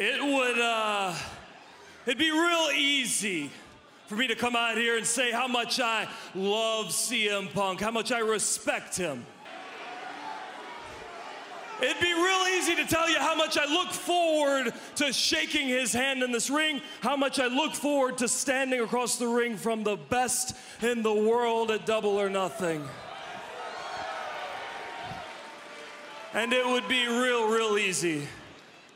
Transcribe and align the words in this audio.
It 0.00 0.22
would, 0.22 0.60
uh, 0.60 1.12
it'd 2.06 2.18
be 2.18 2.30
real 2.30 2.68
easy 2.72 3.50
for 4.06 4.14
me 4.14 4.28
to 4.28 4.36
come 4.36 4.54
out 4.54 4.76
here 4.76 4.96
and 4.96 5.04
say 5.04 5.32
how 5.32 5.48
much 5.48 5.80
I 5.80 6.06
love 6.36 6.90
CM 6.90 7.52
Punk, 7.52 7.80
how 7.80 7.90
much 7.90 8.12
I 8.12 8.20
respect 8.20 8.96
him. 8.96 9.26
It'd 11.82 12.00
be 12.00 12.14
real 12.14 12.44
easy 12.56 12.76
to 12.76 12.86
tell 12.86 13.10
you 13.10 13.18
how 13.18 13.34
much 13.34 13.58
I 13.58 13.64
look 13.64 13.90
forward 13.90 14.72
to 14.96 15.12
shaking 15.12 15.66
his 15.66 15.92
hand 15.92 16.22
in 16.22 16.30
this 16.30 16.48
ring, 16.48 16.80
how 17.00 17.16
much 17.16 17.40
I 17.40 17.48
look 17.48 17.74
forward 17.74 18.18
to 18.18 18.28
standing 18.28 18.78
across 18.78 19.16
the 19.16 19.26
ring 19.26 19.56
from 19.56 19.82
the 19.82 19.96
best 19.96 20.54
in 20.80 21.02
the 21.02 21.12
world 21.12 21.72
at 21.72 21.86
Double 21.86 22.20
or 22.20 22.30
Nothing. 22.30 22.86
And 26.34 26.52
it 26.52 26.64
would 26.64 26.86
be 26.86 27.08
real, 27.08 27.48
real 27.48 27.76
easy 27.78 28.28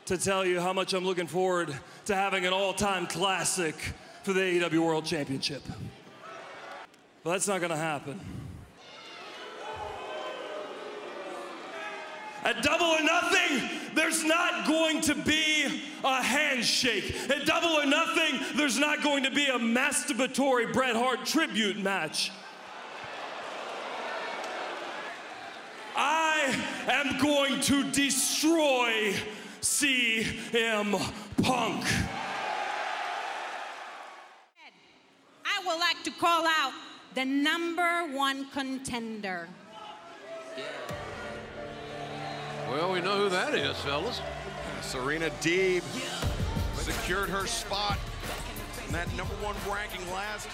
to 0.05 0.17
tell 0.17 0.45
you 0.45 0.59
how 0.59 0.73
much 0.73 0.93
I'm 0.93 1.05
looking 1.05 1.27
forward 1.27 1.73
to 2.05 2.15
having 2.15 2.45
an 2.45 2.53
all 2.53 2.73
time 2.73 3.07
classic 3.07 3.75
for 4.23 4.33
the 4.33 4.41
AEW 4.41 4.79
World 4.79 5.05
Championship. 5.05 5.63
But 7.23 7.31
that's 7.31 7.47
not 7.47 7.61
gonna 7.61 7.77
happen. 7.77 8.19
At 12.43 12.61
double 12.61 12.85
or 12.85 13.01
nothing, 13.01 13.69
there's 13.95 14.25
not 14.25 14.67
going 14.67 14.99
to 15.01 15.15
be 15.15 15.85
a 16.03 16.21
handshake. 16.21 17.15
At 17.29 17.45
double 17.45 17.69
or 17.69 17.85
nothing, 17.85 18.57
there's 18.57 18.77
not 18.77 19.01
going 19.01 19.23
to 19.23 19.31
be 19.31 19.45
a 19.45 19.57
masturbatory 19.57 20.73
Bret 20.73 20.97
Hart 20.97 21.25
tribute 21.25 21.79
match. 21.81 22.31
I 25.95 26.53
am 26.87 27.17
going 27.21 27.61
to 27.61 27.89
destroy 27.91 29.15
CM 29.63 30.91
Punk. 31.41 31.85
I 35.45 35.65
would 35.65 35.79
like 35.79 36.03
to 36.03 36.11
call 36.11 36.45
out 36.45 36.73
the 37.15 37.23
number 37.23 38.09
one 38.11 38.49
contender. 38.49 39.47
Well, 42.69 42.91
we 42.91 42.99
know 42.99 43.17
who 43.17 43.29
that 43.29 43.55
is, 43.55 43.77
fellas. 43.77 44.19
Serena 44.81 45.29
Deeb 45.39 45.81
secured 46.75 47.29
her 47.29 47.47
spot 47.47 47.97
in 48.85 48.91
that 48.91 49.07
number 49.15 49.33
one 49.35 49.55
ranking 49.73 50.05
last 50.11 50.49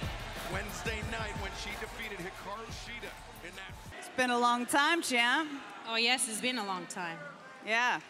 Wednesday 0.54 1.00
night 1.12 1.34
when 1.42 1.52
she 1.64 1.72
defeated 1.82 2.20
Hikaru 2.20 2.64
Shida 2.86 3.10
in 3.44 3.56
that. 3.56 3.74
It's 3.98 4.10
been 4.16 4.30
a 4.30 4.38
long 4.38 4.68
time, 4.68 5.02
champ. 5.02 5.50
Oh, 5.88 5.96
yes, 5.96 6.30
it's 6.30 6.42
been 6.42 6.60
a 6.60 6.66
long 6.68 6.86
time. 6.86 7.18
Yeah. 7.66 8.02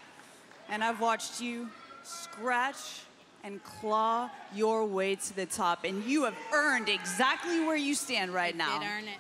And 0.69 0.83
I've 0.83 0.99
watched 1.01 1.41
you 1.41 1.69
scratch 2.03 3.01
and 3.43 3.63
claw 3.63 4.29
your 4.53 4.85
way 4.85 5.15
to 5.15 5.35
the 5.35 5.45
top, 5.45 5.85
and 5.85 6.03
you 6.03 6.25
have 6.25 6.35
earned 6.53 6.89
exactly 6.89 7.61
where 7.61 7.75
you 7.75 7.95
stand 7.95 8.33
right 8.33 8.55
now. 8.55 8.79
Did 8.79 8.87
earn 8.87 9.03
it. 9.05 9.17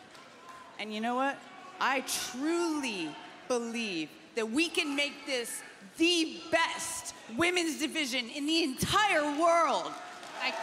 And 0.77 0.93
you 0.93 1.01
know 1.01 1.15
what? 1.15 1.37
I 1.79 2.01
truly 2.31 3.09
believe 3.47 4.09
that 4.35 4.49
we 4.49 4.67
can 4.67 4.95
make 4.95 5.25
this 5.25 5.61
the 5.97 6.37
best 6.51 7.15
women's 7.37 7.79
division 7.79 8.29
in 8.29 8.45
the 8.45 8.63
entire 8.63 9.23
world. 9.23 9.91
I, 10.41 10.53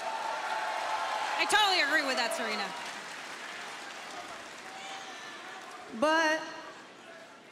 I 1.39 1.45
totally 1.47 1.83
agree 1.83 2.07
with 2.07 2.17
that, 2.17 2.35
Serena. 2.37 2.63
But 6.01 6.41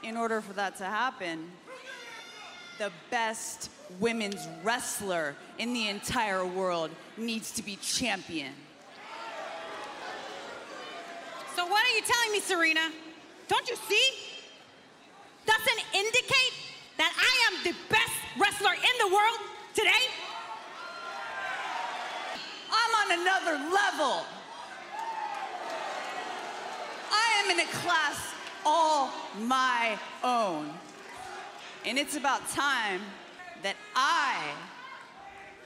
in 0.02 0.16
order 0.16 0.40
for 0.40 0.52
that 0.54 0.76
to 0.76 0.84
happen, 0.84 1.50
the 2.78 2.90
best 3.10 3.70
women's 4.00 4.48
wrestler 4.62 5.36
in 5.58 5.72
the 5.72 5.88
entire 5.88 6.44
world 6.44 6.90
needs 7.16 7.52
to 7.52 7.62
be 7.62 7.76
champion. 7.76 8.52
So, 11.54 11.66
what 11.66 11.84
are 11.84 11.94
you 11.96 12.02
telling 12.02 12.32
me, 12.32 12.40
Serena? 12.40 12.90
Don't 13.46 13.68
you 13.68 13.76
see? 13.88 14.10
Doesn't 15.46 15.84
indicate 15.94 16.54
that 16.96 17.12
I 17.16 17.52
am 17.52 17.64
the 17.64 17.78
best 17.90 18.12
wrestler 18.38 18.72
in 18.72 19.08
the 19.08 19.14
world 19.14 19.38
today? 19.74 19.90
I'm 22.70 23.12
on 23.12 23.20
another 23.20 23.52
level. 23.72 24.24
I 27.12 27.44
am 27.44 27.50
in 27.50 27.60
a 27.60 27.70
class 27.70 28.34
all 28.66 29.12
my 29.38 29.98
own. 30.22 30.70
And 31.86 31.98
it's 31.98 32.16
about 32.16 32.48
time 32.48 33.02
that 33.62 33.76
I 33.94 34.40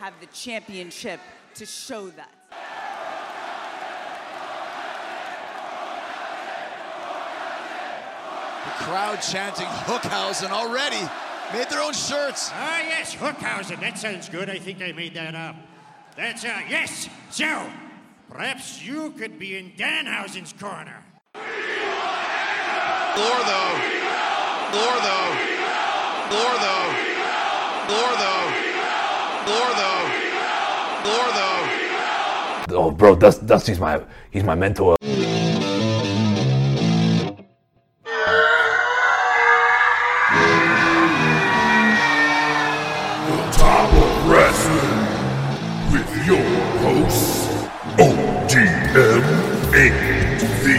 have 0.01 0.15
the 0.21 0.27
championship 0.27 1.21
to 1.55 1.65
show 1.65 2.09
that. 2.09 2.33
The 8.65 8.85
crowd 8.85 9.23
chanting 9.23 9.67
Hookhausen 9.67 10.51
already. 10.51 11.09
Made 11.53 11.71
their 11.71 11.83
own 11.83 11.95
shirts. 11.95 12.51
Ah, 12.53 12.81
yes, 12.81 13.15
Hookhausen. 13.15 13.81
That 13.81 13.97
sounds 13.97 14.29
good. 14.29 14.51
I 14.51 14.59
think 14.59 14.83
I 14.83 14.91
made 14.91 15.15
that 15.15 15.37
up. 15.37 15.55
That's, 16.17 16.45
uh, 16.45 16.63
yes. 16.69 17.09
So, 17.31 17.65
perhaps 18.29 18.83
you 18.85 19.13
could 19.13 19.39
be 19.39 19.57
in 19.57 19.71
Danhausen's 19.73 20.53
corner. 20.53 21.05
Lore 21.35 21.45
though. 23.47 23.79
Lore 24.75 25.01
though. 25.01 25.58
Though. 26.31 26.69
Oh, 32.71 32.91
bro, 32.91 33.17
Dust, 33.17 33.47
Dusty's 33.47 33.81
my 33.81 34.03
he's 34.31 34.45
my 34.45 34.55
mentor. 34.55 34.97
Top 43.53 43.93
of 43.93 44.31
Wrestling 44.31 45.07
with 45.93 46.27
your 46.27 46.45
hosts, 46.85 47.49
ODM 47.97 49.25
and 49.75 50.41
the 50.63 50.79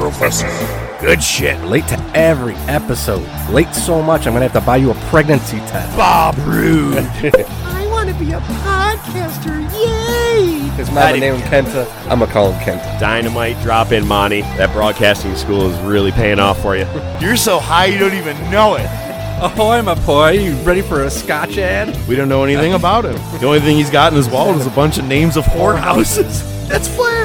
Professor. 0.00 0.67
Good 1.08 1.22
shit. 1.22 1.58
Late 1.64 1.88
to 1.88 1.98
every 2.14 2.54
episode. 2.66 3.26
Late 3.48 3.74
so 3.74 4.02
much, 4.02 4.26
I'm 4.26 4.34
gonna 4.34 4.46
have 4.46 4.52
to 4.52 4.60
buy 4.60 4.76
you 4.76 4.90
a 4.90 4.94
pregnancy 5.08 5.56
test. 5.60 5.96
Bob 5.96 6.36
Rude. 6.40 6.98
I 7.34 7.86
want 7.90 8.10
to 8.10 8.14
be 8.16 8.32
a 8.32 8.40
podcaster. 8.40 9.58
Yay! 9.72 10.68
His 10.76 10.90
mother 10.90 11.18
named 11.18 11.38
him 11.40 11.64
Kenta. 11.64 11.90
I'm 12.10 12.18
gonna 12.18 12.30
call 12.30 12.52
him 12.52 12.60
Kenta. 12.60 13.00
Dynamite 13.00 13.58
drop 13.62 13.92
in, 13.92 14.06
Monty. 14.06 14.42
That 14.58 14.70
broadcasting 14.74 15.34
school 15.34 15.70
is 15.70 15.78
really 15.80 16.12
paying 16.12 16.38
off 16.38 16.60
for 16.60 16.76
you. 16.76 16.86
You're 17.20 17.38
so 17.38 17.58
high 17.58 17.86
you 17.86 17.96
don't 17.98 18.12
even 18.12 18.36
know 18.50 18.74
it. 18.74 18.86
Oh, 19.40 19.70
I'm 19.70 19.88
a 19.88 19.96
boy. 19.96 20.32
You 20.32 20.56
ready 20.56 20.82
for 20.82 21.04
a 21.04 21.10
Scotch 21.10 21.56
ad? 21.56 22.06
We 22.06 22.16
don't 22.16 22.28
know 22.28 22.44
anything 22.44 22.74
about 22.74 23.06
him. 23.06 23.14
The 23.40 23.46
only 23.46 23.60
thing 23.60 23.78
he's 23.78 23.88
got 23.88 24.12
in 24.12 24.16
his 24.18 24.28
wallet 24.28 24.58
is 24.58 24.66
a 24.66 24.70
bunch 24.70 24.98
of 24.98 25.06
names 25.06 25.38
of 25.38 25.44
whorehouses. 25.44 26.68
That's 26.68 26.86
Flair. 26.86 27.17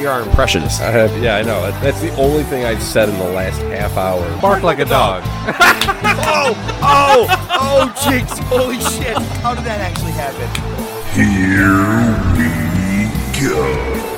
You're 0.00 0.12
our 0.12 0.22
impressionist. 0.22 0.80
I 0.80 0.90
have, 0.90 1.22
yeah, 1.22 1.36
I 1.36 1.42
know. 1.42 1.60
That's 1.80 2.00
the 2.00 2.14
only 2.16 2.44
thing 2.44 2.64
I've 2.64 2.82
said 2.82 3.08
in 3.08 3.18
the 3.18 3.24
last 3.24 3.60
half 3.62 3.96
hour. 3.96 4.40
Bark 4.40 4.62
like 4.62 4.78
a 4.78 4.84
dog. 4.84 5.22
Oh, 6.30 6.54
oh, 6.82 7.26
oh, 7.50 8.08
jinx. 8.08 8.38
Holy 8.38 8.78
shit. 8.80 9.16
How 9.42 9.54
did 9.54 9.64
that 9.64 9.80
actually 9.80 10.12
happen? 10.12 10.48
Here 11.14 11.74
we 12.36 13.48
go. 13.48 14.17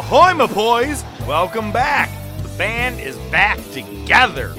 Ahoy, 0.00 0.32
my 0.32 0.46
boys! 0.46 1.04
Welcome 1.28 1.72
back. 1.72 2.08
The 2.42 2.48
band 2.56 3.00
is 3.00 3.18
back 3.30 3.58
together. 3.70 4.54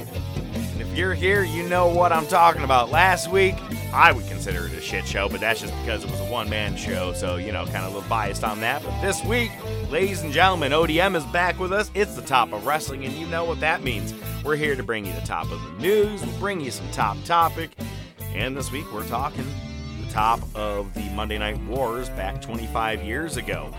And 0.53 0.79
if 0.79 0.95
you're 0.95 1.15
here, 1.15 1.43
you 1.43 1.67
know 1.67 1.87
what 1.87 2.11
I'm 2.11 2.27
talking 2.27 2.61
about. 2.61 2.91
Last 2.91 3.31
week, 3.31 3.55
I 3.91 4.11
would 4.11 4.27
consider 4.27 4.67
it 4.67 4.73
a 4.73 4.79
shit 4.79 5.07
show, 5.07 5.27
but 5.27 5.39
that's 5.39 5.59
just 5.59 5.73
because 5.81 6.03
it 6.03 6.11
was 6.11 6.19
a 6.19 6.25
one 6.25 6.47
man 6.47 6.77
show, 6.77 7.11
so, 7.13 7.37
you 7.37 7.51
know, 7.51 7.65
kind 7.65 7.77
of 7.77 7.85
a 7.85 7.95
little 7.95 8.07
biased 8.07 8.43
on 8.43 8.59
that. 8.59 8.83
But 8.83 9.01
this 9.01 9.25
week, 9.25 9.49
ladies 9.89 10.21
and 10.21 10.31
gentlemen, 10.31 10.73
ODM 10.73 11.15
is 11.15 11.25
back 11.25 11.59
with 11.59 11.73
us. 11.73 11.89
It's 11.95 12.13
the 12.13 12.21
top 12.21 12.53
of 12.53 12.67
wrestling, 12.67 13.03
and 13.03 13.13
you 13.15 13.25
know 13.25 13.43
what 13.43 13.59
that 13.61 13.81
means. 13.81 14.13
We're 14.45 14.57
here 14.57 14.75
to 14.75 14.83
bring 14.83 15.07
you 15.07 15.13
the 15.13 15.21
top 15.21 15.51
of 15.51 15.59
the 15.59 15.71
news, 15.81 16.23
we'll 16.23 16.37
bring 16.37 16.61
you 16.61 16.69
some 16.69 16.89
top 16.91 17.17
topic, 17.25 17.71
and 18.35 18.55
this 18.55 18.71
week 18.71 18.85
we're 18.93 19.07
talking 19.07 19.47
the 20.05 20.11
top 20.11 20.39
of 20.53 20.93
the 20.93 21.09
Monday 21.15 21.39
Night 21.39 21.59
Wars 21.63 22.09
back 22.09 22.43
25 22.43 23.03
years 23.03 23.37
ago. 23.37 23.73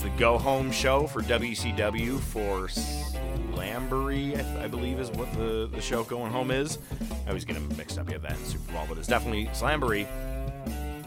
It's 0.00 0.08
the 0.08 0.18
go 0.18 0.38
home 0.38 0.72
show 0.72 1.06
for 1.06 1.20
WCW 1.20 2.18
for 2.18 2.68
Slamboree, 2.68 4.34
I, 4.34 4.64
I 4.64 4.66
believe 4.66 4.98
is 4.98 5.10
what 5.10 5.30
the, 5.34 5.68
the 5.70 5.82
show 5.82 6.04
going 6.04 6.32
home 6.32 6.50
is. 6.50 6.78
I 7.26 7.28
always 7.28 7.44
get 7.44 7.52
them 7.52 7.68
mixed 7.76 7.98
up. 7.98 8.06
You 8.06 8.14
have 8.14 8.22
that 8.22 8.38
in 8.38 8.44
Super 8.46 8.72
Bowl, 8.72 8.86
but 8.88 8.96
it's 8.96 9.06
definitely 9.06 9.44
Slamboree. 9.48 10.06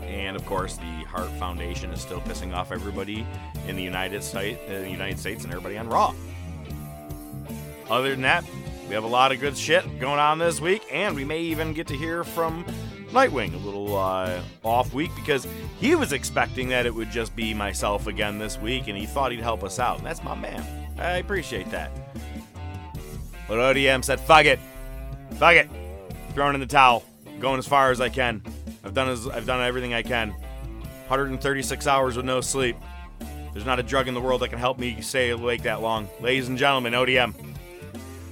And 0.01 0.36
of 0.36 0.45
course, 0.45 0.78
the 0.78 1.06
Hart 1.07 1.31
Foundation 1.40 1.90
is 1.90 2.01
still 2.01 2.22
pissing 2.22 2.54
off 2.54 2.72
everybody 2.72 3.25
in 3.68 3.75
the 3.75 3.81
United 3.81 4.24
States, 4.24 4.60
the 4.68 4.88
United 4.88 5.18
States, 5.18 5.44
and 5.44 5.51
everybody 5.51 5.75
on 5.75 5.89
Raw. 5.89 6.13
Other 7.89 8.12
than 8.12 8.22
that, 8.22 8.46
we 8.88 8.94
have 8.94 9.06
a 9.06 9.07
lot 9.07 9.31
of 9.31 9.39
good 9.39 9.57
shit 9.57 10.00
going 10.00 10.19
on 10.19 10.38
this 10.38 10.62
week, 10.62 10.84
and 10.92 11.16
we 11.16 11.25
may 11.25 11.39
even 11.39 11.74
get 11.74 11.88
to 11.88 11.98
hear 11.98 12.24
from 12.24 12.63
Nightwing 13.13 13.54
a 13.54 13.57
little 13.57 13.95
uh, 13.95 14.42
off 14.63 14.92
week 14.92 15.12
because 15.15 15.48
he 15.80 15.94
was 15.94 16.13
expecting 16.13 16.69
that 16.69 16.88
it 16.88 16.95
would 16.95 17.12
just 17.12 17.36
be 17.36 17.54
myself 17.54 18.07
again 18.07 18.39
this 18.39 18.57
week, 18.57 18.88
and 18.88 18.98
he 18.98 19.06
thought 19.06 19.31
he'd 19.31 19.39
help 19.39 19.63
us 19.63 19.77
out. 19.77 20.00
And 20.00 20.07
that's 20.07 20.24
my 20.24 20.33
man. 20.33 20.65
I 20.98 21.18
appreciate 21.18 21.69
that. 21.69 21.92
But 23.48 23.60
ODM 23.60 24.04
said, 24.04 24.19
"Fuck 24.19 24.45
it, 24.45 24.60
fuck 25.36 25.54
it, 25.54 25.69
throwing 26.33 26.56
in 26.56 26.60
the 26.60 26.65
towel, 26.65 27.04
going 27.39 27.60
as 27.60 27.68
far 27.68 27.92
as 27.92 28.01
I 28.01 28.10
can. 28.10 28.42
I've 28.83 28.95
done 28.95 29.10
as 29.10 29.27
I've 29.27 29.45
done 29.45 29.62
everything 29.62 29.94
I 29.94 30.01
can. 30.01 30.31
136 31.07 31.86
hours 31.86 32.18
with 32.18 32.25
no 32.25 32.42
sleep. 32.42 32.77
There's 33.54 33.65
not 33.65 33.77
a 33.77 33.83
drug 33.83 34.07
in 34.07 34.15
the 34.15 34.21
world 34.21 34.42
that 34.42 34.50
can 34.50 34.57
help 34.57 34.80
me 34.80 35.01
stay 35.01 35.30
awake 35.30 35.62
that 35.63 35.83
long. 35.83 36.10
Ladies 36.19 36.48
and 36.48 36.57
gentlemen, 36.57 36.94
ODM." 36.94 37.36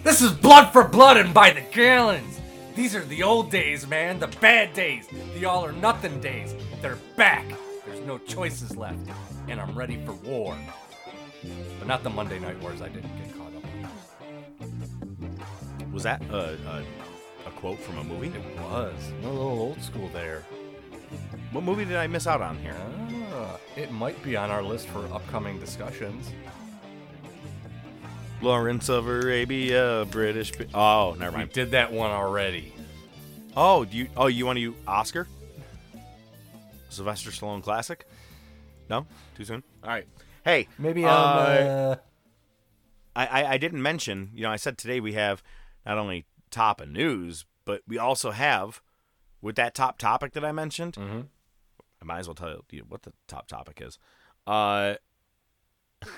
This 0.03 0.23
is 0.23 0.31
blood 0.31 0.71
for 0.73 0.87
blood 0.87 1.17
and 1.17 1.31
by 1.31 1.51
the 1.51 1.61
gallons. 1.71 2.40
These 2.75 2.95
are 2.95 3.03
the 3.03 3.23
old 3.23 3.51
days, 3.51 3.85
man. 3.85 4.19
The 4.19 4.27
bad 4.27 4.73
days. 4.73 5.07
The 5.35 5.45
all 5.45 5.65
or 5.65 5.73
nothing 5.73 6.21
days. 6.21 6.55
They're 6.81 6.97
back. 7.17 7.45
There's 7.85 7.99
no 8.05 8.17
choices 8.19 8.77
left. 8.77 8.99
And 9.47 9.59
I'm 9.59 9.77
ready 9.77 9.97
for 10.05 10.13
war. 10.13 10.57
But 11.79 11.87
not 11.87 12.03
the 12.03 12.09
Monday 12.09 12.39
Night 12.39 12.61
Wars 12.61 12.81
I 12.81 12.87
didn't 12.87 13.11
get 13.17 13.37
caught 13.37 13.53
up 13.55 13.63
on. 14.61 15.91
Was 15.91 16.03
that 16.03 16.21
a, 16.29 16.57
a, 16.69 16.83
a 17.47 17.51
quote 17.57 17.79
from 17.79 17.97
a 17.97 18.03
movie? 18.03 18.27
It 18.27 18.59
was. 18.61 19.11
A 19.23 19.27
little 19.27 19.41
old 19.41 19.81
school 19.81 20.09
there. 20.13 20.43
What 21.51 21.65
movie 21.65 21.83
did 21.83 21.97
I 21.97 22.07
miss 22.07 22.25
out 22.25 22.41
on 22.41 22.57
here? 22.59 22.77
Ah, 23.33 23.57
it 23.75 23.91
might 23.91 24.21
be 24.23 24.37
on 24.37 24.49
our 24.49 24.63
list 24.63 24.87
for 24.87 24.99
upcoming 25.13 25.59
discussions. 25.59 26.31
Lawrence 28.41 28.89
of 28.89 29.07
Arabia, 29.07 30.05
British. 30.09 30.51
Bi- 30.51 30.65
Oh, 30.73 31.15
never 31.19 31.31
We 31.31 31.37
mind. 31.43 31.53
did 31.53 31.71
that 31.71 31.91
one 31.91 32.11
already. 32.11 32.73
Oh, 33.55 33.85
do 33.85 33.97
you? 33.97 34.07
Oh, 34.17 34.27
you 34.27 34.45
want 34.45 34.57
to 34.57 34.71
do 34.71 34.75
Oscar? 34.87 35.27
Sylvester 36.89 37.29
Stallone 37.31 37.61
classic? 37.63 38.05
No, 38.89 39.05
too 39.35 39.45
soon. 39.45 39.63
All 39.83 39.89
right. 39.89 40.07
Hey, 40.43 40.67
Maybe 40.79 41.05
uh, 41.05 41.09
on. 41.15 41.37
Uh, 41.37 41.95
I, 43.15 43.25
I 43.27 43.51
I 43.53 43.57
didn't 43.57 43.81
mention. 43.81 44.31
You 44.33 44.43
know, 44.43 44.51
I 44.51 44.55
said 44.55 44.77
today 44.77 44.99
we 44.99 45.13
have 45.13 45.43
not 45.85 45.97
only 45.97 46.25
top 46.49 46.81
of 46.81 46.89
news, 46.89 47.45
but 47.65 47.81
we 47.87 47.97
also 47.97 48.31
have 48.31 48.81
with 49.41 49.55
that 49.57 49.75
top 49.75 49.97
topic 49.99 50.33
that 50.33 50.43
I 50.43 50.51
mentioned. 50.51 50.95
Mhm. 50.95 51.27
I 52.01 52.05
might 52.05 52.19
as 52.19 52.27
well 52.27 52.35
tell 52.35 52.65
you 52.71 52.83
what 52.87 53.03
the 53.03 53.13
top 53.27 53.47
topic 53.47 53.81
is. 53.85 53.99
Uh, 54.47 54.95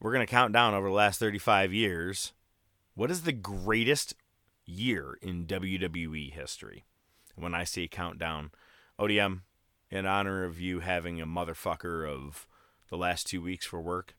we're 0.00 0.12
gonna 0.12 0.26
count 0.26 0.52
down 0.52 0.74
over 0.74 0.88
the 0.88 0.94
last 0.94 1.18
thirty-five 1.20 1.72
years. 1.72 2.32
What 2.94 3.10
is 3.10 3.22
the 3.22 3.32
greatest 3.32 4.14
year 4.66 5.18
in 5.22 5.46
WWE 5.46 6.32
history? 6.32 6.84
When 7.36 7.54
I 7.54 7.64
say 7.64 7.86
countdown, 7.88 8.50
ODM, 8.98 9.40
in 9.90 10.06
honor 10.06 10.44
of 10.44 10.60
you 10.60 10.80
having 10.80 11.20
a 11.20 11.26
motherfucker 11.26 12.06
of 12.08 12.46
the 12.88 12.96
last 12.96 13.26
two 13.26 13.40
weeks 13.40 13.64
for 13.64 13.80
work, 13.80 14.14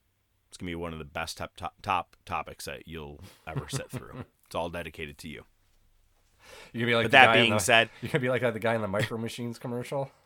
it's 0.48 0.58
gonna 0.58 0.72
be 0.72 0.76
one 0.76 0.94
of 0.94 1.00
the 1.00 1.06
best 1.06 1.38
top 1.38 1.56
top, 1.58 1.76
top 1.82 2.16
topics 2.26 2.66
that 2.66 2.88
you'll 2.88 3.20
ever 3.48 3.68
sit 3.70 3.90
through. 3.92 4.24
it's 4.46 4.56
all 4.56 4.70
dedicated 4.70 5.18
to 5.20 5.28
you. 5.28 5.44
you 6.74 6.80
could 6.82 6.88
be 6.88 6.96
like 6.96 7.06
the 7.06 7.10
that 7.10 7.34
being 7.34 7.52
the- 7.54 7.60
said- 7.60 7.90
you 8.02 8.10
could 8.10 8.22
be 8.22 8.30
like 8.30 8.42
the 8.42 8.60
guy 8.60 8.76
in 8.76 8.82
the 8.82 8.88
Micro 8.88 9.18
Machines 9.18 9.60
commercial. 9.60 10.12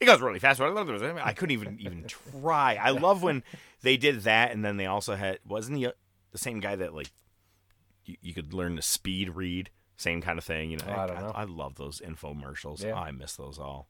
It 0.00 0.06
goes 0.06 0.20
really 0.20 0.38
fast. 0.38 0.60
I 0.60 1.32
couldn't 1.32 1.52
even 1.52 1.78
even 1.80 2.04
try. 2.06 2.76
I 2.80 2.90
love 2.90 3.22
when 3.22 3.42
they 3.82 3.96
did 3.96 4.22
that, 4.22 4.52
and 4.52 4.64
then 4.64 4.76
they 4.76 4.86
also 4.86 5.14
had 5.14 5.38
wasn't 5.46 5.78
he 5.78 5.86
uh, 5.86 5.92
the 6.32 6.38
same 6.38 6.60
guy 6.60 6.76
that 6.76 6.94
like 6.94 7.10
you, 8.04 8.16
you 8.20 8.34
could 8.34 8.52
learn 8.52 8.76
to 8.76 8.82
speed 8.82 9.30
read, 9.30 9.70
same 9.96 10.20
kind 10.20 10.38
of 10.38 10.44
thing. 10.44 10.70
You 10.70 10.78
know, 10.78 10.84
I 10.88 11.06
don't 11.06 11.20
know. 11.20 11.32
I, 11.34 11.44
love 11.44 11.76
those 11.76 12.00
infomercials. 12.00 12.84
Yeah. 12.84 12.94
I 12.94 13.10
miss 13.10 13.36
those 13.36 13.58
all. 13.58 13.88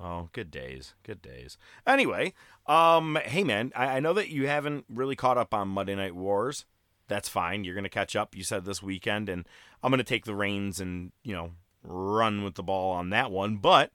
Oh, 0.00 0.28
good 0.32 0.50
days, 0.50 0.94
good 1.04 1.22
days. 1.22 1.58
Anyway, 1.86 2.34
um, 2.66 3.18
hey 3.24 3.44
man, 3.44 3.72
I, 3.76 3.96
I 3.96 4.00
know 4.00 4.12
that 4.14 4.30
you 4.30 4.48
haven't 4.48 4.84
really 4.88 5.16
caught 5.16 5.38
up 5.38 5.54
on 5.54 5.68
Monday 5.68 5.94
Night 5.94 6.14
Wars. 6.14 6.64
That's 7.08 7.28
fine. 7.28 7.64
You're 7.64 7.74
gonna 7.74 7.88
catch 7.88 8.16
up. 8.16 8.34
You 8.34 8.42
said 8.42 8.64
this 8.64 8.82
weekend, 8.82 9.28
and 9.28 9.46
I'm 9.82 9.90
gonna 9.90 10.02
take 10.02 10.24
the 10.24 10.34
reins 10.34 10.80
and 10.80 11.12
you 11.22 11.34
know 11.34 11.52
run 11.82 12.44
with 12.44 12.54
the 12.54 12.62
ball 12.62 12.92
on 12.92 13.10
that 13.10 13.30
one. 13.30 13.56
But 13.56 13.92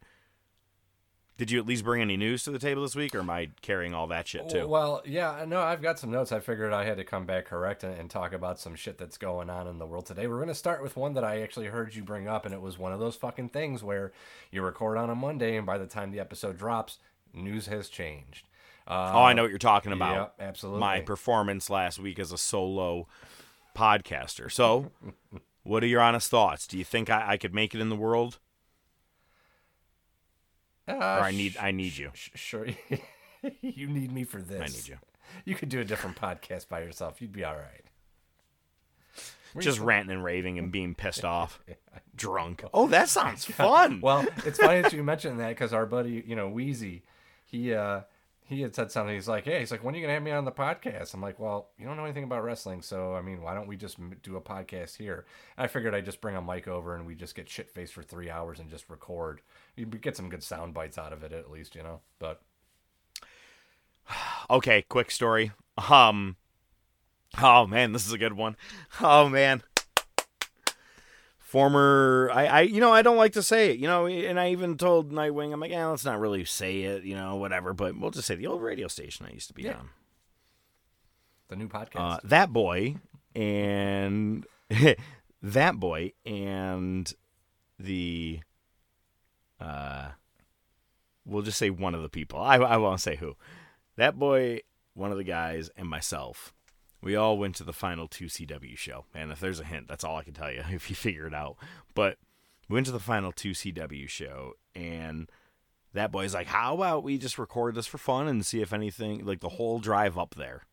did 1.38 1.52
you 1.52 1.60
at 1.60 1.68
least 1.68 1.84
bring 1.84 2.02
any 2.02 2.18
news 2.18 2.44
to 2.44 2.52
the 2.52 2.58
table 2.58 2.82
this 2.82 2.96
week, 2.96 3.14
or 3.14 3.20
am 3.20 3.30
I 3.30 3.50
carrying 3.62 3.94
all 3.94 4.08
that 4.08 4.28
shit 4.28 4.50
too? 4.50 4.68
Well, 4.68 5.04
yeah, 5.06 5.46
no, 5.48 5.62
I've 5.62 5.84
got 5.84 6.00
some 6.00 6.10
notes. 6.10 6.32
I 6.32 6.40
figured 6.40 6.74
I 6.74 6.84
had 6.84 6.98
to 6.98 7.04
come 7.04 7.28
back 7.28 7.46
correct 7.46 7.84
and, 7.84 7.94
and 7.94 8.10
talk 8.10 8.34
about 8.34 8.60
some 8.60 8.76
shit 8.76 8.98
that's 8.98 9.18
going 9.18 9.50
on 9.50 9.68
in 9.68 9.78
the 9.78 9.86
world 9.86 10.08
today. 10.08 10.26
We're 10.26 10.38
going 10.38 10.48
to 10.48 10.56
start 10.56 10.82
with 10.82 10.98
one 10.98 11.14
that 11.14 11.24
I 11.24 11.42
actually 11.42 11.68
heard 11.68 11.94
you 11.94 12.04
bring 12.04 12.28
up, 12.28 12.46
and 12.46 12.56
it 12.56 12.62
was 12.62 12.80
one 12.80 12.92
of 12.92 13.00
those 13.00 13.16
fucking 13.16 13.50
things 13.50 13.84
where 13.84 14.12
you 14.52 14.64
record 14.64 14.98
on 14.98 15.12
a 15.12 15.16
Monday, 15.16 15.56
and 15.56 15.66
by 15.66 15.78
the 15.78 15.86
time 15.86 16.12
the 16.12 16.20
episode 16.20 16.58
drops, 16.58 16.98
news 17.34 17.68
has 17.68 17.88
changed. 17.88 18.48
Uh, 18.88 19.12
oh, 19.16 19.24
I 19.24 19.34
know 19.34 19.44
what 19.44 19.52
you're 19.52 19.60
talking 19.60 19.92
about. 19.92 20.34
Yep, 20.40 20.48
absolutely. 20.48 20.80
My 20.80 21.02
performance 21.02 21.70
last 21.70 22.00
week 22.00 22.18
as 22.18 22.32
a 22.32 22.38
solo 22.38 23.08
podcaster. 23.76 24.52
So, 24.52 24.92
what 25.68 25.84
are 25.84 25.88
your 25.88 26.02
honest 26.02 26.30
thoughts? 26.32 26.66
Do 26.68 26.78
you 26.78 26.84
think 26.84 27.10
I, 27.10 27.32
I 27.34 27.38
could 27.38 27.54
make 27.54 27.76
it 27.76 27.82
in 27.82 27.90
the 27.90 27.96
world, 27.96 28.40
Uh, 30.88 30.94
or 30.94 31.00
I 31.24 31.32
need 31.32 31.58
I 31.58 31.72
need 31.72 31.98
you? 31.98 32.12
sh- 32.14 32.30
sure. 32.36 32.68
you 33.62 33.88
need 33.88 34.12
me 34.12 34.24
for 34.24 34.42
this. 34.42 34.62
I 34.62 34.66
need 34.66 34.88
you. 34.88 34.98
You 35.46 35.56
could 35.56 35.70
do 35.70 35.80
a 35.82 35.86
different 35.86 36.16
podcast 36.16 36.70
by 36.70 36.82
yourself. 36.82 37.22
You'd 37.22 37.34
be 37.34 37.44
all 37.44 37.56
right. 37.56 37.84
Where 39.54 39.62
Just 39.62 39.80
you- 39.80 39.84
ranting 39.86 40.14
and 40.16 40.24
raving 40.24 40.58
and 40.58 40.72
being 40.72 40.96
pissed 40.96 41.26
off, 41.38 41.60
drunk. 42.16 42.64
Oh, 42.74 42.88
that 42.88 43.10
sounds 43.10 43.46
fun. 43.64 44.00
well, 44.02 44.26
it's 44.46 44.60
funny 44.60 44.82
that 44.82 44.94
you 44.94 45.04
mentioned 45.04 45.40
that 45.40 45.50
because 45.50 45.74
our 45.74 45.86
buddy, 45.86 46.24
you 46.26 46.36
know, 46.36 46.48
Wheezy, 46.48 47.04
he 47.46 47.74
uh 47.74 48.02
he 48.48 48.62
had 48.62 48.74
said 48.74 48.92
something. 48.92 49.14
He's 49.14 49.28
like, 49.28 49.44
"Hey, 49.44 49.60
he's 49.60 49.72
like, 49.72 49.84
when 49.84 49.94
are 49.94 49.98
you 49.98 50.04
gonna 50.04 50.14
have 50.14 50.24
me 50.24 50.32
on 50.32 50.46
the 50.46 50.52
podcast?" 50.52 51.14
I'm 51.14 51.22
like, 51.22 51.38
"Well, 51.38 51.70
you 51.78 51.86
don't 51.86 51.98
know 51.98 52.06
anything 52.06 52.24
about 52.24 52.44
wrestling, 52.44 52.82
so 52.82 53.14
I 53.14 53.22
mean, 53.22 53.42
why 53.42 53.54
don't 53.54 53.68
we 53.68 53.76
just 53.76 53.98
do 54.24 54.38
a 54.38 54.42
podcast 54.42 54.96
here?" 54.98 55.26
I 55.58 55.68
figured 55.68 55.94
I'd 55.94 56.06
just 56.06 56.22
bring 56.22 56.36
a 56.36 56.42
mic 56.42 56.68
over 56.68 56.96
and 56.96 57.06
we 57.06 57.14
just 57.14 57.36
get 57.36 57.50
shit 57.50 57.70
faced 57.70 57.94
for 57.94 58.04
three 58.04 58.30
hours 58.30 58.60
and 58.60 58.70
just 58.70 58.90
record. 58.90 59.42
You 59.76 59.86
get 59.86 60.16
some 60.16 60.30
good 60.30 60.44
sound 60.44 60.74
bites 60.74 60.98
out 60.98 61.14
of 61.14 61.24
it 61.24 61.34
at 61.34 61.52
least, 61.52 61.76
you 61.76 61.84
know. 61.84 62.00
But 62.20 62.42
Okay, 64.50 64.84
quick 64.88 65.12
story. 65.12 65.52
Um 65.90 66.38
Oh 67.38 67.68
man, 67.68 67.92
this 67.92 68.08
is 68.08 68.14
a 68.14 68.18
good 68.18 68.34
one. 68.34 68.56
Oh 69.02 69.28
man. 69.28 69.62
Former 71.48 72.30
I, 72.34 72.46
I 72.48 72.62
you 72.64 72.82
know, 72.82 72.92
I 72.92 73.02
don't 73.02 73.16
like 73.16 73.32
to 73.34 73.42
say 73.42 73.72
it, 73.72 73.80
you 73.80 73.88
know, 73.88 74.06
and 74.06 74.38
I 74.38 74.50
even 74.52 74.76
told 74.78 75.14
Nightwing, 75.14 75.54
I'm 75.54 75.62
like, 75.62 75.72
yeah, 75.72 75.86
let's 75.88 76.04
not 76.04 76.20
really 76.20 76.44
say 76.44 76.82
it, 76.82 77.06
you 77.06 77.16
know, 77.16 77.38
whatever, 77.38 77.74
but 77.74 77.98
we'll 77.98 78.12
just 78.12 78.28
say 78.28 78.36
the 78.36 78.48
old 78.48 78.62
radio 78.62 78.90
station 78.90 79.26
I 79.26 79.32
used 79.34 79.48
to 79.48 79.54
be 79.54 79.64
Yeah. 79.64 79.76
on. 79.78 79.90
the 81.48 81.56
new 81.56 81.70
podcast. 81.70 81.96
Uh, 82.16 82.20
that 82.26 82.52
boy 82.52 82.96
and 83.34 84.46
that 85.42 85.80
boy 85.80 86.12
and 86.26 87.14
the 87.80 88.42
uh 89.62 90.10
we'll 91.26 91.44
just 91.44 91.58
say 91.60 91.70
one 91.70 91.96
of 91.96 92.02
the 92.02 92.10
people. 92.10 92.42
I 92.42 92.56
I 92.58 92.76
won't 92.76 93.00
say 93.00 93.16
who. 93.16 93.36
That 93.96 94.20
boy, 94.20 94.64
one 94.96 95.12
of 95.12 95.18
the 95.18 95.24
guys, 95.24 95.70
and 95.78 95.88
myself. 95.88 96.54
We 97.02 97.16
all 97.16 97.38
went 97.38 97.56
to 97.56 97.64
the 97.64 97.74
final 97.74 98.08
two 98.08 98.26
CW 98.26 98.78
show. 98.78 99.06
And 99.14 99.32
if 99.32 99.40
there's 99.40 99.60
a 99.60 99.66
hint, 99.66 99.88
that's 99.88 100.04
all 100.04 100.18
I 100.18 100.24
can 100.24 100.34
tell 100.34 100.52
you 100.52 100.64
if 100.70 100.90
you 100.90 100.96
figure 100.96 101.28
it 101.28 101.34
out. 101.34 101.58
But 101.94 102.18
we 102.68 102.76
went 102.76 102.86
to 102.88 102.92
the 102.92 103.00
final 103.00 103.32
two 103.32 103.52
CW 103.52 104.10
show 104.10 104.54
and 104.76 105.30
that 105.94 106.12
boy's 106.12 106.34
like, 106.34 106.48
How 106.48 106.76
about 106.76 107.04
we 107.04 107.18
just 107.18 107.40
record 107.40 107.76
this 107.76 107.88
for 107.88 107.98
fun 107.98 108.28
and 108.28 108.46
see 108.46 108.62
if 108.62 108.74
anything 108.74 109.26
like 109.26 109.40
the 109.40 109.50
whole 109.50 109.80
drive 109.80 110.18
up 110.18 110.36
there? 110.36 110.64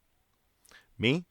Me? 0.98 1.24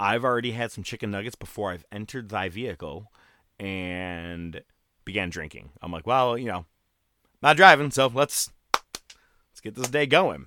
I've 0.00 0.24
already 0.24 0.52
had 0.52 0.70
some 0.70 0.84
chicken 0.84 1.10
nuggets 1.10 1.34
before 1.34 1.72
I've 1.72 1.84
entered 1.90 2.28
thy 2.28 2.48
vehicle 2.48 3.10
and 3.58 4.62
began 5.04 5.28
drinking. 5.28 5.70
I'm 5.82 5.90
like, 5.90 6.06
well, 6.06 6.38
you 6.38 6.46
know, 6.46 6.66
not 7.42 7.56
driving, 7.56 7.90
so 7.90 8.06
let's 8.12 8.50
let's 8.74 9.60
get 9.60 9.74
this 9.74 9.88
day 9.88 10.06
going. 10.06 10.46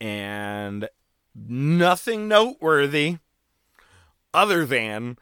And 0.00 0.88
nothing 1.34 2.28
noteworthy 2.28 3.18
other 4.32 4.64
than 4.64 5.18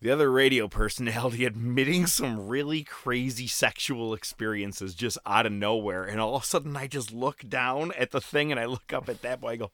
the 0.00 0.10
other 0.10 0.30
radio 0.30 0.68
personality 0.68 1.44
admitting 1.44 2.06
some 2.06 2.48
really 2.48 2.82
crazy 2.82 3.46
sexual 3.46 4.14
experiences 4.14 4.94
just 4.94 5.18
out 5.26 5.46
of 5.46 5.52
nowhere. 5.52 6.04
And 6.04 6.20
all 6.20 6.36
of 6.36 6.42
a 6.42 6.46
sudden, 6.46 6.76
I 6.76 6.86
just 6.86 7.12
look 7.12 7.48
down 7.48 7.92
at 7.98 8.10
the 8.10 8.20
thing 8.20 8.50
and 8.50 8.60
I 8.60 8.66
look 8.66 8.92
up 8.92 9.08
at 9.08 9.22
that 9.22 9.40
boy. 9.40 9.48
I 9.48 9.56
go, 9.56 9.70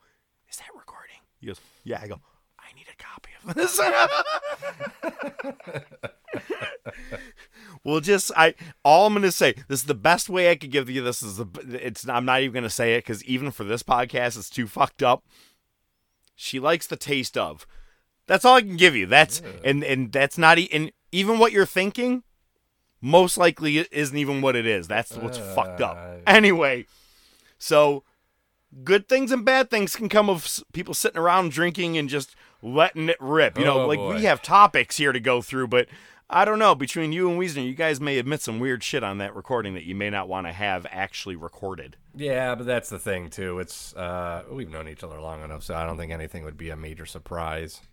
Is 0.51 0.57
that 0.57 0.69
recording? 0.75 1.17
He 1.41 1.47
goes, 1.47 1.61
Yeah. 1.85 2.01
I 2.03 2.09
go, 2.09 2.21
I 2.59 2.73
need 2.75 2.87
a 2.93 3.03
copy 3.03 3.31
of 3.45 3.55
this. 3.55 3.81
well, 7.87 8.01
just 8.01 8.33
I 8.37 8.55
all 8.85 9.07
I'm 9.07 9.15
gonna 9.15 9.31
say. 9.31 9.55
This 9.69 9.81
is 9.81 9.87
the 9.87 9.95
best 9.95 10.29
way 10.29 10.51
I 10.51 10.57
could 10.57 10.73
give 10.73 10.91
you. 10.91 11.03
This 11.03 11.23
is 11.23 11.37
the. 11.37 11.47
It's. 11.81 12.09
I'm 12.09 12.25
not 12.25 12.41
even 12.41 12.53
gonna 12.53 12.69
say 12.69 12.95
it 12.95 13.05
because 13.05 13.23
even 13.25 13.53
for 13.53 13.63
this 13.63 13.85
podcast, 13.85 14.37
it's 14.37 14.51
too 14.51 14.67
fucked 14.67 15.05
up. 15.05 15.25
She 16.35 16.59
likes 16.59 16.89
the 16.89 16.97
taste 16.97 17.39
of. 17.39 17.65
That's 18.27 18.45
all 18.45 18.57
I 18.57 18.63
can 18.63 18.77
give 18.77 18.97
you. 18.97 19.07
That's 19.07 19.41
and 19.65 19.85
and 19.85 20.11
that's 20.11 20.37
not 20.37 20.59
e- 20.59 20.69
and 20.73 20.91
even 21.13 21.39
what 21.39 21.53
you're 21.53 21.65
thinking, 21.65 22.25
most 23.01 23.39
likely 23.39 23.79
isn't 23.93 24.19
even 24.19 24.41
what 24.41 24.57
it 24.57 24.67
is. 24.67 24.89
That's 24.89 25.17
what's 25.17 25.39
fucked 25.39 25.81
up. 25.81 25.97
Uh, 25.97 26.17
anyway, 26.27 26.87
so 27.57 28.03
good 28.83 29.09
things 29.09 29.31
and 29.31 29.45
bad 29.45 29.71
things 29.71 29.95
can 29.95 30.09
come 30.09 30.29
of 30.29 30.61
people 30.73 30.93
sitting 30.93 31.21
around 31.21 31.53
drinking 31.53 31.97
and 31.97 32.09
just 32.09 32.35
letting 32.63 33.09
it 33.09 33.17
rip. 33.21 33.57
You 33.57 33.65
oh, 33.65 33.67
know, 33.67 33.83
Oh, 33.83 33.87
like 33.87 33.99
boy. 34.01 34.15
we 34.17 34.25
have 34.25 34.43
topics 34.43 34.97
here 34.97 35.13
to 35.13 35.21
go 35.21 35.41
through, 35.41 35.69
but 35.69 35.87
I 36.29 36.45
don't 36.45 36.59
know. 36.59 36.75
Between 36.75 37.13
you 37.13 37.31
and 37.31 37.39
Wiesner, 37.41 37.65
you 37.65 37.75
guys 37.75 38.01
may 38.01 38.19
admit 38.19 38.41
some 38.41 38.59
weird 38.59 38.83
shit 38.83 39.05
on 39.05 39.19
that 39.19 39.37
recording 39.37 39.75
that 39.75 39.85
you 39.85 39.95
may 39.95 40.11
not 40.11 40.29
want 40.29 40.47
to 40.49 40.53
have 40.53 40.85
actually 40.91 41.37
recorded. 41.37 41.97
Yeah, 42.17 42.57
but 42.57 42.67
that's 42.67 42.89
the 42.89 42.99
thing 42.99 43.31
too. 43.31 43.61
It's 43.61 43.95
uh, 43.95 44.43
we've 44.51 44.71
known 44.71 44.89
each 44.89 45.05
other 45.05 45.21
long 45.21 45.45
enough, 45.45 45.63
so 45.63 45.75
I 45.77 45.87
don't 45.87 45.97
think 45.97 46.11
anything 46.13 46.45
would 46.45 46.57
be 46.57 46.71
a 46.71 46.77
major 46.77 47.07
surprise. 47.07 47.81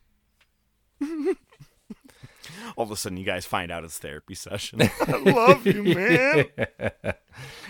All 2.76 2.84
of 2.84 2.92
a 2.92 2.96
sudden, 2.96 3.18
you 3.18 3.24
guys 3.26 3.46
find 3.46 3.72
out 3.72 3.84
it's 3.84 4.00
therapy 4.00 4.36
session. 4.36 4.82
I 5.08 5.18
love 5.18 5.66
you, 5.68 5.84
man. 5.84 6.46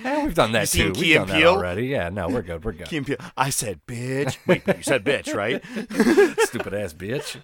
Yeah, 0.03 0.25
we've 0.25 0.35
done 0.35 0.51
that 0.51 0.67
too. 0.67 0.91
Key 0.91 1.01
We've 1.01 1.21
and 1.21 1.27
done 1.29 1.39
that 1.39 1.47
already. 1.47 1.85
Yeah, 1.87 2.09
no, 2.09 2.27
we're 2.27 2.41
good. 2.41 2.65
We're 2.65 2.73
good. 2.73 2.87
Key 2.87 2.97
and 2.97 3.05
Peele. 3.07 3.15
I 3.37 3.49
said 3.49 3.79
bitch. 3.87 4.37
Wait, 4.45 4.61
you 4.67 4.83
said 4.83 5.05
bitch, 5.05 5.33
right? 5.33 5.63
Stupid 6.47 6.73
ass 6.73 6.93
bitch. 6.93 7.37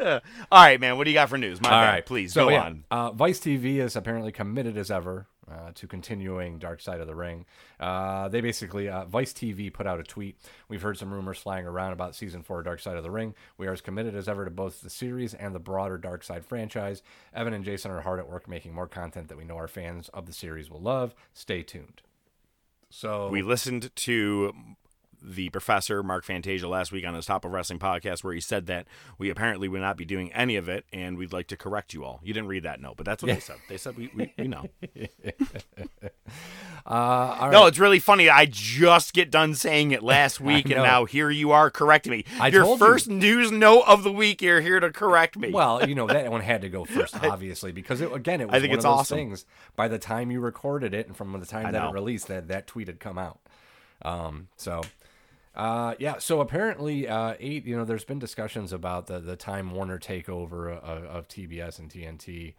All 0.00 0.20
right, 0.52 0.80
man. 0.80 0.96
What 0.96 1.04
do 1.04 1.10
you 1.10 1.14
got 1.14 1.28
for 1.28 1.38
news? 1.38 1.60
My 1.60 1.70
All 1.70 1.82
bad. 1.82 1.92
right, 1.92 2.06
Please 2.06 2.32
so, 2.32 2.44
go 2.44 2.50
yeah, 2.50 2.62
on. 2.64 2.84
Uh, 2.90 3.10
Vice 3.12 3.40
TV 3.40 3.76
is 3.76 3.96
apparently 3.96 4.32
committed 4.32 4.76
as 4.76 4.90
ever 4.90 5.26
uh, 5.50 5.72
to 5.74 5.86
continuing 5.86 6.58
Dark 6.58 6.80
Side 6.80 7.00
of 7.00 7.06
the 7.06 7.14
Ring. 7.14 7.46
Uh, 7.80 8.28
they 8.28 8.40
basically 8.40 8.88
uh, 8.88 9.06
Vice 9.06 9.32
TV 9.32 9.72
put 9.72 9.86
out 9.86 9.98
a 9.98 10.02
tweet. 10.02 10.36
We've 10.68 10.82
heard 10.82 10.98
some 10.98 11.12
rumors 11.12 11.38
flying 11.38 11.66
around 11.66 11.92
about 11.92 12.14
season 12.14 12.42
four 12.42 12.60
of 12.60 12.64
Dark 12.66 12.80
Side 12.80 12.96
of 12.96 13.02
the 13.02 13.10
Ring. 13.10 13.34
We 13.56 13.66
are 13.66 13.72
as 13.72 13.80
committed 13.80 14.14
as 14.14 14.28
ever 14.28 14.44
to 14.44 14.50
both 14.50 14.82
the 14.82 14.90
series 14.90 15.34
and 15.34 15.54
the 15.54 15.58
broader 15.60 15.98
Dark 15.98 16.22
Side 16.22 16.44
franchise. 16.44 17.02
Evan 17.34 17.54
and 17.54 17.64
Jason 17.64 17.90
are 17.90 18.02
hard 18.02 18.18
at 18.18 18.28
work 18.28 18.48
making 18.48 18.74
more 18.74 18.88
content 18.88 19.28
that 19.28 19.38
we 19.38 19.44
know 19.44 19.56
our 19.56 19.68
fans 19.68 20.08
of 20.10 20.26
the 20.26 20.32
series 20.32 20.70
will 20.70 20.80
love. 20.80 21.14
Stay 21.32 21.62
tuned. 21.62 22.02
So 22.90 23.28
We 23.28 23.42
listened 23.42 23.94
to 23.94 24.54
the 25.22 25.48
professor 25.50 26.02
Mark 26.02 26.24
Fantasia 26.24 26.68
last 26.68 26.92
week 26.92 27.06
on 27.06 27.14
his 27.14 27.26
Top 27.26 27.44
of 27.44 27.52
Wrestling 27.52 27.78
podcast, 27.78 28.22
where 28.24 28.34
he 28.34 28.40
said 28.40 28.66
that 28.66 28.86
we 29.18 29.30
apparently 29.30 29.68
would 29.68 29.80
not 29.80 29.96
be 29.96 30.04
doing 30.04 30.32
any 30.32 30.56
of 30.56 30.68
it, 30.68 30.84
and 30.92 31.16
we'd 31.18 31.32
like 31.32 31.46
to 31.48 31.56
correct 31.56 31.92
you 31.94 32.04
all. 32.04 32.20
You 32.22 32.32
didn't 32.34 32.48
read 32.48 32.62
that 32.64 32.80
note, 32.80 32.96
but 32.96 33.06
that's 33.06 33.22
what 33.22 33.32
they 33.34 33.40
said. 33.40 33.56
They 33.68 33.76
said 33.76 33.96
we 33.96 34.10
we, 34.14 34.32
we 34.38 34.48
know. 34.48 34.66
Uh, 36.86 37.36
all 37.40 37.50
No, 37.50 37.60
right. 37.62 37.68
it's 37.68 37.78
really 37.78 37.98
funny. 37.98 38.30
I 38.30 38.46
just 38.46 39.12
get 39.12 39.30
done 39.30 39.54
saying 39.54 39.90
it 39.90 40.02
last 40.02 40.40
week, 40.40 40.66
and 40.70 40.76
now 40.82 41.04
here 41.04 41.28
you 41.28 41.50
are 41.50 41.70
correcting 41.70 42.12
me. 42.12 42.24
I 42.40 42.48
Your 42.48 42.64
told 42.64 42.80
you. 42.80 42.86
first 42.86 43.08
news 43.08 43.52
note 43.52 43.82
of 43.86 44.04
the 44.04 44.12
week. 44.12 44.40
You're 44.40 44.62
here 44.62 44.80
to 44.80 44.90
correct 44.90 45.36
me. 45.36 45.50
Well, 45.50 45.86
you 45.86 45.94
know 45.94 46.06
that 46.06 46.30
one 46.30 46.40
had 46.40 46.62
to 46.62 46.70
go 46.70 46.84
first, 46.86 47.22
obviously, 47.22 47.72
because 47.72 48.00
it, 48.00 48.10
again, 48.12 48.40
it 48.40 48.46
was 48.46 48.54
I 48.54 48.60
think 48.60 48.70
one 48.70 48.78
it's 48.78 48.86
of 48.86 48.92
those 48.92 49.00
awesome. 49.00 49.18
things. 49.18 49.44
By 49.76 49.88
the 49.88 49.98
time 49.98 50.30
you 50.30 50.40
recorded 50.40 50.94
it, 50.94 51.06
and 51.08 51.14
from 51.16 51.38
the 51.38 51.44
time 51.44 51.66
I 51.66 51.72
that 51.72 51.82
know. 51.82 51.90
it 51.90 51.92
released, 51.92 52.28
that 52.28 52.48
that 52.48 52.66
tweet 52.66 52.86
had 52.88 53.00
come 53.00 53.18
out. 53.18 53.38
Um, 54.00 54.48
so, 54.56 54.80
uh, 55.58 55.94
yeah. 55.98 56.18
So 56.18 56.40
apparently, 56.40 57.08
uh, 57.08 57.34
eight. 57.40 57.66
You 57.66 57.76
know, 57.76 57.84
there's 57.84 58.04
been 58.04 58.20
discussions 58.20 58.72
about 58.72 59.08
the 59.08 59.18
the 59.18 59.36
Time 59.36 59.72
Warner 59.72 59.98
takeover 59.98 60.78
of, 60.78 61.04
of 61.04 61.28
TBS 61.28 61.78
and 61.78 61.90
TNT. 61.90 62.54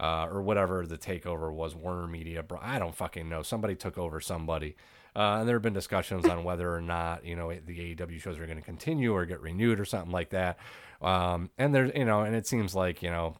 Uh, 0.00 0.28
or 0.30 0.40
whatever 0.40 0.86
the 0.86 0.96
takeover 0.96 1.52
was, 1.52 1.74
Warner 1.74 2.06
Media. 2.06 2.40
Bro, 2.40 2.60
I 2.62 2.78
don't 2.78 2.94
fucking 2.94 3.28
know. 3.28 3.42
Somebody 3.42 3.74
took 3.74 3.98
over 3.98 4.20
somebody. 4.20 4.76
Uh, 5.16 5.38
and 5.40 5.48
there 5.48 5.56
have 5.56 5.62
been 5.62 5.72
discussions 5.72 6.24
on 6.26 6.44
whether 6.44 6.72
or 6.72 6.80
not 6.80 7.24
you 7.24 7.34
know 7.34 7.52
the 7.52 7.96
AEW 7.96 8.20
shows 8.20 8.38
are 8.38 8.46
going 8.46 8.58
to 8.58 8.64
continue 8.64 9.12
or 9.12 9.26
get 9.26 9.40
renewed 9.40 9.80
or 9.80 9.84
something 9.84 10.12
like 10.12 10.30
that. 10.30 10.56
Um, 11.02 11.50
and 11.58 11.74
there's 11.74 11.90
you 11.96 12.04
know, 12.04 12.20
and 12.20 12.36
it 12.36 12.46
seems 12.46 12.76
like 12.76 13.02
you 13.02 13.10
know 13.10 13.36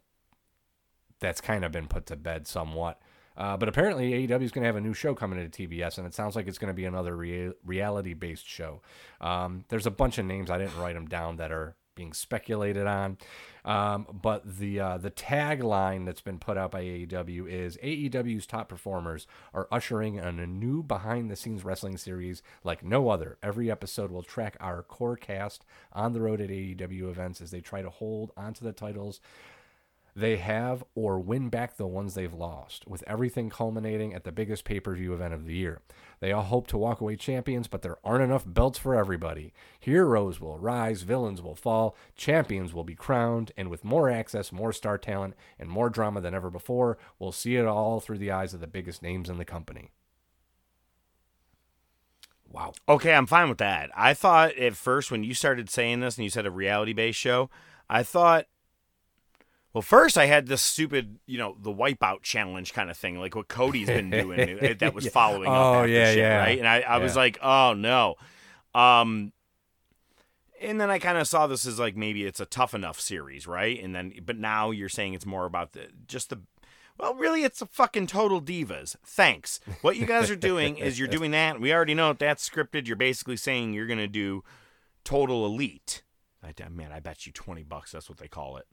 that's 1.21 1.41
kind 1.41 1.65
of 1.65 1.71
been 1.71 1.87
put 1.87 2.07
to 2.07 2.17
bed 2.17 2.49
somewhat. 2.49 3.00
Uh, 3.38 3.57
but 3.57 3.68
apparently 3.68 4.26
AEW 4.26 4.42
is 4.42 4.50
going 4.50 4.62
to 4.62 4.66
have 4.66 4.76
a 4.76 4.80
new 4.80 4.92
show 4.92 5.14
coming 5.14 5.49
to 5.49 5.68
TBS, 5.68 5.97
and 5.97 6.07
it 6.07 6.12
sounds 6.12 6.35
like 6.35 6.49
it's 6.49 6.59
going 6.59 6.73
to 6.73 6.75
be 6.75 6.85
another 6.85 7.16
rea- 7.16 7.52
reality-based 7.64 8.47
show. 8.47 8.83
Um, 9.21 9.64
there's 9.68 9.87
a 9.87 9.92
bunch 9.92 10.18
of 10.18 10.26
names 10.26 10.50
I 10.50 10.59
didn't 10.59 10.76
write 10.76 10.95
them 10.95 11.07
down 11.07 11.37
that 11.37 11.52
are 11.52 11.76
being 11.95 12.12
speculated 12.12 12.87
on, 12.87 13.16
um, 13.64 14.07
but 14.23 14.59
the 14.59 14.78
uh, 14.78 14.99
the 14.99 15.11
tagline 15.11 16.07
that's 16.07 16.21
been 16.21 16.38
put 16.38 16.57
out 16.57 16.71
by 16.71 16.83
AEW 16.83 17.49
is 17.49 17.76
AEW's 17.78 18.47
top 18.47 18.68
performers 18.68 19.26
are 19.52 19.66
ushering 19.73 20.14
in 20.14 20.38
a 20.38 20.47
new 20.47 20.83
behind-the-scenes 20.83 21.64
wrestling 21.64 21.97
series 21.97 22.40
like 22.62 22.85
no 22.85 23.09
other. 23.09 23.37
Every 23.42 23.68
episode 23.68 24.12
will 24.12 24.23
track 24.23 24.57
our 24.61 24.83
core 24.83 25.16
cast 25.16 25.64
on 25.92 26.12
the 26.12 26.21
road 26.21 26.40
at 26.40 26.50
AEW 26.50 27.11
events 27.11 27.40
as 27.40 27.50
they 27.50 27.61
try 27.61 27.83
to 27.83 27.90
hold 27.90 28.30
onto 28.37 28.64
the 28.64 28.73
titles 28.73 29.21
they 30.19 30.37
have 30.37 30.83
or 30.95 31.19
win 31.21 31.49
back 31.49 31.77
the 31.77 31.87
ones 31.87 32.15
they've 32.15 32.35
lost, 32.35 32.87
with 32.89 33.05
everything 33.07 33.49
culminating 33.51 34.13
at 34.13 34.25
the 34.25 34.33
biggest 34.33 34.65
pay 34.65 34.81
per 34.81 34.95
view 34.95 35.15
event 35.15 35.33
of 35.33 35.47
the 35.47 35.55
year. 35.55 35.81
They 36.21 36.33
all 36.33 36.43
hope 36.43 36.67
to 36.69 36.79
walk 36.79 37.01
away 37.01 37.15
champions, 37.15 37.69
but 37.69 37.83
there 37.83 37.99
aren't 38.03 38.25
enough 38.25 38.45
belts 38.45 38.79
for 38.79 38.97
everybody. 38.97 39.53
Heroes 39.79 40.41
will 40.41 40.59
rise, 40.59 41.03
villains 41.03 41.41
will 41.41 41.55
fall, 41.55 41.97
champions 42.17 42.75
will 42.75 42.83
be 42.83 42.97
crowned, 42.97 43.53
and 43.57 43.71
with 43.71 43.85
more 43.85 44.11
access, 44.11 44.51
more 44.51 44.73
star 44.73 44.99
talent, 44.99 45.35
and 45.59 45.71
more 45.71 45.89
drama 45.89 46.21
than 46.21 46.35
ever 46.35 46.51
before, 46.51 46.99
we'll 47.19 47.33
see 47.33 47.55
it 47.55 47.67
all 47.67 48.01
through 48.01 48.19
the 48.19 48.33
eyes 48.33 48.53
of 48.53 48.61
the 48.61 48.67
biggest 48.67 49.03
names 49.03 49.31
in 49.31 49.39
the 49.39 49.45
company. 49.45 49.93
Wow. 52.51 52.73
Okay, 52.89 53.13
I'm 53.13 53.27
fine 53.27 53.49
with 53.49 53.59
that. 53.59 53.91
I 53.95 54.15
thought 54.15 54.57
at 54.57 54.75
first 54.75 55.11
when 55.11 55.23
you 55.23 55.35
started 55.35 55.71
saying 55.71 56.01
this 56.01 56.17
and 56.17 56.25
you 56.25 56.31
said 56.31 56.47
a 56.47 56.51
reality 56.51 56.95
based 56.95 57.19
show, 57.19 57.51
I 57.89 58.03
thought 58.03 58.47
well, 59.79 59.83
first 59.83 60.19
I 60.19 60.27
had 60.27 60.49
this 60.49 60.61
stupid, 60.61 61.21
you 61.27 61.39
know, 61.39 61.57
the 61.61 61.73
wipeout 61.73 62.23
challenge 62.23 62.73
kind 62.75 62.91
of 62.91 62.97
thing, 62.97 63.21
like 63.21 63.37
what 63.37 63.47
Cody's 63.47 63.87
been 63.87 64.11
doing 64.23 64.59
uh, 64.59 64.75
that 64.81 64.93
was 64.93 65.05
Yeah. 65.05 65.11
following 65.13 65.47
up 65.49 65.53
Oh, 65.55 65.75
after 65.81 65.89
yeah, 65.89 66.07
shit, 66.07 66.19
yeah. 66.19 66.39
right? 66.39 66.59
And 66.59 66.67
I, 66.67 66.81
I 66.81 66.99
was 66.99 67.15
like, 67.15 67.39
oh 67.43 67.75
no. 67.75 68.17
Um 68.75 69.33
and 70.61 70.81
then 70.81 70.91
I 70.91 70.99
kind 70.99 71.17
of 71.17 71.29
saw 71.29 71.47
this 71.47 71.65
as 71.65 71.79
like 71.79 71.97
maybe 71.97 72.25
it's 72.25 72.41
a 72.41 72.45
tough 72.47 72.75
enough 72.75 72.99
series, 72.99 73.47
right? 73.47 73.81
And 73.81 73.95
then 73.95 74.13
but 74.27 74.37
now 74.37 74.73
you're 74.73 74.89
saying 74.89 75.15
it's 75.15 75.25
more 75.27 75.45
about 75.45 75.73
the 75.75 75.87
just 76.09 76.31
the 76.31 76.41
well, 76.99 77.15
really, 77.15 77.45
it's 77.45 77.63
a 77.63 77.67
fucking 77.67 78.09
total 78.09 78.43
divas. 78.43 78.97
Thanks. 79.07 79.61
What 79.83 79.97
you 79.97 80.05
guys 80.05 80.33
are 80.33 80.35
doing 80.37 80.79
is 80.79 80.99
you're 80.99 81.07
doing 81.07 81.31
that. 81.31 81.61
We 81.61 81.73
already 81.73 81.95
know 81.95 82.11
if 82.11 82.19
that's 82.19 82.49
scripted. 82.51 82.89
You're 82.89 82.97
basically 82.97 83.37
saying 83.37 83.73
you're 83.73 83.87
gonna 83.87 84.09
do 84.09 84.43
total 85.05 85.47
elite. 85.47 86.03
I, 86.43 86.53
man, 86.69 86.91
I 86.91 86.99
bet 86.99 87.25
you 87.25 87.31
twenty 87.33 87.63
bucks. 87.63 87.93
That's 87.93 88.09
what 88.09 88.19
they 88.19 88.27
call 88.27 88.57
it. 88.57 88.67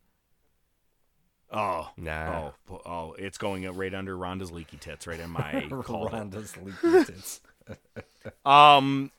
Oh 1.52 1.90
Nah. 1.98 2.52
Oh, 2.70 2.82
oh, 2.86 3.16
it's 3.18 3.38
going 3.38 3.70
right 3.76 3.94
under 3.94 4.18
Rhonda's 4.18 4.52
leaky 4.52 4.78
tits, 4.78 5.08
right 5.08 5.20
in 5.20 5.30
my 5.30 5.68
call. 5.84 6.10
Rhonda's 6.10 6.56
leaky 6.58 7.06
tits. 7.06 7.42
Um, 8.46 9.12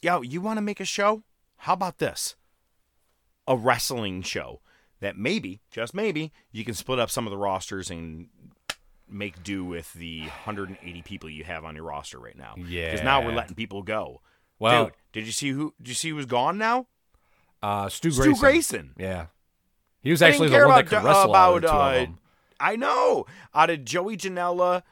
yo, 0.00 0.22
you 0.22 0.40
want 0.40 0.56
to 0.56 0.62
make 0.62 0.80
a 0.80 0.84
show? 0.86 1.22
How 1.58 1.74
about 1.74 1.98
this? 1.98 2.34
A 3.46 3.56
wrestling 3.56 4.22
show 4.22 4.60
that 5.00 5.18
maybe, 5.18 5.60
just 5.70 5.92
maybe, 5.94 6.32
you 6.50 6.64
can 6.64 6.72
split 6.74 6.98
up 6.98 7.10
some 7.10 7.26
of 7.26 7.30
the 7.30 7.36
rosters 7.36 7.90
and 7.90 8.28
make 9.06 9.42
do 9.42 9.64
with 9.64 9.92
the 9.92 10.20
180 10.20 11.02
people 11.02 11.28
you 11.28 11.44
have 11.44 11.64
on 11.64 11.74
your 11.74 11.84
roster 11.84 12.18
right 12.18 12.36
now. 12.38 12.54
Yeah. 12.56 12.90
Because 12.92 13.04
now 13.04 13.22
we're 13.24 13.32
letting 13.34 13.54
people 13.54 13.82
go. 13.82 14.22
Well- 14.58 14.86
Dude, 14.86 14.94
did 15.12 15.26
you 15.26 15.32
see 15.32 15.50
who? 15.50 15.74
Did 15.78 15.88
you 15.88 15.94
see 15.94 16.08
who's 16.10 16.26
gone 16.26 16.56
now? 16.56 16.86
Uh, 17.62 17.88
Stu 17.90 18.10
Grayson. 18.10 18.34
Stu. 18.34 18.40
Grayson. 18.40 18.90
Yeah. 18.98 19.26
He 20.04 20.10
was 20.12 20.22
actually 20.22 20.48
the 20.50 20.54
one 20.58 20.64
about, 20.66 20.76
that 20.76 20.86
could 20.86 21.04
wrestle 21.04 21.34
out 21.34 21.56
of 21.56 21.64
about, 21.64 21.92
the 21.96 22.02
of 22.02 22.08
uh. 22.08 22.12
I 22.60 22.76
know. 22.76 23.26
Out 23.54 23.70
of 23.70 23.84
Joey 23.84 24.16
Janela 24.16 24.82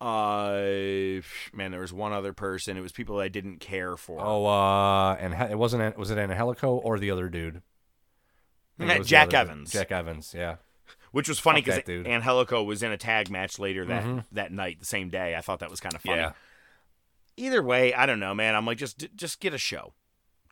Uh, 0.00 1.20
man, 1.52 1.70
there 1.70 1.80
was 1.80 1.92
one 1.92 2.12
other 2.12 2.32
person. 2.32 2.76
It 2.76 2.80
was 2.80 2.90
people 2.90 3.20
I 3.20 3.28
didn't 3.28 3.58
care 3.60 3.96
for. 3.96 4.18
Oh, 4.20 4.46
uh, 4.46 5.14
and 5.14 5.34
it 5.50 5.58
wasn't. 5.58 5.96
Was 5.98 6.10
it 6.10 6.18
Angelico 6.18 6.74
or 6.74 6.98
the 6.98 7.10
other 7.10 7.28
dude? 7.28 7.62
I 8.78 8.84
think 8.84 8.92
it 8.92 8.98
was 9.00 9.06
the 9.06 9.10
Jack 9.10 9.28
other 9.28 9.30
dude. 9.44 9.50
Evans. 9.50 9.72
Jack 9.72 9.92
Evans. 9.92 10.34
Yeah. 10.36 10.56
Which 11.12 11.28
was 11.28 11.38
funny 11.38 11.60
because. 11.60 11.82
Angelico 11.88 12.62
was 12.62 12.82
in 12.82 12.92
a 12.92 12.96
tag 12.96 13.30
match 13.30 13.58
later 13.58 13.84
that 13.84 14.04
Mhm. 14.04 14.24
that 14.32 14.52
night, 14.52 14.80
the 14.80 14.86
same 14.86 15.10
day. 15.10 15.36
I 15.36 15.42
thought 15.42 15.58
that 15.60 15.70
was 15.70 15.80
kind 15.80 15.94
of 15.94 16.00
funny. 16.00 16.22
Yeah. 16.22 16.32
Either 17.36 17.62
way, 17.62 17.92
I 17.94 18.06
don't 18.06 18.20
know, 18.20 18.34
man. 18.34 18.54
I'm 18.54 18.64
like, 18.64 18.78
just 18.78 19.06
just 19.14 19.38
get 19.40 19.52
a 19.52 19.58
show, 19.58 19.92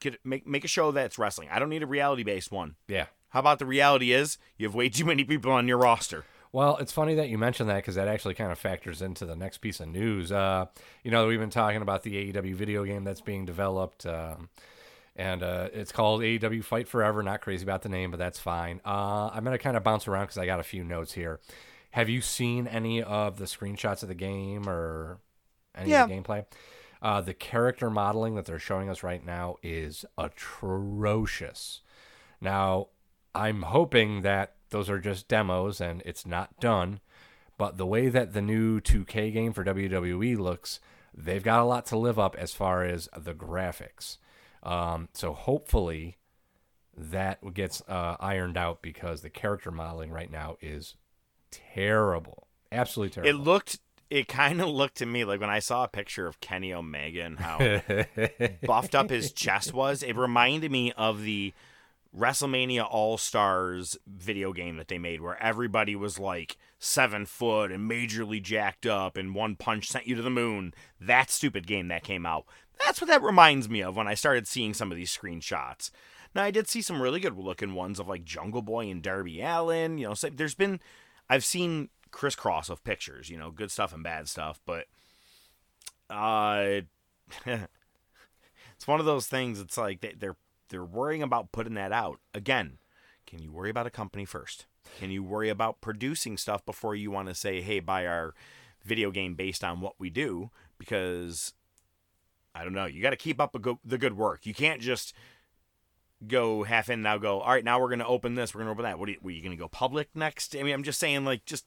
get 0.01 0.19
make 0.25 0.47
make 0.47 0.65
a 0.65 0.69
show 0.69 0.91
that's 0.93 1.19
wrestling. 1.19 1.49
I 1.51 1.59
don't 1.59 1.69
need 1.71 1.83
a 1.83 1.87
reality 1.87 2.23
based 2.23 2.53
one. 2.53 2.77
Yeah. 2.87 3.07
How 3.31 3.41
about 3.41 3.59
the 3.59 3.67
reality 3.67 4.13
is 4.13 4.39
you 4.57 4.67
have 4.67 4.75
way 4.75 4.89
too 4.89 5.05
many 5.05 5.25
people 5.25 5.53
on 5.53 5.69
your 5.69 5.79
roster. 5.79 6.25
Well, 6.51 6.79
it's 6.79 6.93
funny 6.93 7.15
that 7.17 7.29
you 7.29 7.37
mentioned 7.37 7.69
that 7.69 7.77
because 7.77 7.97
that 7.97 8.09
actually 8.09 8.35
kind 8.35 8.51
of 8.51 8.59
factors 8.59 9.03
into 9.03 9.27
the 9.27 9.37
next 9.37 9.59
piece 9.59 9.81
of 9.81 9.89
news. 9.89 10.33
Uh, 10.33 10.67
you 11.05 11.11
know, 11.11 11.27
we've 11.27 11.39
been 11.39 11.51
talking 11.51 11.83
about 11.83 12.03
the 12.05 12.33
AEW 12.33 12.55
video 12.55 12.85
game 12.85 13.05
that's 13.05 13.21
being 13.21 13.45
developed, 13.45 14.07
um, 14.07 14.49
and 15.15 15.43
uh, 15.43 15.69
it's 15.75 15.93
called 15.93 16.23
AEW 16.23 16.65
Fight 16.65 16.89
Forever. 16.89 17.23
Not 17.23 17.43
crazy 17.43 17.65
about 17.65 17.83
the 17.83 17.91
name, 17.91 18.11
but 18.11 18.17
that's 18.17 18.39
fine. 18.39 18.81
Uh, 18.85 19.29
I'm 19.33 19.45
gonna 19.45 19.59
kind 19.59 19.77
of 19.77 19.85
bounce 19.85 20.09
around 20.09 20.25
because 20.25 20.39
I 20.39 20.47
got 20.47 20.59
a 20.59 20.65
few 20.65 20.85
notes 20.85 21.13
here. 21.13 21.39
Have 21.91 22.09
you 22.09 22.23
seen 22.23 22.67
any 22.67 23.03
of 23.03 23.39
the 23.39 23.45
screenshots 23.45 24.03
of 24.03 24.09
the 24.09 24.15
game 24.15 24.69
or 24.69 25.19
any 25.75 25.93
of 25.93 26.09
the 26.09 26.15
gameplay? 26.15 26.47
Uh, 27.01 27.21
the 27.21 27.35
character 27.35 27.91
modeling 27.91 28.35
that 28.37 28.47
they're 28.47 28.59
showing 28.59 28.89
us 28.89 29.03
right 29.03 29.25
now 29.25 29.57
is 29.63 30.05
atrocious. 30.17 31.83
Now, 32.41 32.89
I'm 33.39 33.63
hoping 33.63 34.23
that 34.23 34.55
those 34.71 34.91
are 34.91 34.99
just 34.99 35.29
demos 35.29 35.81
and 35.81 36.03
it's 36.05 36.27
not 36.27 36.59
done. 36.59 37.01
But 37.57 37.77
the 37.77 37.87
way 37.87 38.09
that 38.09 38.33
the 38.35 38.43
new 38.43 38.81
2K 38.81 39.33
game 39.33 39.53
for 39.53 39.65
WWE 39.65 40.37
looks, 40.39 40.81
they've 41.15 41.43
got 41.43 41.61
a 41.61 41.65
lot 41.65 41.87
to 41.87 41.99
live 41.99 42.19
up 42.19 42.37
as 42.37 42.53
far 42.53 42.85
as 42.85 43.09
the 43.17 43.35
graphics. 43.35 44.19
Um, 44.63 45.09
so 45.13 45.33
hopefully 45.33 46.19
that 46.97 47.55
gets 47.55 47.81
uh, 47.89 48.17
ironed 48.21 48.57
out 48.57 48.83
because 48.83 49.23
the 49.23 49.31
character 49.31 49.71
modeling 49.71 50.11
right 50.11 50.31
now 50.31 50.57
is 50.61 50.95
terrible. 51.51 52.49
Absolutely 52.71 53.15
terrible. 53.15 53.41
It 53.41 53.43
looked, 53.43 53.79
it 54.11 54.29
kind 54.29 54.61
of 54.61 54.69
looked 54.69 54.99
to 54.99 55.07
me 55.07 55.25
like 55.25 55.41
when 55.41 55.51
I 55.51 55.61
saw 55.61 55.85
a 55.85 55.89
picture 55.89 56.27
of 56.27 56.41
Kenny 56.41 56.73
Omega 56.73 57.23
and 57.23 57.39
how 57.39 57.59
buffed 58.67 58.95
up 58.95 59.11
his 59.11 59.33
chest 59.33 59.73
was. 59.73 60.03
It 60.03 60.17
reminded 60.17 60.71
me 60.71 60.93
of 60.93 61.23
the 61.23 61.55
WrestleMania 62.17 62.87
All 62.89 63.19
Stars 63.19 63.97
video 64.07 64.53
game 64.53 64.77
that 64.77 64.89
they 64.89 64.99
made, 64.99 65.21
where 65.21 65.41
everybody 65.43 65.95
was 65.95 66.19
like 66.19 66.57
seven 66.79 67.27
foot 67.27 67.71
and 67.71 67.91
majorly 67.91 68.43
jacked 68.43 68.87
up, 68.87 69.17
and 69.17 69.35
one 69.35 69.57
punch 69.57 69.89
sent 69.89 70.07
you 70.07 70.15
to 70.15 70.23
the 70.23 70.31
moon. 70.31 70.73
That 71.01 71.31
stupid 71.31 71.67
game 71.67 71.89
that 71.89 72.05
came 72.05 72.25
out. 72.25 72.47
That's 72.85 73.01
what 73.01 73.09
that 73.09 73.23
reminds 73.23 73.69
me 73.69 73.83
of 73.83 73.97
when 73.97 74.09
I 74.09 74.15
started 74.15 74.47
seeing 74.47 74.73
some 74.73 74.91
of 74.91 74.97
these 74.97 75.17
screenshots. 75.17 75.91
Now 76.35 76.45
I 76.45 76.51
did 76.51 76.69
see 76.69 76.83
some 76.83 77.03
really 77.03 77.21
good 77.21 77.37
looking 77.37 77.75
ones 77.75 77.99
of 77.99 78.09
like 78.09 78.25
Jungle 78.25 78.63
Boy 78.63 78.91
and 78.91 79.03
Darby 79.03 79.41
Allin. 79.41 79.99
You 79.99 80.09
know, 80.09 80.15
so 80.15 80.31
there's 80.31 80.55
been 80.55 80.81
I've 81.29 81.45
seen 81.45 81.89
crisscross 82.11 82.69
of 82.69 82.85
pictures. 82.85 83.29
You 83.29 83.39
know, 83.39 83.51
good 83.51 83.71
stuff 83.71 83.93
and 83.93 84.03
bad 84.03 84.29
stuff, 84.29 84.61
but 84.65 84.87
uh, 86.11 86.81
it's 87.47 88.87
one 88.87 89.01
of 89.01 89.07
those 89.07 89.27
things. 89.27 89.61
It's 89.61 89.77
like 89.77 90.01
they, 90.01 90.15
they're 90.19 90.37
they're 90.69 90.85
worrying 90.85 91.23
about 91.23 91.53
putting 91.53 91.75
that 91.75 91.93
out 91.93 92.21
again. 92.35 92.79
Can 93.27 93.41
you 93.41 93.53
worry 93.53 93.71
about 93.71 93.87
a 93.87 93.91
company 93.91 94.25
first? 94.25 94.67
Can 94.99 95.11
you 95.11 95.23
worry 95.23 95.49
about 95.49 95.81
producing 95.81 96.37
stuff 96.37 96.65
before 96.65 96.95
you 96.95 97.11
want 97.11 97.29
to 97.29 97.35
say, 97.35 97.61
"Hey, 97.61 97.81
buy 97.81 98.07
our 98.07 98.35
video 98.83 99.11
game 99.11 99.35
based 99.35 99.63
on 99.63 99.81
what 99.81 99.95
we 99.99 100.09
do"? 100.09 100.51
Because 100.79 101.53
I 102.55 102.65
don't 102.65 102.73
know. 102.73 102.87
You 102.87 103.03
got 103.03 103.11
to 103.11 103.17
keep 103.17 103.41
up 103.41 103.61
go- 103.61 103.81
the 103.85 103.99
good 103.99 104.17
work. 104.17 104.47
You 104.47 104.55
can't 104.55 104.81
just 104.81 105.15
go 106.27 106.65
half 106.65 106.91
in 106.91 107.03
now. 107.03 107.19
Go 107.19 107.41
all 107.41 107.53
right. 107.53 107.65
Now 107.65 107.81
we're 107.81 107.89
going 107.89 107.99
to 108.01 108.07
open 108.07 108.35
this. 108.35 108.55
We're 108.55 108.61
going 108.61 108.69
to 108.69 108.73
open 108.73 108.85
that. 108.85 108.99
What 108.99 109.09
are 109.09 109.13
you, 109.13 109.19
you 109.23 109.43
going 109.43 109.57
to 109.57 109.61
go 109.61 109.69
public 109.69 110.09
next? 110.15 110.57
I 110.57 110.63
mean, 110.63 110.75
I'm 110.75 110.83
just 110.83 110.99
saying, 110.99 111.25
like, 111.25 111.45
just 111.45 111.67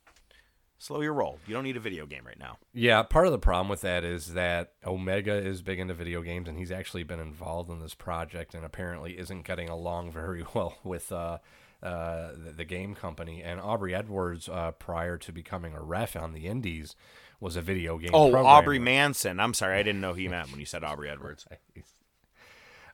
slow 0.81 1.01
your 1.01 1.13
roll. 1.13 1.37
You 1.45 1.53
don't 1.53 1.63
need 1.63 1.77
a 1.77 1.81
video 1.81 2.07
game 2.07 2.25
right 2.25 2.39
now. 2.39 2.57
Yeah, 2.73 3.03
part 3.03 3.27
of 3.27 3.31
the 3.31 3.37
problem 3.37 3.69
with 3.69 3.81
that 3.81 4.03
is 4.03 4.33
that 4.33 4.73
Omega 4.85 5.33
is 5.33 5.61
big 5.61 5.79
into 5.79 5.93
video 5.93 6.23
games, 6.23 6.49
and 6.49 6.57
he's 6.57 6.71
actually 6.71 7.03
been 7.03 7.19
involved 7.19 7.69
in 7.69 7.79
this 7.79 7.93
project, 7.93 8.55
and 8.55 8.65
apparently 8.65 9.17
isn't 9.17 9.43
getting 9.43 9.69
along 9.69 10.11
very 10.11 10.43
well 10.53 10.79
with 10.83 11.11
uh, 11.11 11.37
uh, 11.83 12.31
the, 12.31 12.53
the 12.57 12.65
game 12.65 12.95
company. 12.95 13.43
And 13.43 13.61
Aubrey 13.61 13.93
Edwards, 13.93 14.49
uh, 14.49 14.71
prior 14.71 15.17
to 15.19 15.31
becoming 15.31 15.75
a 15.75 15.81
ref 15.81 16.15
on 16.15 16.33
the 16.33 16.47
Indies, 16.47 16.95
was 17.39 17.55
a 17.55 17.61
video 17.61 17.99
game. 17.99 18.11
Oh, 18.13 18.31
programmer. 18.31 18.49
Aubrey 18.49 18.79
Manson. 18.79 19.39
I'm 19.39 19.53
sorry, 19.53 19.77
I 19.77 19.83
didn't 19.83 20.01
know 20.01 20.13
he 20.13 20.27
meant 20.27 20.49
when 20.49 20.59
you 20.59 20.65
said 20.65 20.83
Aubrey 20.83 21.09
Edwards. 21.11 21.47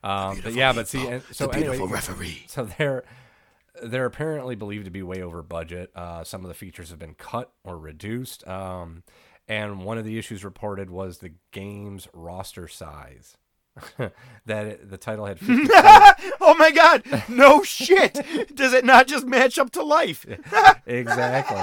Um, 0.00 0.40
but 0.44 0.52
yeah, 0.52 0.72
but 0.72 0.86
see, 0.86 1.04
and 1.08 1.24
so 1.32 1.48
anyway, 1.48 1.76
referee. 1.76 2.44
So 2.46 2.66
they're 2.78 3.02
they're 3.82 4.06
apparently 4.06 4.54
believed 4.54 4.84
to 4.84 4.90
be 4.90 5.02
way 5.02 5.22
over 5.22 5.42
budget. 5.42 5.90
Uh, 5.94 6.24
some 6.24 6.42
of 6.42 6.48
the 6.48 6.54
features 6.54 6.90
have 6.90 6.98
been 6.98 7.14
cut 7.14 7.52
or 7.64 7.78
reduced. 7.78 8.46
Um, 8.46 9.02
and 9.48 9.82
one 9.82 9.98
of 9.98 10.04
the 10.04 10.18
issues 10.18 10.44
reported 10.44 10.90
was 10.90 11.18
the 11.18 11.32
game's 11.52 12.08
roster 12.12 12.68
size. 12.68 13.36
that 14.46 14.66
it, 14.66 14.90
the 14.90 14.98
title 14.98 15.26
had 15.26 15.38
oh 16.40 16.54
my 16.58 16.70
God! 16.72 17.04
No 17.28 17.62
shit. 17.62 18.14
Does 18.54 18.72
it 18.72 18.84
not 18.84 19.06
just 19.06 19.24
match 19.24 19.58
up 19.58 19.70
to 19.70 19.82
life? 19.84 20.26
exactly. 20.86 21.62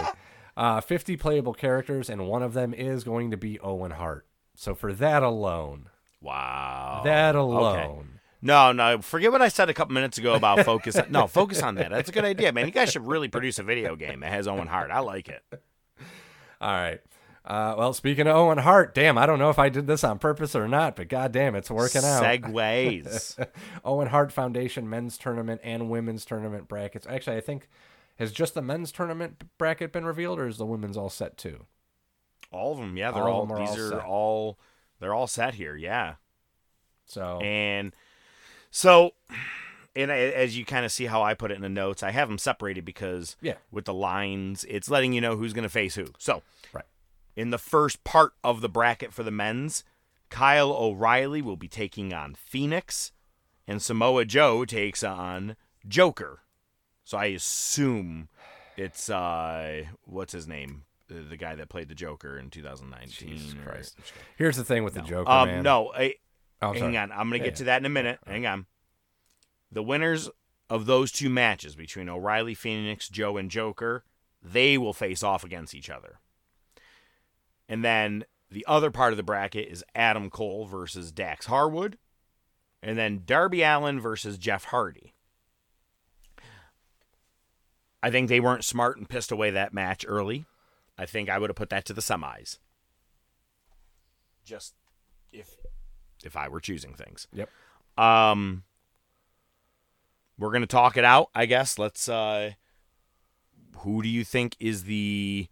Uh, 0.56 0.80
50 0.80 1.18
playable 1.18 1.54
characters, 1.54 2.10
and 2.10 2.28
one 2.28 2.42
of 2.42 2.54
them 2.54 2.74
is 2.74 3.04
going 3.04 3.32
to 3.32 3.38
be 3.38 3.60
Owen 3.60 3.92
Hart. 3.92 4.26
So 4.56 4.74
for 4.74 4.94
that 4.94 5.22
alone, 5.24 5.90
wow, 6.22 7.02
that 7.04 7.36
Okay. 8.06 8.15
No, 8.46 8.72
no. 8.72 9.02
Forget 9.02 9.32
what 9.32 9.42
I 9.42 9.48
said 9.48 9.70
a 9.70 9.74
couple 9.74 9.94
minutes 9.94 10.18
ago 10.18 10.36
about 10.36 10.64
focus. 10.66 10.98
no, 11.10 11.26
focus 11.28 11.62
on 11.64 11.76
that. 11.76 11.90
That's 11.90 12.10
a 12.10 12.12
good 12.12 12.26
idea, 12.26 12.54
man. 12.54 12.66
You 12.66 12.72
guys 12.72 12.92
should 12.92 13.08
really 13.08 13.28
produce 13.28 13.58
a 13.60 13.64
video 13.64 13.96
game 13.96 14.20
that 14.20 14.32
has 14.32 14.48
Owen 14.48 14.68
Hart. 14.68 14.92
I 14.92 15.00
like 15.00 15.28
it. 15.30 15.44
All 16.62 16.72
right. 16.74 17.02
Uh, 17.44 17.76
well, 17.78 17.94
speaking 17.94 18.26
of 18.28 18.36
Owen 18.36 18.58
Hart, 18.58 18.96
damn, 18.96 19.18
I 19.18 19.26
don't 19.26 19.38
know 19.40 19.50
if 19.50 19.60
I 19.60 19.70
did 19.70 19.86
this 19.88 20.04
on 20.04 20.18
purpose 20.20 20.56
or 20.56 20.68
not, 20.68 20.96
but 20.96 21.10
goddamn, 21.10 21.56
it's 21.56 21.70
working 21.70 22.04
out. 22.04 22.24
Segues. 22.24 23.48
Owen 23.86 24.08
Hart 24.08 24.32
Foundation 24.32 24.90
men's 24.90 25.18
tournament 25.18 25.62
and 25.64 25.90
women's 25.90 26.26
tournament 26.26 26.68
brackets. 26.68 27.06
Actually, 27.08 27.38
I 27.38 27.42
think 27.42 27.68
has 28.18 28.32
just 28.32 28.54
the 28.56 28.62
men's 28.64 28.92
tournament 28.92 29.44
bracket 29.58 29.92
been 29.92 30.06
revealed, 30.06 30.40
or 30.40 30.48
is 30.48 30.58
the 30.58 30.66
women's 30.66 30.98
all 30.98 31.10
set 31.10 31.38
too? 31.38 31.66
All 32.52 32.72
of 32.72 32.80
them, 32.80 32.96
yeah. 32.98 33.12
They're 33.12 33.24
All 33.24 33.42
all. 33.42 33.46
them 33.46 33.58
are 33.58 33.60
these 33.60 33.70
all 33.78 33.86
are 33.86 33.90
set. 33.90 34.06
all. 34.06 34.60
They're 35.00 35.14
all 35.14 35.28
set 35.28 35.54
here. 35.56 35.76
Yeah. 35.76 36.16
So 37.06 37.40
and 37.42 37.94
so, 38.78 39.12
and 39.96 40.12
as 40.12 40.58
you 40.58 40.66
kind 40.66 40.84
of 40.86 40.92
see 40.92 41.06
how 41.06 41.22
I 41.24 41.34
put 41.34 41.50
it 41.52 41.56
in 41.56 41.62
the 41.62 41.70
notes, 41.70 42.04
I 42.04 42.12
have 42.12 42.28
them 42.28 42.38
separated 42.38 42.84
because 42.84 43.38
Yeah. 43.42 43.56
with 43.72 43.86
the 43.86 43.94
lines, 43.94 44.66
it's 44.68 44.90
letting 44.90 45.14
you 45.14 45.22
know 45.22 45.38
who's 45.38 45.54
going 45.54 45.64
to 45.64 45.70
face 45.70 45.96
who. 45.96 46.08
So, 46.18 46.44
right. 46.74 46.84
in 47.38 47.52
the 47.52 47.58
first 47.58 48.04
part 48.04 48.34
of 48.44 48.60
the 48.60 48.68
bracket 48.68 49.14
for 49.14 49.24
the 49.24 49.32
men's, 49.32 49.86
Kyle 50.30 50.74
O'Reilly 50.74 51.42
will 51.42 51.56
be 51.56 51.70
taking 51.70 52.14
on 52.14 52.36
Fenix, 52.36 53.14
and 53.66 53.82
Samoa 53.82 54.26
Joe 54.26 54.66
takes 54.66 55.04
on 55.04 55.56
Joker. 55.88 56.40
So 57.06 57.18
I 57.18 57.28
assume 57.28 58.28
it's 58.76 59.10
uh, 59.10 59.84
what's 60.04 60.34
his 60.34 60.48
name, 60.48 60.84
the, 61.08 61.38
guy 61.38 61.56
that 61.56 61.70
played 61.70 61.88
the 61.88 61.96
Joker 61.96 62.38
in 62.38 62.50
2019. 62.50 63.30
Jesus 63.30 63.54
or- 63.66 63.82
Here's 64.36 64.58
the 64.58 64.66
thing 64.66 64.84
with 64.84 64.96
the 64.96 65.02
Joker, 65.02 65.30
Um, 65.32 65.48
man. 65.48 65.64
no, 65.64 65.94
I, 65.96 66.16
Oh, 66.62 66.72
hang 66.72 66.80
sorry. 66.80 66.98
on. 66.98 67.12
I'm 67.12 67.30
gonna 67.30 67.38
Yeah, 67.38 67.44
get 67.44 67.56
to 67.58 67.64
that 67.66 67.82
in 67.82 67.86
a 67.86 67.90
minute. 67.90 68.20
Hang 68.26 68.46
on. 68.46 68.66
The 69.72 69.84
winners 69.84 70.30
of 70.70 70.86
those 70.86 71.12
two 71.12 71.30
matches 71.30 71.76
between 71.76 72.10
O'Reilly, 72.10 72.56
Fenix, 72.56 73.10
Joe, 73.10 73.38
and 73.38 73.52
Joker, 73.52 74.04
they 74.42 74.78
will 74.78 74.94
face 74.94 75.22
off 75.24 75.44
against 75.44 75.76
each 75.76 75.90
other. 75.90 76.20
And 77.68 77.84
then 77.84 78.26
the 78.50 78.66
other 78.68 78.92
part 78.92 79.12
of 79.14 79.18
the 79.18 79.24
bracket 79.24 79.68
is 79.68 79.84
Adam 79.94 80.30
Cole 80.30 80.66
versus 80.66 81.12
Dax 81.12 81.48
Harwood, 81.48 81.98
and 82.82 82.98
then 82.98 83.24
Darby 83.26 83.64
Allin 83.64 84.00
versus 84.00 84.38
Jeff 84.38 84.66
Hardy. 84.66 85.14
I 88.04 88.12
think 88.12 88.30
they 88.30 88.40
weren't 88.40 88.64
smart 88.64 88.98
and 88.98 89.10
pissed 89.10 89.32
away 89.32 89.50
that 89.52 89.74
match 89.74 90.06
early. 90.08 90.46
I 90.98 91.06
think 91.08 91.28
I 91.28 91.40
would 91.40 91.50
have 91.50 91.58
put 91.58 91.70
that 91.72 91.86
to 91.86 91.94
the 91.94 92.02
semis. 92.02 92.60
Just 94.44 94.76
if 96.26 96.36
I 96.36 96.48
were 96.48 96.60
choosing 96.60 96.94
things. 96.94 97.28
Yep. 97.34 97.50
Um 97.98 98.64
we're 100.38 100.50
going 100.52 100.62
to 100.62 100.68
talk 100.68 100.98
it 100.98 101.06
out, 101.06 101.30
I 101.34 101.46
guess. 101.46 101.80
Let's 101.80 102.10
uh 102.10 102.52
who 103.80 104.02
do 104.02 104.10
you 104.10 104.24
think 104.24 104.56
is 104.60 104.84
the 104.84 105.48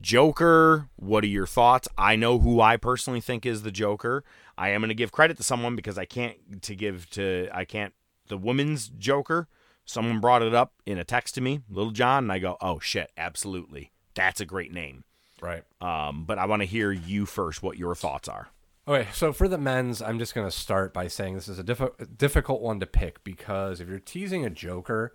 Joker? 0.00 0.88
What 0.96 1.24
are 1.24 1.28
your 1.28 1.46
thoughts? 1.46 1.88
I 1.96 2.16
know 2.16 2.38
who 2.38 2.60
I 2.60 2.76
personally 2.76 3.20
think 3.20 3.44
is 3.44 3.62
the 3.62 3.72
Joker. 3.72 4.24
I 4.56 4.70
am 4.70 4.80
going 4.80 4.88
to 4.88 4.94
give 4.94 5.12
credit 5.12 5.36
to 5.38 5.42
someone 5.42 5.76
because 5.76 5.98
I 5.98 6.04
can't 6.04 6.62
to 6.62 6.74
give 6.74 7.08
to 7.10 7.48
I 7.52 7.64
can't 7.64 7.94
the 8.28 8.38
woman's 8.38 8.88
Joker. 8.88 9.48
Someone 9.84 10.20
brought 10.20 10.42
it 10.42 10.54
up 10.54 10.74
in 10.84 10.98
a 10.98 11.04
text 11.04 11.34
to 11.36 11.40
me, 11.40 11.62
Little 11.70 11.92
John, 11.92 12.24
and 12.24 12.32
I 12.32 12.38
go, 12.38 12.56
"Oh 12.60 12.78
shit, 12.78 13.10
absolutely. 13.16 13.92
That's 14.14 14.40
a 14.40 14.44
great 14.44 14.72
name." 14.72 15.04
Right. 15.40 15.62
Um, 15.80 16.24
but 16.24 16.38
I 16.38 16.46
want 16.46 16.62
to 16.62 16.66
hear 16.66 16.92
you 16.92 17.24
first. 17.24 17.62
What 17.62 17.78
your 17.78 17.94
thoughts 17.94 18.28
are? 18.28 18.48
Okay, 18.88 19.08
so 19.12 19.34
for 19.34 19.48
the 19.48 19.58
men's, 19.58 20.00
I'm 20.00 20.18
just 20.18 20.34
going 20.34 20.46
to 20.46 20.50
start 20.56 20.94
by 20.94 21.08
saying 21.08 21.34
this 21.34 21.46
is 21.48 21.58
a 21.58 21.64
diffi- 21.64 22.16
difficult 22.16 22.62
one 22.62 22.80
to 22.80 22.86
pick 22.86 23.22
because 23.22 23.80
if 23.80 23.88
you're 23.88 23.98
teasing 23.98 24.46
a 24.46 24.50
Joker, 24.50 25.12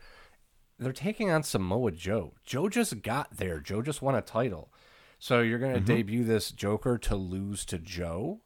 they're 0.77 0.93
taking 0.93 1.31
on 1.31 1.41
Samoa 1.41 1.91
Joe. 1.91 2.33
Joe 2.45 2.69
just 2.69 3.01
got 3.01 3.37
there. 3.37 3.59
Joe 3.59 3.81
just 3.81 4.01
won 4.01 4.13
a 4.13 4.21
title. 4.21 4.71
So 5.17 5.41
you're 5.41 5.57
going 5.57 5.73
to 5.73 5.81
Mhm. 5.81 5.85
debut 5.85 6.23
this 6.23 6.51
Joker 6.51 6.99
to 6.99 7.15
lose 7.15 7.65
to 7.65 7.79
Joe? 7.79 8.41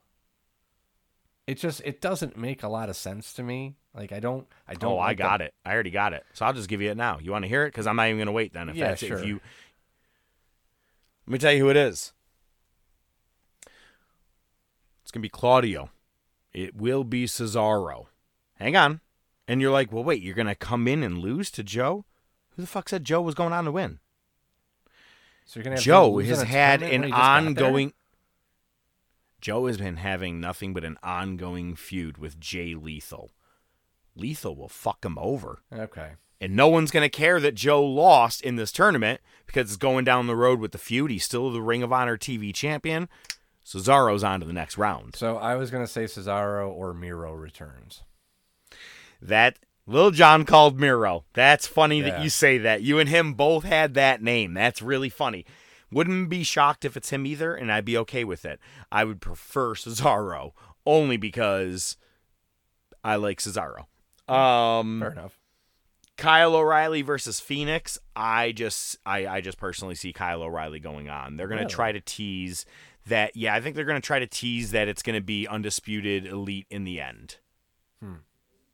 It 1.46 1.56
just 1.56 1.82
it 1.86 2.00
doesn't 2.02 2.38
make 2.38 2.62
a 2.64 2.68
lot 2.68 2.90
of 2.90 2.96
sense 2.96 3.34
to 3.34 3.44
me. 3.44 3.76
Like 3.94 4.12
I 4.12 4.20
don't 4.20 4.48
I 4.68 4.74
don't 4.76 4.94
Oh, 4.94 4.98
I 5.00 5.08
like 5.08 5.18
the- 5.18 5.24
got 5.24 5.42
it. 5.42 5.54
I 5.66 5.74
already 5.74 5.92
got 5.92 6.14
it. 6.14 6.26
So 6.34 6.46
I'll 6.46 6.54
just 6.54 6.68
give 6.70 6.82
you 6.82 6.92
it 6.92 6.98
now. 6.98 7.20
You 7.20 7.32
want 7.32 7.44
to 7.44 7.50
hear 7.50 7.64
it? 7.66 7.70
Because 7.70 7.88
I'm 7.88 7.96
not 7.96 8.08
even 8.08 8.18
going 8.18 8.26
to 8.28 8.34
wait 8.34 8.54
then. 8.54 8.68
If 8.70 8.76
Yeah, 8.76 8.90
that's 8.90 9.00
sure. 9.06 9.18
if 9.20 9.26
you. 9.26 9.40
Let 11.26 11.32
me 11.34 11.40
tell 11.40 11.52
you 11.54 11.60
who 11.64 11.70
it 11.70 11.78
is. 11.78 12.12
It's 15.08 15.12
going 15.14 15.22
to 15.22 15.26
be 15.26 15.30
Claudio. 15.30 15.90
It 16.52 16.76
will 16.76 17.06
be 17.06 17.28
Cesaro. 17.28 18.08
Hang 18.56 18.76
on. 18.76 19.00
And 19.48 19.62
you're 19.62 19.72
like, 19.72 19.90
well, 19.90 20.04
wait, 20.04 20.22
you're 20.22 20.36
going 20.36 20.48
to 20.48 20.54
come 20.56 20.86
in 20.86 21.02
and 21.02 21.20
lose 21.20 21.50
to 21.52 21.64
Joe? 21.64 22.04
Who 22.50 22.64
the 22.64 22.68
fuck 22.68 22.90
said 22.90 23.06
Joe 23.06 23.22
was 23.22 23.34
going 23.34 23.54
on 23.54 23.64
to 23.64 23.72
win? 23.72 24.00
So 25.46 25.62
you're 25.62 25.64
gonna 25.64 25.78
have 25.78 25.84
Joe 25.86 26.18
has 26.18 26.42
had 26.42 26.82
an 26.84 26.90
when 26.90 27.04
he 27.04 27.10
just 27.12 27.12
got 27.12 27.44
there? 27.44 27.48
ongoing. 27.48 27.94
Joe 29.40 29.68
has 29.68 29.78
been 29.78 29.96
having 29.96 30.42
nothing 30.42 30.74
but 30.74 30.84
an 30.84 30.98
ongoing 31.02 31.78
feud 31.78 32.18
with 32.18 32.38
Jay 32.38 32.76
Lethal. 32.76 33.32
Lethal 34.14 34.58
will 34.58 34.68
fuck 34.68 35.06
him 35.06 35.18
over. 35.18 35.62
Okay. 35.72 36.16
And 36.42 36.54
no 36.54 36.68
one's 36.68 36.92
going 36.92 37.10
to 37.10 37.18
care 37.18 37.40
that 37.40 37.56
Joe 37.56 37.82
lost 37.82 38.42
in 38.42 38.58
this 38.58 38.74
tournament 38.74 39.22
because 39.46 39.70
it's 39.70 39.78
going 39.78 40.04
down 40.04 40.28
the 40.28 40.36
road 40.36 40.60
with 40.60 40.74
the 40.74 40.78
feud. 40.78 41.12
He's 41.12 41.24
still 41.24 41.50
the 41.50 41.62
Ring 41.62 41.82
of 41.82 41.94
Honor 41.94 42.18
TV 42.18 42.54
champion. 42.54 43.08
Cesaro's 43.68 44.24
on 44.24 44.40
to 44.40 44.46
the 44.46 44.54
next 44.54 44.78
round. 44.78 45.16
So 45.16 45.38
I 45.38 45.56
was 45.56 45.70
gonna 45.72 45.88
say 45.88 46.06
Cesaro 46.06 46.70
or 46.72 46.94
Miro 46.94 47.34
returns. 47.34 48.04
That 49.22 49.60
Lil 49.86 50.12
John 50.12 50.46
called 50.46 50.80
Miro. 50.80 51.26
That's 51.34 51.68
funny 51.68 52.02
that 52.02 52.22
you 52.24 52.30
say 52.30 52.58
that. 52.60 52.82
You 52.82 53.00
and 53.00 53.10
him 53.10 53.34
both 53.34 53.64
had 53.64 53.94
that 53.96 54.22
name. 54.22 54.54
That's 54.54 54.82
really 54.82 55.10
funny. 55.10 55.46
Wouldn't 55.92 56.30
be 56.30 56.44
shocked 56.44 56.84
if 56.86 56.98
it's 56.98 57.10
him 57.12 57.26
either, 57.26 57.56
and 57.56 57.72
I'd 57.72 57.86
be 57.86 57.98
okay 57.98 58.24
with 58.24 58.46
it. 58.46 58.60
I 58.92 59.04
would 59.06 59.22
prefer 59.22 59.74
Cesaro 59.74 60.52
only 60.86 61.18
because 61.18 61.98
I 63.04 63.16
like 63.16 63.40
Cesaro. 63.40 63.86
Um, 64.32 65.00
Fair 65.02 65.12
enough. 65.12 65.40
Kyle 66.18 66.56
O'Reilly 66.56 67.02
versus 67.04 67.40
Fenix. 67.40 67.98
I 68.16 68.52
just 68.52 68.98
I, 69.06 69.28
I 69.28 69.42
just 69.42 69.58
personally 69.58 69.96
see 69.96 70.12
Kyle 70.14 70.42
O'Reilly 70.42 70.80
going 70.80 71.10
on. 71.10 71.38
They're 71.38 71.48
gonna 71.48 71.62
Really? 71.62 71.74
try 71.74 71.92
to 71.92 72.02
tease 72.02 72.66
that 73.08 73.36
yeah, 73.36 73.54
I 73.54 73.62
think 73.62 73.76
they're 73.76 73.86
gonna 73.86 74.02
try 74.02 74.20
to 74.20 74.28
tease 74.28 74.72
that 74.72 74.88
it's 74.88 75.02
gonna 75.02 75.22
be 75.22 75.48
undisputed 75.48 76.26
elite 76.26 76.68
in 76.70 76.84
the 76.84 77.00
end. 77.02 77.38
Hmm. 78.02 78.16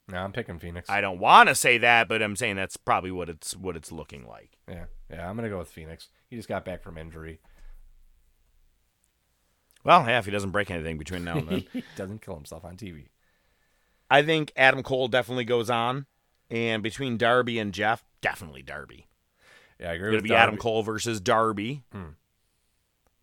No, 0.10 0.18
I'm 0.18 0.32
picking 0.34 0.60
Fenix. 0.60 0.90
I 0.90 1.02
don't 1.02 1.20
wanna 1.20 1.56
say 1.56 1.78
that, 1.80 2.08
but 2.08 2.22
I'm 2.22 2.36
saying 2.36 2.56
that's 2.56 2.78
probably 2.78 3.12
what 3.12 3.30
it's 3.30 3.56
what 3.56 3.76
it's 3.76 3.92
looking 3.92 4.28
like. 4.28 4.58
Yeah, 4.68 4.86
yeah, 5.10 5.30
I'm 5.30 5.36
gonna 5.36 5.50
go 5.50 5.60
with 5.60 5.70
Fenix. 5.70 6.10
He 6.30 6.36
just 6.36 6.50
got 6.50 6.66
back 6.66 6.84
from 6.84 6.98
injury. 6.98 7.40
Well, 9.84 10.06
yeah, 10.08 10.20
if 10.20 10.26
he 10.26 10.32
doesn't 10.32 10.52
break 10.52 10.72
anything 10.72 10.98
between 10.98 11.24
now 11.24 11.38
and 11.38 11.48
then. 11.50 11.66
he 11.74 11.84
doesn't 11.96 12.22
kill 12.22 12.36
himself 12.36 12.64
on 12.64 12.78
TV. 12.78 13.08
I 14.10 14.24
think 14.24 14.52
Adam 14.56 14.84
Cole 14.84 15.08
definitely 15.08 15.46
goes 15.46 15.70
on. 15.70 16.06
And 16.50 16.84
between 16.84 17.18
Darby 17.18 17.58
and 17.58 17.74
Jeff, 17.74 18.04
definitely 18.22 18.62
Darby. 18.62 19.08
Yeah, 19.80 19.90
I 19.90 19.94
agree 19.94 20.10
It'll 20.10 20.18
with 20.18 20.24
be 20.26 20.36
Adam 20.36 20.58
Cole 20.58 20.84
versus 20.84 21.20
Darby. 21.20 21.82
Hmm. 21.92 22.10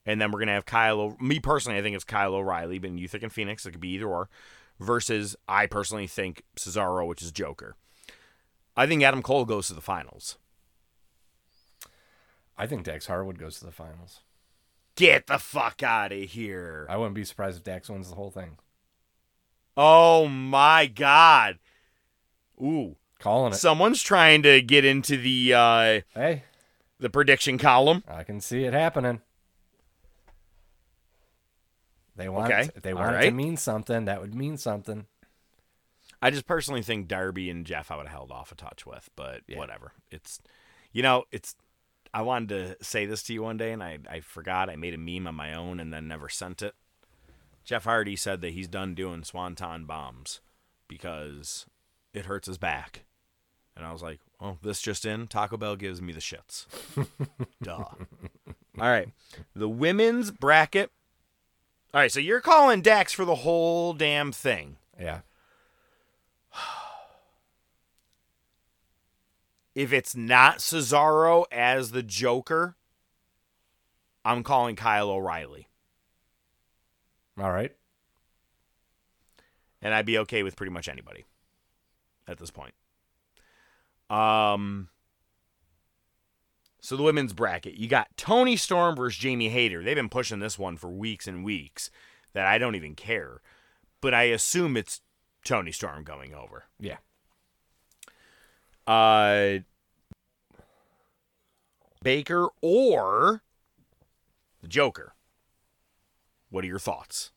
And 0.06 0.20
then 0.20 0.30
we're 0.30 0.40
gonna 0.40 0.52
have 0.54 0.66
Kyle. 0.66 1.00
O- 1.00 1.16
Me 1.20 1.38
personally, 1.40 1.78
I 1.78 1.82
think 1.82 1.94
it's 1.94 2.04
Kyle 2.04 2.34
O'Reilly, 2.34 2.78
but 2.78 2.90
you 2.92 3.06
thinking 3.08 3.28
Fenix, 3.30 3.66
it 3.66 3.72
could 3.72 3.80
be 3.80 3.90
either 3.90 4.06
or. 4.06 4.28
Versus, 4.78 5.36
I 5.46 5.66
personally 5.66 6.06
think 6.06 6.42
Cesaro, 6.56 7.06
which 7.06 7.20
is 7.22 7.30
Joker. 7.32 7.76
I 8.76 8.86
think 8.86 9.02
Adam 9.02 9.22
Cole 9.22 9.44
goes 9.44 9.68
to 9.68 9.74
the 9.74 9.82
finals. 9.82 10.38
I 12.56 12.66
think 12.66 12.84
Dax 12.84 13.06
Harwood 13.06 13.38
goes 13.38 13.58
to 13.58 13.66
the 13.66 13.72
finals. 13.72 14.20
Get 14.96 15.26
the 15.26 15.38
fuck 15.38 15.82
out 15.82 16.12
of 16.12 16.18
here! 16.18 16.86
I 16.88 16.96
wouldn't 16.96 17.14
be 17.14 17.24
surprised 17.24 17.58
if 17.58 17.64
Dax 17.64 17.88
wins 17.88 18.08
the 18.10 18.16
whole 18.16 18.30
thing. 18.30 18.58
Oh 19.76 20.26
my 20.28 20.86
god! 20.86 21.58
Ooh, 22.60 22.96
calling 23.18 23.52
it. 23.52 23.56
Someone's 23.56 24.02
trying 24.02 24.42
to 24.42 24.60
get 24.60 24.84
into 24.84 25.16
the 25.16 25.54
uh, 25.54 26.00
hey 26.14 26.44
the 26.98 27.08
prediction 27.08 27.56
column. 27.56 28.04
I 28.08 28.24
can 28.24 28.40
see 28.40 28.64
it 28.64 28.74
happening. 28.74 29.20
They 32.20 32.28
want 32.28 32.52
Okay, 32.52 32.68
if 32.76 32.82
they 32.82 32.92
want 32.92 33.16
it 33.16 33.22
to 33.22 33.30
mean 33.30 33.56
something. 33.56 34.04
That 34.04 34.20
would 34.20 34.34
mean 34.34 34.58
something. 34.58 35.06
I 36.20 36.30
just 36.30 36.46
personally 36.46 36.82
think 36.82 37.08
Darby 37.08 37.48
and 37.48 37.64
Jeff 37.64 37.90
I 37.90 37.96
would 37.96 38.06
have 38.06 38.14
held 38.14 38.30
off 38.30 38.52
a 38.52 38.54
touch 38.54 38.84
with, 38.84 39.08
but 39.16 39.40
whatever. 39.54 39.92
It's 40.10 40.38
you 40.92 41.02
know, 41.02 41.24
it's 41.32 41.54
I 42.12 42.20
wanted 42.20 42.48
to 42.50 42.84
say 42.84 43.06
this 43.06 43.22
to 43.24 43.32
you 43.32 43.42
one 43.42 43.56
day 43.56 43.72
and 43.72 43.82
I, 43.82 44.00
I 44.08 44.20
forgot. 44.20 44.68
I 44.68 44.76
made 44.76 44.92
a 44.92 44.98
meme 44.98 45.26
on 45.26 45.34
my 45.34 45.54
own 45.54 45.80
and 45.80 45.94
then 45.94 46.08
never 46.08 46.28
sent 46.28 46.60
it. 46.60 46.74
Jeff 47.64 47.84
Hardy 47.84 48.16
said 48.16 48.42
that 48.42 48.52
he's 48.52 48.68
done 48.68 48.94
doing 48.94 49.24
swanton 49.24 49.86
bombs 49.86 50.40
because 50.88 51.64
it 52.12 52.26
hurts 52.26 52.48
his 52.48 52.58
back. 52.58 53.04
And 53.74 53.86
I 53.86 53.92
was 53.92 54.02
like, 54.02 54.20
well, 54.38 54.58
this 54.62 54.82
just 54.82 55.06
in, 55.06 55.26
Taco 55.26 55.56
Bell 55.56 55.76
gives 55.76 56.02
me 56.02 56.12
the 56.12 56.20
shits. 56.20 56.66
Duh. 57.62 57.76
All 57.76 57.96
right. 58.76 59.08
The 59.54 59.68
women's 59.68 60.30
bracket. 60.30 60.90
All 61.92 62.00
right, 62.00 62.12
so 62.12 62.20
you're 62.20 62.40
calling 62.40 62.82
Dax 62.82 63.12
for 63.12 63.24
the 63.24 63.36
whole 63.36 63.94
damn 63.94 64.30
thing. 64.30 64.76
Yeah. 64.98 65.20
if 69.74 69.92
it's 69.92 70.14
not 70.14 70.58
Cesaro 70.58 71.46
as 71.50 71.90
the 71.90 72.02
Joker, 72.02 72.76
I'm 74.24 74.44
calling 74.44 74.76
Kyle 74.76 75.10
O'Reilly. 75.10 75.68
All 77.40 77.50
right. 77.50 77.72
And 79.82 79.94
I'd 79.94 80.06
be 80.06 80.18
okay 80.18 80.42
with 80.42 80.56
pretty 80.56 80.72
much 80.72 80.88
anybody 80.88 81.24
at 82.28 82.38
this 82.38 82.50
point. 82.50 82.74
Um 84.10 84.88
so 86.80 86.96
the 86.96 87.02
women's 87.02 87.32
bracket, 87.32 87.74
you 87.74 87.88
got 87.88 88.16
Toni 88.16 88.56
Storm 88.56 88.96
versus 88.96 89.18
Jamie 89.18 89.48
Hayter. 89.48 89.82
They've 89.82 89.96
been 89.96 90.08
pushing 90.08 90.40
this 90.40 90.58
one 90.58 90.76
for 90.76 90.90
weeks 90.90 91.26
and 91.26 91.44
weeks 91.44 91.90
that 92.32 92.46
I 92.46 92.58
don't 92.58 92.74
even 92.74 92.94
care. 92.94 93.40
But 94.00 94.14
I 94.14 94.24
assume 94.24 94.76
it's 94.76 95.00
Toni 95.44 95.72
Storm 95.72 96.04
going 96.04 96.34
over. 96.34 96.64
Yeah. 96.78 96.98
Uh 98.86 99.60
Baker 102.02 102.48
or 102.62 103.42
the 104.62 104.68
Joker. 104.68 105.14
What 106.48 106.64
are 106.64 106.68
your 106.68 106.78
thoughts? 106.78 107.30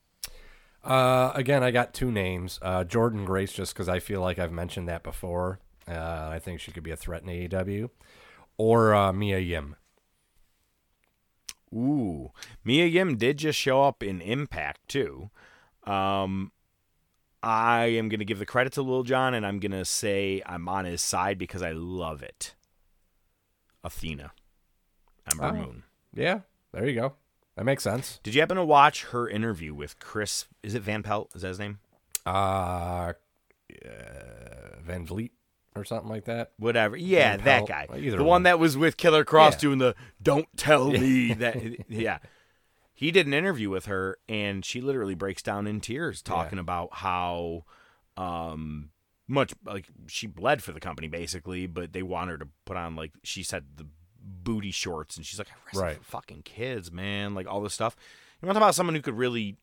Uh, 0.83 1.31
again, 1.35 1.63
I 1.63 1.71
got 1.71 1.93
two 1.93 2.11
names. 2.11 2.59
Uh, 2.61 2.83
Jordynne 2.83 3.25
Grace, 3.25 3.53
just 3.53 3.73
because 3.73 3.87
I 3.87 3.99
feel 3.99 4.21
like 4.21 4.37
I've 4.37 4.51
mentioned 4.51 4.89
that 4.89 5.03
before. 5.03 5.59
Uh, 5.87 6.29
I 6.31 6.39
think 6.39 6.59
she 6.59 6.71
could 6.71 6.83
be 6.83 6.91
a 6.91 6.97
threat 6.97 7.23
in 7.23 7.29
AEW. 7.29 7.89
Or 8.63 8.93
uh, 8.93 9.11
Mia 9.11 9.39
Yim. 9.39 9.75
Ooh, 11.73 12.31
Mia 12.63 12.85
Yim 12.85 13.17
did 13.17 13.37
just 13.37 13.59
show 13.59 13.83
up 13.83 14.01
in 14.01 14.21
Impact 14.21 14.87
too. 14.87 15.31
Um, 15.83 16.53
I 17.41 17.87
am 17.87 18.07
gonna 18.07 18.23
give 18.23 18.39
the 18.39 18.45
credit 18.45 18.71
to 18.73 18.81
Lil 18.81 19.03
Jon, 19.03 19.33
and 19.33 19.45
I'm 19.45 19.59
gonna 19.59 19.83
say 19.83 20.41
I'm 20.45 20.69
on 20.69 20.85
his 20.85 21.01
side 21.01 21.37
because 21.37 21.61
I 21.61 21.73
love 21.73 22.23
it. 22.23 22.55
Athena, 23.83 24.31
Ember 25.29 25.43
Oh. 25.45 25.51
Moon. 25.51 25.83
Yeah, 26.13 26.41
there 26.71 26.87
you 26.87 26.95
go. 26.95 27.15
That 27.57 27.65
makes 27.65 27.83
sense. 27.83 28.21
Did 28.23 28.33
you 28.33 28.39
happen 28.39 28.55
to 28.55 28.63
watch 28.63 29.03
her 29.07 29.27
interview 29.27 29.73
with 29.73 29.99
Chris? 29.99 30.45
Is 30.63 30.73
it 30.73 30.83
Van 30.83 31.03
Pelt? 31.03 31.31
Is 31.35 31.41
that 31.41 31.49
his 31.49 31.59
name? 31.59 31.79
Uh, 32.25 33.11
uh, 33.85 34.79
Van 34.81 35.05
Vliet 35.05 35.31
or 35.75 35.83
something 35.83 36.09
like 36.09 36.25
that. 36.25 36.51
Whatever. 36.57 36.95
Yeah, 36.97 37.37
Van 37.37 37.45
that 37.45 37.57
Pelt. 37.57 37.69
guy. 37.69 37.87
Either 37.97 38.17
the 38.17 38.23
one 38.23 38.43
that 38.43 38.59
was 38.59 38.77
with 38.77 38.97
Killer 38.97 39.23
Kross 39.25 39.53
Yeah. 39.53 39.57
doing 39.59 39.77
the 39.79 39.95
"Don't 40.21 40.47
tell 40.57 40.91
me 40.91 41.33
that." 41.35 41.89
yeah, 41.89 42.19
he 42.93 43.11
did 43.11 43.27
an 43.27 43.33
interview 43.33 43.69
with 43.69 43.85
her, 43.87 44.17
and 44.29 44.63
she 44.63 44.81
literally 44.81 45.15
breaks 45.15 45.41
down 45.41 45.67
in 45.67 45.81
tears 45.81 46.21
talking 46.21 46.59
about 46.59 46.89
how 46.93 47.65
um 48.17 48.89
much 49.27 49.53
like 49.65 49.87
she 50.07 50.27
bled 50.27 50.61
for 50.61 50.71
the 50.73 50.79
company 50.79 51.07
basically, 51.07 51.65
but 51.67 51.93
they 51.93 52.03
want 52.03 52.29
her 52.29 52.37
to 52.37 52.47
put 52.65 52.77
on 52.77 52.95
like 52.95 53.11
she 53.23 53.41
said 53.43 53.65
the 53.77 53.87
booty 54.21 54.71
shorts, 54.71 55.17
and 55.17 55.25
she's 55.25 55.39
like, 55.39 55.49
I 55.73 55.77
Right. 55.79 56.03
fucking 56.03 56.43
kids, 56.43 56.91
man, 56.91 57.33
like 57.33 57.47
all 57.47 57.61
this 57.61 57.73
stuff. 57.73 57.95
You 58.41 58.45
want 58.47 58.55
to 58.55 58.59
talk 58.59 58.67
about 58.67 58.75
someone 58.75 58.95
who 58.95 59.01
could 59.01 59.17
really 59.17 59.57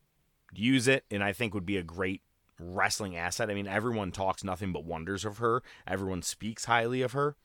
use 0.53 0.89
it, 0.89 1.05
and 1.11 1.23
I 1.23 1.33
think 1.33 1.55
would 1.55 1.67
be 1.67 1.77
a 1.77 1.83
great 1.83 2.23
wrestling 2.63 3.17
asset. 3.17 3.51
I 3.51 3.55
mean, 3.55 3.67
everyone 3.67 4.13
talks 4.13 4.45
nothing 4.45 4.73
but 4.73 4.85
wonders 4.85 5.25
of 5.25 5.39
her. 5.39 5.63
Everyone 5.87 6.23
speaks 6.23 6.65
highly 6.67 7.03
of 7.03 7.13
her. 7.13 7.37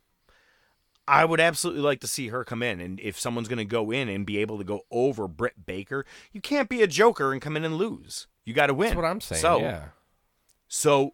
I 1.08 1.24
would 1.24 1.40
absolutely 1.40 1.84
like 1.84 2.00
to 2.02 2.08
see 2.08 2.30
her 2.30 2.44
come 2.44 2.64
in. 2.64 2.80
And 2.80 3.00
if 3.00 3.20
someone's 3.20 3.48
going 3.48 3.60
to 3.60 3.66
go 3.66 3.92
in 3.92 4.10
and 4.10 4.26
be 4.26 4.40
able 4.40 4.58
to 4.58 4.64
go 4.64 4.82
over 4.90 5.28
Britt 5.28 5.66
Baker, 5.66 6.06
you 6.32 6.42
can't 6.42 6.68
be 6.70 6.82
a 6.82 6.88
joker 6.88 7.32
and 7.32 7.42
come 7.42 7.56
in 7.56 7.64
and 7.64 7.76
lose. 7.76 8.28
You 8.44 8.54
got 8.54 8.68
to 8.68 8.74
win. 8.74 8.90
That's 8.90 8.98
what 8.98 9.06
I'm 9.06 9.22
saying. 9.22 9.42
So, 9.42 9.60
yeah. 9.60 9.84
so 10.68 11.14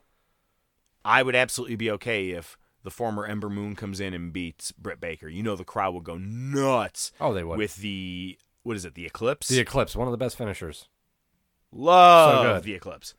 I 1.03 1.23
would 1.23 1.35
absolutely 1.35 1.75
be 1.75 1.91
okay 1.91 2.29
if 2.31 2.57
the 2.83 2.91
former 2.91 3.25
Ember 3.25 3.49
Moon 3.49 3.75
comes 3.75 3.99
in 3.99 4.13
and 4.13 4.31
beats 4.31 4.71
Britt 4.71 5.01
Baker. 5.01 5.27
You 5.27 5.43
know 5.43 5.55
the 5.55 5.63
crowd 5.63 5.93
will 5.93 6.01
go 6.01 6.17
nuts. 6.17 7.11
Oh, 7.19 7.33
they 7.33 7.43
would. 7.43 7.57
With 7.57 7.75
the 7.77 8.37
what 8.63 8.75
is 8.75 8.85
it? 8.85 8.95
The 8.95 9.05
Eclipse. 9.05 9.47
The 9.47 9.59
Eclipse, 9.59 9.95
one 9.95 10.07
of 10.07 10.11
the 10.11 10.17
best 10.17 10.37
finishers. 10.37 10.87
Love 11.71 12.45
So 12.45 12.53
good. 12.53 12.63
the 12.63 12.73
Eclipse. 12.73 13.15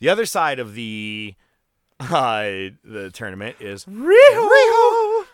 The 0.00 0.08
other 0.08 0.26
side 0.26 0.58
of 0.58 0.74
the 0.74 1.34
uh, 2.00 2.42
the 2.82 3.10
tournament 3.12 3.56
is 3.60 3.84
Riho 3.84 5.24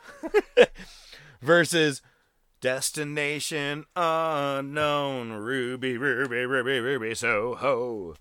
versus 1.41 2.03
Destination 2.61 3.85
Unknown 3.95 5.33
Ruby 5.33 5.97
Ruby 5.97 6.45
Ruby 6.45 6.81
Ruby 6.81 7.15
Soho. 7.15 8.17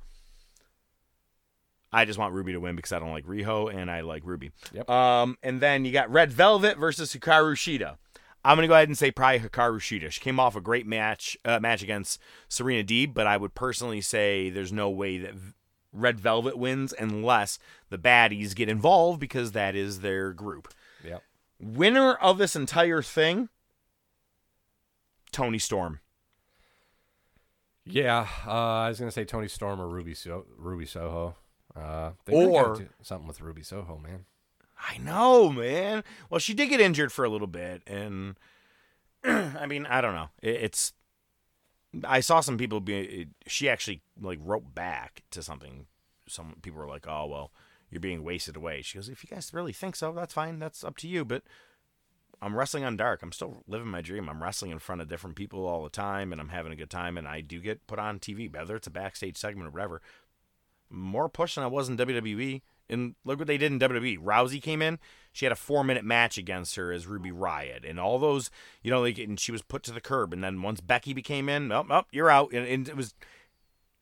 I 1.91 2.05
just 2.05 2.19
want 2.19 2.33
Ruby 2.33 2.51
to 2.51 2.59
win 2.59 2.75
because 2.75 2.91
I 2.91 2.99
don't 2.99 3.11
like 3.11 3.25
Riho 3.25 3.73
and 3.73 3.89
I 3.89 4.01
like 4.01 4.23
Ruby. 4.25 4.51
Yep. 4.73 4.89
Um, 4.89 5.37
and 5.41 5.61
then 5.61 5.85
you 5.85 5.91
got 5.91 6.11
Red 6.11 6.31
Velvet 6.31 6.77
versus 6.77 7.15
Hikaru 7.15 7.55
Shida. 7.55 7.95
I'm 8.43 8.57
gonna 8.57 8.67
go 8.67 8.75
ahead 8.75 8.89
and 8.89 8.97
say 8.97 9.09
probably 9.09 9.39
Hikaru 9.39 9.79
Shida. 9.79 10.11
She 10.11 10.19
came 10.19 10.39
off 10.39 10.55
a 10.55 10.61
great 10.61 10.85
match 10.85 11.35
uh, 11.43 11.59
match 11.59 11.81
against 11.81 12.21
Serena 12.47 12.83
Deeb, 12.83 13.15
but 13.15 13.25
I 13.25 13.37
would 13.37 13.55
personally 13.55 14.01
say 14.01 14.51
there's 14.51 14.71
no 14.71 14.89
way 14.91 15.17
that 15.17 15.33
Red 15.95 16.19
Velvet 16.19 16.57
wins 16.57 16.93
unless 16.97 17.57
the 17.89 17.97
baddies 17.97 18.53
get 18.55 18.69
involved 18.69 19.19
because 19.19 19.53
that 19.53 19.75
is 19.75 20.01
their 20.01 20.33
group. 20.33 20.67
Yep. 21.03 21.23
Winner 21.59 22.13
of 22.15 22.37
this 22.37 22.55
entire 22.55 23.01
thing, 23.01 23.49
Toni 25.31 25.59
Storm. 25.59 25.99
Yeah, 27.85 28.27
uh, 28.45 28.51
I 28.51 28.89
was 28.89 28.99
gonna 28.99 29.11
say 29.11 29.25
Toni 29.25 29.47
Storm 29.47 29.79
or 29.79 29.87
Ruby 29.87 30.13
so- 30.15 30.45
Ruby 30.57 30.85
Soho. 30.85 31.35
Uh, 31.75 32.11
really 32.27 32.45
Or- 32.47 32.87
something 33.01 33.27
with 33.27 33.41
Ruby 33.41 33.61
Soho, 33.61 33.97
man. 33.97 34.25
I 34.77 34.97
know, 34.97 35.49
man. 35.49 36.03
Well, 36.29 36.39
she 36.39 36.53
did 36.53 36.67
get 36.69 36.79
injured 36.81 37.11
for 37.11 37.25
a 37.25 37.29
little 37.29 37.47
bit, 37.47 37.81
and 37.85 38.35
I 39.23 39.65
mean, 39.67 39.85
I 39.85 40.01
don't 40.01 40.15
know. 40.15 40.29
It, 40.41 40.55
it's. 40.55 40.93
I 42.03 42.19
saw 42.19 42.39
some 42.41 42.57
people 42.57 42.79
be. 42.79 43.27
She 43.47 43.69
actually 43.69 44.01
like 44.19 44.39
wrote 44.41 44.73
back 44.75 45.23
to 45.31 45.41
something. 45.41 45.87
Some 46.27 46.55
people 46.61 46.79
were 46.79 46.87
like, 46.87 47.07
"Oh 47.07 47.25
well, 47.27 47.51
you're 47.89 48.01
being 48.01 48.23
wasted 48.23 48.55
away." 48.55 48.81
She 48.81 48.97
goes, 48.97 49.09
"If 49.09 49.23
you 49.23 49.29
guys 49.29 49.53
really 49.53 49.73
think 49.73 49.95
so, 49.95 50.11
that's 50.11 50.33
fine. 50.33 50.59
That's 50.59 50.83
up 50.83 50.97
to 50.97 51.07
you." 51.07 51.23
But 51.23 51.43
I'm 52.41 52.55
wrestling 52.55 52.83
on 52.83 52.97
dark. 52.97 53.21
I'm 53.21 53.31
still 53.31 53.63
living 53.67 53.87
my 53.87 54.01
dream. 54.01 54.27
I'm 54.29 54.43
wrestling 54.43 54.71
in 54.71 54.79
front 54.79 55.01
of 55.01 55.07
different 55.07 55.35
people 55.35 55.65
all 55.65 55.83
the 55.83 55.89
time, 55.89 56.31
and 56.31 56.41
I'm 56.41 56.49
having 56.49 56.71
a 56.71 56.77
good 56.77 56.89
time. 56.89 57.17
And 57.17 57.27
I 57.27 57.41
do 57.41 57.59
get 57.59 57.87
put 57.87 57.99
on 57.99 58.19
TV, 58.19 58.51
whether 58.51 58.75
it's 58.75 58.87
a 58.87 58.91
backstage 58.91 59.37
segment 59.37 59.67
or 59.67 59.71
whatever. 59.71 60.01
More 60.89 61.29
push 61.29 61.55
than 61.55 61.63
I 61.63 61.67
was 61.67 61.89
in 61.89 61.97
WWE. 61.97 62.61
And 62.89 63.15
look 63.23 63.39
what 63.39 63.47
they 63.47 63.57
did 63.57 63.71
in 63.71 63.79
WWE. 63.79 64.19
Rousey 64.19 64.61
came 64.61 64.81
in. 64.81 64.99
She 65.33 65.45
had 65.45 65.51
a 65.51 65.55
four 65.55 65.83
minute 65.83 66.05
match 66.05 66.37
against 66.37 66.75
her 66.75 66.91
as 66.91 67.07
Ruby 67.07 67.31
Riott, 67.31 67.87
and 67.89 67.99
all 67.99 68.19
those, 68.19 68.49
you 68.83 68.91
know, 68.91 69.01
like, 69.01 69.17
and 69.17 69.39
she 69.39 69.51
was 69.51 69.61
put 69.61 69.83
to 69.83 69.91
the 69.91 70.01
curb. 70.01 70.33
And 70.33 70.43
then 70.43 70.61
once 70.61 70.81
Becky 70.81 71.13
became 71.13 71.49
in, 71.49 71.71
oh, 71.71 71.85
oh 71.89 72.03
you're 72.11 72.29
out. 72.29 72.51
And, 72.53 72.65
and 72.67 72.87
it 72.87 72.95
was, 72.95 73.15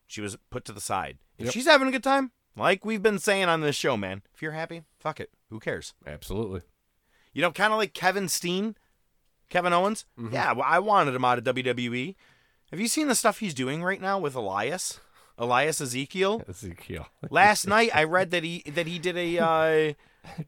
she 0.05 0.21
was 0.21 0.37
put 0.49 0.65
to 0.65 0.73
the 0.73 0.81
side. 0.81 1.17
If 1.37 1.45
Yep. 1.45 1.53
she's 1.53 1.65
having 1.65 1.87
a 1.87 1.91
good 1.91 2.03
time, 2.03 2.31
like 2.55 2.85
we've 2.85 3.01
been 3.01 3.19
saying 3.19 3.45
on 3.45 3.61
this 3.61 3.75
show, 3.75 3.97
man, 3.97 4.21
if 4.33 4.41
you're 4.41 4.51
happy, 4.51 4.83
fuck 4.99 5.19
it. 5.19 5.31
Who 5.49 5.59
cares? 5.59 5.93
Absolutely. 6.05 6.61
You 7.33 7.41
know, 7.41 7.51
kind 7.51 7.73
of 7.73 7.77
like 7.79 7.93
Kevin 7.93 8.29
Steen, 8.29 8.75
Kevin 9.49 9.73
Owens. 9.73 10.05
Mm-hmm. 10.19 10.33
Yeah, 10.33 10.51
well, 10.53 10.67
I 10.67 10.79
wanted 10.79 11.15
him 11.15 11.25
out 11.25 11.39
of 11.39 11.43
WWE. 11.45 12.15
Have 12.69 12.79
you 12.79 12.87
seen 12.87 13.07
the 13.07 13.15
stuff 13.15 13.39
he's 13.39 13.53
doing 13.53 13.83
right 13.83 14.01
now 14.01 14.19
with 14.19 14.35
Elias? 14.35 14.99
Elias 15.37 15.81
Ezekiel. 15.81 16.43
Ezekiel. 16.47 17.07
Last 17.29 17.67
night 17.67 17.91
I 17.93 18.03
read 18.03 18.31
that 18.31 18.43
he 18.43 18.63
that 18.67 18.87
he 18.87 18.99
did 18.99 19.17
a 19.17 19.39
uh, 19.39 19.93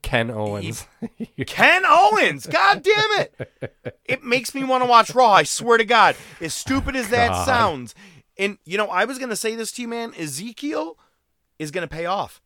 Ken 0.02 0.32
Owens. 0.32 0.88
Ken 1.48 1.84
Owens. 1.86 2.48
God 2.48 2.84
damn 2.84 3.19
it! 3.19 3.82
It 4.06 4.24
makes 4.24 4.54
me 4.56 4.63
want 4.63 4.84
to 4.84 4.89
watch 4.89 5.13
Raw. 5.13 5.32
I 5.32 5.43
swear 5.43 5.78
to 5.78 5.86
God, 5.86 6.15
as 6.39 6.54
stupid 6.54 6.95
as 6.95 7.10
that 7.10 7.30
God. 7.30 7.45
sounds. 7.45 7.95
And 8.38 8.58
you 8.65 8.78
know, 8.78 8.88
I 8.88 9.06
was 9.06 9.19
gonna 9.19 9.36
say 9.36 9.56
this 9.56 9.71
to 9.74 9.82
you, 9.82 9.88
man. 9.88 10.13
Ezekiel 10.17 10.98
is 11.60 11.71
gonna 11.71 11.88
pay 11.88 12.06
off 12.06 12.41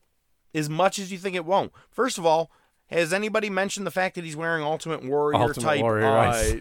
as 0.53 0.69
much 0.69 0.99
as 0.99 1.11
you 1.11 1.17
think 1.17 1.35
it 1.35 1.45
won't. 1.45 1.71
First 1.89 2.17
of 2.17 2.25
all, 2.25 2.51
has 2.87 3.13
anybody 3.13 3.49
mentioned 3.49 3.85
the 3.85 3.91
fact 3.91 4.15
that 4.15 4.23
he's 4.23 4.35
wearing 4.35 4.63
Ultimate 4.63 5.03
Warrior 5.03 5.37
Ultimate 5.37 5.63
type? 5.63 5.81
Warrior 5.81 6.07
uh, 6.07 6.53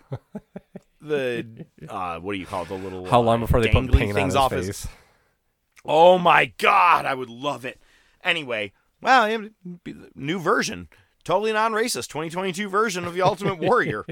the 1.00 1.46
uh, 1.88 2.18
what 2.18 2.32
do 2.32 2.38
you 2.38 2.46
call 2.46 2.62
it? 2.62 2.68
The 2.68 2.74
little 2.74 3.06
How 3.06 3.20
uh, 3.20 3.24
long 3.24 3.40
before 3.40 3.60
they 3.60 3.70
put 3.70 3.90
paint 3.92 4.18
on 4.18 4.26
his 4.26 4.36
off 4.36 4.52
face? 4.52 4.86
Oh 5.90 6.18
my 6.18 6.52
god, 6.58 7.06
I 7.06 7.14
would 7.14 7.30
love 7.30 7.64
it. 7.64 7.80
Anyway, 8.22 8.72
well, 9.00 9.24
it 9.24 9.38
would 9.38 9.84
be 9.84 9.92
the 9.92 10.10
new 10.14 10.38
version, 10.38 10.88
totally 11.24 11.52
non-racist, 11.52 12.08
2022 12.08 12.68
version 12.68 13.04
of 13.06 13.14
the 13.14 13.22
Ultimate 13.22 13.58
Warrior, 13.58 14.04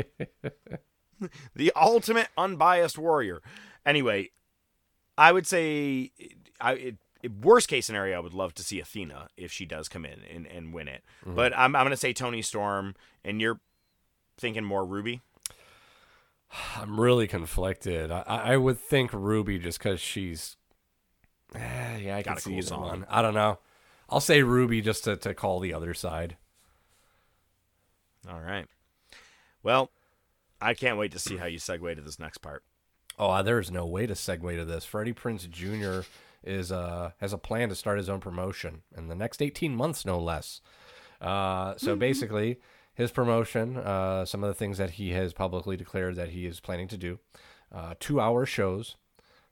the 1.55 1.73
ultimate 1.77 2.29
unbiased 2.39 2.97
warrior. 2.97 3.43
Anyway, 3.85 4.31
I 5.19 5.33
would 5.33 5.47
say, 5.47 6.13
I 6.61 6.73
it, 7.23 7.33
worst 7.43 7.69
case 7.69 7.87
scenario, 7.87 8.17
I 8.17 8.21
would 8.21 8.35
love 8.35 8.55
to 8.55 8.63
see 8.63 8.81
Athena 8.81 9.29
if 9.37 9.53
she 9.53 9.67
does 9.67 9.89
come 9.89 10.05
in 10.07 10.21
and, 10.33 10.47
and 10.47 10.73
win 10.73 10.89
it. 10.89 11.03
Mhm. 11.27 11.35
But 11.35 11.53
I'm 11.57 11.77
I'm 11.77 11.85
gonna 11.85 11.97
say 11.97 12.13
Toni 12.13 12.41
Storm, 12.43 12.95
and 13.25 13.41
you're 13.41 13.61
thinking 14.39 14.65
more 14.65 14.85
Ruby. 14.85 15.21
I'm 16.77 16.99
really 17.01 17.27
conflicted. 17.27 18.11
I 18.11 18.23
I 18.23 18.57
would 18.57 18.79
think 18.79 19.13
Ruby 19.13 19.59
just 19.59 19.79
because 19.79 20.01
she's. 20.01 20.57
Eh, 21.55 21.97
yeah, 21.99 22.17
I 22.17 22.23
Got 22.23 22.31
can 22.31 22.37
a 22.39 22.41
see 22.41 22.51
cool 22.51 22.59
either 22.59 22.67
song. 22.69 22.83
one. 22.83 23.07
I 23.09 23.23
don't 23.23 23.35
know. 23.35 23.59
I'll 24.09 24.21
say 24.21 24.43
Ruby 24.43 24.81
just 24.81 25.05
to, 25.05 25.17
to 25.17 25.35
call 25.35 25.61
the 25.61 25.73
other 25.75 25.95
side. 25.95 26.37
All 28.29 28.41
right. 28.41 28.67
Well, 29.63 29.91
I 30.61 30.75
can't 30.75 30.99
wait 30.99 31.13
to 31.13 31.19
see 31.19 31.37
how 31.37 31.47
you 31.47 31.59
segue 31.59 31.95
to 31.97 32.03
this 32.03 32.19
next 32.19 32.39
part. 32.39 32.63
Oh, 33.19 33.31
uh, 33.31 33.43
there's 33.43 33.71
no 33.71 33.87
way 33.87 34.07
to 34.07 34.15
segue 34.15 34.57
to 34.57 34.65
this. 34.65 34.85
Freddie 34.85 35.13
Prinze 35.13 35.49
Jr. 35.51 36.07
is 36.45 36.71
uh 36.71 37.13
has 37.19 37.33
a 37.33 37.39
plan 37.39 37.69
to 37.69 37.75
start 37.75 37.99
his 37.99 38.09
own 38.09 38.21
promotion 38.21 38.83
in 38.97 39.09
the 39.09 39.15
next 39.15 39.41
18 39.43 39.75
months, 39.75 40.05
no 40.05 40.19
less. 40.19 40.61
Uh, 41.21 41.75
so 41.79 41.97
basically, 41.97 42.59
his 42.95 43.11
promotion, 43.11 43.77
uh, 43.79 44.25
some 44.25 44.45
of 44.45 44.49
the 44.49 44.55
things 44.55 44.79
that 44.79 44.91
he 44.91 45.11
has 45.13 45.33
publicly 45.33 45.77
declared 45.77 46.15
that 46.17 46.31
he 46.31 46.47
is 46.47 46.61
planning 46.61 46.89
to 46.89 46.97
do, 46.99 47.19
uh, 47.75 47.95
two-hour 47.99 48.45
shows. 48.47 48.97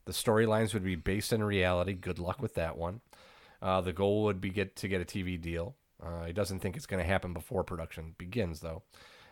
The 0.05 0.11
storylines 0.11 0.73
would 0.73 0.83
be 0.83 0.95
based 0.95 1.33
in 1.33 1.43
reality. 1.43 1.93
Good 1.93 2.19
luck 2.19 2.41
with 2.41 2.53
that 2.55 2.77
one. 2.77 3.01
Uh, 3.61 3.81
the 3.81 3.93
goal 3.93 4.23
would 4.23 4.39
be 4.39 4.49
get 4.49 4.75
to 4.77 4.87
get 4.87 5.01
a 5.01 5.05
TV 5.05 5.39
deal. 5.39 5.75
Uh, 6.01 6.25
he 6.25 6.33
doesn't 6.33 6.59
think 6.59 6.75
it's 6.75 6.85
going 6.85 7.01
to 7.01 7.09
happen 7.09 7.33
before 7.33 7.63
production 7.63 8.13
begins, 8.17 8.59
though. 8.59 8.83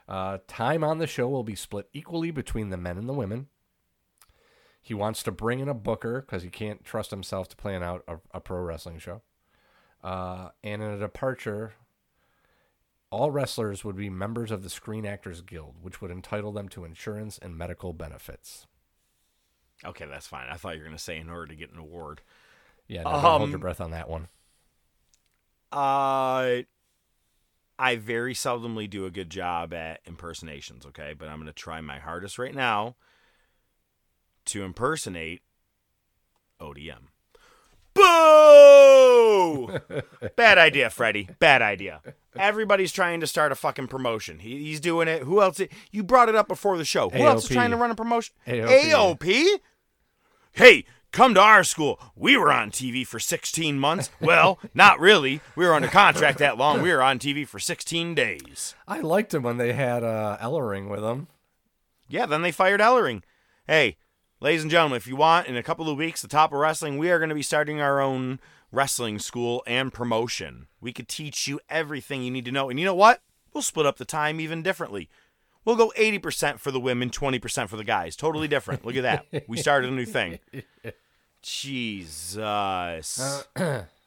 Uh, 0.08 0.40
time 0.48 0.84
on 0.84 0.98
the 0.98 1.08
show 1.08 1.28
will 1.28 1.44
be 1.44 1.56
split 1.56 1.88
equally 1.94 2.32
between 2.32 2.70
the 2.70 2.78
men 2.78 2.98
and 2.98 3.08
the 3.08 3.14
women. 3.14 3.48
He 4.82 4.94
wants 4.94 5.24
to 5.24 5.32
bring 5.32 5.60
in 5.60 5.70
a 5.70 5.74
booker 5.74 6.22
because 6.22 6.44
he 6.44 6.50
can't 6.50 6.84
trust 6.84 7.12
himself 7.12 7.48
to 7.50 7.56
plan 7.56 7.84
out 7.84 8.04
a, 8.08 8.18
a 8.34 8.42
pro 8.42 8.60
wrestling 8.60 9.00
show. 9.00 9.22
Uh, 10.04 10.50
and 10.62 10.82
in 10.82 10.90
a 10.90 11.00
departure, 11.00 11.74
all 13.10 13.32
wrestlers 13.32 13.86
would 13.86 13.96
be 13.96 14.10
members 14.10 14.52
of 14.52 14.64
the 14.64 14.70
Screen 14.70 15.06
Actors 15.06 15.42
Guild, 15.42 15.76
which 15.82 16.02
would 16.02 16.12
entitle 16.12 16.52
them 16.52 16.68
to 16.70 16.84
insurance 16.84 17.38
and 17.38 17.58
medical 17.58 17.94
benefits. 17.94 18.66
Okay, 19.86 20.06
that's 20.06 20.28
fine. 20.28 20.48
I 20.50 20.56
thought 20.56 20.74
you 20.76 20.80
were 20.80 20.86
going 20.86 20.98
to 20.98 21.04
say 21.04 21.18
in 21.18 21.30
order 21.30 21.48
to 21.48 21.56
get 21.56 21.72
an 21.72 21.78
award. 21.80 22.22
Yeah, 22.88 23.04
no, 23.04 23.12
don't 23.12 23.20
hold 23.22 23.50
your 23.50 23.56
Um, 23.56 23.62
breath 23.62 23.82
on 23.82 23.92
that 23.92 24.10
one. 24.10 24.28
Uh, 25.72 26.64
I 27.80 27.96
very 27.96 28.34
seldomly 28.34 28.90
do 28.90 29.06
a 29.06 29.10
good 29.12 29.30
job 29.30 29.74
at 29.74 30.02
impersonations, 30.06 30.86
okay? 30.86 31.14
But 31.18 31.30
I'm 31.30 31.38
going 31.38 31.48
to 31.48 31.54
try 31.54 31.82
my 31.82 32.00
hardest 32.00 32.38
right 32.38 32.54
now 32.54 32.96
to 34.46 34.64
impersonate 34.64 35.42
ODM. 36.62 37.08
Boo! 37.94 39.80
Bad 40.36 40.58
idea, 40.58 40.90
Freddie. 40.90 41.30
Bad 41.40 41.62
idea. 41.62 42.02
Everybody's 42.36 42.92
trying 42.92 43.20
to 43.22 43.28
start 43.28 43.52
a 43.52 43.56
fucking 43.56 43.88
promotion. 43.88 44.40
He, 44.40 44.64
he's 44.64 44.80
doing 44.80 45.08
it. 45.08 45.24
Who 45.24 45.42
else? 45.42 45.62
You 45.92 46.04
brought 46.04 46.30
it 46.30 46.36
up 46.36 46.48
before 46.48 46.78
the 46.78 46.86
show. 46.86 47.10
Who 47.10 47.24
else 47.24 47.44
is 47.46 47.50
trying 47.52 47.72
to 47.72 47.78
run 47.78 47.92
a 47.92 47.96
promotion? 47.96 48.36
AOP. 48.48 49.20
AOP? 49.20 49.60
Hey, 50.56 50.86
come 51.12 51.34
to 51.34 51.42
our 51.42 51.64
school. 51.64 52.00
We 52.16 52.38
were 52.38 52.54
on 52.54 52.70
TV 52.70 53.08
for 53.08 53.20
16 53.20 53.80
months. 53.80 54.12
Well, 54.22 54.60
not 54.76 55.00
really. 55.00 55.42
We 55.56 55.66
were 55.66 55.74
under 55.74 55.88
contract 55.88 56.38
that 56.38 56.60
long. 56.60 56.84
We 56.84 56.92
were 56.92 57.02
on 57.02 57.18
TV 57.18 57.48
for 57.48 57.58
16 57.58 58.14
days. 58.14 58.76
I 58.88 59.00
liked 59.00 59.34
him 59.34 59.42
when 59.42 59.58
they 59.58 59.74
had 59.74 60.04
uh, 60.04 60.38
Ellering 60.40 60.92
with 60.92 61.04
him. 61.04 61.28
Yeah, 62.08 62.28
then 62.28 62.44
they 62.44 62.52
fired 62.52 62.82
Ellering. 62.82 63.24
Hey, 63.66 63.98
ladies 64.40 64.62
and 64.62 64.70
gentlemen, 64.70 64.98
if 64.98 65.08
you 65.08 65.16
want, 65.16 65.48
in 65.48 65.58
a 65.58 65.64
couple 65.64 65.90
of 65.90 65.98
weeks, 65.98 66.22
the 66.22 66.28
top 66.28 66.54
of 66.54 66.60
wrestling, 66.60 67.00
we 67.00 67.10
are 67.10 67.18
going 67.18 67.30
to 67.30 67.36
be 67.36 67.42
starting 67.42 67.82
our 67.82 68.00
own 68.00 68.40
wrestling 68.72 69.18
school 69.18 69.64
and 69.66 69.92
promotion. 69.92 70.68
We 70.80 70.94
could 70.94 71.08
teach 71.08 71.48
you 71.48 71.60
everything 71.68 72.22
you 72.22 72.30
need 72.30 72.46
to 72.46 72.52
know. 72.52 72.70
And 72.70 72.80
you 72.80 72.86
know 72.86 72.94
what? 72.94 73.24
We'll 73.54 73.64
split 73.64 73.88
up 73.88 73.98
the 73.98 74.06
time 74.06 74.40
even 74.40 74.62
differently. 74.62 75.10
We'll 75.66 75.76
go 75.76 75.92
80% 75.98 76.60
for 76.60 76.72
the 76.72 76.80
women, 76.80 77.10
20% 77.10 77.70
for 77.70 77.78
the 77.78 77.84
guys. 77.84 78.16
Totally 78.16 78.48
different. 78.48 78.86
Look 78.86 78.96
at 78.96 79.04
that. 79.04 79.48
We 79.48 79.58
started 79.58 79.90
a 79.92 79.94
new 79.94 80.06
thing. 80.06 80.40
Jesus. 81.42 82.38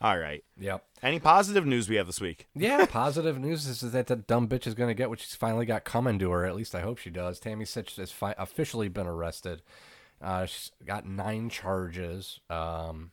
All 0.01 0.19
right. 0.19 0.45
Yep. 0.59 0.85
Any 1.03 1.21
positive 1.21 1.67
news 1.67 1.89
we 1.89 1.97
have 1.97 2.07
this 2.07 2.21
week? 2.21 2.47
Yeah, 2.55 2.85
positive 2.91 3.39
news 3.39 3.67
is 3.67 3.81
that 3.93 4.07
the 4.07 4.17
dumb 4.17 4.49
bitch 4.49 4.67
is 4.67 4.75
going 4.75 4.89
to 4.89 4.95
get 4.95 5.09
what 5.09 5.21
she's 5.21 5.35
finally 5.35 5.67
got 5.67 5.85
coming 5.85 6.19
to 6.19 6.31
her. 6.31 6.45
At 6.45 6.57
least 6.57 6.75
I 6.75 6.81
hope 6.81 6.99
she 6.99 7.11
does. 7.11 7.39
Tammy 7.39 7.65
Sytch 7.65 7.97
has 7.97 8.11
fi- 8.11 8.35
officially 8.39 8.89
been 8.89 9.07
arrested. 9.07 9.63
Uh, 10.21 10.47
she's 10.47 10.73
got 10.85 11.07
nine 11.07 11.49
charges 11.51 12.41
um, 12.49 13.11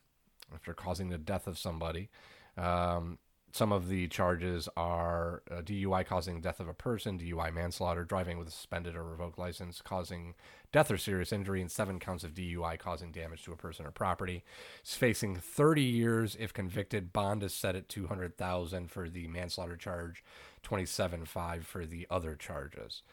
after 0.54 0.74
causing 0.74 1.10
the 1.10 1.18
death 1.18 1.48
of 1.48 1.58
somebody. 1.58 2.10
Um, 2.58 3.18
some 3.54 3.72
of 3.72 3.88
the 3.88 4.08
charges 4.08 4.68
are 4.76 5.44
uh, 5.52 5.62
DUI 5.62 6.04
causing 6.08 6.42
death 6.42 6.60
of 6.60 6.68
a 6.68 6.74
person, 6.74 7.20
DUI 7.20 7.54
manslaughter, 7.54 8.04
driving 8.04 8.40
with 8.40 8.48
a 8.48 8.52
suspended 8.52 8.96
or 8.96 9.04
revoked 9.04 9.38
license 9.38 9.80
causing 9.80 10.34
death 10.72 10.90
or 10.90 10.98
serious 10.98 11.32
injury, 11.32 11.62
and 11.62 11.70
seven 11.70 12.00
counts 12.00 12.24
of 12.24 12.34
DUI 12.34 12.80
causing 12.80 13.12
damage 13.12 13.44
to 13.44 13.52
a 13.52 13.56
person 13.56 13.86
or 13.86 13.92
property. 13.92 14.44
She's 14.84 14.96
facing 14.96 15.36
30 15.36 15.84
years 15.84 16.36
if 16.40 16.52
convicted. 16.52 17.14
Bond 17.14 17.44
is 17.44 17.54
set 17.54 17.76
at 17.76 17.90
200,000 17.90 18.90
for 18.90 19.08
the 19.08 19.28
manslaughter 19.28 19.78
charge, 19.78 20.24
27.5 20.64 21.64
for 21.64 21.86
the 21.86 22.08
other 22.10 22.36
charges. 22.36 23.04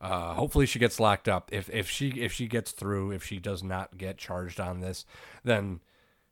Uh, 0.00 0.32
hopefully 0.32 0.64
she 0.64 0.78
gets 0.78 0.98
locked 0.98 1.28
up. 1.28 1.50
If 1.52 1.68
if 1.68 1.90
she 1.90 2.08
if 2.22 2.32
she 2.32 2.46
gets 2.46 2.72
through, 2.72 3.10
if 3.10 3.22
she 3.22 3.38
does 3.38 3.62
not 3.62 3.98
get 3.98 4.16
charged 4.16 4.58
on 4.58 4.80
this, 4.80 5.04
then 5.44 5.80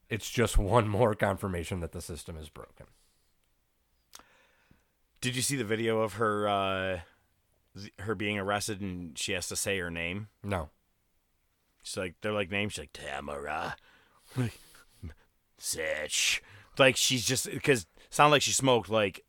it's 0.08 0.30
just 0.30 0.56
one 0.58 0.88
more 0.88 1.14
confirmation 1.14 1.80
that 1.80 1.92
the 1.92 2.00
system 2.00 2.38
is 2.38 2.48
broken. 2.48 2.86
Did 5.20 5.36
you 5.36 5.42
see 5.42 5.56
the 5.56 5.64
video 5.64 6.00
of 6.00 6.14
her 6.14 6.48
uh, 6.48 7.00
her 8.00 8.14
being 8.14 8.38
arrested 8.38 8.80
and 8.80 9.18
she 9.18 9.32
has 9.32 9.48
to 9.48 9.56
say 9.56 9.78
her 9.78 9.90
name? 9.90 10.28
No. 10.42 10.70
She's 11.82 11.96
like 11.96 12.14
they're 12.20 12.32
like 12.32 12.50
names. 12.50 12.72
She's 12.74 12.80
like 12.80 12.92
Tamara, 12.92 13.76
like 14.36 14.58
Sytch. 15.60 16.40
Like 16.78 16.96
she's 16.96 17.24
just 17.24 17.50
because 17.50 17.86
sound 18.10 18.30
like 18.30 18.42
she 18.42 18.52
smoked 18.52 18.88
like 18.88 19.24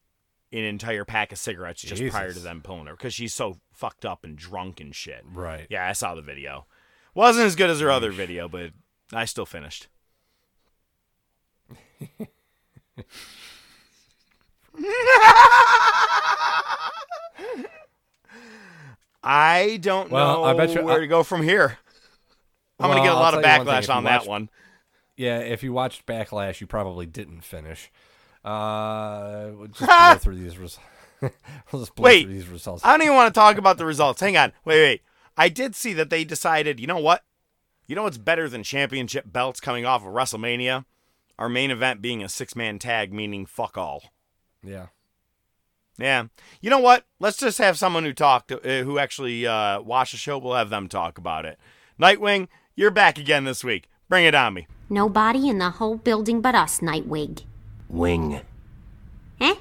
an 0.51 0.63
entire 0.63 1.05
pack 1.05 1.31
of 1.31 1.37
cigarettes 1.37 1.81
just 1.81 2.03
prior 2.11 2.33
to 2.33 2.39
them 2.39 2.61
pulling 2.61 2.87
her 2.87 2.93
because 2.93 3.13
she's 3.13 3.33
so 3.33 3.57
fucked 3.71 4.05
up 4.05 4.23
and 4.23 4.35
drunk 4.35 4.79
and 4.79 4.95
shit. 4.95 5.23
Right. 5.31 5.67
Yeah, 5.69 5.87
I 5.87 5.93
saw 5.93 6.15
the 6.15 6.21
video. 6.21 6.65
Wasn't 7.13 7.45
as 7.45 7.55
good 7.55 7.69
as 7.69 7.79
her 7.79 7.91
other 7.91 8.11
video, 8.11 8.47
but 8.47 8.71
I 9.13 9.25
still 9.25 9.45
finished. 9.45 9.87
I 19.23 19.77
don't 19.81 20.09
Well, 20.09 20.37
know 20.37 20.43
I 20.45 20.53
bet 20.53 20.69
you- 20.73 20.81
where 20.83 20.97
I- 20.97 21.01
to 21.01 21.07
go 21.07 21.23
from 21.23 21.43
here. 21.43 21.77
I'm 22.79 22.89
gonna 22.89 23.03
get 23.03 23.11
a 23.11 23.15
lot 23.15 23.33
of 23.33 23.41
tell 23.43 23.51
you 23.51 23.57
one 23.57 23.65
thing, 23.67 23.83
backlash 23.83 23.93
on 23.95 24.03
that 24.05 24.25
one. 24.25 24.49
Yeah, 25.17 25.39
if 25.39 25.63
you 25.63 25.73
watched 25.73 26.05
Backlash, 26.05 26.61
you 26.61 26.67
probably 26.67 27.05
didn't 27.05 27.41
finish. 27.41 27.91
Uh, 28.45 29.49
just 29.73 29.79
blow 29.85 30.15
through 30.17 30.35
these 30.35 30.57
results. 30.57 30.79
we'll 31.21 31.81
just 31.81 31.93
blow 31.93 32.05
Wait, 32.05 32.23
through 32.23 32.33
these 32.33 32.47
results. 32.47 32.85
I 32.85 32.91
don't 32.91 33.01
even 33.01 33.15
want 33.15 33.33
to 33.33 33.37
talk 33.37 33.57
about 33.57 33.77
the 33.77 33.85
results. 33.85 34.21
Hang 34.21 34.37
on, 34.37 34.53
wait, 34.63 34.81
wait. 34.81 35.01
I 35.35 35.49
did 35.49 35.75
see 35.75 35.91
that 35.93 36.09
they 36.09 36.23
decided. 36.23 36.79
You 36.79 36.87
know 36.87 36.99
what? 36.99 37.25
You 37.85 37.97
know 37.97 38.03
what's 38.03 38.17
better 38.17 38.47
than 38.47 38.63
championship 38.63 39.25
belts 39.29 39.59
coming 39.59 39.85
off 39.85 40.05
of 40.05 40.13
WrestleMania? 40.13 40.85
Our 41.37 41.49
main 41.49 41.71
event 41.71 42.01
being 42.01 42.23
a 42.23 42.29
six-man 42.29 42.79
tag, 42.79 43.11
meaning 43.11 43.45
fuck 43.45 43.77
all. 43.77 44.03
Yeah. 44.63 44.87
Yeah. 45.97 46.25
You 46.61 46.69
know 46.69 46.79
what? 46.79 47.05
Let's 47.19 47.37
just 47.37 47.57
have 47.57 47.77
someone 47.77 48.05
who 48.05 48.13
talked, 48.13 48.51
uh, 48.51 48.57
who 48.59 48.99
actually 48.99 49.45
uh, 49.45 49.81
watched 49.81 50.13
the 50.13 50.17
show. 50.17 50.37
We'll 50.37 50.55
have 50.55 50.69
them 50.69 50.87
talk 50.87 51.17
about 51.17 51.45
it. 51.45 51.59
Nightwing, 51.99 52.47
you're 52.75 52.91
back 52.91 53.17
again 53.17 53.43
this 53.43 53.63
week. 53.63 53.89
Bring 54.07 54.25
it 54.25 54.33
on 54.33 54.53
me. 54.53 54.67
Nobody 54.89 55.49
in 55.49 55.59
the 55.59 55.71
whole 55.71 55.97
building 55.97 56.41
but 56.41 56.55
us, 56.55 56.79
Nightwing. 56.79 57.43
Wing. 57.89 58.41
Eh? 59.41 59.55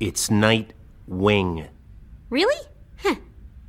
It's 0.00 0.30
Night 0.30 0.72
Wing. 1.06 1.68
Really? 2.30 2.66
Huh. 2.98 3.16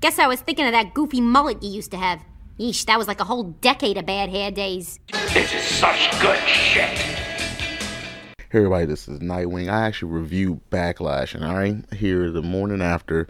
Guess 0.01 0.19
I 0.19 0.27
was 0.27 0.41
thinking 0.41 0.65
of 0.65 0.71
that 0.71 0.93
goofy 0.93 1.21
mullet 1.21 1.63
you 1.63 1.69
used 1.69 1.91
to 1.91 1.97
have. 1.97 2.21
Yeesh, 2.59 2.85
that 2.85 2.97
was 2.97 3.07
like 3.07 3.21
a 3.21 3.23
whole 3.23 3.43
decade 3.61 3.97
of 3.97 4.05
bad 4.05 4.29
hair 4.29 4.51
days. 4.51 4.99
This 5.33 5.53
is 5.53 5.63
such 5.63 6.11
good 6.19 6.39
shit. 6.47 7.18
Hey 8.51 8.57
everybody, 8.57 8.87
this 8.87 9.07
is 9.07 9.19
Nightwing. 9.19 9.69
I 9.69 9.85
actually 9.85 10.11
reviewed 10.11 10.59
Backlash, 10.71 11.35
and 11.35 11.45
I 11.45 11.65
ain't 11.65 11.93
here 11.93 12.31
the 12.31 12.41
morning 12.41 12.81
after, 12.81 13.27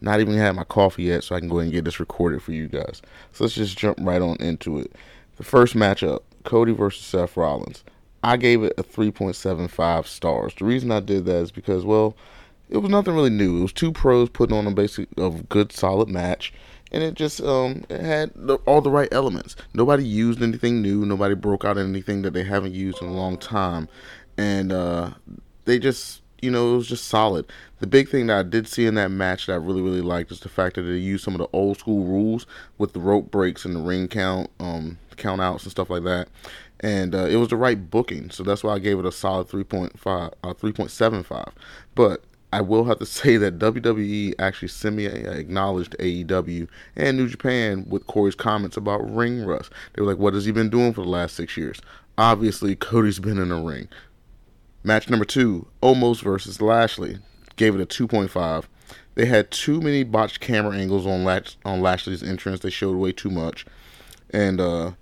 not 0.00 0.20
even 0.20 0.34
had 0.34 0.54
my 0.54 0.62
coffee 0.62 1.02
yet, 1.02 1.24
so 1.24 1.34
I 1.34 1.40
can 1.40 1.48
go 1.48 1.58
and 1.58 1.72
get 1.72 1.84
this 1.84 1.98
recorded 1.98 2.40
for 2.40 2.52
you 2.52 2.68
guys. 2.68 3.02
So 3.32 3.42
let's 3.42 3.56
just 3.56 3.76
jump 3.76 3.98
right 4.00 4.22
on 4.22 4.36
into 4.36 4.78
it. 4.78 4.92
The 5.38 5.42
first 5.42 5.74
matchup, 5.74 6.20
Cody 6.44 6.70
versus 6.70 7.04
Seth 7.04 7.36
Rollins. 7.36 7.82
I 8.22 8.36
gave 8.36 8.62
it 8.62 8.74
a 8.78 8.84
3.75 8.84 10.06
stars. 10.06 10.54
The 10.54 10.64
reason 10.64 10.92
I 10.92 11.00
did 11.00 11.24
that 11.24 11.38
is 11.38 11.50
because, 11.50 11.84
well, 11.84 12.16
it 12.68 12.76
was 12.78 12.92
nothing 12.92 13.16
really 13.16 13.28
new. 13.28 13.58
It 13.58 13.62
was 13.62 13.72
two 13.72 13.90
pros 13.90 14.28
putting 14.28 14.56
on 14.56 14.68
a 14.68 14.70
basic 14.70 15.08
of 15.18 15.48
good, 15.48 15.72
solid 15.72 16.08
match, 16.08 16.52
and 16.92 17.02
it 17.02 17.14
just 17.14 17.40
um 17.40 17.84
it 17.88 18.00
had 18.00 18.30
the, 18.34 18.54
all 18.66 18.80
the 18.80 18.90
right 18.90 19.08
elements. 19.12 19.56
Nobody 19.74 20.04
used 20.04 20.42
anything 20.42 20.80
new. 20.80 21.04
Nobody 21.04 21.34
broke 21.34 21.64
out 21.64 21.78
anything 21.78 22.22
that 22.22 22.32
they 22.32 22.44
haven't 22.44 22.72
used 22.72 23.02
in 23.02 23.08
a 23.08 23.12
long 23.12 23.36
time, 23.36 23.88
and 24.40 24.72
uh, 24.72 25.10
they 25.66 25.78
just 25.78 26.22
you 26.40 26.50
know 26.50 26.72
it 26.72 26.76
was 26.78 26.88
just 26.88 27.06
solid. 27.06 27.44
The 27.80 27.86
big 27.86 28.08
thing 28.08 28.28
that 28.28 28.38
I 28.38 28.42
did 28.42 28.66
see 28.66 28.86
in 28.86 28.94
that 28.94 29.10
match 29.10 29.46
that 29.46 29.52
I 29.52 29.56
really 29.56 29.82
really 29.82 30.00
liked 30.00 30.32
is 30.32 30.40
the 30.40 30.48
fact 30.48 30.76
that 30.76 30.82
they 30.82 30.96
used 30.96 31.24
some 31.24 31.34
of 31.34 31.38
the 31.38 31.48
old 31.52 31.78
school 31.78 32.04
rules 32.04 32.46
with 32.78 32.94
the 32.94 33.00
rope 33.00 33.30
breaks 33.30 33.66
and 33.66 33.76
the 33.76 33.80
ring 33.80 34.08
count, 34.08 34.50
um, 34.58 34.98
count 35.16 35.42
outs 35.42 35.64
and 35.64 35.70
stuff 35.70 35.90
like 35.90 36.04
that. 36.04 36.28
And 36.82 37.14
uh, 37.14 37.26
it 37.26 37.36
was 37.36 37.48
the 37.48 37.56
right 37.56 37.90
booking, 37.90 38.30
so 38.30 38.42
that's 38.42 38.64
why 38.64 38.72
I 38.72 38.78
gave 38.78 38.98
it 38.98 39.04
a 39.04 39.12
solid 39.12 39.48
3.5, 39.48 40.32
uh, 40.42 40.54
3.75. 40.54 41.52
But 41.94 42.24
I 42.54 42.62
will 42.62 42.84
have 42.84 42.98
to 43.00 43.06
say 43.20 43.36
that 43.36 43.58
WWE 43.58 44.34
actually 44.38 44.68
semi 44.68 45.04
acknowledged 45.04 45.94
AEW 45.98 46.66
and 46.96 47.18
New 47.18 47.28
Japan 47.28 47.84
with 47.90 48.06
Corey's 48.06 48.34
comments 48.34 48.78
about 48.78 49.14
ring 49.14 49.44
rust. 49.44 49.70
They 49.92 50.00
were 50.00 50.08
like, 50.08 50.18
"What 50.18 50.32
has 50.32 50.46
he 50.46 50.52
been 50.52 50.70
doing 50.70 50.94
for 50.94 51.02
the 51.02 51.10
last 51.10 51.36
six 51.36 51.58
years?" 51.58 51.82
Obviously, 52.16 52.76
Cody's 52.76 53.18
been 53.18 53.38
in 53.38 53.50
a 53.50 53.62
ring. 53.62 53.88
Match 54.82 55.10
number 55.10 55.26
two, 55.26 55.66
Omos 55.82 56.22
versus 56.22 56.62
Lashley, 56.62 57.18
gave 57.56 57.74
it 57.74 57.82
a 57.82 57.86
2.5. 57.86 58.64
They 59.14 59.26
had 59.26 59.50
too 59.50 59.80
many 59.80 60.04
botched 60.04 60.40
camera 60.40 60.76
angles 60.76 61.06
on 61.06 61.24
Lash- 61.24 61.56
on 61.64 61.82
Lashley's 61.82 62.22
entrance. 62.22 62.60
They 62.60 62.70
showed 62.70 62.96
way 62.96 63.12
too 63.12 63.30
much, 63.30 63.66
and 64.30 64.60
uh, 64.60 64.92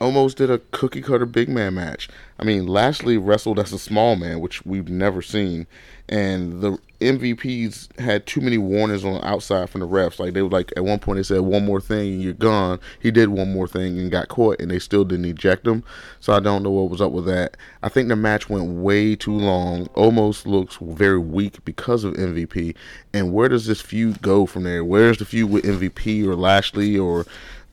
Omos 0.00 0.34
did 0.34 0.50
a 0.50 0.58
cookie 0.70 1.02
cutter 1.02 1.26
big 1.26 1.48
man 1.48 1.74
match. 1.74 2.08
I 2.38 2.44
mean, 2.44 2.66
Lashley 2.66 3.18
wrestled 3.18 3.58
as 3.58 3.72
a 3.72 3.78
small 3.78 4.16
man, 4.16 4.40
which 4.40 4.64
we've 4.64 4.88
never 4.88 5.20
seen, 5.20 5.66
and 6.08 6.62
the 6.62 6.78
MVPs 7.00 7.98
had 7.98 8.26
too 8.26 8.40
many 8.40 8.58
warnings 8.58 9.04
on 9.04 9.14
the 9.14 9.26
outside 9.26 9.70
from 9.70 9.80
the 9.80 9.88
refs. 9.88 10.18
Like 10.18 10.34
they 10.34 10.42
were 10.42 10.48
like 10.48 10.72
at 10.76 10.84
one 10.84 10.98
point 10.98 11.16
they 11.16 11.22
said 11.22 11.40
one 11.40 11.64
more 11.64 11.80
thing 11.80 12.14
and 12.14 12.22
you're 12.22 12.32
gone. 12.32 12.78
He 12.98 13.10
did 13.10 13.28
one 13.28 13.52
more 13.52 13.68
thing 13.68 13.98
and 13.98 14.10
got 14.10 14.28
caught, 14.28 14.60
and 14.60 14.70
they 14.70 14.78
still 14.78 15.04
didn't 15.04 15.26
eject 15.26 15.66
him. 15.66 15.84
So 16.20 16.32
I 16.32 16.40
don't 16.40 16.62
know 16.62 16.70
what 16.70 16.90
was 16.90 17.00
up 17.00 17.12
with 17.12 17.26
that. 17.26 17.56
I 17.82 17.88
think 17.88 18.08
the 18.08 18.16
match 18.16 18.48
went 18.48 18.82
way 18.82 19.16
too 19.16 19.36
long. 19.36 19.86
Almost 19.94 20.46
looks 20.46 20.78
very 20.80 21.18
weak 21.18 21.64
because 21.64 22.04
of 22.04 22.14
MVP. 22.14 22.74
And 23.12 23.32
where 23.32 23.48
does 23.48 23.66
this 23.66 23.80
feud 23.80 24.22
go 24.22 24.46
from 24.46 24.64
there? 24.64 24.84
Where's 24.84 25.18
the 25.18 25.24
feud 25.24 25.50
with 25.50 25.64
MVP 25.64 26.24
or 26.26 26.34
Lashley 26.34 26.98
or 26.98 27.26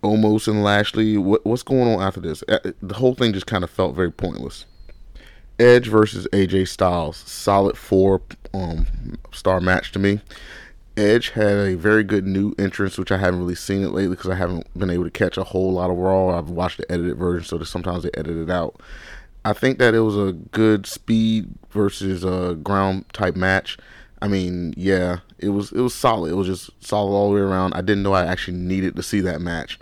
Omos 0.04 0.48
and 0.48 0.64
Lashley? 0.64 1.18
What, 1.18 1.46
what's 1.46 1.64
going 1.64 1.88
on 1.88 2.02
after 2.02 2.20
this? 2.20 2.44
Uh, 2.48 2.60
The 2.82 2.96
whole 2.96 3.16
thing 3.16 3.34
just 3.34 3.48
kind 3.48 3.64
of 3.64 3.70
felt 3.70 3.96
very 3.96 4.12
pointless. 4.12 4.66
Edge 5.60 5.88
versus 5.88 6.28
AJ 6.34 6.68
Styles, 6.68 7.18
solid 7.18 7.78
four 7.78 8.22
um, 8.54 8.86
star 9.32 9.60
match 9.60 9.92
to 9.94 10.00
me. 10.00 10.22
Edge 10.96 11.30
had 11.30 11.58
a 11.58 11.76
very 11.76 12.04
good 12.04 12.26
new 12.26 12.54
entrance, 12.58 12.98
which 12.98 13.12
I 13.12 13.18
haven't 13.18 13.40
really 13.40 13.56
seen 13.56 13.84
it 13.84 13.90
lately 13.90 14.16
because 14.16 14.32
I 14.32 14.36
haven't 14.36 14.68
been 14.78 14.90
able 14.90 15.04
to 15.04 15.12
catch 15.12 15.38
a 15.38 15.44
whole 15.44 15.74
lot 15.74 15.90
of 15.90 15.98
Raw. 15.98 16.38
I've 16.38 16.50
watched 16.50 16.78
the 16.78 16.92
edited 16.92 17.18
version, 17.18 17.46
so 17.48 17.58
that 17.58 17.66
sometimes 17.66 18.04
they 18.04 18.12
edit 18.16 18.38
it 18.38 18.50
out. 18.50 18.80
I 19.46 19.54
think 19.54 19.78
that 19.80 19.94
it 19.94 20.00
was 20.02 20.18
a 20.18 20.34
good 20.34 20.86
speed 20.86 21.50
versus 21.70 22.24
a 22.24 22.56
ground 22.56 23.06
type 23.14 23.36
match. 23.36 23.78
I 24.22 24.28
mean, 24.28 24.74
yeah, 24.76 25.20
it 25.40 25.50
was 25.50 25.72
it 25.72 25.82
was 25.82 25.94
solid. 25.94 26.32
It 26.32 26.36
was 26.36 26.48
just 26.48 26.72
solid 26.84 27.12
all 27.12 27.30
the 27.30 27.36
way 27.36 27.42
around. 27.42 27.74
I 27.74 27.82
didn't 27.82 28.04
know 28.04 28.14
I 28.14 28.26
actually 28.26 28.58
needed 28.58 28.96
to 28.96 29.04
see 29.04 29.22
that 29.22 29.42
match. 29.42 29.80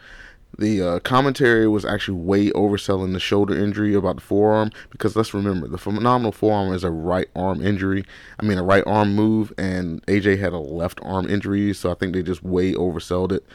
The 0.57 0.81
uh, 0.81 0.99
commentary 0.99 1.67
was 1.67 1.83
actually 1.83 2.19
way 2.19 2.49
overselling 2.51 3.11
the 3.11 3.19
shoulder 3.19 3.57
injury 3.57 3.93
about 3.93 4.15
the 4.15 4.21
forearm 4.21 4.71
because 4.89 5.15
let's 5.15 5.33
remember 5.33 5.67
the 5.67 5.77
phenomenal 5.77 6.31
forearm 6.31 6.73
is 6.73 6.83
a 6.83 6.91
right 6.91 7.27
arm 7.35 7.61
injury. 7.65 8.05
I 8.39 8.45
mean 8.45 8.57
a 8.57 8.63
right 8.63 8.83
arm 8.87 9.15
move, 9.15 9.53
and 9.57 10.05
AJ 10.05 10.39
had 10.39 10.53
a 10.53 10.59
left 10.59 10.99
arm 11.03 11.29
injury, 11.29 11.73
so 11.73 11.91
I 11.91 11.95
think 11.95 12.13
they 12.13 12.23
just 12.23 12.43
way 12.43 12.73
oversold 12.73 13.33
it. 13.33 13.45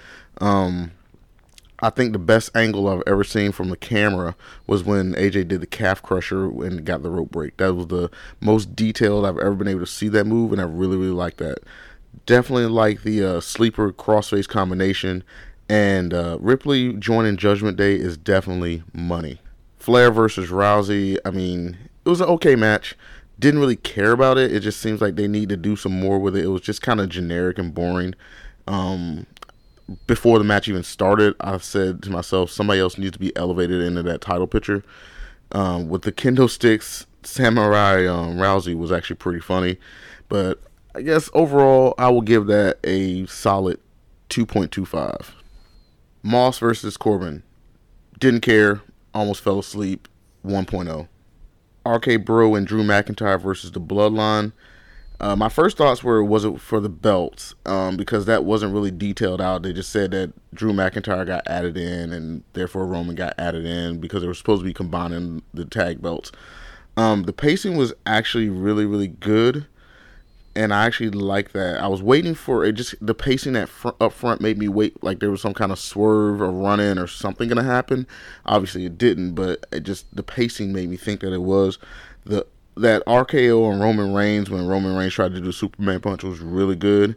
Um, 0.42 0.92
I 1.82 1.88
think 1.88 2.12
the 2.12 2.18
best 2.18 2.55
angle 2.55 2.88
I've 2.88 3.03
ever 3.07 3.24
seen 3.24 3.53
from 3.53 3.70
the 3.70 3.76
camera 3.76 4.36
was 4.66 4.84
when 4.84 5.14
AJ 5.14 5.48
did 5.48 5.62
the 5.62 5.66
calf 5.66 6.03
crusher 6.03 6.44
and 6.44 6.84
got 6.84 7.03
the 7.03 7.09
rope 7.09 7.30
break. 7.30 7.57
That 7.57 7.74
was 7.74 7.86
the 7.86 8.11
most 8.40 8.76
detailed 8.76 9.24
I've 9.24 9.38
ever 9.38 9.55
been 9.55 9.68
able 9.68 9.80
to 9.80 9.86
see 9.86 10.09
that 10.09 10.26
move, 10.26 10.53
and 10.53 10.61
I 10.61 10.64
really 10.64 10.98
really 10.98 11.12
like 11.12 11.38
that. 11.38 11.61
Definitely 12.26 12.66
like 12.66 13.02
the 13.02 13.24
uh, 13.24 13.40
sleeper 13.40 13.92
crossface 13.92 14.48
combination, 14.48 15.24
and 15.68 16.12
uh, 16.12 16.38
Ripley 16.40 16.92
joining 16.94 17.36
Judgment 17.36 17.76
Day 17.76 17.94
is 17.94 18.16
definitely 18.16 18.82
money. 18.92 19.40
Flair 19.78 20.11
versus 20.11 20.50
Rousey. 20.50 21.18
I 21.24 21.30
mean, 21.30 21.78
it 22.04 22.08
was 22.08 22.20
an 22.20 22.28
okay 22.28 22.56
match. 22.56 22.96
Didn't 23.38 23.61
really 23.61 23.76
care 23.76 24.12
about 24.12 24.36
it. 24.36 24.52
It 24.52 24.61
just 24.61 24.80
seems 24.80 25.00
like 25.00 25.16
they 25.16 25.26
need 25.26 25.48
to 25.48 25.56
do 25.56 25.74
some 25.74 25.98
more 25.98 26.18
with 26.18 26.36
it. 26.36 26.44
It 26.44 26.48
was 26.48 26.61
just 26.61 26.82
kind 26.82 27.00
of 27.00 27.08
generic 27.08 27.58
and 27.58 27.74
boring. 27.74 28.14
Um, 28.66 29.26
before 30.06 30.38
the 30.38 30.44
match 30.44 30.68
even 30.68 30.82
started, 30.82 31.34
I 31.40 31.56
said 31.58 32.02
to 32.02 32.11
myself, 32.11 32.50
somebody 32.50 32.80
else 32.80 32.98
needs 32.98 33.12
to 33.12 33.18
be 33.18 33.34
elevated 33.36 33.80
into 33.80 34.02
that 34.02 34.20
title 34.20 34.46
picture. 34.46 34.84
Um, 35.52 35.88
with 35.88 36.02
the 36.02 36.12
kendo 36.12 36.48
sticks, 36.48 37.06
Samurai 37.22 38.06
um, 38.06 38.36
Rousey 38.36 38.76
was 38.76 38.92
actually 38.92 39.16
pretty 39.16 39.40
funny, 39.40 39.78
but 40.28 40.61
I 40.95 41.03
guess 41.03 41.30
overall, 41.34 41.95
I 41.99 42.11
will 42.11 42.22
give 42.22 42.47
that 42.47 42.78
a 42.84 43.26
solid 43.26 43.78
2.25. 44.28 45.32
Moss 46.22 46.59
versus 46.59 46.97
Corbin. 46.97 47.43
Didn't 48.18 48.41
care. 48.41 48.82
Almost 49.14 49.43
fell 49.43 49.61
asleep. 49.61 50.09
1.0. 50.45 51.09
RK 51.86 52.24
Bro 52.24 52.55
and 52.55 52.66
Drew 52.66 52.82
McIntyre 52.82 53.41
versus 53.41 53.72
the 53.72 53.80
Bloodline. 53.80 54.53
Uh, 55.18 55.36
my 55.36 55.51
first 55.51 55.76
thoughts 55.76 56.03
were 56.03 56.24
was 56.24 56.47
it 56.47 56.59
for 56.61 56.80
the 56.80 56.88
belts 56.88 57.55
um, 57.66 57.97
because 57.99 58.24
that 58.24 58.45
wasn't 58.45 58.72
really 58.72 58.91
detailed 58.91 59.41
out. 59.41 59.62
They 59.62 59.72
just 59.72 59.91
said 59.91 60.12
that 60.12 60.32
Drew 60.55 60.72
McIntyre 60.72 61.26
got 61.26 61.47
added 61.47 61.76
in 61.76 62.12
and 62.12 62.43
therefore 62.55 62.86
Roman 62.86 63.14
got 63.16 63.34
added 63.38 63.66
in 63.66 64.01
because 64.01 64.22
they 64.22 64.28
were 64.28 64.34
supposed 64.34 64.62
to 64.62 64.66
be 64.66 64.72
combining 64.72 65.43
the 65.53 65.66
tag 65.66 66.01
belts. 66.01 66.32
Um, 66.97 67.24
the 67.24 67.34
pacing 67.34 67.76
was 67.76 67.93
actually 68.07 68.49
really 68.49 68.86
really 68.86 69.09
good, 69.09 69.66
and 70.57 70.74
I 70.74 70.86
actually 70.86 71.11
like 71.11 71.53
that. 71.53 71.80
I 71.80 71.86
was 71.86 72.03
waiting 72.03 72.34
for 72.34 72.64
it. 72.64 72.72
Just 72.72 72.94
the 73.05 73.14
pacing 73.14 73.53
that 73.53 73.68
fr- 73.68 73.90
up 74.01 74.12
front 74.12 74.40
made 74.40 74.59
me 74.59 74.68
wait 74.68 75.03
like 75.03 75.20
there 75.20 75.30
was 75.30 75.40
some 75.40 75.55
kind 75.55 75.70
of 75.70 75.78
swerve 75.78 76.40
or 76.40 76.51
run 76.51 76.80
in 76.80 76.98
or 76.98 77.07
something 77.07 77.48
gonna 77.48 77.62
happen. 77.62 78.07
Obviously 78.44 78.84
it 78.84 78.98
didn't, 78.98 79.34
but 79.34 79.66
it 79.72 79.80
just 79.80 80.14
the 80.14 80.22
pacing 80.22 80.72
made 80.72 80.88
me 80.88 80.96
think 80.96 81.20
that 81.20 81.32
it 81.32 81.42
was 81.42 81.78
the 82.24 82.46
that 82.76 83.05
RKO 83.07 83.70
on 83.70 83.80
Roman 83.80 84.14
Reigns 84.14 84.51
when 84.51 84.66
Roman 84.66 84.96
Reigns 84.96 85.14
tried 85.14 85.34
to 85.34 85.40
do 85.40 85.53
Superman 85.53 86.01
punch 86.01 86.24
was 86.24 86.40
really 86.40 86.76
good. 86.76 87.16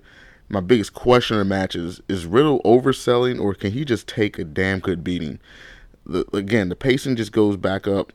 My 0.49 0.59
biggest 0.59 0.93
question 0.93 1.35
in 1.35 1.39
the 1.39 1.55
match 1.55 1.75
is 1.75 2.01
is 2.07 2.25
Riddle 2.25 2.61
overselling 2.63 3.39
or 3.39 3.53
can 3.53 3.71
he 3.71 3.83
just 3.83 4.07
take 4.07 4.37
a 4.37 4.43
damn 4.43 4.79
good 4.79 5.03
beating? 5.03 5.39
The, 6.05 6.25
again, 6.35 6.69
the 6.69 6.75
pacing 6.75 7.15
just 7.15 7.31
goes 7.31 7.55
back 7.55 7.87
up, 7.87 8.11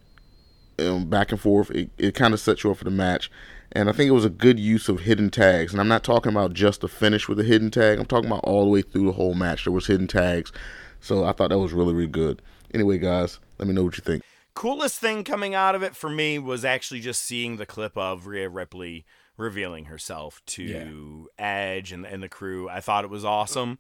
and 0.78 1.10
back 1.10 1.32
and 1.32 1.40
forth. 1.40 1.70
It, 1.70 1.90
it 1.98 2.14
kind 2.14 2.32
of 2.32 2.40
sets 2.40 2.64
you 2.64 2.70
up 2.70 2.78
for 2.78 2.84
the 2.84 2.90
match, 2.90 3.30
and 3.78 3.88
I 3.88 3.92
think 3.92 4.08
it 4.08 4.12
was 4.12 4.24
a 4.24 4.30
good 4.30 4.58
use 4.58 4.88
of 4.88 5.00
hidden 5.00 5.30
tags. 5.30 5.72
And 5.72 5.80
I'm 5.80 5.88
not 5.88 6.04
talking 6.04 6.32
about 6.32 6.52
just 6.52 6.80
the 6.80 6.88
finish 6.88 7.28
with 7.28 7.38
a 7.40 7.44
hidden 7.44 7.70
tag. 7.70 7.98
I'm 7.98 8.06
talking 8.06 8.30
about 8.30 8.44
all 8.44 8.64
the 8.64 8.70
way 8.70 8.82
through 8.82 9.06
the 9.06 9.12
whole 9.12 9.34
match. 9.34 9.64
There 9.64 9.72
was 9.72 9.86
hidden 9.86 10.06
tags, 10.06 10.52
so 11.00 11.24
I 11.24 11.32
thought 11.32 11.50
that 11.50 11.58
was 11.58 11.72
really 11.72 11.94
really 11.94 12.06
good. 12.08 12.42
Anyway, 12.74 12.98
guys, 12.98 13.38
let 13.58 13.68
me 13.68 13.74
know 13.74 13.84
what 13.84 13.96
you 13.96 14.02
think 14.02 14.22
coolest 14.58 14.98
thing 14.98 15.22
coming 15.22 15.54
out 15.54 15.76
of 15.76 15.84
it 15.84 15.94
for 15.94 16.10
me 16.10 16.36
was 16.36 16.64
actually 16.64 16.98
just 16.98 17.22
seeing 17.22 17.56
the 17.56 17.66
clip 17.66 17.96
of 17.96 18.26
Rhea 18.26 18.48
Ripley 18.48 19.06
revealing 19.36 19.84
herself 19.84 20.42
to 20.46 21.28
yeah. 21.38 21.44
Edge 21.44 21.92
and, 21.92 22.04
and 22.04 22.20
the 22.20 22.28
crew. 22.28 22.68
I 22.68 22.80
thought 22.80 23.04
it 23.04 23.10
was 23.10 23.24
awesome. 23.24 23.78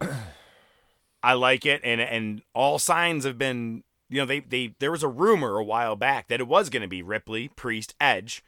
I 1.22 1.32
like 1.32 1.66
it, 1.66 1.80
and 1.82 2.00
and 2.00 2.42
all 2.54 2.78
signs 2.78 3.24
have 3.24 3.36
been, 3.36 3.82
you 4.08 4.18
know, 4.18 4.24
they 4.24 4.38
they 4.38 4.76
there 4.78 4.92
was 4.92 5.02
a 5.02 5.08
rumor 5.08 5.56
a 5.56 5.64
while 5.64 5.96
back 5.96 6.28
that 6.28 6.38
it 6.38 6.46
was 6.46 6.70
going 6.70 6.82
to 6.82 6.88
be 6.88 7.02
Ripley, 7.02 7.48
Priest, 7.48 7.96
Edge, 8.00 8.44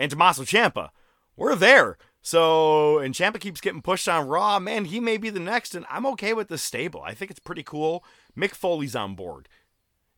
and 0.00 0.10
Tommaso 0.10 0.42
Ciampa. 0.42 0.88
We're 1.36 1.54
there. 1.54 1.96
So, 2.22 2.98
and 2.98 3.14
Ciampa 3.14 3.40
keeps 3.40 3.60
getting 3.60 3.80
pushed 3.80 4.08
on 4.08 4.26
Raw. 4.26 4.58
Man, 4.58 4.86
he 4.86 5.00
may 5.00 5.16
be 5.16 5.30
the 5.30 5.40
next, 5.40 5.74
and 5.74 5.86
I'm 5.88 6.04
okay 6.06 6.34
with 6.34 6.48
this 6.48 6.62
stable. 6.62 7.02
I 7.02 7.14
think 7.14 7.30
it's 7.30 7.40
pretty 7.40 7.62
cool. 7.62 8.04
Mick 8.36 8.54
Foley's 8.54 8.96
on 8.96 9.14
board 9.14 9.48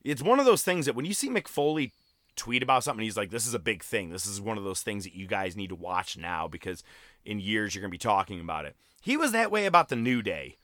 it's 0.04 0.22
one 0.22 0.40
of 0.40 0.46
those 0.46 0.62
things 0.62 0.86
that 0.86 0.94
when 0.94 1.04
you 1.04 1.14
see 1.14 1.28
Mick 1.28 1.48
Foley 1.48 1.92
tweet 2.34 2.62
about 2.62 2.84
something, 2.84 3.04
he's 3.04 3.16
like, 3.16 3.30
"This 3.30 3.46
is 3.46 3.54
a 3.54 3.58
big 3.58 3.82
thing. 3.82 4.10
This 4.10 4.26
is 4.26 4.40
one 4.40 4.58
of 4.58 4.64
those 4.64 4.82
things 4.82 5.04
that 5.04 5.14
you 5.14 5.26
guys 5.26 5.56
need 5.56 5.68
to 5.68 5.74
watch 5.74 6.16
now 6.16 6.48
because 6.48 6.82
in 7.24 7.40
years 7.40 7.74
you're 7.74 7.82
gonna 7.82 7.90
be 7.90 7.98
talking 7.98 8.40
about 8.40 8.64
it." 8.64 8.76
He 9.00 9.16
was 9.16 9.32
that 9.32 9.50
way 9.50 9.66
about 9.66 9.88
the 9.88 9.96
New 9.96 10.22
Day, 10.22 10.58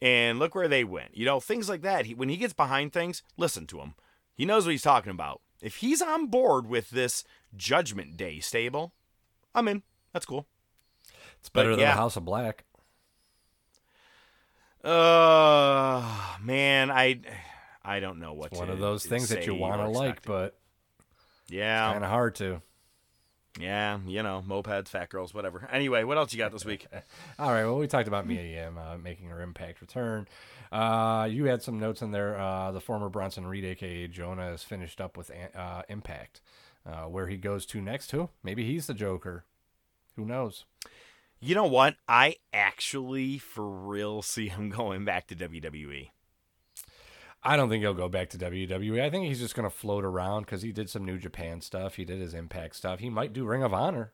and 0.00 0.38
look 0.38 0.54
where 0.54 0.68
they 0.68 0.84
went. 0.84 1.16
You 1.16 1.24
know, 1.24 1.40
things 1.40 1.68
like 1.68 1.82
that. 1.82 2.06
He, 2.06 2.14
when 2.14 2.28
he 2.28 2.36
gets 2.36 2.52
behind 2.52 2.92
things, 2.92 3.22
listen 3.36 3.66
to 3.68 3.80
him. 3.80 3.94
He 4.34 4.44
knows 4.44 4.64
what 4.64 4.72
he's 4.72 4.82
talking 4.82 5.10
about. 5.12 5.40
If 5.60 5.76
he's 5.76 6.00
on 6.00 6.26
board 6.26 6.66
with 6.66 6.90
this 6.90 7.24
Judgment 7.56 8.16
Day 8.16 8.40
stable, 8.40 8.92
I'm 9.54 9.68
in. 9.68 9.82
That's 10.12 10.26
cool. 10.26 10.46
It's 11.40 11.48
better 11.48 11.70
but, 11.70 11.76
than 11.76 11.80
yeah. 11.84 11.94
House 11.94 12.16
of 12.16 12.24
Black. 12.24 12.64
Uh, 14.84 16.36
man, 16.40 16.90
I 16.90 17.20
I 17.84 18.00
don't 18.00 18.20
know 18.20 18.32
what. 18.32 18.52
It's 18.52 18.58
one 18.58 18.70
of 18.70 18.78
those 18.78 19.04
things 19.04 19.28
that 19.30 19.46
you 19.46 19.54
want 19.54 19.80
to 19.80 19.88
like, 19.88 20.22
but 20.22 20.58
yeah, 21.48 21.92
kind 21.92 22.04
of 22.04 22.10
hard 22.10 22.36
to. 22.36 22.62
Yeah, 23.58 23.98
you 24.06 24.22
know, 24.22 24.44
mopeds, 24.46 24.88
fat 24.88 25.08
girls, 25.08 25.34
whatever. 25.34 25.68
Anyway, 25.72 26.04
what 26.04 26.16
else 26.16 26.32
you 26.32 26.38
got 26.38 26.52
this 26.52 26.64
week? 26.64 26.86
All 27.38 27.50
right, 27.50 27.64
well, 27.64 27.76
we 27.76 27.88
talked 27.88 28.06
about 28.06 28.26
Mia 28.26 28.42
Yim 28.42 28.78
uh, 28.78 28.96
making 28.98 29.30
her 29.30 29.42
impact 29.42 29.80
return. 29.80 30.28
Uh, 30.70 31.28
you 31.30 31.46
had 31.46 31.62
some 31.62 31.78
notes 31.78 32.02
in 32.02 32.10
there. 32.10 32.38
Uh, 32.38 32.72
the 32.72 32.80
former 32.80 33.08
Bronson 33.08 33.46
Reed, 33.46 33.64
aka 33.64 34.06
Jonah, 34.08 34.52
is 34.52 34.62
finished 34.62 35.00
up 35.00 35.16
with 35.16 35.30
uh, 35.54 35.82
Impact. 35.88 36.40
Uh, 36.86 37.04
where 37.04 37.26
he 37.26 37.36
goes 37.36 37.66
to 37.66 37.80
next, 37.80 38.12
who? 38.12 38.30
Maybe 38.42 38.64
he's 38.64 38.86
the 38.86 38.94
Joker. 38.94 39.44
Who 40.16 40.24
knows? 40.24 40.64
You 41.40 41.54
know 41.54 41.66
what? 41.66 41.96
I 42.08 42.36
actually, 42.52 43.38
for 43.38 43.68
real, 43.68 44.22
see 44.22 44.48
him 44.48 44.70
going 44.70 45.04
back 45.04 45.26
to 45.28 45.36
WWE. 45.36 46.10
I 47.42 47.56
don't 47.56 47.68
think 47.68 47.82
he'll 47.82 47.94
go 47.94 48.08
back 48.08 48.30
to 48.30 48.38
WWE. 48.38 49.00
I 49.00 49.10
think 49.10 49.26
he's 49.26 49.38
just 49.38 49.54
going 49.54 49.68
to 49.68 49.74
float 49.74 50.04
around 50.04 50.42
because 50.42 50.62
he 50.62 50.72
did 50.72 50.90
some 50.90 51.04
New 51.04 51.18
Japan 51.18 51.60
stuff. 51.60 51.94
He 51.94 52.04
did 52.04 52.20
his 52.20 52.34
Impact 52.34 52.74
stuff. 52.74 52.98
He 52.98 53.10
might 53.10 53.32
do 53.32 53.44
Ring 53.44 53.62
of 53.62 53.72
Honor. 53.72 54.12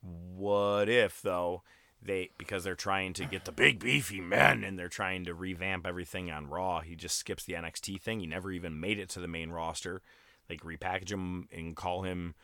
What 0.00 0.88
if 0.88 1.20
though 1.20 1.62
they 2.04 2.30
because 2.38 2.64
they're 2.64 2.74
trying 2.74 3.12
to 3.14 3.24
get 3.24 3.44
the 3.44 3.52
big 3.52 3.80
beefy 3.80 4.20
men 4.20 4.64
and 4.64 4.78
they're 4.78 4.88
trying 4.88 5.24
to 5.24 5.34
revamp 5.34 5.86
everything 5.86 6.30
on 6.30 6.48
Raw. 6.48 6.80
He 6.80 6.96
just 6.96 7.16
skips 7.18 7.44
the 7.44 7.54
NXT 7.54 8.00
thing. 8.00 8.20
He 8.20 8.26
never 8.26 8.50
even 8.50 8.80
made 8.80 8.98
it 8.98 9.08
to 9.10 9.20
the 9.20 9.28
main 9.28 9.50
roster. 9.50 10.02
Like 10.50 10.62
repackage 10.62 11.10
him 11.10 11.48
and 11.52 11.76
call 11.76 12.02
him 12.02 12.34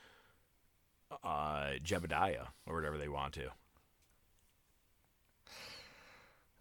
uh 1.25 1.73
Jebediah 1.83 2.49
or 2.67 2.75
whatever 2.75 2.99
they 2.99 3.09
want 3.09 3.35
to. 3.35 3.51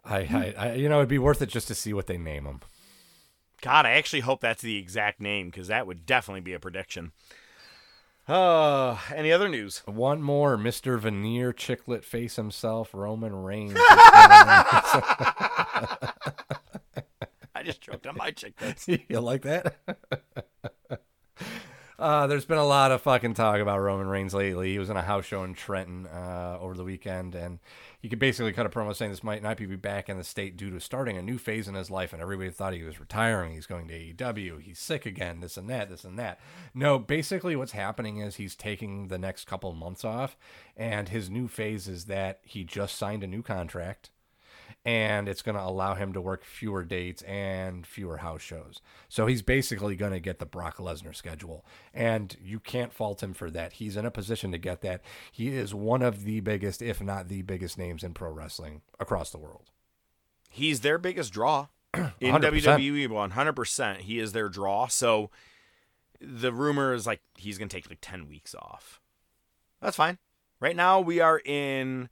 I, 0.04 0.20
I, 0.20 0.54
I, 0.58 0.74
you 0.74 0.88
know, 0.88 1.00
it'd 1.00 1.10
be 1.10 1.20
worth 1.20 1.42
it 1.42 1.50
just 1.50 1.68
to 1.68 1.76
see 1.76 1.94
what 1.94 2.08
they 2.08 2.18
name 2.18 2.46
him. 2.46 2.62
God, 3.62 3.86
I 3.86 3.92
actually 3.92 4.22
hope 4.22 4.42
that's 4.42 4.62
the 4.62 4.78
exact 4.78 5.20
name 5.20 5.50
because 5.50 5.68
that 5.68 5.88
would 5.88 6.06
definitely 6.06 6.42
be 6.42 6.54
a 6.54 6.60
prediction. 6.60 7.12
Uh, 8.28 8.98
any 9.16 9.32
other 9.32 9.48
news? 9.48 9.84
One 9.86 10.22
more, 10.22 10.58
Mr. 10.58 11.00
Veneer 11.00 11.54
Chicklet 11.54 12.04
Face 12.04 12.36
himself, 12.36 12.94
Roman 12.94 13.36
Reigns. 13.36 13.74
I 17.56 17.64
just 17.64 17.82
choked 17.82 18.06
on 18.08 18.18
my 18.18 18.32
chicklets. 18.32 18.88
you 19.10 19.20
like 19.20 19.42
that? 19.44 19.78
Uh, 22.00 22.28
there's 22.28 22.46
been 22.46 22.60
a 22.60 22.66
lot 22.66 22.92
of 22.92 23.02
fucking 23.02 23.34
talk 23.34 23.60
about 23.60 23.80
Roman 23.80 24.08
Reigns 24.08 24.34
lately. 24.34 24.72
He 24.72 24.80
was 24.80 24.92
in 24.92 24.98
a 24.98 25.02
house 25.02 25.26
show 25.26 25.44
in 25.44 25.56
Trenton 25.56 26.06
uh, 26.06 26.58
over 26.60 26.76
the 26.76 26.84
weekend, 26.84 27.34
and 27.34 27.58
he 28.00 28.10
could 28.10 28.20
basically 28.20 28.54
cut 28.54 28.66
a 28.66 28.70
promo 28.70 28.96
saying 28.96 29.12
this 29.12 29.24
might 29.24 29.42
not 29.42 29.58
be 29.58 29.66
back 29.76 30.08
in 30.08 30.18
the 30.18 30.24
state 30.24 30.56
due 30.56 30.70
to 30.70 30.80
starting 30.80 31.18
a 31.18 31.22
new 31.22 31.38
phase 31.38 31.68
in 31.68 31.74
his 31.74 31.90
life, 31.90 32.14
and 32.14 32.22
everybody 32.22 32.52
thought 32.52 32.74
he 32.74 32.84
was 32.84 33.00
retiring. 33.00 33.54
He's 33.54 33.66
going 33.66 33.88
to 33.88 34.14
AEW. 34.14 34.62
He's 34.62 34.80
sick 34.80 35.06
again. 35.06 35.40
This 35.40 35.58
and 35.58 35.70
that. 35.70 35.90
This 35.90 36.04
and 36.04 36.18
that. 36.20 36.40
No, 36.74 37.00
basically, 37.00 37.56
what's 37.56 37.72
happening 37.72 38.20
is 38.20 38.36
he's 38.36 38.56
taking 38.56 39.08
the 39.08 39.18
next 39.18 39.46
couple 39.46 39.74
months 39.74 40.06
off, 40.06 40.38
and 40.76 41.10
his 41.10 41.30
new 41.30 41.48
phase 41.48 41.88
is 41.88 42.06
that 42.06 42.40
he 42.44 42.64
just 42.64 42.96
signed 42.96 43.24
a 43.24 43.28
new 43.28 43.42
contract 43.42 44.12
and 44.88 45.28
it's 45.28 45.42
going 45.42 45.58
to 45.58 45.62
allow 45.62 45.96
him 45.96 46.14
to 46.14 46.22
work 46.22 46.46
fewer 46.46 46.86
dates 46.86 47.22
and 47.24 47.86
fewer 47.86 48.18
house 48.18 48.42
shows. 48.42 48.80
So 49.10 49.28
he's 49.28 49.42
basically 49.42 49.98
going 49.98 50.14
to 50.14 50.20
get 50.22 50.40
the 50.40 50.46
Brock 50.46 50.78
Lesnar 50.78 51.14
schedule, 51.14 51.66
and 51.94 52.38
you 52.42 52.62
can't 52.62 52.94
fault 52.94 53.22
him 53.22 53.34
for 53.34 53.52
that. 53.52 53.74
He's 53.74 53.98
in 53.98 54.06
a 54.06 54.12
position 54.12 54.54
to 54.54 54.58
get 54.58 54.80
that. 54.84 55.02
He 55.30 55.50
is 55.50 55.76
one 55.76 56.02
of 56.02 56.24
the 56.24 56.40
biggest, 56.40 56.82
if 56.82 57.02
not 57.02 57.28
the 57.28 57.42
biggest, 57.42 57.78
names 57.78 58.02
in 58.02 58.14
pro 58.14 58.32
wrestling 58.32 58.82
across 58.98 59.30
the 59.30 59.38
world. 59.38 59.72
He's 60.50 60.80
their 60.80 60.98
biggest 60.98 61.34
draw 61.34 61.68
in 61.94 62.08
100%. 62.22 62.42
WWE. 62.42 63.10
One 63.10 63.32
hundred 63.32 63.58
percent, 63.58 64.02
he 64.02 64.20
is 64.20 64.32
their 64.32 64.48
draw. 64.48 64.88
So 64.88 65.30
the 66.22 66.54
rumor 66.54 66.94
is 66.94 67.06
like 67.06 67.20
he's 67.36 67.58
going 67.58 67.68
to 67.68 67.76
take 67.76 67.90
like 67.90 68.00
ten 68.00 68.30
weeks 68.30 68.56
off. 68.56 69.02
That's 69.82 69.98
fine. 69.98 70.18
Right 70.62 70.78
now 70.78 71.02
we 71.02 71.20
are 71.20 71.42
in 71.44 72.08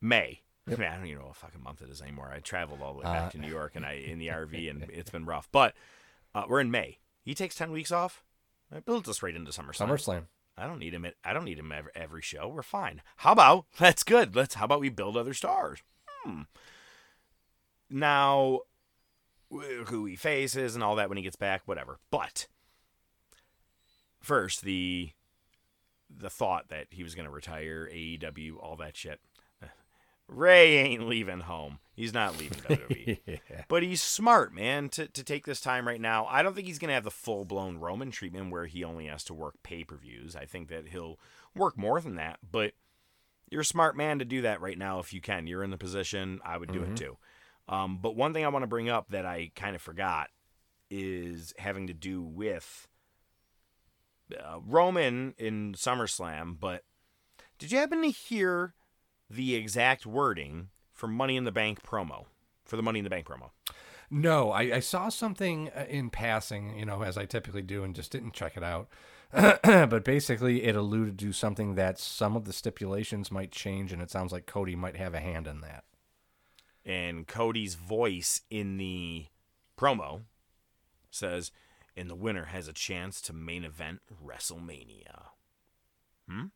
May. 0.00 0.40
Yep. 0.68 0.78
Man, 0.78 0.92
I 0.92 0.96
don't 0.96 1.06
even 1.06 1.20
know 1.20 1.26
what 1.26 1.36
fucking 1.36 1.62
month 1.62 1.82
it 1.82 1.90
is 1.90 2.02
anymore. 2.02 2.30
I 2.34 2.40
traveled 2.40 2.82
all 2.82 2.92
the 2.92 2.98
way 2.98 3.04
back 3.04 3.26
uh, 3.28 3.30
to 3.30 3.38
New 3.38 3.48
York 3.48 3.72
and 3.74 3.84
I 3.84 3.92
in 3.92 4.18
the 4.18 4.28
RV 4.28 4.70
and 4.70 4.82
it's 4.92 5.10
been 5.10 5.24
rough. 5.24 5.48
But 5.52 5.74
uh, 6.34 6.44
we're 6.48 6.60
in 6.60 6.70
May. 6.70 6.98
He 7.22 7.34
takes 7.34 7.54
ten 7.54 7.70
weeks 7.70 7.92
off. 7.92 8.22
It 8.74 8.84
builds 8.84 9.08
us 9.08 9.22
right 9.22 9.34
into 9.34 9.52
SummerSlam. 9.52 9.88
SummerSlam. 9.88 10.22
I 10.58 10.66
don't 10.66 10.78
need 10.78 10.94
him. 10.94 11.04
At, 11.04 11.14
I 11.24 11.32
don't 11.32 11.44
need 11.44 11.58
him 11.58 11.70
every, 11.70 11.92
every 11.94 12.22
show. 12.22 12.48
We're 12.48 12.62
fine. 12.62 13.02
How 13.18 13.32
about 13.32 13.66
that's 13.78 14.02
good. 14.02 14.34
Let's. 14.34 14.54
How 14.54 14.64
about 14.64 14.80
we 14.80 14.88
build 14.88 15.16
other 15.16 15.34
stars? 15.34 15.80
Hmm. 16.24 16.42
Now, 17.88 18.60
who 19.50 20.06
he 20.06 20.16
faces 20.16 20.74
and 20.74 20.82
all 20.82 20.96
that 20.96 21.08
when 21.08 21.18
he 21.18 21.22
gets 21.22 21.36
back, 21.36 21.62
whatever. 21.66 21.98
But 22.10 22.48
first, 24.20 24.62
the 24.62 25.10
the 26.10 26.30
thought 26.30 26.68
that 26.68 26.86
he 26.90 27.02
was 27.02 27.14
going 27.14 27.26
to 27.26 27.32
retire, 27.32 27.88
AEW, 27.92 28.56
all 28.58 28.76
that 28.76 28.96
shit. 28.96 29.20
Ray 30.28 30.76
ain't 30.78 31.06
leaving 31.08 31.40
home. 31.40 31.78
He's 31.94 32.12
not 32.12 32.36
leaving 32.38 32.58
WWE. 32.58 33.18
Yeah. 33.26 33.64
But 33.68 33.82
he's 33.82 34.02
smart, 34.02 34.52
man, 34.54 34.88
to, 34.90 35.06
to 35.08 35.24
take 35.24 35.46
this 35.46 35.60
time 35.60 35.86
right 35.86 36.00
now. 36.00 36.26
I 36.26 36.42
don't 36.42 36.54
think 36.54 36.66
he's 36.66 36.78
going 36.78 36.88
to 36.88 36.94
have 36.94 37.04
the 37.04 37.10
full 37.10 37.44
blown 37.44 37.78
Roman 37.78 38.10
treatment 38.10 38.50
where 38.50 38.66
he 38.66 38.84
only 38.84 39.06
has 39.06 39.24
to 39.24 39.34
work 39.34 39.54
pay 39.62 39.84
per 39.84 39.96
views. 39.96 40.36
I 40.36 40.44
think 40.44 40.68
that 40.68 40.88
he'll 40.88 41.18
work 41.54 41.78
more 41.78 42.00
than 42.00 42.16
that. 42.16 42.38
But 42.50 42.72
you're 43.50 43.62
a 43.62 43.64
smart 43.64 43.96
man 43.96 44.18
to 44.18 44.24
do 44.24 44.42
that 44.42 44.60
right 44.60 44.76
now 44.76 44.98
if 44.98 45.12
you 45.14 45.20
can. 45.20 45.46
You're 45.46 45.62
in 45.64 45.70
the 45.70 45.78
position. 45.78 46.40
I 46.44 46.58
would 46.58 46.72
do 46.72 46.80
Mhm. 46.80 46.90
it 46.90 46.96
too. 46.96 47.16
Um, 47.68 47.98
but 47.98 48.14
one 48.16 48.32
thing 48.34 48.44
I 48.44 48.48
want 48.48 48.64
to 48.64 48.68
bring 48.68 48.88
up 48.90 49.08
that 49.10 49.24
I 49.24 49.50
kind 49.56 49.74
of 49.74 49.80
forgot 49.82 50.28
is 50.90 51.54
having 51.58 51.86
to 51.86 51.94
do 51.94 52.22
with 52.22 52.88
uh, 54.38 54.58
Roman 54.64 55.34
in 55.38 55.74
SummerSlam. 55.74 56.58
But 56.58 56.82
did 57.58 57.70
you 57.72 57.78
happen 57.78 58.02
to 58.02 58.10
hear 58.10 58.74
the 59.28 59.54
exact 59.54 60.06
wording 60.06 60.68
for 60.92 61.06
Money 61.08 61.36
in 61.36 61.44
the 61.44 61.52
Bank 61.52 61.82
promo? 61.82 62.26
For 62.64 62.76
the 62.76 62.82
Money 62.82 63.00
in 63.00 63.04
the 63.04 63.10
Bank 63.10 63.26
promo. 63.26 63.50
No, 64.10 64.50
I, 64.52 64.62
I 64.76 64.80
saw 64.80 65.08
something 65.08 65.70
uh, 65.70 65.86
in 65.88 66.10
passing, 66.10 66.78
you 66.78 66.84
know, 66.84 67.02
as 67.02 67.18
I 67.18 67.24
typically 67.24 67.62
do, 67.62 67.82
and 67.82 67.94
just 67.94 68.12
didn't 68.12 68.34
check 68.34 68.56
it 68.56 68.62
out. 68.62 68.88
but 69.32 70.04
basically, 70.04 70.62
it 70.62 70.76
alluded 70.76 71.18
to 71.18 71.32
something 71.32 71.74
that 71.74 71.98
some 71.98 72.36
of 72.36 72.44
the 72.44 72.52
stipulations 72.52 73.32
might 73.32 73.50
change, 73.50 73.92
and 73.92 74.00
it 74.00 74.10
sounds 74.10 74.32
like 74.32 74.46
Cody 74.46 74.76
might 74.76 74.96
have 74.96 75.14
a 75.14 75.20
hand 75.20 75.46
in 75.48 75.60
that. 75.62 75.84
and 76.84 77.26
Cody's 77.26 77.74
voice 77.74 78.42
in 78.48 78.76
the 78.76 79.26
promo 79.76 80.22
says, 81.10 81.50
"And 81.96 82.08
the 82.08 82.14
winner 82.14 82.46
has 82.46 82.68
a 82.68 82.72
chance 82.72 83.20
to 83.22 83.32
main 83.32 83.64
event 83.64 84.02
WrestleMania." 84.24 85.30
Hmm. 86.28 86.46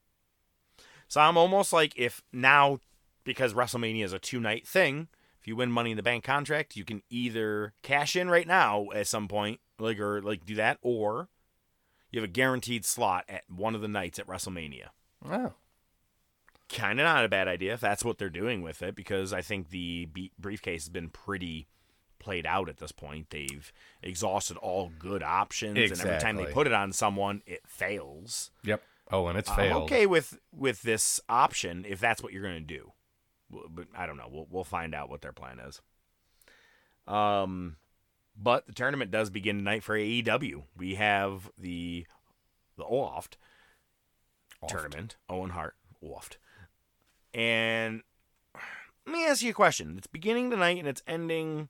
So 1.11 1.21
I'm 1.21 1.37
almost 1.37 1.73
like 1.73 1.93
if 1.97 2.23
now, 2.33 2.79
because 3.25 3.53
WrestleMania 3.53 4.05
is 4.05 4.13
a 4.13 4.21
two 4.21 4.39
night 4.39 4.65
thing, 4.67 5.09
if 5.41 5.49
you 5.49 5.57
win 5.57 5.73
Money 5.73 5.91
in 5.91 5.97
the 5.97 6.05
Bank 6.05 6.23
contract, 6.23 6.77
you 6.77 6.85
can 6.85 7.03
either 7.11 7.73
cash 7.83 8.15
in 8.15 8.31
right 8.31 8.47
now 8.47 8.87
at 8.95 9.09
some 9.09 9.27
point, 9.27 9.59
like 9.81 9.99
or 9.99 10.23
like 10.23 10.47
do 10.47 10.55
that, 10.55 10.79
or 10.83 11.29
you 12.13 12.21
have 12.21 12.29
a 12.29 12.33
guaranteed 12.33 12.85
slot 12.85 13.25
at 13.29 13.43
one 13.49 13.75
of 13.75 13.81
the 13.81 13.89
nights 13.89 14.21
at 14.21 14.29
WrestleMania 14.29 14.87
Oh, 15.29 15.53
kind 16.69 17.01
of 17.01 17.05
not 17.05 17.25
a 17.25 17.29
bad 17.29 17.49
idea 17.49 17.75
if 17.75 17.81
that's 17.81 18.05
what 18.05 18.19
they're 18.19 18.31
doing 18.31 18.63
with 18.63 18.81
it 18.81 18.95
because 18.95 19.33
I 19.33 19.43
think 19.43 19.71
the 19.71 20.09
briefcase 20.39 20.85
has 20.85 20.91
been 20.91 21.09
pretty 21.09 21.67
played 22.21 22.47
out 22.47 22.69
at 22.69 22.77
this 22.77 22.93
point. 22.93 23.31
They've 23.31 23.73
exhausted 24.01 24.59
all 24.59 24.93
good 24.97 25.25
options, 25.25 25.77
and 25.91 26.01
every 26.01 26.21
time 26.21 26.37
they 26.37 26.45
put 26.53 26.69
it 26.69 26.73
on 26.73 26.93
someone, 26.93 27.43
it 27.47 27.63
fails. 27.67 28.53
yep. 28.63 28.81
Oh, 29.13 29.27
and 29.27 29.39
it's 29.39 29.51
I'm 29.51 29.57
failed. 29.57 29.83
okay 29.85 30.07
with 30.07 30.39
with 30.53 30.83
this 30.83 31.21
option 31.29 31.85
if 31.89 32.01
that's 32.01 32.23
what 32.23 32.33
you're 32.33 32.43
going 32.43 32.55
to 32.55 32.61
do, 32.61 32.93
but 33.51 33.87
I 33.97 34.07
don't 34.07 34.17
know. 34.17 34.29
We'll 34.31 34.47
we'll 34.51 34.65
find 34.65 34.95
out 34.95 35.11
what 35.11 35.21
their 35.23 35.33
plan 35.33 35.59
is. 35.59 35.81
Um, 37.07 37.77
but 38.37 38.67
the 38.67 38.73
tournament 38.73 39.11
does 39.11 39.31
begin 39.31 39.59
tonight 39.59 39.83
for 39.83 39.97
AEW. 39.97 40.65
We 40.77 40.95
have 40.95 41.51
the 41.59 42.07
the 42.77 42.85
Oloft 42.85 43.35
tournament. 44.69 45.17
Owen 45.29 45.51
Hart 45.51 45.75
Oloft, 46.05 46.37
and 47.35 48.03
let 49.07 49.13
me 49.13 49.27
ask 49.27 49.43
you 49.43 49.51
a 49.51 49.55
question. 49.55 49.95
It's 49.99 50.07
beginning 50.07 50.51
tonight 50.51 50.79
and 50.79 50.87
it's 50.87 51.03
ending 51.07 51.69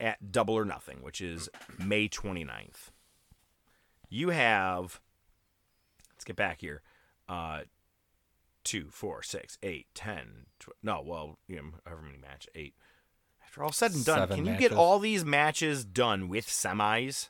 at 0.00 0.32
Double 0.32 0.54
or 0.54 0.64
Nothing, 0.64 1.02
which 1.02 1.20
is 1.20 1.48
May 1.78 2.08
29th. 2.08 2.90
You 4.08 4.30
have 4.30 5.00
get 6.28 6.36
back 6.36 6.60
here. 6.60 6.82
Uh, 7.28 7.60
two, 8.64 8.86
four, 8.90 9.22
six, 9.22 9.58
eight, 9.62 9.86
ten. 9.94 10.46
Tw- 10.60 10.68
no, 10.82 11.02
well, 11.04 11.38
you 11.48 11.56
know, 11.56 11.62
however 11.84 12.02
many 12.02 12.18
match 12.18 12.46
eight. 12.54 12.74
After 13.44 13.62
all 13.64 13.72
said 13.72 13.92
and 13.92 14.04
done, 14.04 14.18
Seven 14.20 14.36
can 14.36 14.44
you 14.46 14.52
matches. 14.52 14.68
get 14.68 14.76
all 14.76 14.98
these 14.98 15.24
matches 15.24 15.84
done 15.84 16.28
with 16.28 16.46
semis 16.46 17.28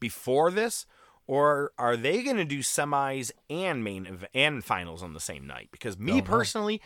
before 0.00 0.50
this, 0.50 0.86
or 1.26 1.72
are 1.78 1.96
they 1.96 2.22
going 2.22 2.36
to 2.36 2.44
do 2.44 2.60
semis 2.60 3.30
and 3.50 3.84
main 3.84 4.06
ev- 4.06 4.26
and 4.34 4.64
finals 4.64 5.02
on 5.02 5.12
the 5.12 5.20
same 5.20 5.46
night? 5.46 5.68
Because 5.70 5.98
me 5.98 6.12
Don't 6.12 6.18
know. 6.18 6.24
personally, 6.24 6.82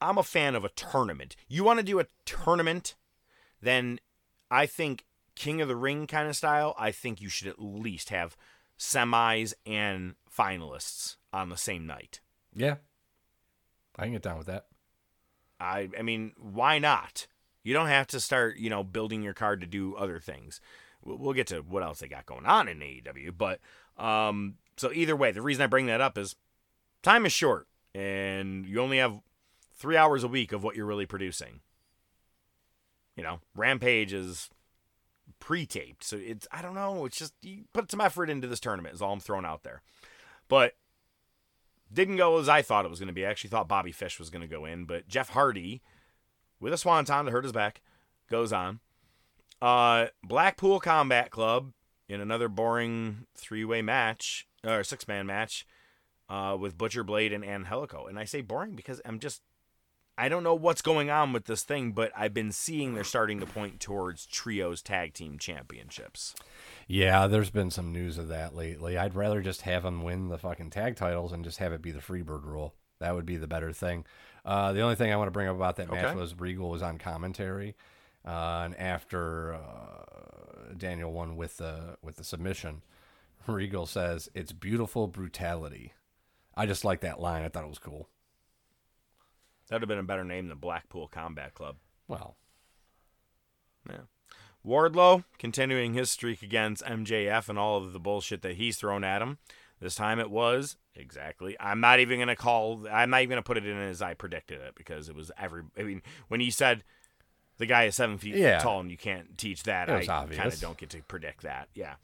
I'm 0.00 0.18
a 0.18 0.22
fan 0.24 0.54
of 0.54 0.64
a 0.64 0.68
tournament. 0.70 1.36
You 1.48 1.64
want 1.64 1.78
to 1.78 1.84
do 1.84 2.00
a 2.00 2.06
tournament, 2.24 2.94
then 3.60 4.00
I 4.50 4.66
think 4.66 5.04
King 5.36 5.60
of 5.60 5.68
the 5.68 5.76
Ring 5.76 6.06
kind 6.08 6.28
of 6.28 6.36
style. 6.36 6.74
I 6.78 6.90
think 6.90 7.20
you 7.20 7.28
should 7.28 7.48
at 7.48 7.60
least 7.62 8.10
have 8.10 8.36
semis 8.78 9.54
and 9.66 10.14
finalists 10.30 11.16
on 11.32 11.48
the 11.48 11.56
same 11.56 11.86
night. 11.86 12.20
Yeah, 12.54 12.76
I 13.96 14.04
can 14.04 14.12
get 14.12 14.22
down 14.22 14.38
with 14.38 14.46
that. 14.46 14.66
I 15.60 15.88
I 15.98 16.02
mean, 16.02 16.32
why 16.38 16.78
not? 16.78 17.26
You 17.62 17.74
don't 17.74 17.88
have 17.88 18.08
to 18.08 18.20
start, 18.20 18.56
you 18.56 18.68
know, 18.70 18.82
building 18.82 19.22
your 19.22 19.34
card 19.34 19.60
to 19.60 19.66
do 19.66 19.94
other 19.94 20.18
things. 20.18 20.60
We'll 21.04 21.18
we'll 21.18 21.32
get 21.32 21.46
to 21.48 21.60
what 21.60 21.82
else 21.82 22.00
they 22.00 22.08
got 22.08 22.26
going 22.26 22.46
on 22.46 22.68
in 22.68 22.78
AEW, 22.80 23.36
but 23.36 23.60
um, 23.96 24.54
so 24.76 24.90
either 24.92 25.16
way, 25.16 25.32
the 25.32 25.42
reason 25.42 25.62
I 25.62 25.66
bring 25.66 25.86
that 25.86 26.00
up 26.00 26.18
is 26.18 26.36
time 27.02 27.26
is 27.26 27.32
short, 27.32 27.68
and 27.94 28.66
you 28.66 28.80
only 28.80 28.98
have 28.98 29.20
three 29.74 29.96
hours 29.96 30.24
a 30.24 30.28
week 30.28 30.52
of 30.52 30.62
what 30.62 30.76
you're 30.76 30.86
really 30.86 31.06
producing. 31.06 31.60
You 33.16 33.22
know, 33.22 33.40
Rampage 33.54 34.12
is 34.12 34.48
pre-taped, 35.40 36.04
so 36.04 36.16
it's 36.16 36.46
I 36.52 36.62
don't 36.62 36.74
know. 36.74 37.04
It's 37.04 37.18
just 37.18 37.34
you 37.42 37.64
put 37.72 37.90
some 37.90 38.00
effort 38.00 38.30
into 38.30 38.46
this 38.46 38.60
tournament. 38.60 38.94
Is 38.94 39.02
all 39.02 39.12
I'm 39.12 39.20
throwing 39.20 39.44
out 39.44 39.62
there, 39.62 39.82
but 40.48 40.74
didn't 41.92 42.16
go 42.16 42.38
as 42.38 42.48
I 42.48 42.62
thought 42.62 42.84
it 42.84 42.90
was 42.90 43.00
going 43.00 43.08
to 43.08 43.12
be. 43.12 43.26
I 43.26 43.30
actually 43.30 43.50
thought 43.50 43.68
Bobby 43.68 43.92
Fish 43.92 44.18
was 44.18 44.30
going 44.30 44.42
to 44.42 44.48
go 44.48 44.64
in, 44.64 44.84
but 44.84 45.08
Jeff 45.08 45.30
Hardy, 45.30 45.82
with 46.60 46.72
a 46.72 46.78
swanton 46.78 47.26
to 47.26 47.30
hurt 47.30 47.44
his 47.44 47.52
back, 47.52 47.82
goes 48.30 48.52
on. 48.52 48.80
Uh, 49.60 50.06
Blackpool 50.24 50.80
Combat 50.80 51.30
Club 51.30 51.72
in 52.08 52.20
another 52.20 52.48
boring 52.48 53.26
three-way 53.34 53.82
match 53.82 54.46
or 54.64 54.82
six-man 54.82 55.26
match 55.26 55.66
uh, 56.28 56.56
with 56.58 56.78
Butcher 56.78 57.04
Blade 57.04 57.32
and 57.32 57.44
Angelico. 57.44 58.06
And 58.06 58.18
I 58.18 58.24
say 58.24 58.40
boring 58.40 58.74
because 58.74 59.00
I'm 59.04 59.18
just 59.18 59.42
I 60.18 60.28
don't 60.28 60.44
know 60.44 60.54
what's 60.54 60.82
going 60.82 61.10
on 61.10 61.32
with 61.32 61.46
this 61.46 61.62
thing, 61.62 61.92
but 61.92 62.12
I've 62.16 62.34
been 62.34 62.52
seeing 62.52 62.94
they're 62.94 63.04
starting 63.04 63.40
to 63.40 63.46
point 63.46 63.80
towards 63.80 64.26
trios 64.26 64.82
tag 64.82 65.14
team 65.14 65.38
championships. 65.38 66.34
Yeah, 66.86 67.26
there's 67.26 67.50
been 67.50 67.70
some 67.70 67.92
news 67.92 68.18
of 68.18 68.28
that 68.28 68.54
lately. 68.54 68.98
I'd 68.98 69.14
rather 69.14 69.40
just 69.40 69.62
have 69.62 69.84
them 69.84 70.02
win 70.02 70.28
the 70.28 70.38
fucking 70.38 70.70
tag 70.70 70.96
titles 70.96 71.32
and 71.32 71.44
just 71.44 71.58
have 71.58 71.72
it 71.72 71.80
be 71.80 71.92
the 71.92 72.00
Freebird 72.00 72.44
rule. 72.44 72.74
That 73.00 73.14
would 73.14 73.26
be 73.26 73.36
the 73.36 73.46
better 73.46 73.72
thing. 73.72 74.04
Uh, 74.44 74.72
the 74.72 74.82
only 74.82 74.96
thing 74.96 75.12
I 75.12 75.16
want 75.16 75.28
to 75.28 75.32
bring 75.32 75.48
up 75.48 75.56
about 75.56 75.76
that 75.76 75.90
match 75.90 76.14
was 76.14 76.38
Regal 76.38 76.70
was 76.70 76.82
on 76.82 76.98
commentary, 76.98 77.74
uh, 78.26 78.62
and 78.64 78.78
after 78.78 79.54
uh, 79.54 80.74
Daniel 80.76 81.12
won 81.12 81.36
with 81.36 81.56
the 81.56 81.96
with 82.02 82.16
the 82.16 82.24
submission, 82.24 82.82
Regal 83.46 83.86
says 83.86 84.28
it's 84.34 84.52
beautiful 84.52 85.06
brutality. 85.08 85.94
I 86.54 86.66
just 86.66 86.84
like 86.84 87.00
that 87.00 87.20
line. 87.20 87.42
I 87.42 87.48
thought 87.48 87.64
it 87.64 87.70
was 87.70 87.78
cool. 87.78 88.08
That 89.72 89.76
would 89.76 89.82
have 89.84 89.88
been 89.88 89.98
a 90.00 90.02
better 90.02 90.22
name 90.24 90.48
than 90.48 90.58
Blackpool 90.58 91.08
Combat 91.08 91.54
Club. 91.54 91.76
Well, 92.06 92.36
Yeah. 93.88 94.00
Wardlow 94.62 95.24
continuing 95.38 95.94
his 95.94 96.10
streak 96.10 96.42
against 96.42 96.84
MJF 96.84 97.48
and 97.48 97.58
all 97.58 97.78
of 97.78 97.94
the 97.94 97.98
bullshit 97.98 98.42
that 98.42 98.56
he's 98.56 98.76
thrown 98.76 99.02
at 99.02 99.22
him. 99.22 99.38
This 99.80 99.94
time 99.94 100.20
it 100.20 100.30
was 100.30 100.76
exactly. 100.94 101.56
I'm 101.58 101.80
not 101.80 102.00
even 102.00 102.18
gonna 102.18 102.36
call. 102.36 102.86
I'm 102.86 103.08
not 103.08 103.22
even 103.22 103.30
gonna 103.30 103.42
put 103.42 103.56
it 103.56 103.64
in 103.66 103.78
as 103.78 104.02
I 104.02 104.12
predicted 104.12 104.60
it 104.60 104.74
because 104.74 105.08
it 105.08 105.14
was 105.16 105.32
every. 105.38 105.62
I 105.78 105.84
mean, 105.84 106.02
when 106.28 106.40
he 106.40 106.50
said 106.50 106.84
the 107.56 107.64
guy 107.64 107.84
is 107.84 107.96
seven 107.96 108.18
feet 108.18 108.34
Yeah. 108.34 108.58
tall 108.58 108.80
and 108.80 108.90
you 108.90 108.98
can't 108.98 109.38
teach 109.38 109.62
that, 109.62 109.88
I 109.88 110.04
kind 110.04 110.30
of 110.52 110.60
don't 110.60 110.76
get 110.76 110.90
to 110.90 111.02
predict 111.04 111.44
that. 111.44 111.70
Yeah, 111.74 111.94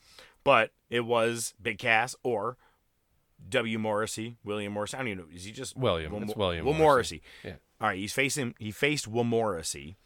but 0.43 0.73
it 0.89 1.01
was 1.01 1.53
Big 1.61 1.79
Cass 1.79 2.16
or 2.23 2.57
W. 3.49 3.78
Morrissey, 3.78 4.36
William 4.45 4.72
Morrissey. 4.72 4.97
I 4.97 5.01
don't 5.01 5.09
even 5.09 5.18
know. 5.18 5.34
Is 5.34 5.45
he 5.45 5.53
just 5.53 5.76
William. 5.76 6.12
Will, 6.12 6.22
It's 6.22 6.36
William 6.36 6.64
Will 6.64 6.74
Morrissey. 6.74 7.22
Morrissey. 7.22 7.22
Yeah. 7.45 7.53
All 7.80 7.89
right, 7.89 7.99
he's 7.99 8.12
facing. 8.12 8.55
He 8.59 8.70
faced 8.70 9.07
Will 9.09 9.24
Morrissey. 9.24 9.97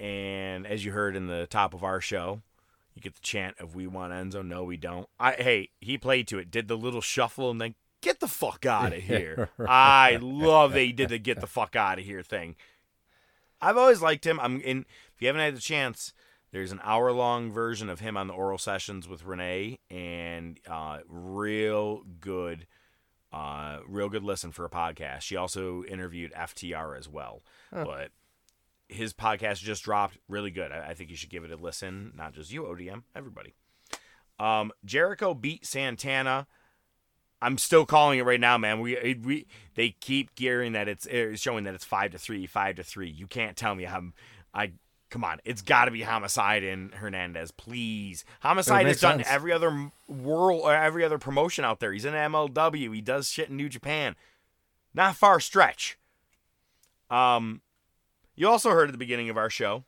And 0.00 0.66
as 0.66 0.84
you 0.84 0.92
heard 0.92 1.14
in 1.14 1.26
the 1.28 1.46
top 1.46 1.74
of 1.74 1.84
our 1.84 2.00
show, 2.00 2.42
you 2.94 3.02
get 3.02 3.14
the 3.14 3.20
chant 3.20 3.56
of 3.60 3.74
"We 3.74 3.86
want 3.86 4.12
Enzo." 4.12 4.44
No, 4.44 4.64
we 4.64 4.76
don't. 4.76 5.08
I 5.20 5.32
hey, 5.32 5.68
he 5.80 5.96
played 5.98 6.26
to 6.28 6.38
it, 6.38 6.50
did 6.50 6.68
the 6.68 6.76
little 6.76 7.00
shuffle, 7.00 7.50
and 7.50 7.60
then 7.60 7.74
get 8.00 8.20
the 8.20 8.26
fuck 8.28 8.66
out 8.66 8.92
of 8.92 9.02
here. 9.02 9.50
I 9.60 10.18
love 10.20 10.72
that 10.72 10.80
he 10.80 10.92
did 10.92 11.10
the 11.10 11.18
"get 11.18 11.40
the 11.40 11.46
fuck 11.46 11.76
out 11.76 11.98
of 11.98 12.04
here" 12.04 12.22
thing. 12.22 12.56
I've 13.60 13.76
always 13.76 14.02
liked 14.02 14.26
him. 14.26 14.40
I'm 14.40 14.60
in. 14.60 14.86
If 15.14 15.20
you 15.22 15.28
haven't 15.28 15.42
had 15.42 15.56
the 15.56 15.60
chance 15.60 16.12
There's 16.52 16.72
an 16.72 16.80
hour 16.84 17.12
long 17.12 17.50
version 17.50 17.88
of 17.88 18.00
him 18.00 18.16
on 18.16 18.26
the 18.26 18.34
oral 18.34 18.58
sessions 18.58 19.08
with 19.08 19.24
Renee, 19.24 19.78
and 19.90 20.60
uh, 20.68 20.98
real 21.08 22.02
good, 22.20 22.66
uh, 23.32 23.78
real 23.86 24.08
good 24.10 24.22
listen 24.22 24.52
for 24.52 24.64
a 24.66 24.70
podcast. 24.70 25.22
She 25.22 25.34
also 25.36 25.82
interviewed 25.84 26.32
FTR 26.34 26.98
as 26.98 27.08
well, 27.08 27.42
Huh. 27.72 27.84
but 27.84 28.10
his 28.88 29.14
podcast 29.14 29.60
just 29.60 29.82
dropped. 29.84 30.18
Really 30.28 30.50
good. 30.50 30.70
I, 30.70 30.88
I 30.90 30.94
think 30.94 31.08
you 31.08 31.16
should 31.16 31.30
give 31.30 31.44
it 31.44 31.50
a 31.50 31.56
listen. 31.56 32.12
Not 32.14 32.34
just 32.34 32.52
you, 32.52 32.64
ODM, 32.64 33.04
everybody. 33.16 33.54
Um, 34.38 34.72
Jericho 34.84 35.32
beat 35.32 35.64
Santana. 35.64 36.46
I'm 37.40 37.56
still 37.58 37.86
calling 37.86 38.18
it 38.18 38.24
right 38.24 38.38
now, 38.38 38.58
man. 38.58 38.80
We 38.80 39.18
we 39.24 39.46
they 39.74 39.90
keep 40.00 40.34
gearing 40.34 40.72
that 40.72 40.86
it's, 40.86 41.06
it's 41.06 41.40
showing 41.40 41.64
that 41.64 41.74
it's 41.74 41.84
five 41.84 42.12
to 42.12 42.18
three, 42.18 42.46
five 42.46 42.76
to 42.76 42.82
three. 42.82 43.08
You 43.08 43.26
can't 43.26 43.56
tell 43.56 43.74
me 43.74 43.84
how 43.84 44.02
I 44.52 44.72
come 45.12 45.22
on. 45.24 45.38
It's 45.44 45.62
got 45.62 45.84
to 45.84 45.90
be 45.90 46.02
Homicide 46.02 46.64
and 46.64 46.92
Hernandez, 46.94 47.52
please. 47.52 48.24
Homicide 48.40 48.86
has 48.86 49.00
done 49.00 49.18
sense. 49.18 49.28
every 49.30 49.52
other 49.52 49.92
world 50.08 50.62
or 50.62 50.74
every 50.74 51.04
other 51.04 51.18
promotion 51.18 51.64
out 51.64 51.80
there. 51.80 51.92
He's 51.92 52.06
in 52.06 52.14
MLW. 52.14 52.94
He 52.94 53.00
does 53.02 53.28
shit 53.28 53.50
in 53.50 53.56
New 53.56 53.68
Japan. 53.68 54.16
Not 54.94 55.14
far 55.14 55.38
stretch. 55.38 55.98
Um, 57.10 57.60
you 58.34 58.48
also 58.48 58.70
heard 58.70 58.88
at 58.88 58.92
the 58.92 58.98
beginning 58.98 59.28
of 59.28 59.36
our 59.36 59.50
show. 59.50 59.84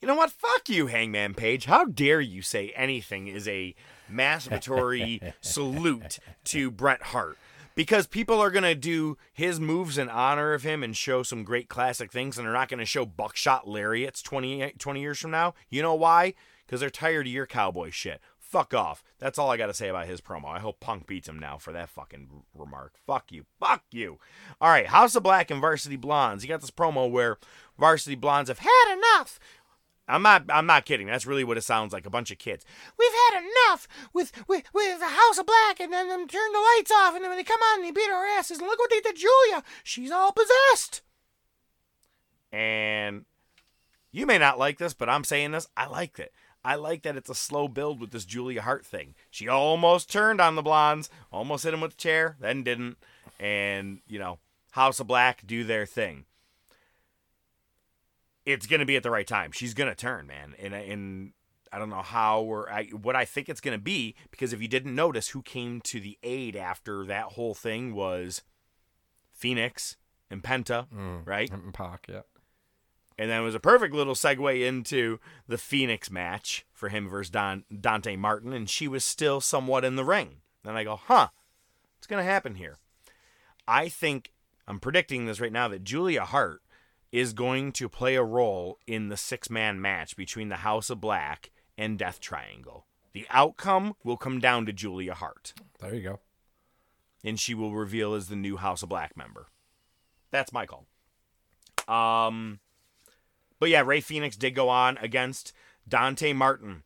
You 0.00 0.08
know 0.08 0.14
what? 0.14 0.30
Fuck 0.30 0.68
you, 0.68 0.88
Hangman 0.88 1.32
Page. 1.32 1.64
How 1.64 1.86
dare 1.86 2.20
you 2.20 2.42
say 2.42 2.74
anything 2.76 3.26
is 3.26 3.48
a 3.48 3.74
masturbatory 4.12 5.32
salute 5.40 6.18
to 6.44 6.70
Bret 6.70 7.02
Hart? 7.04 7.38
Because 7.74 8.06
people 8.06 8.40
are 8.40 8.50
going 8.50 8.64
to 8.64 8.74
do 8.74 9.16
his 9.32 9.58
moves 9.58 9.98
in 9.98 10.08
honor 10.08 10.52
of 10.52 10.62
him 10.62 10.82
and 10.82 10.96
show 10.96 11.22
some 11.22 11.42
great 11.42 11.68
classic 11.68 12.12
things, 12.12 12.38
and 12.38 12.46
they're 12.46 12.54
not 12.54 12.68
going 12.68 12.78
to 12.78 12.86
show 12.86 13.04
buckshot 13.04 13.66
lariats 13.66 14.22
20, 14.22 14.74
20 14.78 15.00
years 15.00 15.18
from 15.18 15.32
now. 15.32 15.54
You 15.68 15.82
know 15.82 15.94
why? 15.94 16.34
Because 16.64 16.80
they're 16.80 16.90
tired 16.90 17.26
of 17.26 17.32
your 17.32 17.46
cowboy 17.46 17.90
shit. 17.90 18.20
Fuck 18.38 18.72
off. 18.72 19.02
That's 19.18 19.36
all 19.36 19.50
I 19.50 19.56
got 19.56 19.66
to 19.66 19.74
say 19.74 19.88
about 19.88 20.06
his 20.06 20.20
promo. 20.20 20.46
I 20.46 20.60
hope 20.60 20.78
Punk 20.78 21.08
beats 21.08 21.28
him 21.28 21.40
now 21.40 21.58
for 21.58 21.72
that 21.72 21.88
fucking 21.88 22.28
remark. 22.54 22.92
Fuck 23.04 23.32
you. 23.32 23.46
Fuck 23.58 23.82
you. 23.90 24.20
All 24.60 24.70
right, 24.70 24.86
House 24.86 25.16
of 25.16 25.24
Black 25.24 25.50
and 25.50 25.60
Varsity 25.60 25.96
Blondes. 25.96 26.44
You 26.44 26.48
got 26.48 26.60
this 26.60 26.70
promo 26.70 27.10
where 27.10 27.38
Varsity 27.76 28.14
Blondes 28.14 28.48
have 28.48 28.60
had 28.60 28.94
enough. 28.94 29.40
I'm 30.06 30.22
not. 30.22 30.44
I'm 30.48 30.66
not 30.66 30.84
kidding. 30.84 31.06
That's 31.06 31.26
really 31.26 31.44
what 31.44 31.56
it 31.56 31.62
sounds 31.62 31.92
like. 31.92 32.04
A 32.04 32.10
bunch 32.10 32.30
of 32.30 32.38
kids. 32.38 32.64
We've 32.98 33.12
had 33.30 33.42
enough 33.42 33.88
with 34.12 34.32
with 34.46 34.64
with 34.74 35.00
the 35.00 35.06
House 35.06 35.38
of 35.38 35.46
Black, 35.46 35.80
and 35.80 35.92
then 35.92 36.08
them 36.08 36.28
turn 36.28 36.52
the 36.52 36.58
lights 36.76 36.90
off, 36.90 37.14
and 37.14 37.22
then 37.22 37.30
when 37.30 37.38
they 37.38 37.44
come 37.44 37.60
on, 37.60 37.82
they 37.82 37.90
beat 37.90 38.10
our 38.10 38.26
asses. 38.26 38.58
And 38.58 38.66
look 38.66 38.78
what 38.78 38.90
they 38.90 39.00
did, 39.00 39.16
to 39.16 39.22
Julia. 39.22 39.64
She's 39.82 40.10
all 40.10 40.32
possessed. 40.32 41.02
And 42.52 43.24
you 44.12 44.26
may 44.26 44.38
not 44.38 44.58
like 44.58 44.78
this, 44.78 44.94
but 44.94 45.08
I'm 45.08 45.24
saying 45.24 45.52
this. 45.52 45.66
I 45.76 45.86
like 45.86 46.18
it. 46.18 46.32
I 46.64 46.76
like 46.76 47.02
that 47.02 47.16
it's 47.16 47.30
a 47.30 47.34
slow 47.34 47.68
build 47.68 48.00
with 48.00 48.10
this 48.10 48.24
Julia 48.24 48.62
Hart 48.62 48.86
thing. 48.86 49.14
She 49.30 49.48
almost 49.48 50.10
turned 50.10 50.40
on 50.40 50.54
the 50.54 50.62
blondes, 50.62 51.10
almost 51.32 51.64
hit 51.64 51.74
him 51.74 51.80
with 51.80 51.92
the 51.92 51.96
chair, 51.96 52.36
then 52.40 52.62
didn't. 52.62 52.96
And 53.40 54.00
you 54.06 54.18
know, 54.18 54.38
House 54.72 55.00
of 55.00 55.06
Black 55.06 55.46
do 55.46 55.64
their 55.64 55.86
thing 55.86 56.26
it's 58.46 58.66
gonna 58.66 58.86
be 58.86 58.96
at 58.96 59.02
the 59.02 59.10
right 59.10 59.26
time. 59.26 59.52
She's 59.52 59.74
gonna 59.74 59.94
turn, 59.94 60.26
man, 60.26 60.54
and 60.58 60.74
and 60.74 61.32
I 61.72 61.78
don't 61.78 61.90
know 61.90 62.02
how 62.02 62.40
or 62.42 62.70
I, 62.70 62.84
what 62.86 63.16
I 63.16 63.24
think 63.24 63.48
it's 63.48 63.60
gonna 63.60 63.78
be 63.78 64.14
because 64.30 64.52
if 64.52 64.62
you 64.62 64.68
didn't 64.68 64.94
notice, 64.94 65.28
who 65.28 65.42
came 65.42 65.80
to 65.82 66.00
the 66.00 66.18
aid 66.22 66.56
after 66.56 67.04
that 67.06 67.32
whole 67.32 67.54
thing 67.54 67.94
was 67.94 68.42
Fenix 69.32 69.96
and 70.30 70.42
Penta, 70.42 70.86
mm. 70.88 71.26
right? 71.26 71.50
And 71.50 71.74
Pac, 71.74 72.06
yeah. 72.08 72.22
And 73.16 73.30
then 73.30 73.42
it 73.42 73.44
was 73.44 73.54
a 73.54 73.60
perfect 73.60 73.94
little 73.94 74.14
segue 74.14 74.66
into 74.66 75.20
the 75.46 75.58
Fenix 75.58 76.10
match 76.10 76.66
for 76.72 76.88
him 76.88 77.08
versus 77.08 77.30
Don, 77.30 77.64
Dante 77.80 78.16
Martin, 78.16 78.52
and 78.52 78.68
she 78.68 78.88
was 78.88 79.04
still 79.04 79.40
somewhat 79.40 79.84
in 79.84 79.96
the 79.96 80.04
ring. 80.04 80.38
Then 80.64 80.76
I 80.76 80.82
go, 80.82 80.96
huh, 80.96 81.28
what's 81.96 82.08
going 82.08 82.24
to 82.24 82.30
happen 82.30 82.56
here? 82.56 82.78
I 83.68 83.88
think, 83.88 84.32
I'm 84.66 84.80
predicting 84.80 85.26
this 85.26 85.40
right 85.40 85.52
now, 85.52 85.68
that 85.68 85.84
Julia 85.84 86.24
Hart 86.24 86.62
is 87.14 87.32
going 87.32 87.70
to 87.70 87.88
play 87.88 88.16
a 88.16 88.24
role 88.24 88.76
in 88.88 89.08
the 89.08 89.16
six 89.16 89.48
man 89.48 89.80
match 89.80 90.16
between 90.16 90.48
the 90.48 90.56
House 90.56 90.90
of 90.90 91.00
Black 91.00 91.52
and 91.78 91.96
Death 91.96 92.18
Triangle. 92.18 92.86
The 93.12 93.24
outcome 93.30 93.94
will 94.02 94.16
come 94.16 94.40
down 94.40 94.66
to 94.66 94.72
Julia 94.72 95.14
Hart. 95.14 95.54
There 95.78 95.94
you 95.94 96.02
go. 96.02 96.20
And 97.22 97.38
she 97.38 97.54
will 97.54 97.72
reveal 97.72 98.14
as 98.14 98.26
the 98.26 98.34
new 98.34 98.56
House 98.56 98.82
of 98.82 98.88
Black 98.88 99.16
member. 99.16 99.46
That's 100.32 100.52
my 100.52 100.66
call. 100.66 100.86
Um, 101.86 102.58
but 103.60 103.68
yeah, 103.68 103.82
Rey 103.86 104.00
Fenix 104.00 104.36
did 104.36 104.56
go 104.56 104.68
on 104.68 104.98
against 104.98 105.52
Dante 105.88 106.32
Martin. 106.32 106.82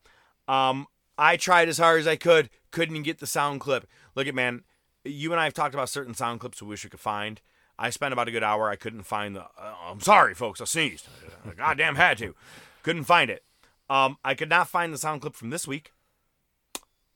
Um, 0.46 0.88
I 1.16 1.38
tried 1.38 1.70
as 1.70 1.78
hard 1.78 2.00
as 2.00 2.06
I 2.06 2.16
could, 2.16 2.50
couldn't 2.70 3.02
get 3.04 3.20
the 3.20 3.26
sound 3.26 3.60
clip. 3.60 3.88
Look 4.14 4.26
at 4.26 4.34
man, 4.34 4.64
you 5.06 5.32
and 5.32 5.40
I 5.40 5.44
have 5.44 5.54
talked 5.54 5.74
about 5.74 5.88
certain 5.88 6.12
sound 6.12 6.40
clips 6.40 6.60
we 6.60 6.68
wish 6.68 6.84
we 6.84 6.90
could 6.90 7.00
find. 7.00 7.40
I 7.78 7.90
spent 7.90 8.12
about 8.12 8.28
a 8.28 8.32
good 8.32 8.42
hour. 8.42 8.68
I 8.68 8.76
couldn't 8.76 9.04
find 9.04 9.36
the. 9.36 9.42
Uh, 9.42 9.74
I'm 9.88 10.00
sorry, 10.00 10.34
folks. 10.34 10.60
I 10.60 10.64
sneezed. 10.64 11.06
I 11.48 11.54
goddamn 11.54 11.94
had 11.94 12.18
to. 12.18 12.34
Couldn't 12.82 13.04
find 13.04 13.30
it. 13.30 13.44
Um, 13.88 14.18
I 14.24 14.34
could 14.34 14.48
not 14.50 14.68
find 14.68 14.92
the 14.92 14.98
sound 14.98 15.20
clip 15.20 15.34
from 15.34 15.50
this 15.50 15.66
week, 15.66 15.92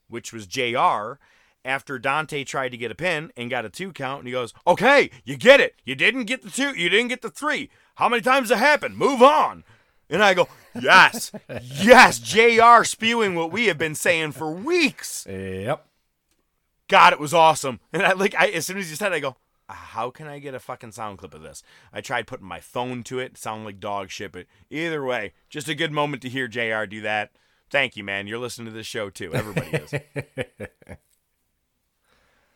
which 0.09 0.33
was 0.33 0.47
Jr. 0.47 1.15
After 1.65 1.99
Dante 1.99 2.43
tried 2.45 2.71
to 2.71 2.77
get 2.77 2.91
a 2.91 2.95
pin 2.95 3.31
and 3.37 3.51
got 3.51 3.65
a 3.65 3.71
two 3.71 3.93
count, 3.93 4.21
and 4.21 4.29
he 4.29 4.33
goes, 4.33 4.55
"Okay, 4.67 5.11
you 5.25 5.37
get 5.37 5.61
it. 5.61 5.75
You 5.85 5.95
didn't 5.95 6.25
get 6.25 6.43
the 6.43 6.51
two. 6.51 6.77
You 6.77 6.89
didn't 6.89 7.09
get 7.09 7.23
the 7.23 7.31
three. 7.31 7.71
How 7.97 8.09
many 8.09 8.23
times 8.23 8.51
it 8.51 8.59
happened? 8.59 8.97
Move 8.97 9.23
on." 9.23 9.65
And 10.09 10.23
I 10.23 10.35
go, 10.35 10.49
"Yes, 10.81 11.33
yes." 11.63 12.19
Jr. 12.19 12.85
spewing 12.85 13.35
what 13.35 13.53
we 13.53 13.67
have 13.67 13.79
been 13.79 13.95
saying 13.95 14.33
for 14.33 14.51
weeks. 14.51 15.27
Yep. 15.29 15.87
God, 16.89 17.13
it 17.13 17.21
was 17.21 17.33
awesome. 17.33 17.81
And 17.93 18.03
I 18.03 18.13
like, 18.13 18.35
I 18.35 18.49
as 18.49 18.67
soon 18.67 18.79
as 18.79 18.91
you 18.91 18.97
said, 18.97 19.13
it, 19.13 19.17
I 19.17 19.21
go, 19.21 19.37
how 19.73 20.11
can 20.11 20.27
I 20.27 20.39
get 20.39 20.55
a 20.55 20.61
fucking 20.61 20.93
sound 20.93 21.19
clip 21.19 21.35
of 21.35 21.43
this? 21.43 21.63
I 21.93 22.01
tried 22.01 22.27
putting 22.27 22.47
my 22.47 22.61
phone 22.61 23.03
to 23.05 23.19
it, 23.19 23.37
sound 23.37 23.65
like 23.65 23.81
dog 23.81 24.11
shit, 24.11 24.33
but 24.33 24.47
either 24.71 25.05
way, 25.05 25.33
just 25.49 25.69
a 25.69 25.75
good 25.75 25.93
moment 25.93 26.23
to 26.23 26.29
hear 26.29 26.49
JR 26.49 26.85
do 26.85 27.01
that. 27.03 27.33
Thank 27.71 27.97
you, 27.97 28.05
man. 28.05 28.27
You're 28.27 28.39
listening 28.39 28.67
to 28.67 28.73
this 28.73 28.87
show 28.87 29.09
too. 29.09 29.33
Everybody 29.35 29.71
is. 29.71 29.95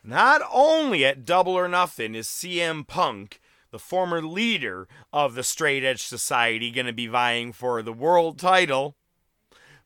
Not 0.03 0.41
only 0.51 1.05
at 1.05 1.25
Double 1.25 1.53
or 1.53 1.67
Nothing 1.67 2.15
is 2.15 2.27
CM 2.27 2.85
Punk, 2.87 3.41
the 3.71 3.79
former 3.79 4.21
leader 4.21 4.87
of 5.11 5.35
the 5.35 5.43
Straight 5.43 5.83
Edge 5.83 6.03
Society, 6.03 6.71
going 6.71 6.87
to 6.87 6.93
be 6.93 7.07
vying 7.07 7.51
for 7.51 7.81
the 7.81 7.93
world 7.93 8.39
title, 8.39 8.95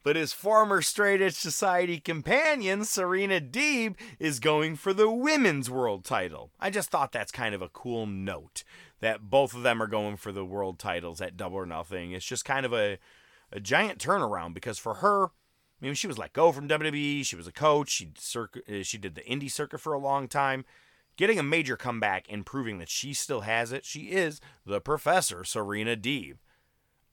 but 0.03 0.15
his 0.15 0.33
former 0.33 0.81
Straight 0.81 1.21
Edge 1.21 1.35
Society 1.35 1.99
companion, 1.99 2.85
Serena 2.85 3.39
Deeb, 3.39 3.95
is 4.19 4.39
going 4.39 4.75
for 4.75 4.93
the 4.93 5.09
women's 5.09 5.69
world 5.69 6.03
title. 6.03 6.51
I 6.59 6.69
just 6.69 6.89
thought 6.89 7.11
that's 7.11 7.31
kind 7.31 7.53
of 7.53 7.61
a 7.61 7.69
cool 7.69 8.05
note 8.05 8.63
that 8.99 9.29
both 9.29 9.53
of 9.53 9.63
them 9.63 9.81
are 9.81 9.87
going 9.87 10.17
for 10.17 10.31
the 10.31 10.45
world 10.45 10.79
titles 10.79 11.21
at 11.21 11.37
Double 11.37 11.57
or 11.57 11.65
Nothing. 11.65 12.11
It's 12.11 12.25
just 12.25 12.45
kind 12.45 12.65
of 12.65 12.73
a, 12.73 12.97
a 13.51 13.59
giant 13.59 13.99
turnaround 13.99 14.53
because 14.53 14.79
for 14.79 14.95
her, 14.95 15.25
I 15.25 15.85
mean, 15.85 15.93
she 15.95 16.07
was 16.07 16.17
let 16.17 16.33
go 16.33 16.51
from 16.51 16.69
WWE. 16.69 17.25
She 17.25 17.35
was 17.35 17.47
a 17.47 17.51
coach. 17.51 17.89
She 17.89 18.11
circuit, 18.17 18.63
uh, 18.69 18.83
she 18.83 18.97
did 18.97 19.15
the 19.15 19.21
indie 19.21 19.51
circuit 19.51 19.79
for 19.79 19.93
a 19.93 19.99
long 19.99 20.27
time. 20.27 20.65
Getting 21.17 21.39
a 21.39 21.43
major 21.43 21.75
comeback 21.75 22.25
and 22.29 22.45
proving 22.45 22.77
that 22.77 22.89
she 22.89 23.13
still 23.13 23.41
has 23.41 23.71
it, 23.71 23.85
she 23.85 24.11
is 24.11 24.39
the 24.65 24.79
professor, 24.79 25.43
Serena 25.43 25.95
Deeb. 25.95 26.37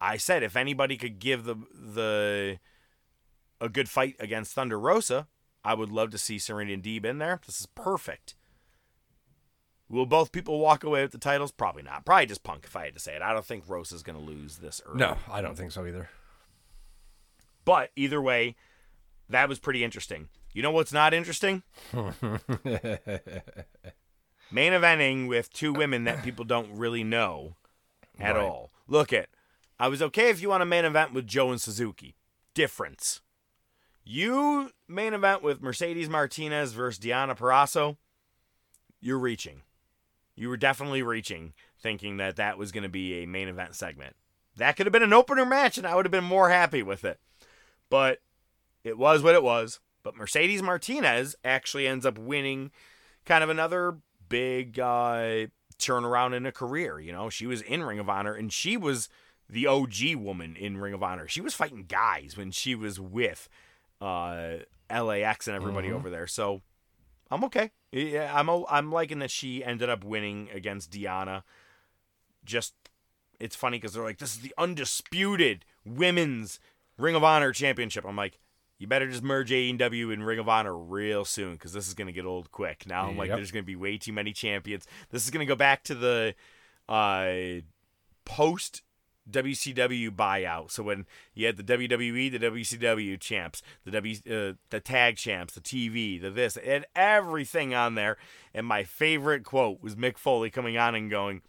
I 0.00 0.16
said 0.16 0.42
if 0.42 0.56
anybody 0.56 0.96
could 0.96 1.18
give 1.18 1.44
the 1.44 1.56
the 1.72 2.58
a 3.60 3.68
good 3.68 3.88
fight 3.88 4.16
against 4.18 4.52
Thunder 4.54 4.78
Rosa, 4.78 5.26
I 5.64 5.74
would 5.74 5.90
love 5.90 6.10
to 6.10 6.18
see 6.18 6.38
Serena 6.38 6.76
Deeb 6.76 7.04
in 7.04 7.18
there. 7.18 7.40
This 7.46 7.60
is 7.60 7.66
perfect. 7.66 8.34
Will 9.88 10.06
both 10.06 10.32
people 10.32 10.58
walk 10.60 10.84
away 10.84 11.02
with 11.02 11.12
the 11.12 11.18
titles? 11.18 11.50
Probably 11.50 11.82
not. 11.82 12.04
Probably 12.04 12.26
just 12.26 12.42
Punk, 12.42 12.64
if 12.66 12.76
I 12.76 12.84
had 12.86 12.94
to 12.94 13.00
say 13.00 13.14
it. 13.16 13.22
I 13.22 13.32
don't 13.32 13.44
think 13.44 13.64
Rosa's 13.66 14.02
going 14.02 14.18
to 14.18 14.24
lose 14.24 14.58
this 14.58 14.82
early. 14.86 14.98
No, 14.98 15.16
I 15.30 15.40
don't 15.40 15.56
think 15.56 15.72
so 15.72 15.86
either. 15.86 16.10
But 17.64 17.90
either 17.96 18.20
way, 18.20 18.54
that 19.30 19.48
was 19.48 19.58
pretty 19.58 19.82
interesting. 19.84 20.28
You 20.52 20.62
know 20.62 20.70
what's 20.70 20.92
not 20.92 21.14
interesting? 21.14 21.62
Main 24.50 24.72
eventing 24.72 25.28
with 25.28 25.52
two 25.52 25.72
women 25.72 26.04
that 26.04 26.22
people 26.24 26.44
don't 26.44 26.70
really 26.72 27.04
know 27.04 27.56
at 28.18 28.34
Right. 28.34 28.42
all. 28.44 28.70
Look 28.86 29.12
at, 29.12 29.28
I 29.78 29.88
was 29.88 30.00
okay 30.02 30.30
if 30.30 30.40
you 30.40 30.48
want 30.48 30.62
a 30.62 30.66
main 30.66 30.84
event 30.86 31.12
with 31.12 31.26
Joe 31.26 31.50
and 31.50 31.60
Suzuki. 31.60 32.16
Difference. 32.54 33.20
You 34.10 34.70
main 34.88 35.12
event 35.12 35.42
with 35.42 35.60
Mercedes 35.60 36.08
Martinez 36.08 36.72
versus 36.72 36.98
Deonna 36.98 37.36
Purrazzo. 37.36 37.98
You're 39.02 39.18
reaching. 39.18 39.60
You 40.34 40.48
were 40.48 40.56
definitely 40.56 41.02
reaching, 41.02 41.52
thinking 41.78 42.16
that 42.16 42.36
that 42.36 42.56
was 42.56 42.72
going 42.72 42.84
to 42.84 42.88
be 42.88 43.22
a 43.22 43.26
main 43.26 43.48
event 43.48 43.74
segment. 43.74 44.16
That 44.56 44.76
could 44.78 44.86
have 44.86 44.94
been 44.94 45.02
an 45.02 45.12
opener 45.12 45.44
match, 45.44 45.76
and 45.76 45.86
I 45.86 45.94
would 45.94 46.06
have 46.06 46.10
been 46.10 46.24
more 46.24 46.48
happy 46.48 46.82
with 46.82 47.04
it. 47.04 47.20
But 47.90 48.22
it 48.82 48.96
was 48.96 49.22
what 49.22 49.34
it 49.34 49.42
was. 49.42 49.78
But 50.02 50.16
Mercedes 50.16 50.62
Martinez 50.62 51.36
actually 51.44 51.86
ends 51.86 52.06
up 52.06 52.16
winning 52.16 52.70
kind 53.26 53.44
of 53.44 53.50
another 53.50 53.98
big 54.30 54.80
uh, 54.80 55.48
turnaround 55.78 56.34
in 56.34 56.46
a 56.46 56.52
career. 56.52 56.98
You 56.98 57.12
know, 57.12 57.28
she 57.28 57.46
was 57.46 57.60
in 57.60 57.82
Ring 57.82 57.98
of 57.98 58.08
Honor 58.08 58.32
and 58.32 58.50
she 58.50 58.78
was 58.78 59.10
the 59.50 59.66
OG 59.66 60.14
woman 60.16 60.56
in 60.56 60.78
Ring 60.78 60.94
of 60.94 61.02
Honor. 61.02 61.28
She 61.28 61.42
was 61.42 61.52
fighting 61.52 61.84
guys 61.86 62.38
when 62.38 62.52
she 62.52 62.74
was 62.74 62.98
with 62.98 63.50
uh, 64.00 64.58
LAX 64.90 65.46
and 65.48 65.56
everybody 65.56 65.88
Mhm. 65.88 65.94
over 65.94 66.10
there. 66.10 66.26
So 66.26 66.62
I'm 67.30 67.44
okay. 67.44 67.70
Yeah, 67.92 68.32
I'm 68.38 68.48
o- 68.48 68.66
I'm 68.70 68.90
liking 68.92 69.18
that 69.20 69.30
she 69.30 69.64
ended 69.64 69.88
up 69.90 70.04
winning 70.04 70.48
against 70.52 70.90
Deonna. 70.90 71.42
Just 72.44 72.74
it's 73.40 73.54
funny 73.56 73.78
because 73.78 73.92
they're 73.92 74.02
like, 74.04 74.18
this 74.18 74.34
is 74.34 74.40
the 74.40 74.54
undisputed 74.58 75.64
women's 75.84 76.58
Ring 76.96 77.14
of 77.14 77.22
Honor 77.22 77.52
championship. 77.52 78.04
I'm 78.04 78.16
like, 78.16 78.40
you 78.78 78.86
better 78.86 79.08
just 79.08 79.22
merge 79.22 79.50
AEW 79.52 80.12
and 80.12 80.26
Ring 80.26 80.38
of 80.38 80.48
Honor 80.48 80.76
real 80.76 81.24
soon 81.24 81.52
because 81.52 81.72
this 81.72 81.86
is 81.86 81.94
gonna 81.94 82.12
get 82.12 82.24
old 82.24 82.50
quick. 82.50 82.86
Now 82.86 83.08
I'm 83.08 83.16
like, 83.16 83.28
there's 83.36 83.50
gonna 83.52 83.62
be 83.62 83.76
way 83.76 83.96
too 83.98 84.12
many 84.12 84.32
champions. 84.32 84.86
This 85.10 85.24
is 85.24 85.30
gonna 85.30 85.44
go 85.46 85.54
back 85.56 85.84
to 85.84 85.94
the 85.94 86.34
uh, 86.88 87.60
post 88.24 88.82
WCW 89.30 90.10
buyout. 90.10 90.70
So 90.70 90.82
when 90.82 91.06
you 91.34 91.46
had 91.46 91.56
the 91.56 91.62
WWE, 91.62 92.30
the 92.30 92.38
WCW 92.38 93.18
champs, 93.20 93.62
the 93.84 93.90
W, 93.90 94.14
uh, 94.26 94.52
the 94.70 94.80
tag 94.80 95.16
champs, 95.16 95.54
the 95.54 95.60
TV, 95.60 96.20
the 96.20 96.30
this, 96.30 96.56
and 96.56 96.84
everything 96.94 97.74
on 97.74 97.94
there. 97.94 98.16
And 98.54 98.66
my 98.66 98.84
favorite 98.84 99.44
quote 99.44 99.82
was 99.82 99.96
Mick 99.96 100.18
Foley 100.18 100.50
coming 100.50 100.76
on 100.76 100.94
and 100.94 101.10
going, 101.10 101.42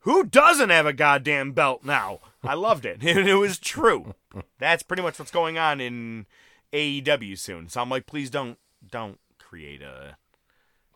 "Who 0.00 0.24
doesn't 0.24 0.70
have 0.70 0.86
a 0.86 0.92
goddamn 0.92 1.52
belt 1.52 1.84
now?" 1.84 2.20
I 2.42 2.54
loved 2.54 2.86
it, 2.86 3.02
and 3.04 3.28
it 3.28 3.36
was 3.36 3.58
true. 3.58 4.14
That's 4.58 4.82
pretty 4.82 5.02
much 5.02 5.18
what's 5.18 5.30
going 5.30 5.58
on 5.58 5.80
in 5.80 6.26
AEW 6.72 7.38
soon. 7.38 7.68
So 7.68 7.80
I'm 7.80 7.90
like, 7.90 8.06
please 8.06 8.30
don't 8.30 8.58
don't 8.88 9.18
create 9.38 9.82
a 9.82 10.16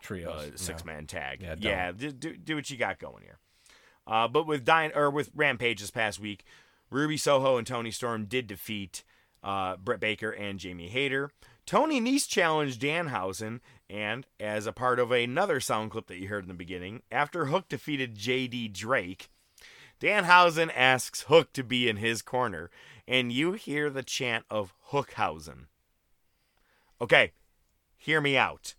trio, 0.01 0.39
six 0.55 0.85
man 0.85 1.07
tag. 1.07 1.41
Yeah, 1.43 1.55
Yeah, 1.71 1.93
do, 1.93 2.13
do, 2.13 2.37
do 2.37 2.55
what 2.57 2.71
you 2.71 2.77
got 2.77 2.99
going 2.99 3.23
here. 3.23 3.39
Uh, 4.07 4.29
but 4.29 4.47
with 4.47 4.69
or 4.69 5.11
with 5.11 5.31
Rampage 5.35 5.81
this 5.81 5.91
past 5.91 6.21
week, 6.21 6.45
Ruby 6.91 7.17
Soho 7.17 7.57
and 7.57 7.67
Toni 7.67 7.91
Storm 7.91 8.27
did 8.27 8.47
defeat 8.47 9.03
uh, 9.43 9.77
Britt 9.77 10.01
Baker 10.01 10.31
and 10.31 10.59
Jamie 10.59 10.89
Hayter. 10.89 11.31
Tony 11.67 12.01
Nese 12.01 12.29
challenged 12.29 12.81
Danhausen, 12.83 13.61
and 13.89 14.27
as 14.39 14.67
a 14.67 14.73
part 14.73 14.99
of 14.99 15.11
another 15.11 15.61
sound 15.61 15.91
clip 15.91 16.07
that 16.09 16.19
you 16.19 16.29
heard 16.29 16.45
in 16.45 16.49
the 16.49 16.55
beginning, 16.55 17.03
after 17.11 17.47
Hook 17.47 17.69
defeated 17.69 18.17
JD 18.17 18.73
Drake, 18.73 19.31
Danhausen 20.01 20.71
asks 20.75 21.23
Hook 21.23 21.53
to 21.55 21.65
be 21.65 21.89
in 21.89 21.97
his 21.97 22.21
corner, 22.21 22.71
and 23.09 23.33
you 23.33 23.53
hear 23.53 23.89
the 23.89 24.03
chant 24.03 24.45
of 24.51 24.75
Hookhausen. 24.91 25.67
Okay, 27.01 27.33
hear 27.97 28.21
me 28.21 28.37
out. 28.37 28.75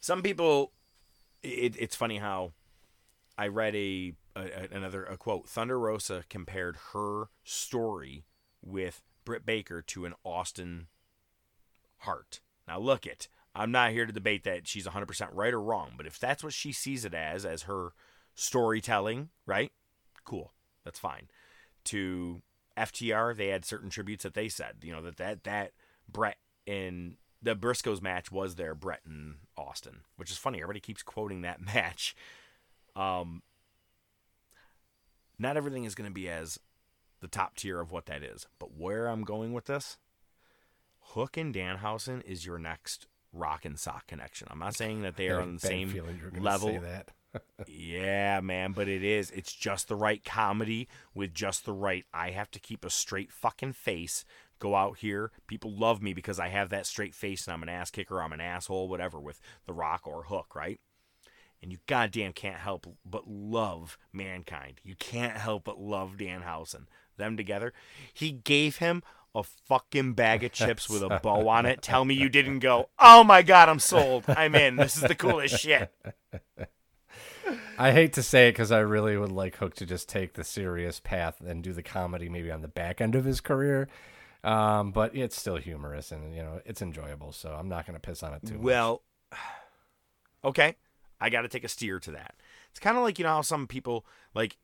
Some 0.00 0.22
people, 0.22 0.72
it, 1.42 1.76
it's 1.78 1.96
funny 1.96 2.18
how 2.18 2.52
I 3.38 3.46
read 3.46 3.76
a, 3.76 4.14
a 4.34 4.68
another 4.72 5.04
a 5.04 5.16
quote. 5.16 5.48
Thunder 5.48 5.78
Rosa 5.78 6.24
compared 6.28 6.76
her 6.92 7.30
story 7.44 8.24
with 8.60 9.02
Britt 9.24 9.46
Baker 9.46 9.80
to 9.80 10.04
an 10.04 10.14
Austin 10.24 10.88
Hart. 11.98 12.40
Now 12.66 12.80
look 12.80 13.06
it. 13.06 13.28
I'm 13.54 13.70
not 13.70 13.92
here 13.92 14.06
to 14.06 14.12
debate 14.12 14.44
that 14.44 14.68
she's 14.68 14.86
100% 14.86 15.28
right 15.32 15.54
or 15.54 15.60
wrong, 15.60 15.92
but 15.96 16.06
if 16.06 16.18
that's 16.18 16.44
what 16.44 16.52
she 16.52 16.72
sees 16.72 17.04
it 17.04 17.14
as 17.14 17.44
as 17.44 17.62
her 17.62 17.92
storytelling, 18.34 19.30
right? 19.46 19.72
Cool. 20.24 20.52
That's 20.84 20.98
fine. 20.98 21.28
To 21.84 22.42
FTR, 22.76 23.36
they 23.36 23.48
had 23.48 23.64
certain 23.64 23.90
tributes 23.90 24.24
that 24.24 24.34
they 24.34 24.48
said, 24.48 24.76
you 24.82 24.92
know, 24.92 25.02
that 25.02 25.16
that 25.16 25.44
that 25.44 25.72
Bret 26.10 26.38
and 26.66 27.16
the 27.40 27.54
Briscoes 27.54 28.02
match 28.02 28.32
was 28.32 28.56
their 28.56 28.74
Bret 28.74 29.00
and 29.06 29.36
Austin, 29.56 30.00
which 30.16 30.30
is 30.30 30.36
funny. 30.36 30.58
Everybody 30.58 30.80
keeps 30.80 31.02
quoting 31.02 31.42
that 31.42 31.60
match. 31.74 32.16
Um, 32.98 33.42
not 35.38 35.56
everything 35.56 35.84
is 35.84 35.94
going 35.94 36.10
to 36.10 36.14
be 36.14 36.28
as 36.28 36.58
the 37.20 37.28
top 37.28 37.56
tier 37.56 37.80
of 37.80 37.92
what 37.92 38.06
that 38.06 38.22
is, 38.22 38.46
but 38.58 38.76
where 38.76 39.06
I'm 39.06 39.22
going 39.22 39.52
with 39.52 39.66
this, 39.66 39.98
Hook 41.00 41.36
and 41.36 41.54
Danhausen 41.54 42.22
is 42.24 42.44
your 42.44 42.58
next 42.58 43.06
rock 43.32 43.64
and 43.64 43.78
sock 43.78 44.06
connection. 44.06 44.48
I'm 44.50 44.58
not 44.58 44.74
saying 44.74 45.02
that 45.02 45.16
they 45.16 45.28
are 45.28 45.40
on 45.40 45.54
the 45.54 45.60
same 45.60 45.88
feeling 45.88 46.16
you 46.16 46.24
were 46.24 46.30
gonna 46.30 46.44
level. 46.44 46.80
yeah, 47.66 48.40
man, 48.40 48.72
but 48.72 48.88
it 48.88 49.04
is. 49.04 49.30
It's 49.30 49.52
just 49.52 49.88
the 49.88 49.96
right 49.96 50.24
comedy 50.24 50.88
with 51.14 51.34
just 51.34 51.64
the 51.64 51.72
right. 51.72 52.04
I 52.12 52.30
have 52.30 52.50
to 52.52 52.58
keep 52.60 52.84
a 52.84 52.90
straight 52.90 53.30
fucking 53.30 53.74
face. 53.74 54.24
Go 54.58 54.74
out 54.74 54.98
here. 54.98 55.30
People 55.46 55.70
love 55.70 56.02
me 56.02 56.14
because 56.14 56.40
I 56.40 56.48
have 56.48 56.70
that 56.70 56.86
straight 56.86 57.14
face 57.14 57.46
and 57.46 57.54
I'm 57.54 57.62
an 57.62 57.68
ass 57.68 57.90
kicker. 57.90 58.20
I'm 58.20 58.32
an 58.32 58.40
asshole, 58.40 58.88
whatever, 58.88 59.20
with 59.20 59.40
The 59.66 59.72
Rock 59.72 60.06
or 60.06 60.24
Hook, 60.24 60.54
right? 60.56 60.80
And 61.62 61.72
you 61.72 61.78
goddamn 61.86 62.32
can't 62.32 62.58
help 62.58 62.86
but 63.04 63.28
love 63.28 63.98
mankind. 64.12 64.80
You 64.84 64.94
can't 64.94 65.36
help 65.36 65.64
but 65.64 65.80
love 65.80 66.16
Danhausen. 66.16 66.86
Them 67.16 67.36
together. 67.36 67.72
He 68.14 68.30
gave 68.30 68.76
him 68.76 69.02
a 69.34 69.42
fucking 69.42 70.14
bag 70.14 70.44
of 70.44 70.52
chips 70.52 70.88
with 70.88 71.02
a 71.02 71.20
bow 71.22 71.48
on 71.48 71.66
it. 71.66 71.82
Tell 71.82 72.04
me 72.04 72.14
you 72.14 72.28
didn't 72.28 72.60
go, 72.60 72.88
oh 72.98 73.24
my 73.24 73.42
god, 73.42 73.68
I'm 73.68 73.80
sold. 73.80 74.24
I'm 74.28 74.54
in. 74.54 74.76
This 74.76 74.96
is 74.96 75.02
the 75.02 75.14
coolest 75.14 75.58
shit. 75.60 75.92
I 77.78 77.92
hate 77.92 78.12
to 78.14 78.22
say 78.22 78.48
it 78.48 78.52
because 78.52 78.72
I 78.72 78.80
really 78.80 79.16
would 79.16 79.32
like 79.32 79.56
Hook 79.56 79.74
to 79.76 79.86
just 79.86 80.08
take 80.08 80.34
the 80.34 80.44
serious 80.44 81.00
path 81.00 81.40
and 81.40 81.62
do 81.62 81.72
the 81.72 81.82
comedy 81.82 82.28
maybe 82.28 82.50
on 82.50 82.62
the 82.62 82.68
back 82.68 83.00
end 83.00 83.14
of 83.14 83.24
his 83.24 83.40
career. 83.40 83.88
Um, 84.44 84.92
but 84.92 85.16
it's 85.16 85.36
still 85.38 85.56
humorous 85.56 86.12
and 86.12 86.34
you 86.34 86.42
know 86.42 86.60
it's 86.64 86.82
enjoyable, 86.82 87.32
so 87.32 87.50
I'm 87.50 87.68
not 87.68 87.86
going 87.86 87.98
to 87.98 88.00
piss 88.00 88.22
on 88.22 88.34
it 88.34 88.42
too 88.46 88.54
much. 88.54 88.62
Well, 88.62 89.02
okay, 90.44 90.76
I 91.20 91.30
got 91.30 91.42
to 91.42 91.48
take 91.48 91.64
a 91.64 91.68
steer 91.68 91.98
to 92.00 92.10
that. 92.12 92.34
It's 92.70 92.80
kind 92.80 92.96
of 92.96 93.02
like 93.02 93.18
you 93.18 93.24
know 93.24 93.34
how 93.34 93.42
some 93.42 93.66
people 93.66 94.06
like 94.34 94.56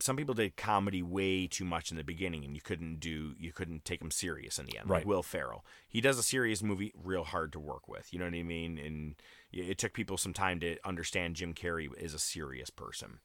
some 0.00 0.16
people 0.16 0.34
did 0.34 0.56
comedy 0.56 1.02
way 1.02 1.46
too 1.46 1.64
much 1.64 1.90
in 1.90 1.96
the 1.96 2.04
beginning, 2.04 2.44
and 2.44 2.54
you 2.54 2.60
couldn't 2.60 3.00
do 3.00 3.34
you 3.38 3.52
couldn't 3.52 3.84
take 3.84 4.00
them 4.00 4.10
serious 4.10 4.58
in 4.58 4.66
the 4.66 4.78
end. 4.78 4.88
Right. 4.88 4.98
Like 4.98 5.06
Will 5.06 5.22
Ferrell, 5.22 5.64
he 5.88 6.00
does 6.00 6.18
a 6.18 6.22
serious 6.22 6.62
movie 6.62 6.92
real 7.02 7.24
hard 7.24 7.52
to 7.52 7.60
work 7.60 7.88
with. 7.88 8.12
You 8.12 8.18
know 8.20 8.26
what 8.26 8.34
I 8.34 8.42
mean? 8.42 8.78
And 8.78 9.14
it 9.52 9.78
took 9.78 9.92
people 9.92 10.16
some 10.16 10.34
time 10.34 10.60
to 10.60 10.76
understand 10.84 11.36
Jim 11.36 11.52
Carrey 11.52 11.88
is 11.98 12.14
a 12.14 12.18
serious 12.18 12.70
person. 12.70 13.18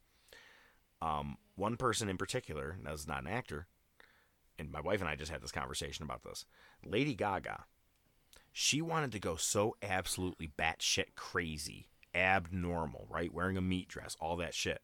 Um, 1.02 1.38
one 1.56 1.76
person 1.76 2.10
in 2.10 2.18
particular, 2.18 2.78
now 2.82 2.94
is 2.94 3.08
not 3.08 3.22
an 3.22 3.28
actor, 3.28 3.68
and 4.58 4.72
my 4.72 4.82
wife 4.82 5.02
and 5.02 5.10
I 5.10 5.16
just 5.16 5.32
had 5.32 5.42
this 5.42 5.52
conversation 5.52 6.04
about 6.04 6.24
this. 6.24 6.46
Lady 6.84 7.14
Gaga, 7.14 7.66
she 8.52 8.82
wanted 8.82 9.12
to 9.12 9.20
go 9.20 9.36
so 9.36 9.76
absolutely 9.84 10.50
batshit 10.58 11.16
crazy, 11.16 11.88
abnormal, 12.14 13.08
right? 13.10 13.34
Wearing 13.34 13.58
a 13.58 13.62
meat 13.62 13.88
dress, 13.88 14.16
all 14.20 14.38
that 14.38 14.54
shit. 14.54 14.82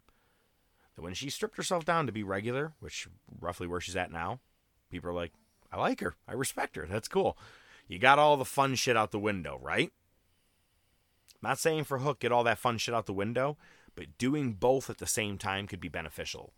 That 0.95 1.01
when 1.01 1.13
she 1.13 1.29
stripped 1.29 1.57
herself 1.57 1.85
down 1.85 2.05
to 2.05 2.11
be 2.11 2.23
regular, 2.23 2.73
which 2.79 3.07
roughly 3.39 3.67
where 3.67 3.81
she's 3.81 3.95
at 3.95 4.11
now, 4.11 4.39
people 4.89 5.09
are 5.09 5.13
like, 5.13 5.33
I 5.71 5.77
like 5.77 5.99
her. 6.01 6.15
I 6.27 6.33
respect 6.33 6.75
her. 6.75 6.87
That's 6.89 7.07
cool. 7.07 7.37
You 7.87 7.99
got 7.99 8.19
all 8.19 8.37
the 8.37 8.45
fun 8.45 8.75
shit 8.75 8.97
out 8.97 9.11
the 9.11 9.19
window, 9.19 9.59
right? 9.61 9.91
Not 11.41 11.59
saying 11.59 11.85
for 11.85 11.99
Hook, 11.99 12.19
get 12.19 12.31
all 12.31 12.43
that 12.43 12.57
fun 12.57 12.77
shit 12.77 12.93
out 12.93 13.05
the 13.05 13.13
window, 13.13 13.57
but 13.95 14.17
doing 14.17 14.53
both 14.53 14.89
at 14.89 14.97
the 14.97 15.07
same 15.07 15.37
time 15.37 15.67
could 15.67 15.79
be 15.79 15.89
beneficial. 15.89 16.53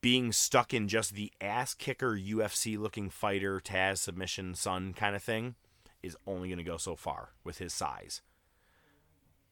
Being 0.00 0.32
stuck 0.32 0.74
in 0.74 0.88
just 0.88 1.14
the 1.14 1.32
ass 1.40 1.74
kicker 1.74 2.12
UFC 2.16 2.78
looking 2.78 3.10
fighter, 3.10 3.60
Taz 3.60 3.98
submission 3.98 4.54
son 4.54 4.94
kind 4.94 5.14
of 5.14 5.22
thing 5.22 5.54
is 6.02 6.16
only 6.26 6.48
going 6.48 6.58
to 6.58 6.64
go 6.64 6.76
so 6.76 6.96
far 6.96 7.30
with 7.44 7.58
his 7.58 7.72
size. 7.72 8.20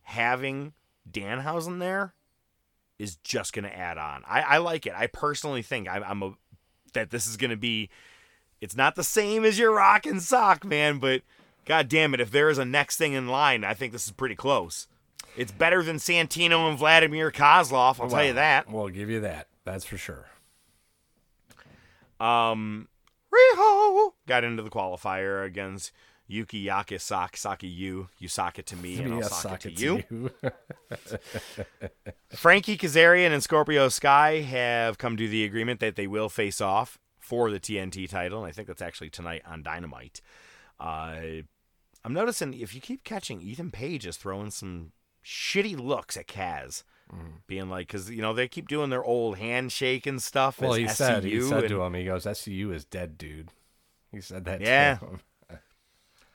Having 0.02 0.72
Danhausen 1.10 1.78
there 1.78 2.14
is 2.98 3.16
just 3.16 3.52
going 3.52 3.64
to 3.64 3.76
add 3.76 3.98
on. 3.98 4.22
I, 4.26 4.40
I 4.42 4.58
like 4.58 4.86
it. 4.86 4.92
I 4.94 5.06
personally 5.06 5.62
think 5.62 5.88
I, 5.88 5.98
I'm 5.98 6.22
a 6.22 6.34
that 6.92 7.10
this 7.10 7.26
is 7.26 7.36
going 7.36 7.50
to 7.50 7.56
be. 7.56 7.88
It's 8.60 8.76
not 8.76 8.94
the 8.94 9.04
same 9.04 9.44
as 9.44 9.58
your 9.58 9.72
rock 9.72 10.04
and 10.04 10.22
sock, 10.22 10.64
man, 10.64 10.98
but 10.98 11.22
god 11.64 11.88
damn 11.88 12.12
it, 12.12 12.20
if 12.20 12.30
there 12.30 12.50
is 12.50 12.58
a 12.58 12.64
next 12.64 12.96
thing 12.96 13.14
in 13.14 13.28
line, 13.28 13.64
I 13.64 13.72
think 13.72 13.92
this 13.92 14.06
is 14.06 14.12
pretty 14.12 14.34
close. 14.34 14.86
It's 15.36 15.52
better 15.52 15.82
than 15.82 15.96
Santino 15.96 16.68
and 16.68 16.78
Vladimir 16.78 17.30
Kozlov, 17.30 18.00
I'll 18.00 18.10
tell 18.10 18.24
you 18.24 18.34
that. 18.34 18.70
We'll 18.70 18.88
give 18.88 19.08
you 19.08 19.20
that. 19.20 19.46
That's 19.64 19.84
for 19.84 19.96
sure. 19.96 20.26
Um, 22.18 22.88
Riho 23.32 24.12
got 24.26 24.44
into 24.44 24.62
the 24.62 24.70
qualifier 24.70 25.44
against 25.44 25.92
Yuki 26.30 26.64
Yakisaki 26.64 27.36
Saki 27.36 27.66
you. 27.66 28.08
You 28.18 28.28
sock 28.28 28.58
it 28.58 28.66
to 28.66 28.76
me, 28.76 28.98
and 28.98 29.14
I'll 29.22 29.22
sock, 29.24 29.66
it 29.66 29.76
to 29.76 29.82
you. 29.82 30.04
you. 30.10 30.30
Frankie 32.34 32.76
Kazarian 32.76 33.32
and 33.32 33.42
Scorpio 33.42 33.88
Sky 33.88 34.40
have 34.40 34.98
come 34.98 35.16
to 35.16 35.28
the 35.28 35.44
agreement 35.44 35.80
that 35.80 35.96
they 35.96 36.06
will 36.06 36.28
face 36.28 36.60
off 36.60 36.98
for 37.18 37.50
the 37.50 37.60
TNT 37.60 38.08
title, 38.08 38.38
and 38.44 38.48
I 38.48 38.52
think 38.52 38.68
that's 38.68 38.82
actually 38.82 39.10
tonight 39.10 39.42
on 39.46 39.62
Dynamite. 39.62 40.20
Uh, 40.78 41.42
I'm 42.04 42.12
noticing 42.12 42.54
if 42.54 42.74
you 42.74 42.80
keep 42.80 43.04
catching 43.04 43.40
Ethan 43.40 43.70
Page 43.70 44.06
is 44.06 44.16
throwing 44.16 44.50
some 44.50 44.92
shitty 45.24 45.78
looks 45.78 46.16
at 46.16 46.26
Kaz, 46.28 46.84
being 47.48 47.68
like, 47.68 47.88
because 47.88 48.08
you 48.08 48.22
know 48.22 48.32
they 48.32 48.46
keep 48.46 48.68
doing 48.68 48.88
their 48.90 49.02
old 49.04 49.38
handshake 49.38 50.06
and 50.06 50.22
stuff. 50.22 50.60
Well, 50.60 50.72
as 50.72 50.78
he 50.78 50.86
said 50.88 51.24
he 51.24 51.32
SCU, 51.32 51.48
said 51.48 51.58
and- 51.64 51.68
to 51.70 51.82
him, 51.82 51.94
he 51.94 52.04
goes, 52.04 52.24
"SCU 52.24 52.72
is 52.72 52.84
dead, 52.84 53.18
dude." 53.18 53.48
He 54.12 54.20
said 54.20 54.44
that. 54.44 54.60
Yeah. 54.60 54.96
To 54.98 55.06
him. 55.06 55.20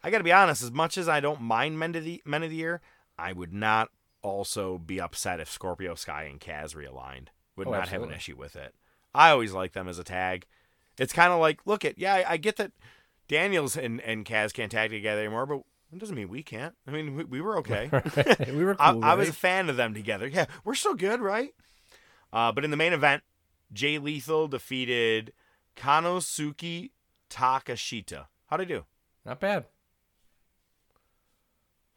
I 0.05 0.11
got 0.11 0.19
to 0.19 0.23
be 0.23 0.31
honest. 0.31 0.61
As 0.61 0.71
much 0.71 0.99
as 0.99 1.09
I 1.09 1.19
don't 1.19 1.41
mind 1.41 1.79
Men 1.79 1.95
of 1.95 2.03
the 2.03 2.21
Men 2.25 2.43
of 2.43 2.51
the 2.51 2.55
Year, 2.55 2.79
I 3.17 3.33
would 3.33 3.51
not 3.51 3.89
also 4.21 4.77
be 4.77 5.01
upset 5.01 5.39
if 5.39 5.49
Scorpio 5.49 5.95
Sky 5.95 6.23
and 6.23 6.39
Kaz 6.39 6.75
realigned. 6.75 7.29
Would 7.55 7.67
Oh, 7.67 7.71
not 7.71 7.87
have 7.87 8.03
an 8.03 8.11
issue 8.11 8.35
with 8.35 8.55
it. 8.55 8.75
I 9.15 9.31
always 9.31 9.51
like 9.53 9.73
them 9.73 9.87
as 9.87 9.97
a 9.97 10.03
tag. 10.03 10.45
It's 10.99 11.11
kind 11.13 11.33
of 11.33 11.39
like, 11.39 11.61
look 11.65 11.83
at, 11.83 11.97
yeah, 11.97 12.23
I, 12.27 12.37
get 12.37 12.57
that 12.57 12.71
Daniels 13.27 13.75
and, 13.75 13.99
and 14.01 14.25
Kaz 14.25 14.53
can't 14.53 14.71
tag 14.71 14.91
together 14.91 15.21
anymore, 15.21 15.45
but 15.45 15.61
it 15.91 15.99
doesn't 15.99 16.15
mean 16.15 16.29
we 16.29 16.43
can't. 16.43 16.75
I 16.87 16.91
mean, 16.91 17.15
we, 17.15 17.23
we 17.23 17.41
were 17.41 17.57
okay. 17.59 17.89
we 18.47 18.63
were 18.63 18.75
I, 18.77 18.91
cool, 18.91 19.03
I 19.03 19.15
was 19.15 19.29
a 19.29 19.33
fan 19.33 19.69
of 19.69 19.77
them 19.77 19.93
together. 19.93 20.27
Yeah, 20.27 20.45
we're 20.63 20.75
still 20.75 20.95
good, 20.95 21.19
right? 21.21 21.53
Uh, 22.31 22.51
but 22.51 22.63
in 22.63 22.71
the 22.71 22.77
main 22.77 22.93
event, 22.93 23.23
Jay 23.73 23.97
Lethal 23.97 24.47
defeated 24.47 25.33
Konosuke 25.75 26.91
Takeshita. 27.29 28.27
How'd 28.47 28.61
I 28.61 28.65
do? 28.65 28.85
Not 29.25 29.39
bad. 29.39 29.65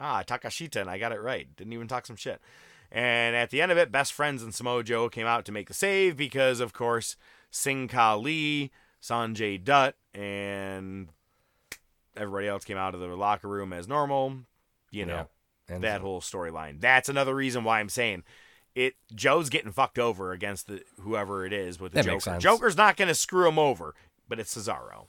Ah, 0.01 0.23
Takeshita, 0.23 0.81
and 0.81 0.91
I 0.91 0.99
got 0.99 1.13
it 1.13 1.21
right. 1.21 1.49
Didn't 1.57 1.73
even 1.73 1.89
talk 1.89 2.07
some 2.07 2.17
shit. 2.17 2.41
And 2.91 3.37
at 3.37 3.51
the 3.51 3.61
end 3.61 3.71
of 3.73 3.79
it, 3.79 3.93
best 3.93 4.13
friends 4.13 4.43
and 4.43 4.55
Samoa 4.55 4.83
Joe 4.83 5.09
came 5.09 5.27
out 5.27 5.45
to 5.47 5.53
make 5.53 5.69
the 5.69 5.75
save 5.75 6.17
because, 6.17 6.61
of 6.61 6.73
course, 6.73 7.17
Sing 7.51 7.81
Singh 7.81 7.89
Kali, 7.89 8.73
Sonjay 9.03 9.63
Dutt, 9.63 9.97
and 10.15 11.09
everybody 12.17 12.49
else 12.49 12.65
came 12.65 12.77
out 12.77 12.95
of 12.95 13.01
the 13.01 13.09
locker 13.09 13.49
room 13.49 13.73
as 13.73 13.89
normal. 13.89 14.39
You 14.91 15.07
know, 15.07 15.15
Yeah. 15.69 15.75
And 15.75 15.85
that 15.85 16.01
whole 16.01 16.23
storyline. 16.23 16.81
That's 16.81 17.11
another 17.11 17.35
reason 17.35 17.63
why 17.63 17.81
I'm 17.81 17.91
saying 17.91 18.25
it. 18.75 18.95
Joe's 19.15 19.51
getting 19.51 19.71
fucked 19.71 19.99
over 19.99 20.33
against 20.33 20.67
the 20.67 20.83
whoever 21.01 21.45
it 21.45 21.53
is 21.53 21.79
with 21.79 21.93
the 21.93 22.03
That 22.03 22.07
Joker. 22.07 22.39
Joker's 22.39 22.77
not 22.77 22.97
going 22.97 23.09
to 23.09 23.15
screw 23.15 23.47
him 23.47 23.59
over, 23.59 23.95
but 24.27 24.41
it's 24.41 24.57
Cesaro. 24.57 25.09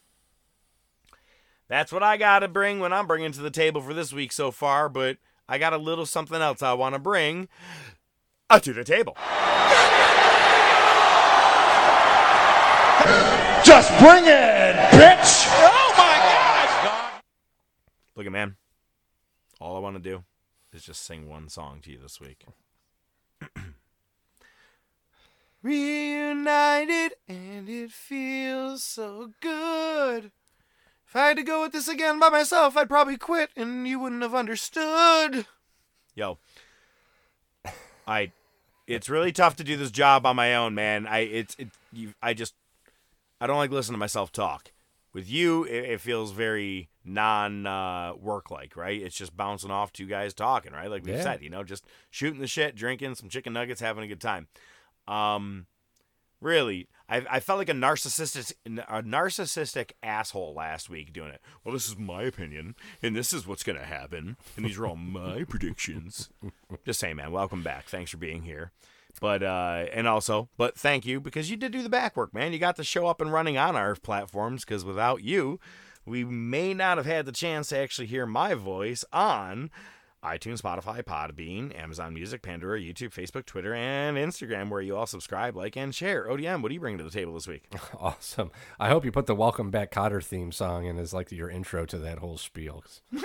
That's 1.70 1.92
what 1.92 2.02
I 2.02 2.18
got 2.18 2.40
to 2.40 2.48
bring 2.48 2.80
when 2.80 2.92
I'm 2.92 3.06
bringing 3.06 3.32
to 3.32 3.42
the 3.42 3.52
table 3.52 3.80
for 3.80 3.94
this 3.94 4.12
week 4.12 4.32
so 4.32 4.50
far, 4.50 4.90
but 4.90 5.18
I 5.48 5.60
got 5.60 5.72
a 5.72 5.78
little 5.78 6.08
something 6.08 6.42
else 6.42 6.64
I 6.64 6.74
want 6.74 6.96
to 6.96 7.00
bring 7.00 7.48
uh, 8.50 8.60
to 8.60 8.74
the 8.74 8.84
table. 8.84 9.16
Just 13.64 13.90
bring 14.00 14.24
it, 14.26 14.76
bitch! 14.94 15.46
Oh 15.48 15.94
my 15.96 16.18
God! 16.84 17.22
Look 18.16 18.26
at 18.26 18.32
man. 18.32 18.56
All 19.62 19.76
I 19.76 19.80
want 19.80 19.96
to 19.96 20.02
do 20.02 20.24
is 20.74 20.84
just 20.84 21.06
sing 21.06 21.30
one 21.30 21.50
song 21.50 21.82
to 21.82 21.92
you 21.92 22.00
this 22.00 22.20
week. 22.20 22.46
Reunited 25.62 27.14
and 27.28 27.70
it 27.70 27.92
feels 27.92 28.84
so 28.84 29.34
good. 29.40 30.32
If 31.10 31.16
I 31.16 31.30
had 31.30 31.38
to 31.38 31.44
go 31.44 31.64
with 31.64 31.72
this 31.72 31.88
again 31.88 32.20
by 32.20 32.30
myself, 32.30 32.78
I'd 32.78 32.88
probably 32.88 33.18
quit 33.18 33.50
and 33.56 33.88
you 33.88 34.00
wouldn't 34.00 34.22
have 34.22 34.36
understood. 34.36 35.48
Yo. 36.14 36.38
I 38.08 38.32
it's 38.86 39.10
really 39.10 39.32
tough 39.32 39.56
to 39.56 39.64
do 39.64 39.76
this 39.76 39.90
job 39.90 40.26
on 40.28 40.36
my 40.36 40.54
own, 40.54 40.76
man. 40.76 41.08
I 41.08 41.20
it's 41.20 41.56
it 41.58 41.70
you 41.92 42.14
I 42.22 42.36
just 42.36 42.54
I 43.42 43.48
don't 43.48 43.58
like 43.58 43.72
listening 43.72 43.96
to 43.96 44.00
myself 44.00 44.32
talk. 44.32 44.72
With 45.12 45.28
you, 45.28 45.64
it, 45.64 45.86
it 45.86 46.02
feels 46.02 46.32
very 46.32 46.90
non 47.04 47.66
uh, 47.66 48.14
work 48.16 48.52
like, 48.52 48.76
right? 48.78 49.02
It's 49.02 49.16
just 49.16 49.36
bouncing 49.36 49.72
off 49.72 49.92
two 49.92 50.06
guys 50.06 50.36
talking, 50.36 50.72
right? 50.74 50.92
Like 50.92 51.04
we 51.04 51.14
Yeah. 51.14 51.24
said, 51.24 51.42
you 51.42 51.50
know, 51.50 51.64
just 51.64 51.86
shooting 52.12 52.40
the 52.40 52.46
shit, 52.46 52.76
drinking 52.76 53.16
some 53.16 53.30
chicken 53.30 53.54
nuggets, 53.54 53.82
having 53.82 54.04
a 54.04 54.08
good 54.08 54.22
time. 54.22 54.48
Um, 55.08 55.66
really, 56.42 56.88
I, 57.08 57.26
I 57.30 57.40
felt 57.40 57.60
like 57.60 57.70
a 57.70 57.74
narcissistic 57.74 58.54
a 58.66 59.04
narcissistic 59.04 59.92
asshole 60.04 60.54
last 60.54 60.90
week 60.90 61.14
doing 61.14 61.32
it. 61.32 61.42
Well, 61.64 61.74
this 61.74 61.88
is 61.88 61.98
my 61.98 62.24
opinion, 62.24 62.76
and 63.02 63.16
this 63.16 63.34
is 63.34 63.48
what's 63.48 63.64
gonna 63.64 63.86
happen, 63.86 64.38
and 64.56 64.66
these 64.66 64.78
are 64.78 64.86
all 64.88 64.96
my 64.98 65.44
predictions. 65.44 66.30
Just 66.86 67.00
saying, 67.00 67.18
man. 67.18 67.32
Welcome 67.32 67.64
back. 67.64 67.86
Thanks 67.86 68.12
for 68.12 68.18
being 68.18 68.44
here. 68.44 68.72
But 69.20 69.44
uh, 69.44 69.86
and 69.92 70.08
also, 70.08 70.50
but 70.58 70.78
thank 70.78 71.06
you 71.06 71.20
because 71.20 71.50
you 71.50 71.58
did 71.58 71.72
do 71.72 71.82
the 71.82 71.90
back 71.90 72.16
work, 72.16 72.34
man. 72.34 72.54
You 72.54 72.60
got 72.60 72.76
to 72.78 72.84
show 72.84 73.08
up 73.08 73.22
and 73.22 73.34
running 73.34 73.58
on 73.58 73.76
our 73.76 73.96
platforms 73.96 74.64
because 74.64 74.86
without 74.86 75.24
you, 75.24 75.60
we 76.06 76.24
may 76.24 76.74
not 76.74 76.98
have 76.98 77.06
had 77.06 77.26
the 77.26 77.32
chance 77.32 77.70
to 77.70 77.78
actually 77.78 78.08
hear 78.08 78.26
my 78.26 78.54
voice 78.54 79.04
on 79.12 79.72
iTunes, 80.24 80.62
Spotify, 80.62 81.02
Podbean, 81.04 81.74
Amazon 81.82 82.14
Music, 82.14 82.42
Pandora, 82.42 82.80
YouTube, 82.80 83.14
Facebook, 83.14 83.46
Twitter, 83.46 83.74
and 83.74 84.18
Instagram, 84.18 84.70
where 84.70 84.82
you 84.82 84.96
all 84.98 85.06
subscribe, 85.06 85.56
like, 85.56 85.78
and 85.78 85.96
share. 85.96 86.26
ODM, 86.28 86.62
what 86.62 86.70
are 86.72 86.74
you 86.74 86.80
bringing 86.82 86.98
to 86.98 87.04
the 87.06 87.10
table 87.10 87.34
this 87.34 87.48
week? 87.48 87.72
Awesome. 88.00 88.52
I 88.80 88.90
hope 88.90 89.04
you 89.06 89.12
put 89.12 89.26
the 89.28 89.36
Welcome 89.36 89.72
Back 89.72 89.92
Kotter 89.92 90.24
theme 90.24 90.52
song 90.52 90.86
in 90.86 90.98
as 90.98 91.14
like 91.14 91.32
your 91.32 91.50
intro 91.50 91.86
to 91.86 91.98
that 92.00 92.20
whole 92.20 92.38
spiel. 92.38 92.84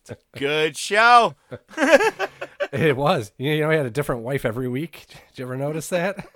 It's 0.00 0.10
a 0.10 0.16
Good 0.38 0.76
show. 0.76 1.34
it 2.72 2.96
was. 2.96 3.32
You 3.38 3.60
know, 3.60 3.70
he 3.70 3.76
had 3.76 3.86
a 3.86 3.90
different 3.90 4.22
wife 4.22 4.44
every 4.44 4.68
week. 4.68 5.06
Did 5.08 5.38
you 5.38 5.44
ever 5.44 5.56
notice 5.56 5.88
that? 5.90 6.26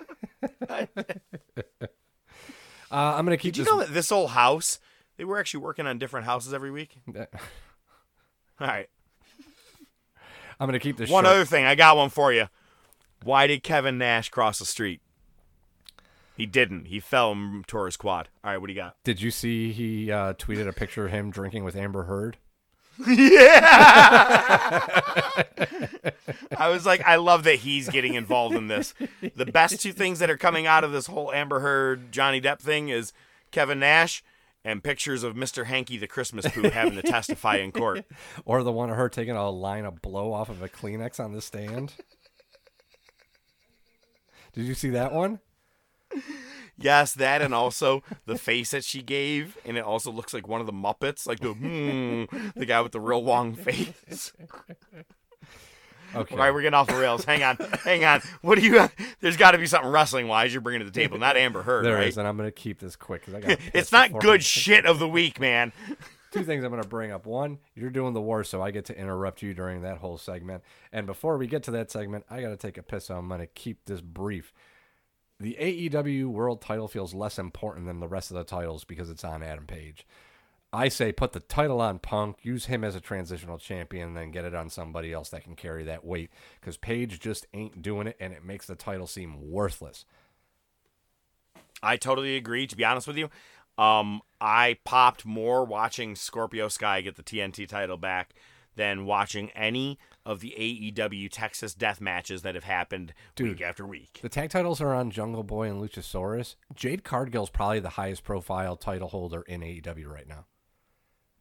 uh, 0.69 0.87
I'm 2.91 3.25
gonna 3.25 3.37
keep 3.37 3.53
Did 3.55 3.57
you 3.59 3.63
this. 3.65 3.73
know 3.73 3.79
that 3.79 3.93
this 3.93 4.09
whole 4.09 4.27
house, 4.27 4.79
they 5.17 5.23
were 5.23 5.39
actually 5.39 5.61
working 5.61 5.87
on 5.87 5.97
different 5.97 6.25
houses 6.25 6.53
every 6.53 6.71
week? 6.71 6.97
All 7.15 7.25
right. 8.59 8.89
I'm 10.59 10.67
gonna 10.67 10.79
keep 10.79 10.97
this. 10.97 11.09
One 11.09 11.25
short. 11.25 11.35
other 11.35 11.45
thing, 11.45 11.65
I 11.65 11.75
got 11.75 11.97
one 11.97 12.09
for 12.09 12.31
you. 12.31 12.47
Why 13.23 13.47
did 13.47 13.63
Kevin 13.63 13.97
Nash 13.97 14.29
cross 14.29 14.59
the 14.59 14.65
street? 14.65 15.01
He 16.37 16.45
didn't. 16.45 16.85
He 16.85 16.99
fell 16.99 17.31
and 17.31 17.65
tore 17.67 17.85
his 17.85 17.97
quad. 17.97 18.29
All 18.43 18.51
right, 18.51 18.57
what 18.57 18.67
do 18.67 18.73
you 18.73 18.79
got? 18.79 18.95
Did 19.03 19.21
you 19.21 19.31
see 19.31 19.71
he 19.71 20.11
uh, 20.11 20.33
tweeted 20.33 20.67
a 20.67 20.73
picture 20.73 21.05
of 21.05 21.11
him 21.11 21.31
drinking 21.31 21.63
with 21.63 21.75
Amber 21.75 22.03
Heard? 22.03 22.37
yeah. 23.07 24.79
I 26.57 26.69
was 26.69 26.85
like, 26.85 27.01
I 27.05 27.15
love 27.17 27.43
that 27.43 27.55
he's 27.55 27.89
getting 27.89 28.13
involved 28.15 28.55
in 28.55 28.67
this. 28.67 28.93
The 29.35 29.45
best 29.45 29.81
two 29.81 29.91
things 29.91 30.19
that 30.19 30.29
are 30.29 30.37
coming 30.37 30.65
out 30.67 30.83
of 30.83 30.91
this 30.91 31.07
whole 31.07 31.31
Amber 31.31 31.59
Heard 31.61 32.11
Johnny 32.11 32.39
Depp 32.41 32.59
thing 32.59 32.89
is 32.89 33.11
Kevin 33.51 33.79
Nash 33.79 34.23
and 34.65 34.83
pictures 34.83 35.23
of 35.23 35.35
Mr. 35.35 35.65
Hanky 35.65 35.97
the 35.97 36.07
Christmas 36.07 36.45
poo 36.49 36.69
having 36.69 36.95
to 36.95 37.03
testify 37.03 37.57
in 37.57 37.71
court. 37.71 38.03
Or 38.43 38.63
the 38.63 38.71
one 38.71 38.89
of 38.89 38.97
her 38.97 39.07
taking 39.07 39.35
a 39.35 39.49
line 39.49 39.85
of 39.85 40.01
blow 40.01 40.33
off 40.33 40.49
of 40.49 40.61
a 40.61 40.67
Kleenex 40.67 41.19
on 41.19 41.33
the 41.33 41.41
stand? 41.41 41.93
Did 44.53 44.65
you 44.65 44.73
see 44.73 44.89
that 44.89 45.13
one? 45.13 45.39
Yes, 46.77 47.13
that 47.13 47.41
and 47.41 47.53
also 47.53 48.03
the 48.25 48.37
face 48.37 48.71
that 48.71 48.83
she 48.83 49.01
gave, 49.01 49.57
and 49.65 49.77
it 49.77 49.83
also 49.83 50.11
looks 50.11 50.33
like 50.33 50.47
one 50.47 50.59
of 50.59 50.67
the 50.67 50.73
Muppets, 50.73 51.27
like 51.27 51.39
the 51.39 51.53
hmm, 51.53 52.49
the 52.55 52.65
guy 52.65 52.81
with 52.81 52.91
the 52.91 52.99
real 52.99 53.23
long 53.23 53.53
face. 53.53 54.33
Okay. 56.15 56.35
All 56.35 56.41
right, 56.41 56.53
we're 56.53 56.61
getting 56.61 56.75
off 56.75 56.87
the 56.87 56.95
rails. 56.95 57.25
Hang 57.25 57.43
on, 57.43 57.57
hang 57.83 58.03
on. 58.05 58.21
What 58.41 58.59
do 58.59 58.65
you? 58.65 58.89
There's 59.21 59.37
got 59.37 59.51
to 59.51 59.57
be 59.57 59.67
something 59.67 59.91
wrestling 59.91 60.27
wise 60.27 60.53
you're 60.53 60.61
bringing 60.61 60.79
to 60.79 60.85
the 60.85 60.91
table, 60.91 61.17
not 61.17 61.37
Amber 61.37 61.61
Heard, 61.61 61.85
There 61.85 61.95
right? 61.95 62.07
is, 62.07 62.17
and 62.17 62.27
I'm 62.27 62.37
gonna 62.37 62.51
keep 62.51 62.79
this 62.79 62.95
quick 62.95 63.25
because 63.25 63.33
I 63.33 63.47
got. 63.47 63.59
it's 63.73 63.91
not 63.91 64.19
good 64.19 64.43
shit 64.43 64.85
of 64.85 64.99
the 64.99 65.07
week, 65.07 65.39
man. 65.39 65.71
Two 66.31 66.43
things 66.43 66.65
I'm 66.65 66.71
going 66.71 66.83
to 66.83 66.89
bring 66.89 67.13
up. 67.13 67.25
One, 67.25 67.59
you're 67.75 67.89
doing 67.89 68.13
the 68.13 68.19
war, 68.19 68.43
so 68.43 68.61
I 68.61 68.71
get 68.71 68.83
to 68.85 68.99
interrupt 68.99 69.41
you 69.41 69.53
during 69.53 69.83
that 69.83 69.99
whole 69.99 70.17
segment. 70.17 70.63
And 70.91 71.07
before 71.07 71.37
we 71.37 71.47
get 71.47 71.63
to 71.63 71.71
that 71.71 71.89
segment, 71.89 72.25
I 72.29 72.41
got 72.41 72.49
to 72.49 72.57
take 72.57 72.77
a 72.77 72.83
piss, 72.83 73.05
so 73.05 73.15
I'm 73.15 73.29
going 73.29 73.39
to 73.39 73.47
keep 73.47 73.85
this 73.85 74.01
brief. 74.01 74.51
The 75.39 75.55
AEW 75.57 76.25
World 76.25 76.61
title 76.61 76.89
feels 76.89 77.13
less 77.13 77.39
important 77.39 77.85
than 77.85 78.01
the 78.01 78.07
rest 78.09 78.31
of 78.31 78.35
the 78.37 78.43
titles 78.43 78.83
because 78.83 79.09
it's 79.09 79.23
on 79.23 79.43
Adam 79.43 79.65
Page. 79.65 80.05
I 80.73 80.89
say 80.89 81.11
put 81.11 81.31
the 81.31 81.39
title 81.39 81.79
on 81.79 81.99
Punk, 81.99 82.39
use 82.43 82.65
him 82.65 82.83
as 82.83 82.95
a 82.95 82.99
transitional 82.99 83.57
champion, 83.57 84.13
then 84.13 84.31
get 84.31 84.45
it 84.45 84.53
on 84.53 84.69
somebody 84.69 85.13
else 85.13 85.29
that 85.29 85.43
can 85.43 85.55
carry 85.55 85.85
that 85.85 86.03
weight 86.03 86.29
because 86.59 86.75
Page 86.75 87.19
just 87.19 87.45
ain't 87.53 87.81
doing 87.81 88.07
it, 88.07 88.17
and 88.19 88.33
it 88.33 88.43
makes 88.43 88.67
the 88.67 88.75
title 88.75 89.07
seem 89.07 89.49
worthless. 89.49 90.05
I 91.81 91.97
totally 91.97 92.35
agree. 92.35 92.67
To 92.67 92.75
be 92.75 92.83
honest 92.83 93.07
with 93.07 93.17
you, 93.17 93.29
um, 93.77 94.21
I 94.41 94.77
popped 94.83 95.25
more 95.25 95.63
watching 95.65 96.15
Scorpio 96.15 96.67
Sky 96.67 97.01
get 97.01 97.15
the 97.15 97.23
TNT 97.23 97.67
title 97.67 97.97
back 97.97 98.33
than 98.75 99.05
watching 99.05 99.51
any 99.51 99.97
of 100.25 100.39
the 100.39 100.55
AEW 100.57 101.29
Texas 101.31 101.73
death 101.73 102.01
matches 102.01 102.41
that 102.41 102.55
have 102.55 102.63
happened 102.63 103.13
week 103.39 103.61
after 103.61 103.85
week. 103.85 104.19
The 104.21 104.29
tag 104.29 104.49
titles 104.49 104.81
are 104.81 104.93
on 104.93 105.11
Jungle 105.11 105.43
Boy 105.43 105.69
and 105.69 105.81
Luchasaurus. 105.81 106.55
Jade 106.73 107.03
Cargill's 107.03 107.49
probably 107.49 107.79
the 107.79 107.89
highest 107.89 108.23
profile 108.23 108.75
title 108.75 109.09
holder 109.09 109.43
in 109.43 109.61
AEW 109.61 110.07
right 110.07 110.27
now. 110.27 110.45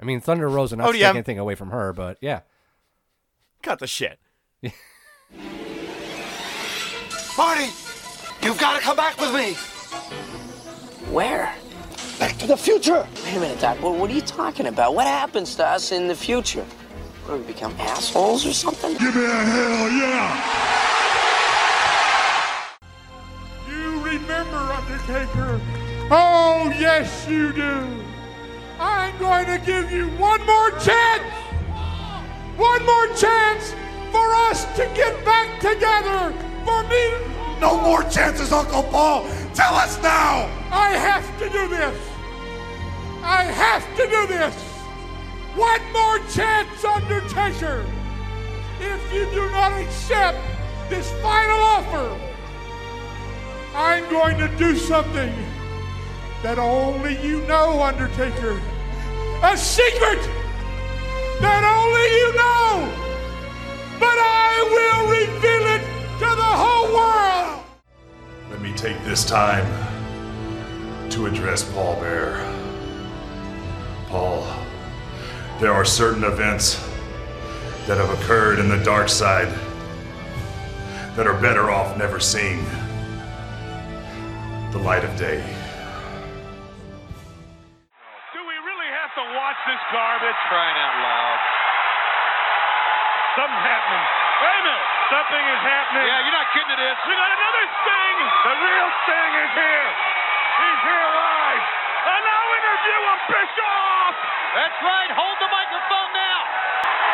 I 0.01 0.05
mean, 0.05 0.20
Thunder 0.20 0.49
Rosa, 0.49 0.76
not 0.76 0.88
Oh, 0.88 0.92
to 0.92 0.99
yeah. 0.99 1.09
take 1.09 1.16
anything 1.16 1.38
away 1.38 1.55
from 1.55 1.70
her, 1.70 1.92
but 1.92 2.18
yeah. 2.20 2.40
Cut 3.62 3.78
the 3.78 3.86
shit. 3.86 4.18
Marty, 7.36 7.70
you've 8.42 8.59
got 8.59 8.76
to 8.76 8.80
come 8.82 8.97
back 8.97 9.18
with 9.20 9.34
me. 9.34 9.55
Where? 11.12 11.55
Back 12.18 12.36
to 12.38 12.47
the 12.47 12.57
future. 12.57 13.07
Wait 13.24 13.36
a 13.36 13.40
minute, 13.40 13.59
Doc. 13.61 13.80
What, 13.82 13.95
what 13.97 14.11
are 14.11 14.14
you 14.14 14.20
talking 14.20 14.66
about? 14.66 14.95
What 14.95 15.07
happens 15.07 15.55
to 15.57 15.66
us 15.66 15.90
in 15.92 16.07
the 16.07 16.14
future? 16.14 16.64
What, 17.24 17.34
do 17.36 17.40
we 17.40 17.47
become 17.53 17.74
assholes 17.78 18.47
or 18.47 18.53
something? 18.53 18.92
Give 18.99 19.14
me 19.16 19.24
a 19.24 19.28
hell 19.28 19.90
yeah. 19.90 20.42
You 23.68 24.01
remember, 24.05 24.57
Undertaker? 24.57 25.61
Oh, 26.11 26.72
yes, 26.78 27.26
you 27.28 27.53
do. 27.53 27.88
I'm 28.78 29.16
going 29.18 29.46
to 29.46 29.58
give 29.64 29.90
you 29.92 30.08
one 30.18 30.44
more 30.46 30.70
chance. 30.80 31.22
One 32.56 32.84
more 32.84 33.06
chance 33.16 33.74
for 34.10 34.34
us 34.48 34.64
to 34.76 34.84
get 34.94 35.24
back 35.24 35.60
together 35.60 36.32
for 36.64 36.82
me? 36.84 37.12
No 37.60 37.80
more 37.80 38.02
chances, 38.04 38.52
Uncle 38.52 38.82
Paul. 38.84 39.26
Tell 39.54 39.74
us 39.74 40.00
now. 40.02 40.50
I 40.70 40.90
have 40.90 41.26
to 41.38 41.48
do 41.50 41.68
this. 41.68 41.96
I 43.22 43.44
have 43.44 43.84
to 43.96 44.04
do 44.08 44.26
this. 44.26 44.54
One 45.56 45.92
more 45.92 46.18
chance, 46.30 46.84
Undertaker. 46.84 47.86
If 48.80 49.12
you 49.12 49.24
do 49.30 49.48
not 49.50 49.72
accept 49.72 50.38
this 50.88 51.10
final 51.22 51.60
offer, 51.60 52.20
I'm 53.74 54.08
going 54.10 54.36
to 54.38 54.48
do 54.56 54.76
something 54.76 55.32
that 56.45 56.59
only 56.59 57.16
you 57.26 57.40
know, 57.47 57.82
Undertaker. 57.82 58.61
A 59.42 59.57
secret 59.57 60.20
that 61.40 61.64
only 61.64 62.07
you 62.20 62.34
know. 62.36 62.92
But 63.99 64.18
I 64.20 64.53
will 64.74 65.09
reveal 65.09 65.66
it 65.72 65.80
to 66.18 66.28
the 66.36 66.53
whole 66.61 66.92
world. 66.95 67.64
Let 68.51 68.61
me 68.61 68.74
take 68.74 69.03
this 69.05 69.24
time 69.24 69.64
to 71.09 71.24
address 71.24 71.64
Paul 71.72 71.99
Bear. 71.99 72.36
Paul, 74.09 74.47
there 75.61 75.72
are 75.72 75.86
certain 75.86 76.24
events 76.24 76.74
that 77.86 77.97
have 77.97 78.11
occurred 78.20 78.59
in 78.59 78.68
the 78.68 78.84
dark 78.84 79.09
side 79.09 79.49
that 81.16 81.26
are 81.26 81.40
better 81.40 81.70
off 81.70 81.97
never 81.97 82.20
seeing 82.20 82.62
the 84.72 84.78
light 84.78 85.05
of 85.05 85.16
day. 85.16 85.42
Watch 89.55 89.62
this 89.70 89.84
garbage? 89.94 90.40
Crying 90.50 90.78
out 90.82 90.96
loud. 90.98 91.38
Something's 93.38 93.66
happening. 93.66 94.05
Wait 94.42 94.59
a 94.59 94.62
minute. 94.66 94.86
Something 95.14 95.44
is 95.46 95.62
happening. 95.62 96.07
Yeah, 96.11 96.18
you're 96.26 96.38
not 96.38 96.48
kidding 96.55 96.74
it 96.74 96.82
is. 96.82 96.96
We 97.07 97.14
got 97.14 97.30
another 97.30 97.64
Sting. 97.70 98.18
The 98.50 98.55
real 98.59 98.88
Sting 99.07 99.32
is 99.46 99.52
here. 99.55 99.88
He's 100.59 100.80
here 100.90 101.07
live. 101.07 101.64
And 102.02 102.22
now 102.26 102.42
interview 102.50 103.00
of 103.14 103.18
Bischoff. 103.30 104.14
That's 104.59 104.78
right. 104.82 105.11
Hold 105.14 105.38
the 105.38 105.50
microphone 105.50 106.11
now. 106.18 106.40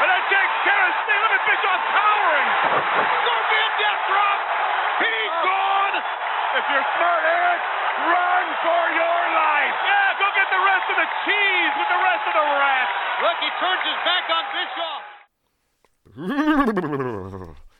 And 0.00 0.08
that 0.08 0.24
takes 0.32 0.56
care 0.64 0.80
of 0.80 0.94
Sting. 1.04 1.20
Look 1.20 1.34
at 1.36 1.44
Bischoff 1.44 1.82
powering. 1.92 2.48
Scorpion 3.20 3.70
death 3.84 4.02
drop. 4.08 4.38
He's 5.04 5.34
gone. 5.44 5.94
If 6.56 6.64
you're 6.72 6.88
smart, 6.96 7.20
Eric, 7.20 7.60
run 8.08 8.44
for 8.64 8.82
your 8.96 9.20
life. 9.36 9.76
Yeah, 9.84 10.09
go 10.20 10.28
get 10.36 10.48
the 10.52 10.60
rest 10.60 10.86
of 10.92 10.96
the 11.00 11.08
cheese 11.24 11.72
with 11.80 11.88
the 11.88 12.00
rest 12.04 12.24
of 12.28 12.34
the 12.36 12.46
rats. 12.60 12.92
Look, 13.24 13.38
he 13.40 13.48
turns 13.58 13.82
his 13.88 14.00
back 14.04 14.24
on 14.28 14.44
Bischoff. 14.54 15.04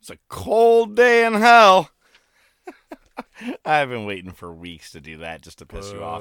It's 0.00 0.10
a 0.10 0.18
cold 0.28 0.96
day 0.96 1.24
in 1.24 1.32
hell. 1.32 1.88
I've 3.64 3.88
been 3.88 4.04
waiting 4.04 4.32
for 4.32 4.52
weeks 4.52 4.92
to 4.92 5.00
do 5.00 5.16
that 5.16 5.40
just 5.40 5.56
to 5.60 5.66
piss 5.66 5.90
you 5.92 6.04
off. 6.04 6.20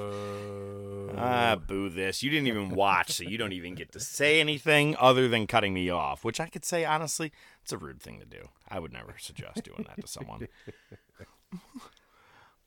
Ah, 1.18 1.58
boo 1.58 1.89
this. 1.89 2.24
You 2.24 2.30
didn't 2.30 2.48
even 2.48 2.70
watch, 2.70 3.12
so 3.12 3.26
you 3.26 3.38
don't 3.38 3.52
even 3.52 3.76
get 3.76 3.91
to 3.91 4.00
say 4.00 4.39
anything 4.39 4.96
other 5.02 5.28
than 5.28 5.48
cutting 5.48 5.74
me 5.74 5.89
off, 5.89 6.24
which 6.24 6.39
I 6.39 6.48
could 6.48 6.64
say, 6.64 6.86
honestly, 6.86 7.34
it's 7.62 7.74
a 7.74 7.78
rude 7.78 8.02
thing 8.02 8.20
to 8.22 8.26
do. 8.26 8.48
I 8.70 8.80
would 8.80 8.94
never 8.94 9.16
suggest 9.20 9.66
doing 9.66 9.86
that 9.86 10.00
to 10.00 10.08
someone. 10.08 10.48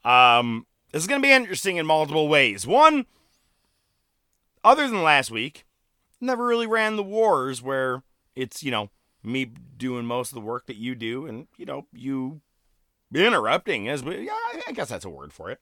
Um, 0.05 0.67
this 0.93 1.03
is 1.03 1.09
going 1.09 1.21
to 1.21 1.27
be 1.27 1.33
interesting 1.33 1.77
in 1.77 1.87
multiple 1.87 2.29
ways. 2.29 2.67
One, 2.67 3.07
other 4.65 4.89
than 4.89 5.03
last 5.03 5.31
week, 5.31 5.65
never 6.21 6.47
really 6.47 6.67
ran 6.67 6.97
the 6.97 7.03
wars 7.03 7.63
where 7.63 8.03
it's, 8.35 8.63
you 8.63 8.71
know, 8.71 8.91
me 9.23 9.45
doing 9.77 10.07
most 10.07 10.31
of 10.31 10.35
the 10.35 10.41
work 10.41 10.67
that 10.67 10.77
you 10.77 10.95
do 10.95 11.27
and, 11.27 11.49
you 11.57 11.67
know, 11.67 11.87
you 11.93 12.41
interrupting 13.15 13.89
as 13.89 14.03
we, 14.03 14.27
yeah, 14.27 14.33
I 14.33 14.63
I 14.69 14.73
guess 14.73 14.89
that's 14.89 15.05
a 15.05 15.11
word 15.11 15.33
for 15.33 15.51
it. 15.51 15.61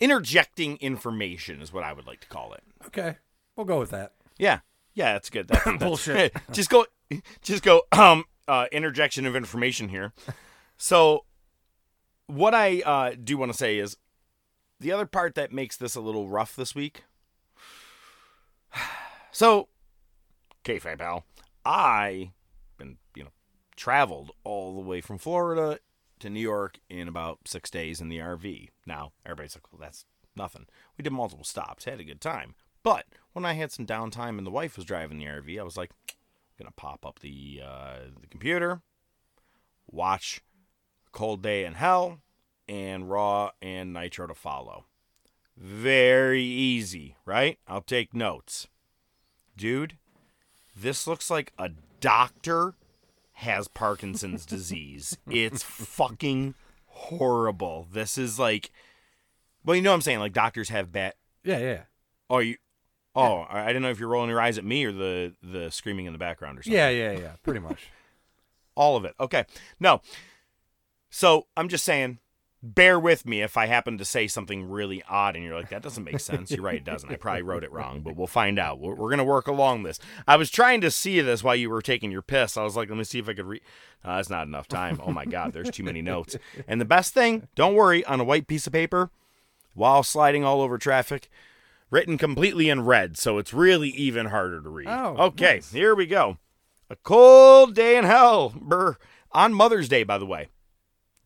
Interjecting 0.00 0.76
information 0.78 1.60
is 1.62 1.72
what 1.72 1.84
I 1.84 1.92
would 1.92 2.06
like 2.06 2.20
to 2.20 2.28
call 2.28 2.52
it. 2.54 2.62
Okay, 2.86 3.16
we'll 3.56 3.66
go 3.66 3.78
with 3.78 3.90
that. 3.90 4.12
Yeah. 4.38 4.60
Yeah, 4.94 5.14
that's 5.14 5.30
good. 5.30 5.48
That's, 5.48 5.64
that's 5.64 5.82
Bullshit. 5.82 6.34
just 6.52 6.70
go 6.70 6.86
just 7.40 7.62
go 7.62 7.82
um 7.92 8.24
uh 8.48 8.66
interjection 8.72 9.26
of 9.26 9.36
information 9.36 9.88
here. 9.88 10.12
So 10.76 11.24
what 12.26 12.54
I 12.54 12.80
uh 12.80 13.12
do 13.22 13.36
want 13.36 13.52
to 13.52 13.58
say 13.58 13.78
is 13.78 13.96
the 14.82 14.92
other 14.92 15.06
part 15.06 15.34
that 15.36 15.52
makes 15.52 15.76
this 15.76 15.94
a 15.94 16.00
little 16.00 16.28
rough 16.28 16.54
this 16.54 16.74
week. 16.74 17.04
So 19.34 19.68
kayfabe 20.62 20.98
pal, 20.98 21.24
I 21.64 22.32
been, 22.76 22.98
you 23.14 23.24
know, 23.24 23.30
traveled 23.76 24.32
all 24.44 24.74
the 24.74 24.86
way 24.86 25.00
from 25.00 25.16
Florida 25.16 25.78
to 26.20 26.28
New 26.28 26.38
York 26.38 26.78
in 26.90 27.08
about 27.08 27.38
six 27.46 27.70
days 27.70 27.98
in 27.98 28.10
the 28.10 28.18
RV. 28.18 28.68
Now, 28.86 29.12
everybody's 29.24 29.56
like, 29.56 29.72
well, 29.72 29.80
that's 29.80 30.04
nothing. 30.36 30.66
We 30.98 31.02
did 31.02 31.14
multiple 31.14 31.46
stops, 31.46 31.86
had 31.86 31.98
a 31.98 32.04
good 32.04 32.20
time. 32.20 32.54
But 32.82 33.06
when 33.32 33.46
I 33.46 33.54
had 33.54 33.72
some 33.72 33.86
downtime 33.86 34.36
and 34.36 34.46
the 34.46 34.50
wife 34.50 34.76
was 34.76 34.84
driving 34.84 35.18
the 35.18 35.24
RV, 35.24 35.58
I 35.58 35.62
was 35.62 35.78
like, 35.78 35.92
I'm 36.10 36.64
gonna 36.64 36.72
pop 36.76 37.06
up 37.06 37.20
the 37.20 37.62
uh, 37.64 37.98
the 38.20 38.26
computer, 38.26 38.82
watch 39.90 40.42
Cold 41.12 41.42
Day 41.42 41.64
in 41.64 41.74
Hell, 41.74 42.20
and 42.72 43.10
Raw 43.10 43.50
and 43.60 43.92
Nitro 43.92 44.26
to 44.26 44.34
follow. 44.34 44.86
Very 45.58 46.42
easy, 46.42 47.16
right? 47.26 47.58
I'll 47.68 47.82
take 47.82 48.14
notes. 48.14 48.66
Dude, 49.58 49.98
this 50.74 51.06
looks 51.06 51.30
like 51.30 51.52
a 51.58 51.72
doctor 52.00 52.72
has 53.34 53.68
Parkinson's 53.68 54.46
disease. 54.46 55.18
It's 55.30 55.62
fucking 55.62 56.54
horrible. 56.86 57.86
This 57.92 58.16
is 58.16 58.38
like, 58.38 58.70
well, 59.64 59.76
you 59.76 59.82
know 59.82 59.90
what 59.90 59.96
I'm 59.96 60.00
saying? 60.00 60.20
Like 60.20 60.32
doctors 60.32 60.70
have 60.70 60.90
bad. 60.90 61.12
Yeah, 61.44 61.58
yeah. 61.58 61.82
Oh, 62.30 62.38
you. 62.38 62.56
Oh, 63.14 63.44
I 63.50 63.66
didn't 63.66 63.82
know 63.82 63.90
if 63.90 64.00
you're 64.00 64.08
rolling 64.08 64.30
your 64.30 64.40
eyes 64.40 64.56
at 64.56 64.64
me 64.64 64.86
or 64.86 64.92
the 64.92 65.34
the 65.42 65.70
screaming 65.70 66.06
in 66.06 66.14
the 66.14 66.18
background 66.18 66.58
or 66.58 66.62
something. 66.62 66.78
Yeah, 66.78 66.88
yeah, 66.88 67.12
yeah. 67.12 67.32
Pretty 67.42 67.60
much. 67.60 67.88
All 68.74 68.96
of 68.96 69.04
it. 69.04 69.14
Okay. 69.20 69.44
No. 69.78 70.00
So 71.10 71.46
I'm 71.54 71.68
just 71.68 71.84
saying, 71.84 72.20
bear 72.62 72.98
with 72.98 73.26
me 73.26 73.42
if 73.42 73.56
I 73.56 73.66
happen 73.66 73.98
to 73.98 74.04
say 74.04 74.28
something 74.28 74.70
really 74.70 75.02
odd 75.08 75.34
and 75.34 75.44
you're 75.44 75.56
like, 75.56 75.70
that 75.70 75.82
doesn't 75.82 76.04
make 76.04 76.20
sense. 76.20 76.50
You're 76.50 76.62
right, 76.62 76.76
it 76.76 76.84
doesn't. 76.84 77.10
I 77.10 77.16
probably 77.16 77.42
wrote 77.42 77.64
it 77.64 77.72
wrong, 77.72 78.02
but 78.02 78.14
we'll 78.14 78.28
find 78.28 78.58
out. 78.58 78.78
We're, 78.78 78.94
we're 78.94 79.08
going 79.08 79.18
to 79.18 79.24
work 79.24 79.48
along 79.48 79.82
this. 79.82 79.98
I 80.28 80.36
was 80.36 80.50
trying 80.50 80.80
to 80.82 80.90
see 80.90 81.20
this 81.20 81.42
while 81.42 81.56
you 81.56 81.68
were 81.70 81.82
taking 81.82 82.12
your 82.12 82.22
piss. 82.22 82.56
I 82.56 82.62
was 82.62 82.76
like, 82.76 82.88
let 82.88 82.96
me 82.98 83.04
see 83.04 83.18
if 83.18 83.28
I 83.28 83.34
could 83.34 83.46
read. 83.46 83.62
Uh, 84.04 84.16
that's 84.16 84.30
not 84.30 84.46
enough 84.46 84.68
time. 84.68 85.00
Oh 85.02 85.10
my 85.12 85.24
God, 85.24 85.52
there's 85.52 85.70
too 85.70 85.82
many 85.82 86.02
notes. 86.02 86.36
And 86.68 86.80
the 86.80 86.84
best 86.84 87.12
thing, 87.14 87.48
don't 87.56 87.74
worry, 87.74 88.04
on 88.04 88.20
a 88.20 88.24
white 88.24 88.46
piece 88.46 88.66
of 88.66 88.72
paper, 88.72 89.10
while 89.74 90.02
sliding 90.02 90.44
all 90.44 90.60
over 90.60 90.78
traffic, 90.78 91.28
written 91.90 92.16
completely 92.16 92.68
in 92.68 92.84
red, 92.84 93.16
so 93.18 93.38
it's 93.38 93.52
really 93.52 93.88
even 93.90 94.26
harder 94.26 94.60
to 94.60 94.68
read. 94.68 94.88
Oh, 94.88 95.16
okay, 95.18 95.54
nice. 95.56 95.72
here 95.72 95.94
we 95.94 96.06
go. 96.06 96.38
A 96.88 96.96
cold 96.96 97.74
day 97.74 97.96
in 97.96 98.04
hell. 98.04 98.52
Brr. 98.54 98.96
On 99.32 99.54
Mother's 99.54 99.88
Day, 99.88 100.02
by 100.04 100.18
the 100.18 100.26
way. 100.26 100.48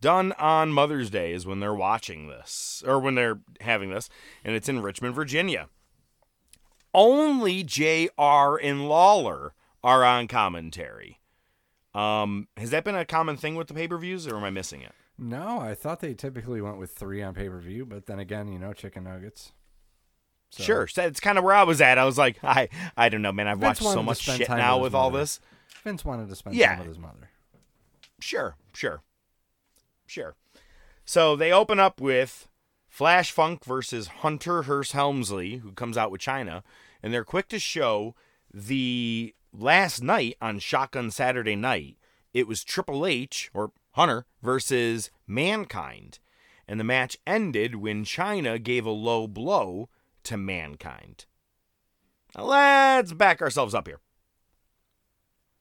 Done 0.06 0.30
on 0.38 0.70
Mother's 0.70 1.10
Day 1.10 1.32
is 1.32 1.46
when 1.46 1.58
they're 1.58 1.74
watching 1.74 2.28
this, 2.28 2.80
or 2.86 3.00
when 3.00 3.16
they're 3.16 3.40
having 3.60 3.90
this, 3.90 4.08
and 4.44 4.54
it's 4.54 4.68
in 4.68 4.80
Richmond, 4.80 5.16
Virginia. 5.16 5.68
Only 6.94 7.64
JR 7.64 8.56
and 8.62 8.88
Lawler 8.88 9.52
are 9.82 10.04
on 10.04 10.28
commentary. 10.28 11.18
Um, 11.92 12.46
has 12.56 12.70
that 12.70 12.84
been 12.84 12.94
a 12.94 13.04
common 13.04 13.36
thing 13.36 13.56
with 13.56 13.66
the 13.66 13.74
pay 13.74 13.88
per 13.88 13.98
views, 13.98 14.28
or 14.28 14.36
am 14.36 14.44
I 14.44 14.50
missing 14.50 14.80
it? 14.80 14.92
No, 15.18 15.58
I 15.58 15.74
thought 15.74 15.98
they 15.98 16.14
typically 16.14 16.60
went 16.60 16.78
with 16.78 16.92
three 16.92 17.20
on 17.20 17.34
pay 17.34 17.48
per 17.48 17.58
view, 17.58 17.84
but 17.84 18.06
then 18.06 18.20
again, 18.20 18.46
you 18.52 18.60
know, 18.60 18.72
chicken 18.72 19.02
nuggets. 19.02 19.50
So- 20.50 20.62
Sure, 20.62 20.88
that's 20.94 21.18
kind 21.18 21.36
of 21.36 21.42
where 21.42 21.54
I 21.54 21.64
was 21.64 21.80
at. 21.80 21.98
I 21.98 22.04
was 22.04 22.16
like, 22.16 22.38
I, 22.44 22.68
I 22.96 23.08
don't 23.08 23.22
know, 23.22 23.32
man. 23.32 23.48
I've 23.48 23.58
Vince 23.58 23.80
watched 23.80 23.92
so 23.92 24.04
much 24.04 24.20
shit 24.20 24.46
time 24.46 24.58
now 24.58 24.76
with 24.76 24.92
with 24.92 24.94
all 24.94 25.10
this. 25.10 25.40
Vince 25.82 26.04
wanted 26.04 26.28
to 26.28 26.36
spend 26.36 26.54
Yeah. 26.54 26.68
time 26.76 26.78
with 26.78 26.88
his 26.90 26.98
mother. 27.00 27.30
Sure, 28.20 28.56
sure, 28.72 29.02
sure. 30.06 30.34
So 31.04 31.36
they 31.36 31.52
open 31.52 31.78
up 31.78 32.00
with 32.00 32.48
Flash 32.88 33.30
Funk 33.30 33.64
versus 33.64 34.08
Hunter 34.08 34.62
Hearst 34.62 34.92
Helmsley, 34.92 35.56
who 35.56 35.72
comes 35.72 35.96
out 35.96 36.10
with 36.10 36.20
Chyna, 36.20 36.62
and 37.02 37.12
they're 37.12 37.24
quick 37.24 37.48
to 37.48 37.58
show 37.58 38.14
the 38.52 39.34
last 39.52 40.02
night 40.02 40.36
on 40.40 40.58
Shotgun 40.58 41.10
Saturday 41.10 41.56
Night. 41.56 41.98
It 42.32 42.48
was 42.48 42.64
Triple 42.64 43.06
H 43.06 43.50
or 43.54 43.72
Hunter 43.92 44.26
versus 44.42 45.10
Mankind, 45.26 46.18
and 46.66 46.80
the 46.80 46.84
match 46.84 47.16
ended 47.26 47.76
when 47.76 48.04
Chyna 48.04 48.62
gave 48.62 48.84
a 48.84 48.90
low 48.90 49.26
blow 49.26 49.88
to 50.24 50.36
Mankind. 50.36 51.26
Now 52.36 52.44
let's 52.44 53.12
back 53.12 53.40
ourselves 53.40 53.74
up 53.74 53.86
here. 53.86 54.00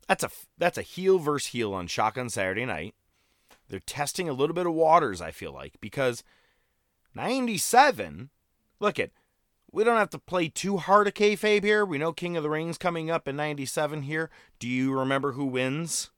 That's 0.07 0.23
a 0.23 0.29
that's 0.57 0.77
a 0.77 0.83
heel 0.83 1.19
versus 1.19 1.51
heel 1.51 1.73
on 1.73 1.87
Shotgun 1.87 2.29
Saturday 2.29 2.65
Night. 2.65 2.95
They're 3.69 3.79
testing 3.79 4.29
a 4.29 4.33
little 4.33 4.53
bit 4.53 4.67
of 4.67 4.73
waters, 4.73 5.21
I 5.21 5.31
feel 5.31 5.51
like, 5.51 5.75
because 5.81 6.23
97, 7.13 8.29
look 8.79 8.99
at, 8.99 9.11
we 9.71 9.83
don't 9.83 9.97
have 9.97 10.09
to 10.11 10.19
play 10.19 10.47
too 10.49 10.77
hard 10.77 11.07
a 11.07 11.11
kayfabe 11.11 11.63
here. 11.63 11.83
We 11.85 11.97
know 11.97 12.13
King 12.13 12.37
of 12.37 12.43
the 12.43 12.49
Rings 12.49 12.77
coming 12.77 13.09
up 13.09 13.27
in 13.27 13.35
97 13.35 14.03
here. 14.03 14.29
Do 14.59 14.67
you 14.67 14.97
remember 14.97 15.33
who 15.33 15.45
wins? 15.45 16.11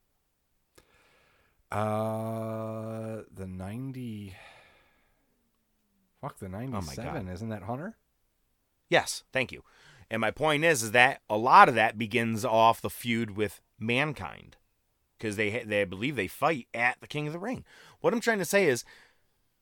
Uh, 1.71 3.23
the 3.33 3.45
ninety. 3.45 4.35
Fuck 6.21 6.39
the 6.39 6.47
God. 6.47 6.71
ninety-seven. 6.71 7.27
Isn't 7.27 7.49
that 7.49 7.63
Hunter? 7.63 7.97
Yes, 8.89 9.23
thank 9.33 9.51
you. 9.51 9.63
And 10.09 10.21
my 10.21 10.31
point 10.31 10.63
is, 10.63 10.81
is 10.81 10.91
that 10.91 11.21
a 11.29 11.35
lot 11.35 11.67
of 11.67 11.75
that 11.75 11.97
begins 11.97 12.45
off 12.45 12.79
the 12.79 12.89
feud 12.89 13.35
with 13.35 13.59
mankind, 13.77 14.55
because 15.17 15.35
they 15.35 15.63
they 15.63 15.83
believe 15.83 16.15
they 16.15 16.27
fight 16.27 16.67
at 16.73 16.99
the 16.99 17.07
King 17.07 17.27
of 17.27 17.33
the 17.33 17.39
Ring. 17.39 17.63
What 18.01 18.13
I'm 18.13 18.21
trying 18.21 18.39
to 18.39 18.45
say 18.45 18.67
is, 18.67 18.83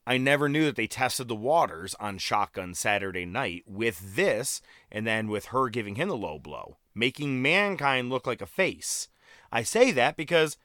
I 0.08 0.18
never 0.18 0.50
knew 0.50 0.66
that 0.66 0.76
they 0.76 0.88
tested 0.88 1.28
the 1.28 1.36
waters 1.36 1.96
on 2.00 2.18
Shotgun 2.18 2.74
Saturday 2.74 3.26
Night 3.26 3.64
with 3.66 4.16
this, 4.16 4.62
and 4.92 5.06
then 5.06 5.28
with 5.28 5.46
her 5.46 5.70
giving 5.70 5.96
him 5.96 6.10
the 6.10 6.18
low 6.18 6.40
blow, 6.40 6.78
making 6.94 7.42
mankind 7.42 8.10
look 8.10 8.28
like 8.28 8.42
a 8.42 8.48
face. 8.48 9.08
I 9.52 9.64
say 9.64 9.92
that 9.92 10.18
because 10.18 10.58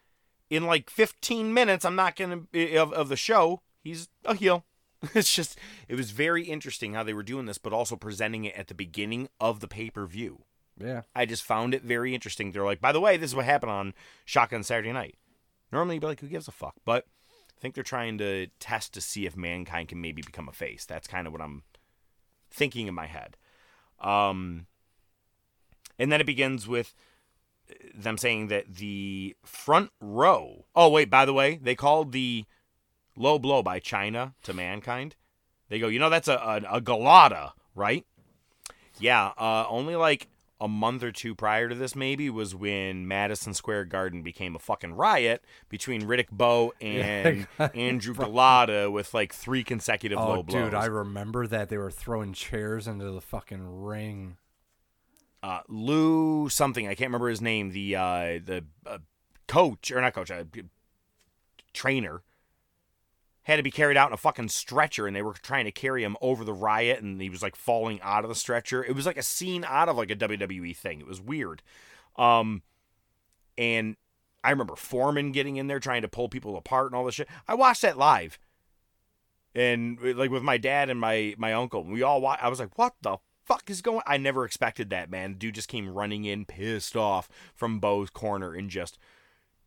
in 0.48 0.66
like 0.66 0.90
15 0.90 1.54
minutes, 1.54 1.84
I'm 1.84 1.96
not 1.96 2.16
gonna 2.16 2.42
of 2.52 2.92
of 2.92 3.08
the 3.08 3.16
show, 3.16 3.62
he's 3.82 4.08
a 4.24 4.34
heel. 4.34 4.64
It's 5.14 5.34
just 5.34 5.58
it 5.88 5.94
was 5.94 6.10
very 6.10 6.44
interesting 6.44 6.92
how 6.92 7.02
they 7.02 7.14
were 7.14 7.22
doing 7.22 7.46
this, 7.46 7.56
but 7.56 7.72
also 7.72 7.96
presenting 7.96 8.44
it 8.44 8.54
at 8.54 8.68
the 8.68 8.74
beginning 8.74 9.30
of 9.40 9.60
the 9.60 9.68
pay 9.68 9.88
per 9.88 10.04
view. 10.04 10.44
Yeah. 10.82 11.02
I 11.14 11.26
just 11.26 11.42
found 11.42 11.74
it 11.74 11.82
very 11.82 12.14
interesting. 12.14 12.52
They're 12.52 12.64
like, 12.64 12.80
by 12.80 12.92
the 12.92 13.00
way, 13.00 13.16
this 13.16 13.30
is 13.30 13.36
what 13.36 13.44
happened 13.44 13.72
on 13.72 13.94
Shotgun 14.24 14.62
Saturday 14.62 14.92
Night. 14.92 15.16
Normally, 15.72 15.96
you'd 15.96 16.00
be 16.00 16.06
like, 16.06 16.20
who 16.20 16.28
gives 16.28 16.48
a 16.48 16.52
fuck? 16.52 16.74
But 16.84 17.06
I 17.56 17.60
think 17.60 17.74
they're 17.74 17.84
trying 17.84 18.18
to 18.18 18.48
test 18.58 18.94
to 18.94 19.00
see 19.00 19.26
if 19.26 19.36
mankind 19.36 19.88
can 19.88 20.00
maybe 20.00 20.22
become 20.22 20.48
a 20.48 20.52
face. 20.52 20.84
That's 20.84 21.06
kind 21.06 21.26
of 21.26 21.32
what 21.32 21.42
I'm 21.42 21.62
thinking 22.50 22.86
in 22.86 22.94
my 22.94 23.06
head. 23.06 23.36
Um, 24.00 24.66
and 25.98 26.10
then 26.10 26.20
it 26.20 26.26
begins 26.26 26.66
with 26.66 26.94
them 27.94 28.18
saying 28.18 28.48
that 28.48 28.74
the 28.76 29.36
front 29.44 29.90
row. 30.00 30.64
Oh 30.74 30.88
wait, 30.88 31.10
by 31.10 31.24
the 31.24 31.34
way, 31.34 31.58
they 31.62 31.74
called 31.74 32.12
the 32.12 32.44
low 33.16 33.38
blow 33.38 33.62
by 33.62 33.80
Chyna 33.80 34.34
to 34.42 34.54
mankind. 34.54 35.16
They 35.68 35.78
go, 35.78 35.88
you 35.88 35.98
know, 35.98 36.10
that's 36.10 36.28
a 36.28 36.34
a, 36.34 36.76
a 36.76 36.80
Golota, 36.80 37.52
right? 37.74 38.04
Yeah. 38.98 39.32
Uh, 39.38 39.66
only 39.68 39.96
like 39.96 40.28
a 40.60 40.68
month 40.68 41.02
or 41.02 41.10
two 41.12 41.34
prior 41.34 41.68
to 41.68 41.74
this, 41.74 41.96
maybe, 41.96 42.28
was 42.28 42.54
when 42.54 43.08
Madison 43.08 43.54
Square 43.54 43.86
Garden 43.86 44.22
became 44.22 44.54
a 44.54 44.58
fucking 44.58 44.92
riot 44.92 45.42
between 45.68 46.02
Riddick 46.02 46.28
Bowe 46.30 46.72
and 46.80 47.46
Andrew 47.74 48.14
Golota 48.14 48.92
with 48.92 49.14
like 49.14 49.32
three 49.32 49.64
consecutive 49.64 50.18
Oh, 50.18 50.28
low 50.28 50.42
blows. 50.42 50.64
dude, 50.66 50.74
I 50.74 50.84
remember 50.86 51.46
that 51.46 51.68
they 51.70 51.78
were 51.78 51.90
throwing 51.90 52.32
chairs 52.34 52.86
into 52.86 53.10
the 53.10 53.20
fucking 53.22 53.82
ring. 53.82 54.36
uh, 55.42 55.60
Lou 55.68 56.48
something 56.50 56.86
I 56.86 56.94
can't 56.94 57.08
remember 57.08 57.28
his 57.30 57.40
name. 57.40 57.70
The 57.70 57.96
uh, 57.96 58.22
the 58.44 58.64
uh, 58.84 58.98
coach 59.48 59.90
or 59.90 60.00
not 60.02 60.12
coach, 60.14 60.30
uh, 60.30 60.44
trainer 61.72 62.22
had 63.50 63.56
to 63.56 63.62
be 63.62 63.70
carried 63.70 63.96
out 63.96 64.08
in 64.08 64.14
a 64.14 64.18
fucking 64.18 64.48
stretcher, 64.48 65.06
and 65.06 65.14
they 65.14 65.22
were 65.22 65.34
trying 65.34 65.64
to 65.64 65.72
carry 65.72 66.04
him 66.04 66.16
over 66.20 66.44
the 66.44 66.52
riot, 66.52 67.02
and 67.02 67.20
he 67.20 67.28
was 67.28 67.42
like 67.42 67.56
falling 67.56 68.00
out 68.02 68.24
of 68.24 68.28
the 68.28 68.34
stretcher. 68.34 68.84
It 68.84 68.94
was 68.94 69.06
like 69.06 69.16
a 69.16 69.22
scene 69.22 69.64
out 69.66 69.88
of 69.88 69.96
like 69.96 70.10
a 70.10 70.16
WWE 70.16 70.76
thing. 70.76 71.00
It 71.00 71.06
was 71.06 71.20
weird. 71.20 71.62
Um, 72.16 72.62
and 73.58 73.96
I 74.42 74.50
remember 74.50 74.76
Foreman 74.76 75.32
getting 75.32 75.56
in 75.56 75.66
there 75.66 75.80
trying 75.80 76.02
to 76.02 76.08
pull 76.08 76.28
people 76.28 76.56
apart 76.56 76.86
and 76.86 76.94
all 76.94 77.04
this 77.04 77.16
shit. 77.16 77.28
I 77.46 77.54
watched 77.54 77.82
that 77.82 77.98
live, 77.98 78.38
and 79.54 79.98
like 80.00 80.30
with 80.30 80.42
my 80.42 80.56
dad 80.56 80.88
and 80.88 81.00
my 81.00 81.34
my 81.36 81.52
uncle, 81.52 81.84
we 81.84 82.02
all 82.02 82.20
wa- 82.20 82.38
I 82.40 82.48
was 82.48 82.60
like, 82.60 82.78
what 82.78 82.94
the 83.02 83.18
fuck 83.44 83.68
is 83.68 83.82
going? 83.82 84.02
I 84.06 84.16
never 84.16 84.44
expected 84.44 84.90
that, 84.90 85.10
man. 85.10 85.34
Dude 85.34 85.56
just 85.56 85.68
came 85.68 85.92
running 85.92 86.24
in, 86.24 86.44
pissed 86.44 86.96
off 86.96 87.28
from 87.54 87.80
Bowe's 87.80 88.10
corner, 88.10 88.54
and 88.54 88.70
just 88.70 88.96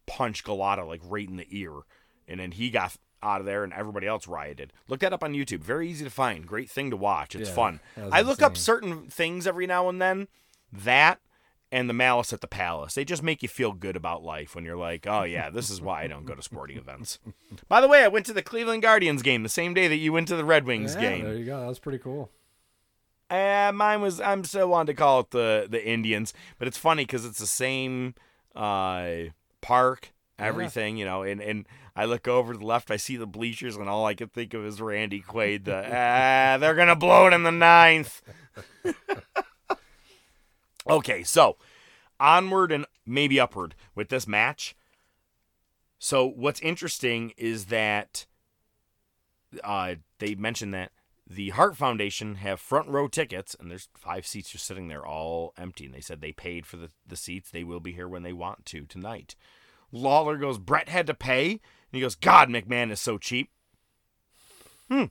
punched 0.06 0.46
Golota 0.46 0.88
like 0.88 1.02
right 1.04 1.28
in 1.28 1.38
the 1.38 1.48
ear, 1.50 1.82
and 2.28 2.40
then 2.40 2.52
he 2.52 2.70
got 2.70 2.96
out 3.24 3.40
of 3.40 3.46
there, 3.46 3.64
and 3.64 3.72
everybody 3.74 4.06
else 4.08 4.28
rioted. 4.28 4.74
Look 4.88 5.00
that 5.00 5.14
up 5.14 5.24
on 5.24 5.34
YouTube. 5.34 5.60
Very 5.62 5.90
easy 5.90 6.04
to 6.04 6.12
find. 6.12 6.46
Great 6.46 6.70
thing 6.70 6.90
to 6.92 6.98
watch. 6.98 7.36
It's 7.36 7.50
Yeah, 7.50 7.56
fun. 7.56 7.80
I 8.12 8.22
look 8.22 8.42
up 8.42 8.58
certain 8.58 9.08
things 9.10 9.48
every 9.48 9.66
now 9.68 9.88
and 9.90 10.02
then. 10.02 10.28
That 10.72 11.20
and 11.72 11.90
the 11.90 11.94
Malice 11.94 12.32
at 12.34 12.42
the 12.42 12.48
Palace. 12.48 12.94
They 12.94 13.04
just 13.06 13.24
make 13.24 13.42
you 13.42 13.50
feel 13.50 13.72
good 13.72 13.96
about 13.96 14.24
life 14.24 14.54
when 14.54 14.64
you're 14.64 14.78
like, 14.78 15.08
oh 15.08 15.24
yeah, 15.24 15.50
this 15.50 15.70
is 15.72 15.82
why 15.82 16.04
I 16.04 16.08
don't 16.08 16.26
go 16.26 16.36
to 16.36 16.42
sporting 16.44 16.78
events. 16.78 17.20
By 17.68 17.82
the 17.82 17.88
way, 17.88 18.04
I 18.04 18.08
went 18.10 18.26
to 18.28 18.34
the 18.34 18.44
Cleveland 18.44 18.84
Guardians 18.84 19.24
game 19.24 19.42
the 19.42 19.50
same 19.50 19.74
day 19.74 19.88
that 19.88 19.96
you 19.98 20.14
went 20.14 20.28
to 20.28 20.36
the 20.36 20.46
Red 20.46 20.66
Wings 20.66 20.94
Yeah, 20.96 21.02
game. 21.02 21.24
There 21.26 21.36
you 21.36 21.46
go. 21.46 21.60
That 21.60 21.68
was 21.68 21.80
pretty 21.80 21.98
cool. 22.00 22.30
Uh, 23.30 23.72
mine 23.74 24.02
was 24.02 24.22
I'm 24.22 24.44
still 24.44 24.68
wanting 24.68 24.94
to 24.96 25.00
call 25.00 25.22
it 25.22 25.32
the 25.32 25.66
the 25.68 25.84
Indians, 25.84 26.34
but 26.60 26.68
it's 26.68 26.78
funny 26.78 27.04
because 27.06 27.26
it's 27.26 27.40
the 27.40 27.48
same 27.48 28.14
uh, 28.56 29.32
park, 29.62 30.14
everything, 30.38 30.98
you 30.98 31.06
know. 31.06 31.24
And 31.24 31.42
and 31.42 31.66
I 31.96 32.06
look 32.06 32.28
over 32.28 32.54
to 32.54 32.60
the 32.60 32.66
left, 32.66 32.90
I 32.90 32.98
see 32.98 33.18
the 33.18 33.28
bleachers, 33.28 33.76
and 33.76 33.88
all 33.88 34.06
I 34.06 34.16
can 34.16 34.30
think 34.30 34.54
of 34.54 34.66
is 34.66 34.82
Randy 34.82 35.22
Quaid. 35.22 35.66
The 35.66 35.78
ah, 35.86 36.58
they're 36.58 36.76
gonna 36.76 36.96
blow 36.96 37.28
it 37.28 37.34
in 37.34 37.44
the 37.44 37.52
ninth. 37.52 38.22
okay, 40.90 41.24
so 41.24 41.58
onward 42.20 42.72
and 42.72 42.86
maybe 43.06 43.40
upward 43.40 43.76
with 43.96 44.10
this 44.10 44.28
match. 44.28 44.76
So 46.00 46.26
what's 46.26 46.60
interesting 46.62 47.34
is 47.38 47.66
that 47.66 48.26
uh, 49.64 49.96
they 50.20 50.36
mentioned 50.36 50.74
that 50.74 50.92
the 51.26 51.50
Hart 51.52 51.78
Foundation 51.78 52.36
have 52.36 52.60
front 52.60 52.90
row 52.90 53.08
tickets, 53.08 53.56
and 53.58 53.72
there's 53.72 53.88
five 53.96 54.28
seats 54.28 54.50
just 54.50 54.66
sitting 54.66 54.88
there, 54.88 55.06
all 55.06 55.54
empty. 55.58 55.86
And 55.86 55.94
they 55.94 56.02
said 56.02 56.22
they 56.22 56.32
paid 56.32 56.66
for 56.66 56.78
the, 56.78 56.92
the 57.08 57.16
seats. 57.16 57.50
They 57.50 57.64
will 57.64 57.80
be 57.80 57.94
here 57.94 58.08
when 58.08 58.24
they 58.24 58.34
want 58.34 58.66
to 58.68 58.86
tonight. 58.86 59.36
Lawler 59.92 60.38
goes, 60.38 60.58
Bret 60.58 60.90
had 60.90 61.08
to 61.08 61.14
pay. 61.14 61.62
And 61.94 62.00
he 62.00 62.02
goes, 62.02 62.16
God, 62.16 62.50
McMahon 62.50 62.92
is 62.92 63.00
so 63.00 63.20
cheap. 63.20 63.52
Hmm. 64.90 65.06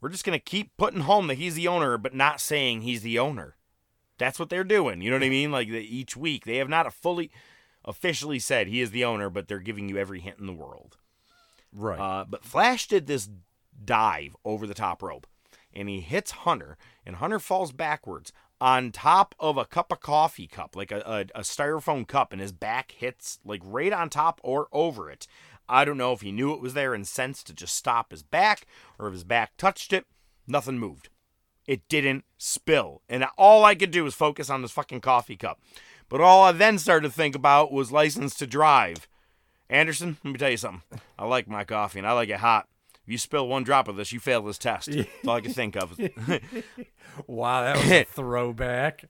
We're 0.00 0.10
just 0.10 0.24
going 0.24 0.38
to 0.38 0.44
keep 0.44 0.76
putting 0.76 1.00
home 1.00 1.26
that 1.26 1.38
he's 1.38 1.56
the 1.56 1.66
owner, 1.66 1.98
but 1.98 2.14
not 2.14 2.40
saying 2.40 2.82
he's 2.82 3.02
the 3.02 3.18
owner. 3.18 3.56
That's 4.16 4.38
what 4.38 4.48
they're 4.48 4.62
doing. 4.62 5.02
You 5.02 5.10
know 5.10 5.16
what 5.16 5.26
I 5.26 5.28
mean? 5.28 5.50
Like 5.50 5.68
the, 5.68 5.80
each 5.80 6.16
week, 6.16 6.44
they 6.44 6.58
have 6.58 6.68
not 6.68 6.86
a 6.86 6.92
fully 6.92 7.32
officially 7.84 8.38
said 8.38 8.68
he 8.68 8.80
is 8.80 8.92
the 8.92 9.04
owner, 9.04 9.28
but 9.28 9.48
they're 9.48 9.58
giving 9.58 9.88
you 9.88 9.98
every 9.98 10.20
hint 10.20 10.38
in 10.38 10.46
the 10.46 10.52
world. 10.52 10.98
Right. 11.72 11.98
Uh, 11.98 12.24
but 12.28 12.44
Flash 12.44 12.86
did 12.86 13.08
this 13.08 13.28
dive 13.84 14.36
over 14.44 14.68
the 14.68 14.74
top 14.74 15.02
rope, 15.02 15.26
and 15.74 15.88
he 15.88 15.98
hits 15.98 16.30
Hunter, 16.30 16.78
and 17.04 17.16
Hunter 17.16 17.40
falls 17.40 17.72
backwards 17.72 18.32
on 18.60 18.92
top 18.92 19.34
of 19.40 19.56
a 19.56 19.64
cup 19.64 19.90
of 19.90 19.98
coffee 19.98 20.46
cup, 20.46 20.76
like 20.76 20.92
a, 20.92 21.02
a, 21.04 21.40
a 21.40 21.42
styrofoam 21.42 22.06
cup, 22.06 22.32
and 22.32 22.40
his 22.40 22.52
back 22.52 22.92
hits 22.92 23.40
like 23.44 23.60
right 23.64 23.92
on 23.92 24.08
top 24.08 24.40
or 24.44 24.68
over 24.70 25.10
it. 25.10 25.26
I 25.68 25.84
don't 25.84 25.98
know 25.98 26.12
if 26.12 26.20
he 26.20 26.32
knew 26.32 26.52
it 26.52 26.60
was 26.60 26.74
there 26.74 26.94
and 26.94 27.06
sensed 27.06 27.46
to 27.46 27.54
just 27.54 27.74
stop 27.74 28.10
his 28.10 28.22
back, 28.22 28.66
or 28.98 29.06
if 29.06 29.12
his 29.12 29.24
back 29.24 29.56
touched 29.56 29.92
it. 29.92 30.06
Nothing 30.46 30.78
moved. 30.78 31.08
It 31.66 31.88
didn't 31.88 32.24
spill. 32.38 33.02
And 33.08 33.24
all 33.38 33.64
I 33.64 33.74
could 33.74 33.90
do 33.90 34.04
was 34.04 34.14
focus 34.14 34.50
on 34.50 34.62
this 34.62 34.72
fucking 34.72 35.00
coffee 35.00 35.36
cup. 35.36 35.60
But 36.08 36.20
all 36.20 36.42
I 36.42 36.52
then 36.52 36.78
started 36.78 37.08
to 37.08 37.14
think 37.14 37.34
about 37.34 37.72
was 37.72 37.92
license 37.92 38.34
to 38.36 38.46
drive. 38.46 39.08
Anderson, 39.70 40.18
let 40.22 40.32
me 40.32 40.38
tell 40.38 40.50
you 40.50 40.56
something. 40.56 40.82
I 41.18 41.24
like 41.24 41.48
my 41.48 41.64
coffee 41.64 41.98
and 41.98 42.06
I 42.06 42.12
like 42.12 42.28
it 42.28 42.40
hot. 42.40 42.68
If 43.04 43.10
you 43.10 43.18
spill 43.18 43.48
one 43.48 43.64
drop 43.64 43.88
of 43.88 43.96
this, 43.96 44.12
you 44.12 44.20
fail 44.20 44.42
this 44.42 44.58
test. 44.58 44.90
That's 44.92 45.08
all 45.26 45.36
I 45.36 45.40
can 45.40 45.54
think 45.54 45.76
of. 45.76 45.98
wow, 47.26 47.62
that 47.62 47.76
was 47.76 47.90
a 47.90 48.04
throwback. 48.10 49.06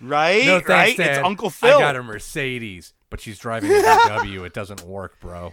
Right? 0.00 0.44
No 0.44 0.60
thanks, 0.60 0.68
right? 0.68 0.96
Dad. 0.96 1.18
It's 1.18 1.24
Uncle 1.24 1.50
Phil. 1.50 1.78
I 1.78 1.80
got 1.80 1.96
a 1.96 2.02
Mercedes, 2.02 2.92
but 3.08 3.20
she's 3.20 3.38
driving 3.38 3.70
a 3.70 3.74
VW. 3.74 4.44
It 4.44 4.52
doesn't 4.52 4.82
work, 4.82 5.18
bro. 5.20 5.52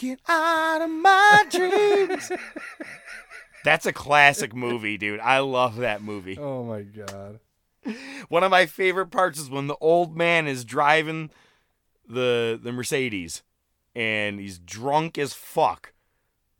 Get 0.00 0.18
out 0.26 0.80
of 0.80 0.88
my 0.88 1.44
dreams. 1.50 2.32
That's 3.66 3.84
a 3.84 3.92
classic 3.92 4.54
movie, 4.54 4.96
dude. 4.96 5.20
I 5.20 5.40
love 5.40 5.76
that 5.76 6.00
movie. 6.00 6.38
Oh 6.38 6.64
my 6.64 6.80
god. 6.80 7.38
One 8.30 8.42
of 8.42 8.50
my 8.50 8.64
favorite 8.64 9.08
parts 9.08 9.38
is 9.38 9.50
when 9.50 9.66
the 9.66 9.76
old 9.78 10.16
man 10.16 10.46
is 10.46 10.64
driving 10.64 11.28
the 12.08 12.58
the 12.62 12.72
Mercedes 12.72 13.42
and 13.94 14.40
he's 14.40 14.58
drunk 14.58 15.18
as 15.18 15.34
fuck, 15.34 15.92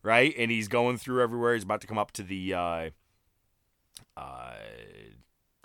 right? 0.02 0.34
And 0.36 0.50
he's 0.50 0.68
going 0.68 0.98
through 0.98 1.22
everywhere. 1.22 1.54
He's 1.54 1.64
about 1.64 1.80
to 1.80 1.86
come 1.86 1.98
up 1.98 2.12
to 2.12 2.22
the 2.22 2.52
uh, 2.52 2.90
uh, 4.18 4.52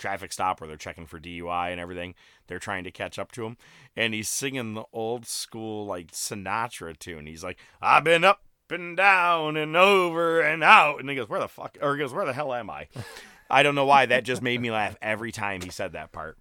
traffic 0.05 0.31
stop 0.31 0.61
where 0.61 0.67
they're 0.67 0.77
checking 0.77 1.07
for 1.07 1.19
DUI 1.19 1.71
and 1.71 1.81
everything. 1.81 2.13
They're 2.45 2.59
trying 2.59 2.83
to 2.83 2.91
catch 2.91 3.17
up 3.17 3.31
to 3.31 3.45
him, 3.45 3.57
and 3.95 4.13
he's 4.13 4.29
singing 4.29 4.75
the 4.75 4.85
old 4.93 5.25
school 5.25 5.87
like 5.87 6.11
Sinatra 6.11 6.97
tune. 6.97 7.25
He's 7.25 7.43
like, 7.43 7.57
"I've 7.81 8.03
been 8.03 8.23
up 8.23 8.43
and 8.69 8.95
down 8.95 9.57
and 9.57 9.75
over 9.75 10.41
and 10.41 10.63
out," 10.63 10.99
and 10.99 11.09
he 11.09 11.15
goes, 11.15 11.27
"Where 11.27 11.39
the 11.39 11.47
fuck?" 11.47 11.77
Or 11.81 11.95
he 11.95 11.99
goes, 11.99 12.13
"Where 12.13 12.25
the 12.25 12.33
hell 12.33 12.53
am 12.53 12.69
I?" 12.69 12.87
I 13.49 13.63
don't 13.63 13.73
know 13.73 13.85
why 13.85 14.05
that 14.05 14.25
just 14.25 14.43
made 14.43 14.61
me 14.61 14.69
laugh 14.69 14.95
every 15.01 15.31
time 15.31 15.61
he 15.61 15.71
said 15.71 15.93
that 15.93 16.11
part. 16.11 16.37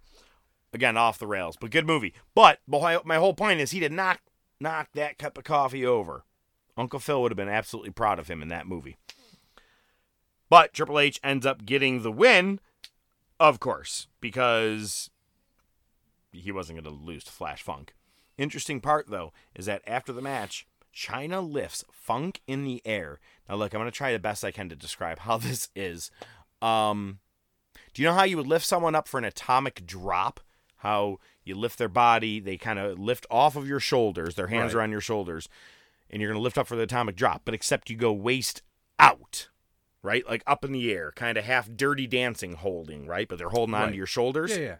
Again, 0.71 0.95
off 0.95 1.17
the 1.17 1.25
rails, 1.25 1.57
but 1.59 1.71
good 1.71 1.87
movie. 1.87 2.13
But 2.35 2.59
my 2.67 3.15
whole 3.15 3.33
point 3.33 3.61
is 3.61 3.71
he 3.71 3.79
did 3.79 3.91
not 3.91 4.19
knock 4.59 4.89
that 4.93 5.17
cup 5.17 5.37
of 5.37 5.43
coffee 5.43 5.85
over. 5.85 6.23
Uncle 6.77 6.99
Phil 6.99 7.21
would 7.21 7.31
have 7.31 7.37
been 7.37 7.49
absolutely 7.49 7.91
proud 7.91 8.19
of 8.19 8.27
him 8.27 8.41
in 8.41 8.49
that 8.49 8.67
movie. 8.67 8.97
But 10.49 10.73
Triple 10.73 10.99
H 10.99 11.19
ends 11.23 11.45
up 11.45 11.65
getting 11.65 12.03
the 12.03 12.11
win, 12.11 12.59
of 13.39 13.59
course, 13.59 14.07
because 14.21 15.09
he 16.31 16.51
wasn't 16.51 16.81
going 16.81 16.95
to 16.95 17.03
lose 17.05 17.23
to 17.25 17.31
Flash 17.31 17.61
Funk. 17.61 17.93
Interesting 18.37 18.81
part 18.81 19.07
though 19.09 19.31
is 19.55 19.65
that 19.67 19.81
after 19.87 20.11
the 20.11 20.21
match, 20.21 20.67
Chyna 20.93 21.41
lifts 21.47 21.83
Funk 21.91 22.41
in 22.47 22.63
the 22.65 22.81
air. 22.85 23.19
Now 23.47 23.55
look, 23.55 23.73
I'm 23.73 23.79
gonna 23.79 23.91
try 23.91 24.11
the 24.11 24.19
best 24.19 24.43
I 24.43 24.51
can 24.51 24.67
to 24.69 24.75
describe 24.75 25.19
how 25.19 25.37
this 25.39 25.69
is. 25.75 26.11
Um, 26.61 27.19
do 27.93 28.01
you 28.01 28.07
know 28.07 28.13
how 28.13 28.23
you 28.23 28.35
would 28.37 28.47
lift 28.47 28.65
someone 28.65 28.95
up 28.95 29.07
for 29.07 29.17
an 29.17 29.23
atomic 29.25 29.85
drop? 29.85 30.41
How 30.77 31.17
you 31.45 31.55
lift 31.55 31.77
their 31.77 31.87
body, 31.89 32.39
they 32.41 32.57
kind 32.57 32.77
of 32.77 32.99
lift 32.99 33.25
off 33.31 33.55
of 33.55 33.67
your 33.67 33.79
shoulders, 33.79 34.35
their 34.35 34.47
hands 34.47 34.73
Right. 34.73 34.81
are 34.81 34.83
on 34.83 34.91
your 34.91 35.01
shoulders, 35.01 35.47
and 36.09 36.21
you're 36.21 36.29
gonna 36.31 36.41
lift 36.43 36.57
up 36.57 36.67
for 36.67 36.75
the 36.75 36.83
atomic 36.83 37.15
drop, 37.15 37.43
but 37.45 37.53
except 37.53 37.89
you 37.89 37.95
go 37.95 38.11
waist 38.11 38.61
out, 38.99 39.47
right? 40.05 40.25
Like 40.27 40.43
up 40.47 40.63
in 40.63 40.71
the 40.71 40.91
air, 40.91 41.11
kind 41.15 41.37
of 41.37 41.43
half 41.43 41.69
dirty 41.69 42.07
dancing 42.07 42.53
holding, 42.53 43.05
right? 43.07 43.27
But 43.27 43.37
they're 43.39 43.49
holding 43.49 43.75
on 43.75 43.81
Right. 43.81 43.89
to 43.91 43.97
your 43.97 44.05
shoulders. 44.05 44.51
Yeah, 44.51 44.63
yeah. 44.63 44.75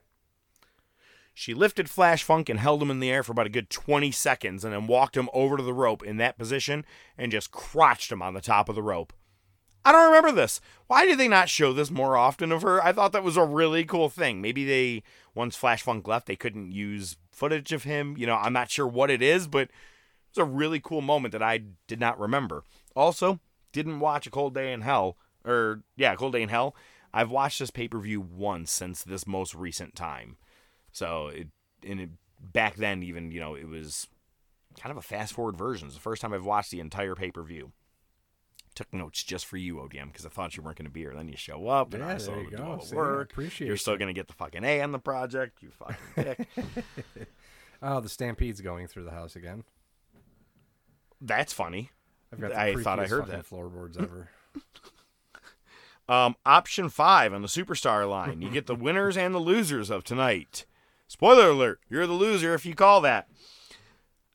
She 1.33 1.53
lifted 1.53 1.89
Flash 1.89 2.23
Funk 2.23 2.47
and 2.47 2.59
held 2.61 2.81
him 2.81 2.89
in 2.89 3.01
the 3.01 3.09
air 3.11 3.21
for 3.21 3.33
about 3.33 3.45
a 3.47 3.49
good 3.49 3.69
20 3.69 4.09
seconds 4.11 4.63
and 4.63 4.73
then 4.73 4.87
walked 4.87 5.17
him 5.17 5.29
over 5.33 5.57
to 5.57 5.63
the 5.63 5.73
rope 5.73 6.01
in 6.01 6.15
that 6.17 6.37
position 6.37 6.85
and 7.17 7.29
just 7.31 7.51
crotched 7.51 8.09
him 8.09 8.21
on 8.21 8.33
the 8.33 8.39
top 8.41 8.69
of 8.69 8.75
the 8.75 8.81
rope. 8.83 9.11
I 9.83 9.91
don't 9.91 10.05
remember 10.07 10.31
this. 10.31 10.61
Why 10.87 11.05
did 11.05 11.19
they 11.19 11.27
not 11.27 11.49
show 11.49 11.73
this 11.73 11.91
more 11.91 12.15
often 12.15 12.51
of 12.53 12.61
her? 12.61 12.81
I 12.83 12.93
thought 12.93 13.11
that 13.11 13.23
was 13.23 13.35
a 13.37 13.43
really 13.43 13.83
cool 13.83 14.07
thing. 14.09 14.41
Maybe 14.41 14.63
they, 14.63 15.03
once 15.35 15.55
Flash 15.57 15.83
Funk 15.83 16.07
left, 16.07 16.25
they 16.25 16.37
couldn't 16.37 16.71
use 16.71 17.17
footage 17.31 17.71
of 17.73 17.83
him. 17.83 18.15
You 18.17 18.25
know, 18.25 18.35
I'm 18.35 18.53
not 18.53 18.71
sure 18.71 18.87
what 18.87 19.11
it 19.11 19.21
is, 19.21 19.45
but 19.47 19.69
it's 20.29 20.37
a 20.39 20.45
really 20.45 20.79
cool 20.79 21.01
moment 21.01 21.33
that 21.33 21.43
I 21.43 21.63
did 21.87 21.99
not 21.99 22.17
remember. 22.19 22.63
Also, 22.95 23.39
didn't 23.75 23.99
watch 23.99 24.25
A 24.25 24.31
Cold 24.31 24.55
Day 24.55 24.71
in 24.71 24.81
Hell, 24.81 25.17
or 25.43 25.81
yeah, 25.97 26.13
A 26.13 26.15
Cold 26.15 26.31
Day 26.31 26.41
in 26.41 26.49
Hell. 26.49 26.75
I've 27.13 27.29
watched 27.29 27.59
this 27.59 27.69
pay 27.69 27.87
per 27.87 27.99
view 27.99 28.21
once 28.21 28.71
since 28.71 29.03
this 29.03 29.27
most 29.27 29.53
recent 29.53 29.95
time. 29.95 30.37
So 30.91 31.27
it 31.27 31.47
and 31.85 31.99
it, 31.99 32.09
back 32.39 32.75
then 32.75 33.03
even 33.03 33.31
you 33.31 33.39
know 33.39 33.53
it 33.53 33.67
was 33.67 34.07
kind 34.79 34.91
of 34.91 34.97
a 34.97 35.01
fast 35.01 35.33
forward 35.33 35.57
version. 35.57 35.87
It's 35.87 35.95
the 35.95 36.01
first 36.01 36.21
time 36.21 36.33
I've 36.33 36.45
watched 36.45 36.71
the 36.71 36.79
entire 36.79 37.15
pay 37.15 37.31
per 37.31 37.43
view. 37.43 37.73
Took 38.75 38.93
notes 38.93 39.23
just 39.23 39.45
for 39.45 39.55
you, 39.55 39.75
ODM, 39.75 40.07
because 40.07 40.25
I 40.25 40.29
thought 40.29 40.57
you 40.57 40.63
weren't 40.63 40.77
going 40.77 40.85
to 40.85 40.91
be 40.91 40.99
here. 41.01 41.13
Then 41.15 41.29
you 41.29 41.37
show 41.37 41.67
up, 41.67 41.93
and 41.93 42.03
Yeah, 42.03 42.09
I 42.09 42.17
still 42.17 42.43
do 42.43 42.61
all 42.61 42.77
the 42.77 42.95
work. 42.95 43.31
Appreciate 43.31 43.67
You're 43.67 43.77
still 43.77 43.95
going 43.95 44.09
to 44.09 44.13
get 44.13 44.27
the 44.27 44.33
fucking 44.33 44.65
A 44.65 44.81
on 44.81 44.91
the 44.91 44.99
project. 44.99 45.63
You 45.63 45.69
fucking 45.69 45.95
dick. 46.17 46.47
oh, 47.81 48.01
the 48.01 48.09
stampede's 48.09 48.59
going 48.59 48.87
through 48.87 49.05
the 49.05 49.11
house 49.11 49.37
again. 49.37 49.63
That's 51.21 51.53
funny. 51.53 51.91
I've 52.35 52.41
got 52.41 52.51
the 52.51 52.59
I 52.59 52.75
thought 52.75 52.99
I 52.99 53.07
heard 53.07 53.27
that. 53.27 53.45
floorboards 53.45 53.97
ever. 53.97 54.29
Um, 56.07 56.35
option 56.45 56.89
five 56.89 57.33
on 57.33 57.41
the 57.41 57.47
superstar 57.47 58.07
line. 58.07 58.39
You 58.39 58.51
get 58.51 58.67
the 58.67 58.75
winners 58.75 59.17
and 59.17 59.33
the 59.33 59.39
losers 59.39 59.89
of 59.89 60.03
tonight. 60.03 60.67
Spoiler 61.07 61.49
alert: 61.49 61.79
you're 61.89 62.05
the 62.05 62.13
loser 62.13 62.53
if 62.53 62.63
you 62.63 62.75
call 62.75 63.01
that. 63.01 63.27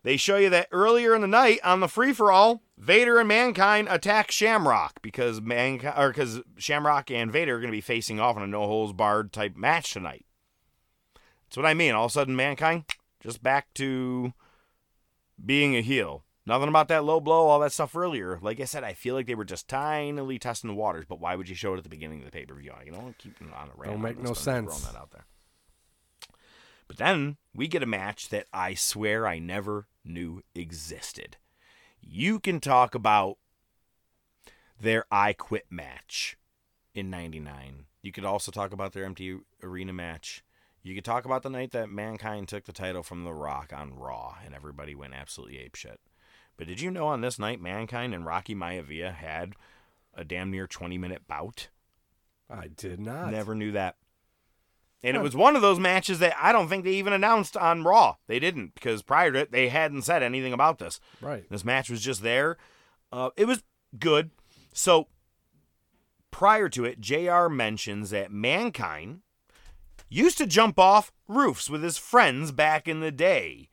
They 0.03 0.17
show 0.17 0.37
you 0.37 0.51
that 0.51 0.67
earlier 0.73 1.15
in 1.15 1.21
the 1.21 1.29
night 1.29 1.61
on 1.63 1.79
the 1.79 1.87
free 1.87 2.13
for 2.13 2.33
all, 2.33 2.63
Vader 2.77 3.21
and 3.21 3.29
Mankind 3.29 3.87
attack 3.89 4.33
Shamrock 4.33 5.01
because 5.01 5.41
Mankind 5.41 5.95
or 5.97 6.09
because 6.09 6.41
Shamrock 6.57 7.09
and 7.11 7.31
Vader 7.31 7.55
are 7.55 7.61
going 7.61 7.71
to 7.71 7.77
be 7.77 7.81
facing 7.81 8.19
off 8.19 8.37
in 8.37 8.43
a 8.43 8.49
no 8.49 8.67
holds 8.67 8.93
barred 8.93 9.33
type 9.33 9.57
match 9.57 9.93
tonight. 9.93 10.25
That's 11.45 11.57
what 11.57 11.67
I 11.67 11.75
mean. 11.75 11.95
All 11.95 12.07
of 12.07 12.11
a 12.11 12.15
sudden, 12.15 12.35
Mankind 12.35 12.85
just 13.21 13.45
back 13.45 13.73
to 13.75 14.33
being 15.45 15.77
a 15.77 15.83
heel. 15.83 16.25
Nothing 16.47 16.69
about 16.69 16.89
that 16.89 17.05
low 17.05 17.21
blow, 17.21 17.47
all 17.47 17.61
that 17.61 17.73
stuff 17.73 17.95
earlier. 17.95 18.39
Like 18.41 18.61
I 18.61 18.65
said, 18.65 18.83
I 18.83 18.95
feel 18.95 19.15
like 19.15 19.27
they 19.27 19.35
were 19.35 19.45
just 19.45 19.69
tinily 19.69 20.41
testing 20.41 20.69
the 20.69 20.75
waters. 20.75 21.05
But 21.09 21.21
why 21.21 21.37
would 21.37 21.49
you 21.49 21.55
show 21.55 21.75
it 21.75 21.79
at 21.79 21.83
the 21.85 21.91
beginning 21.91 22.21
of 22.21 22.25
the 22.25 22.31
pay 22.31 22.47
per 22.47 22.55
view? 22.55 22.73
I 22.79 22.85
can 22.85 22.95
only 22.95 23.15
keep 23.19 23.37
on 23.41 23.49
a 23.49 23.73
rant. 23.77 23.85
Don't 23.85 23.95
on 23.95 24.03
make 24.03 24.19
no 24.19 24.33
sense. 24.33 24.67
Throwing 24.67 24.95
that 24.95 24.99
out 24.99 25.11
there. 25.11 25.27
But 26.89 26.97
then 26.97 27.37
we 27.55 27.69
get 27.69 27.85
a 27.85 27.87
match 27.87 28.31
that 28.31 28.47
I 28.53 28.75
swear 28.75 29.27
I 29.27 29.39
never 29.39 29.87
knew 30.05 30.43
existed. 30.55 31.37
You 32.01 32.41
can 32.41 32.59
talk 32.59 32.95
about 32.95 33.37
their 34.81 35.05
I 35.11 35.35
Quit 35.35 35.67
match 35.71 36.37
in 36.95 37.11
99. 37.11 37.85
You 38.03 38.13
could 38.13 38.25
also 38.25 38.51
talk 38.51 38.73
about 38.73 38.93
their 38.93 39.05
empty 39.05 39.39
arena 39.63 39.93
match. 39.93 40.43
You 40.83 40.95
could 40.95 41.05
talk 41.05 41.25
about 41.25 41.43
the 41.43 41.51
night 41.51 41.73
that 41.73 41.91
Mankind 41.91 42.49
took 42.49 42.65
the 42.65 42.73
title 42.73 43.03
from 43.03 43.25
The 43.25 43.35
Rock 43.35 43.73
on 43.77 43.95
Raw 43.95 44.39
and 44.45 44.55
everybody 44.55 44.95
went 44.95 45.15
absolutely 45.15 45.59
apeshit. 45.59 45.99
But 46.61 46.69
did 46.69 46.83
you 46.83 46.91
know 46.91 47.07
on 47.07 47.23
this 47.23 47.39
night, 47.39 47.59
Mankind 47.59 48.13
and 48.13 48.27
Rocky 48.27 48.55
Maivia 48.55 49.15
had 49.15 49.55
a 50.13 50.25
damn 50.25 50.51
near 50.51 50.67
20 50.67 50.99
minute 50.99 51.27
bout? 51.27 51.69
I 52.51 52.69
did 52.69 53.01
not. 53.01 53.31
Never 53.31 53.55
knew 53.55 53.73
that. 53.73 53.97
And 55.03 55.17
it 55.17 55.23
was 55.23 55.35
one 55.35 55.57
of 55.57 55.63
those 55.63 55.79
matches 55.79 56.19
that 56.19 56.37
I 56.39 56.53
don't 56.53 56.69
think 56.69 56.85
they 56.85 56.91
even 56.91 57.15
announced 57.15 57.57
on 57.57 57.83
Raw. 57.83 58.17
They 58.27 58.39
didn't 58.39 58.75
because 58.75 59.01
prior 59.01 59.33
to 59.33 59.39
it, 59.39 59.53
they 59.53 59.71
hadn't 59.71 60.03
said 60.03 60.23
anything 60.23 60.53
about 60.53 60.79
this. 60.79 61.01
Right. 61.23 61.49
This 61.49 61.65
match 61.65 61.89
was 61.89 62.03
just 62.03 62.23
there. 62.23 62.59
Uh, 63.11 63.31
it 63.39 63.47
was 63.47 63.63
good. 63.99 64.31
So 64.75 65.09
prior 66.31 66.69
to 66.69 66.85
it, 66.85 67.01
JR 67.01 67.49
mentions 67.49 68.11
that 68.11 68.33
Mankind 68.33 69.23
used 70.11 70.37
to 70.37 70.47
jump 70.47 70.79
off 70.79 71.11
roofs 71.27 71.71
with 71.71 71.83
his 71.83 71.97
friends 71.97 72.53
back 72.53 72.87
in 72.87 73.01
the 73.01 73.11
day. 73.11 73.70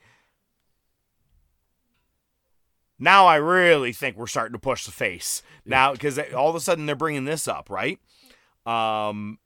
Now 2.99 3.27
I 3.27 3.35
really 3.35 3.93
think 3.93 4.17
we're 4.17 4.27
starting 4.27 4.53
to 4.53 4.59
push 4.59 4.85
the 4.85 4.91
face. 4.91 5.43
Now, 5.65 5.93
because 5.93 6.17
all 6.35 6.49
of 6.49 6.55
a 6.55 6.59
sudden 6.59 6.85
they're 6.85 6.95
bringing 6.95 7.25
this 7.25 7.47
up, 7.47 7.69
right? 7.69 7.99
Um, 8.65 9.39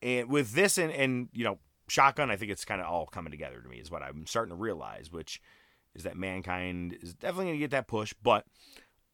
and 0.00 0.28
with 0.28 0.52
this 0.52 0.78
and, 0.78 0.90
and 0.92 1.28
you 1.32 1.44
know, 1.44 1.58
Shotgun, 1.88 2.30
I 2.30 2.36
think 2.36 2.50
it's 2.50 2.64
kind 2.64 2.80
of 2.80 2.86
all 2.86 3.06
coming 3.06 3.30
together 3.30 3.60
to 3.60 3.68
me, 3.68 3.76
is 3.76 3.90
what 3.90 4.02
I'm 4.02 4.26
starting 4.26 4.54
to 4.54 4.60
realize, 4.60 5.12
which 5.12 5.42
is 5.94 6.04
that 6.04 6.16
Mankind 6.16 6.96
is 7.02 7.14
definitely 7.14 7.46
going 7.46 7.56
to 7.56 7.60
get 7.64 7.70
that 7.72 7.86
push, 7.86 8.14
but 8.22 8.46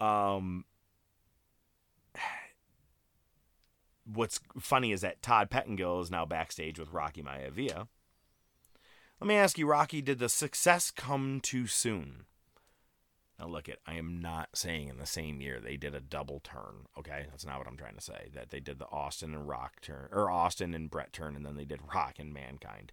um, 0.01 0.65
what's 4.07 4.39
funny 4.61 4.93
is 4.93 5.01
that 5.01 5.23
Todd 5.23 5.51
Pettengill 5.51 6.01
is 6.01 6.11
now 6.11 6.25
backstage 6.25 6.79
with 6.79 6.93
Rocky 6.93 7.23
Maivia. 7.23 7.89
Let 9.21 9.27
me 9.27 9.35
ask 9.35 9.59
you, 9.59 9.67
Rocky, 9.67 10.01
did 10.01 10.21
the 10.21 10.29
success 10.29 10.93
come 10.93 11.41
too 11.43 11.67
soon? 11.67 12.27
Now, 13.39 13.47
look, 13.47 13.69
at 13.69 13.79
I 13.87 13.95
am 13.95 14.21
not 14.21 14.51
saying 14.55 14.89
in 14.89 14.99
the 14.99 15.07
same 15.07 15.41
year 15.41 15.61
they 15.61 15.77
did 15.77 15.95
a 15.95 16.01
double 16.01 16.41
turn. 16.41 16.87
Okay, 16.99 17.27
that's 17.31 17.47
not 17.47 17.59
what 17.59 17.69
I'm 17.69 17.77
trying 17.77 17.95
to 17.95 18.01
say. 18.01 18.31
That 18.35 18.51
they 18.51 18.59
did 18.59 18.79
the 18.79 18.89
Austin 18.91 19.33
and 19.33 19.49
Rock 19.49 19.81
turn, 19.81 20.09
or 20.11 20.31
Austin 20.31 20.75
and 20.75 20.91
Bret 20.91 21.13
turn, 21.13 21.37
and 21.37 21.47
then 21.47 21.57
they 21.57 21.65
did 21.65 21.81
Rock 21.95 22.15
and 22.19 22.33
Mankind. 22.33 22.93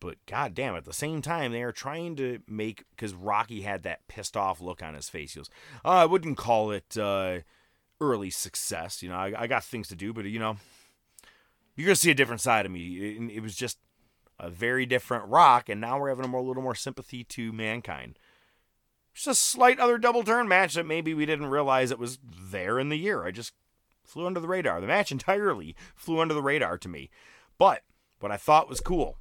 But 0.00 0.18
god 0.26 0.54
damn, 0.54 0.76
at 0.76 0.84
the 0.84 0.92
same 0.92 1.22
time, 1.22 1.50
they 1.50 1.62
are 1.62 1.72
trying 1.72 2.14
to 2.16 2.40
make 2.46 2.84
because 2.90 3.14
Rocky 3.14 3.62
had 3.62 3.82
that 3.84 4.06
pissed 4.06 4.36
off 4.36 4.60
look 4.60 4.82
on 4.82 4.94
his 4.94 5.08
face. 5.08 5.32
He 5.32 5.40
goes, 5.40 5.50
oh, 5.84 5.90
"I 5.90 6.04
wouldn't 6.04 6.36
call 6.36 6.70
it 6.70 6.98
uh, 6.98 7.38
early 8.00 8.30
success. 8.30 9.02
You 9.02 9.08
know, 9.08 9.16
I, 9.16 9.32
I 9.36 9.46
got 9.46 9.64
things 9.64 9.88
to 9.88 9.96
do, 9.96 10.12
but 10.12 10.26
you 10.26 10.38
know, 10.38 10.58
you're 11.74 11.86
gonna 11.86 11.96
see 11.96 12.10
a 12.10 12.14
different 12.14 12.42
side 12.42 12.66
of 12.66 12.72
me." 12.72 13.16
It, 13.16 13.36
it 13.36 13.40
was 13.40 13.56
just 13.56 13.78
a 14.38 14.50
very 14.50 14.84
different 14.84 15.24
Rock, 15.26 15.70
and 15.70 15.80
now 15.80 15.98
we're 15.98 16.10
having 16.10 16.24
a 16.24 16.28
more, 16.28 16.42
little 16.42 16.62
more 16.62 16.74
sympathy 16.74 17.24
to 17.24 17.52
Mankind. 17.52 18.18
Just 19.18 19.26
a 19.26 19.34
slight 19.34 19.80
other 19.80 19.98
double 19.98 20.22
turn 20.22 20.46
match 20.46 20.74
that 20.74 20.86
maybe 20.86 21.12
we 21.12 21.26
didn't 21.26 21.46
realize 21.46 21.90
it 21.90 21.98
was 21.98 22.20
there 22.22 22.78
in 22.78 22.88
the 22.88 22.96
year. 22.96 23.24
I 23.24 23.32
just 23.32 23.52
flew 24.04 24.26
under 24.26 24.38
the 24.38 24.46
radar. 24.46 24.80
The 24.80 24.86
match 24.86 25.10
entirely 25.12 25.74
flew 25.96 26.20
under 26.20 26.34
the 26.34 26.42
radar 26.42 26.78
to 26.78 26.88
me. 26.88 27.10
But 27.58 27.82
what 28.20 28.30
I 28.30 28.36
thought 28.36 28.68
was 28.68 28.78
cool 28.78 29.18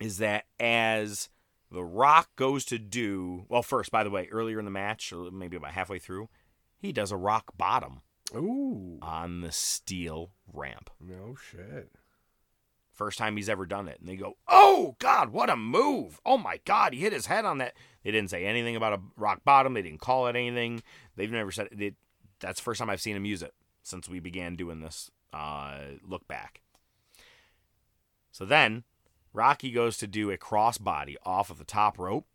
is 0.00 0.16
that 0.18 0.46
as 0.58 1.28
The 1.70 1.84
Rock 1.84 2.30
goes 2.36 2.64
to 2.64 2.78
do, 2.78 3.44
well, 3.50 3.62
first, 3.62 3.90
by 3.90 4.04
the 4.04 4.10
way, 4.10 4.26
earlier 4.32 4.58
in 4.58 4.64
the 4.64 4.70
match, 4.70 5.12
or 5.12 5.30
maybe 5.30 5.58
about 5.58 5.72
halfway 5.72 5.98
through, 5.98 6.30
he 6.78 6.90
does 6.90 7.12
a 7.12 7.16
rock 7.18 7.52
bottom. 7.58 8.00
Ooh. 8.34 8.98
On 9.02 9.42
the 9.42 9.52
steel 9.52 10.30
ramp. 10.50 10.88
No 10.98 11.34
shit. 11.34 11.90
First 12.94 13.18
time 13.18 13.36
he's 13.36 13.48
ever 13.48 13.66
done 13.66 13.88
it. 13.88 13.98
And 13.98 14.08
they 14.08 14.16
go, 14.16 14.36
oh, 14.46 14.94
God, 15.00 15.30
what 15.30 15.50
a 15.50 15.56
move. 15.56 16.20
Oh, 16.24 16.38
my 16.38 16.60
God, 16.64 16.94
he 16.94 17.00
hit 17.00 17.12
his 17.12 17.26
head 17.26 17.44
on 17.44 17.58
that. 17.58 17.74
They 18.04 18.12
didn't 18.12 18.30
say 18.30 18.44
anything 18.44 18.76
about 18.76 18.92
a 18.92 19.00
rock 19.16 19.42
bottom. 19.44 19.74
They 19.74 19.82
didn't 19.82 20.00
call 20.00 20.28
it 20.28 20.36
anything. 20.36 20.82
They've 21.16 21.30
never 21.30 21.50
said 21.50 21.68
it. 21.72 21.94
That's 22.38 22.60
the 22.60 22.64
first 22.64 22.78
time 22.78 22.88
I've 22.88 23.00
seen 23.00 23.16
him 23.16 23.24
use 23.24 23.42
it 23.42 23.52
since 23.82 24.08
we 24.08 24.20
began 24.20 24.54
doing 24.54 24.80
this 24.80 25.10
uh, 25.32 25.78
look 26.06 26.28
back. 26.28 26.60
So 28.30 28.44
then 28.44 28.84
Rocky 29.32 29.72
goes 29.72 29.98
to 29.98 30.06
do 30.06 30.30
a 30.30 30.38
crossbody 30.38 31.16
off 31.24 31.50
of 31.50 31.58
the 31.58 31.64
top 31.64 31.98
rope. 31.98 32.26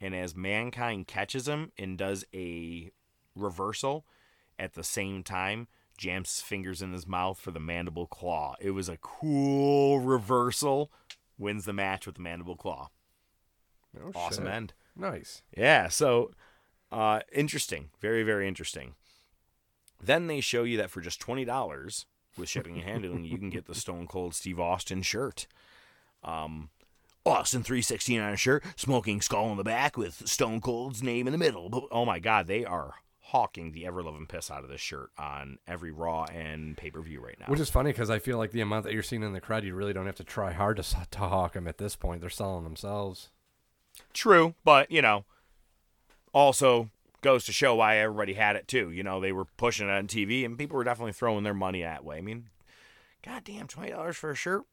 And 0.00 0.14
as 0.14 0.34
Mankind 0.34 1.06
catches 1.06 1.46
him 1.46 1.70
and 1.78 1.96
does 1.96 2.24
a 2.34 2.90
reversal 3.36 4.04
at 4.58 4.74
the 4.74 4.84
same 4.84 5.22
time, 5.22 5.68
jams 5.96 6.30
his 6.30 6.40
fingers 6.40 6.82
in 6.82 6.92
his 6.92 7.06
mouth 7.06 7.38
for 7.38 7.50
the 7.50 7.60
mandible 7.60 8.06
claw. 8.06 8.54
It 8.60 8.70
was 8.70 8.88
a 8.88 8.96
cool 8.98 10.00
reversal. 10.00 10.90
Wins 11.38 11.64
the 11.64 11.72
match 11.72 12.06
with 12.06 12.16
the 12.16 12.22
mandible 12.22 12.56
claw. 12.56 12.90
No 13.92 14.12
awesome 14.14 14.44
shit. 14.44 14.52
end. 14.52 14.74
Nice. 14.96 15.42
Yeah, 15.56 15.88
so 15.88 16.30
uh, 16.92 17.20
interesting. 17.32 17.90
Very, 18.00 18.22
very 18.22 18.46
interesting. 18.46 18.94
Then 20.02 20.26
they 20.26 20.40
show 20.40 20.64
you 20.64 20.76
that 20.76 20.90
for 20.90 21.00
just 21.00 21.20
$20 21.20 22.04
with 22.36 22.48
shipping 22.48 22.76
and 22.76 22.84
handling, 22.84 23.24
you 23.24 23.38
can 23.38 23.50
get 23.50 23.66
the 23.66 23.74
Stone 23.74 24.06
Cold 24.06 24.34
Steve 24.34 24.60
Austin 24.60 25.02
shirt. 25.02 25.46
Um, 26.22 26.70
Austin 27.26 27.62
316 27.62 28.20
on 28.20 28.32
a 28.32 28.36
shirt, 28.36 28.62
smoking 28.76 29.20
skull 29.20 29.50
in 29.50 29.56
the 29.56 29.64
back 29.64 29.96
with 29.96 30.28
Stone 30.28 30.60
Cold's 30.60 31.02
name 31.02 31.26
in 31.26 31.32
the 31.32 31.38
middle. 31.38 31.68
But 31.68 31.84
oh 31.90 32.04
my 32.04 32.18
God, 32.18 32.46
they 32.46 32.64
are 32.64 32.94
hawking 33.28 33.72
the 33.72 33.86
ever 33.86 34.02
loving 34.02 34.26
piss 34.26 34.50
out 34.50 34.64
of 34.64 34.68
this 34.70 34.82
shirt 34.82 35.10
on 35.16 35.58
every 35.66 35.90
Raw 35.90 36.24
and 36.24 36.76
pay 36.76 36.90
per 36.90 37.00
view 37.00 37.20
right 37.20 37.38
now. 37.40 37.46
Which 37.46 37.60
is 37.60 37.70
funny 37.70 37.90
because 37.90 38.10
I 38.10 38.18
feel 38.18 38.36
like 38.36 38.50
the 38.50 38.60
amount 38.60 38.84
that 38.84 38.92
you're 38.92 39.02
seeing 39.02 39.22
in 39.22 39.32
the 39.32 39.40
crowd, 39.40 39.64
you 39.64 39.74
really 39.74 39.94
don't 39.94 40.06
have 40.06 40.16
to 40.16 40.24
try 40.24 40.52
hard 40.52 40.76
to, 40.76 40.82
to 41.10 41.18
hawk 41.18 41.54
them 41.54 41.66
at 41.66 41.78
this 41.78 41.96
point. 41.96 42.20
They're 42.20 42.30
selling 42.30 42.64
themselves. 42.64 43.30
True, 44.12 44.54
but 44.62 44.90
you 44.90 45.00
know, 45.00 45.24
also 46.32 46.90
goes 47.22 47.44
to 47.46 47.52
show 47.52 47.74
why 47.76 47.96
everybody 47.96 48.34
had 48.34 48.56
it 48.56 48.68
too. 48.68 48.90
You 48.90 49.02
know, 49.02 49.20
they 49.20 49.32
were 49.32 49.46
pushing 49.56 49.88
it 49.88 49.92
on 49.92 50.06
TV, 50.06 50.44
and 50.44 50.58
people 50.58 50.76
were 50.76 50.84
definitely 50.84 51.12
throwing 51.12 51.44
their 51.44 51.54
money 51.54 51.80
that 51.80 52.04
way. 52.04 52.18
I 52.18 52.20
mean, 52.20 52.50
goddamn, 53.24 53.68
twenty 53.68 53.92
dollars 53.92 54.16
for 54.16 54.30
a 54.30 54.36
shirt, 54.36 54.64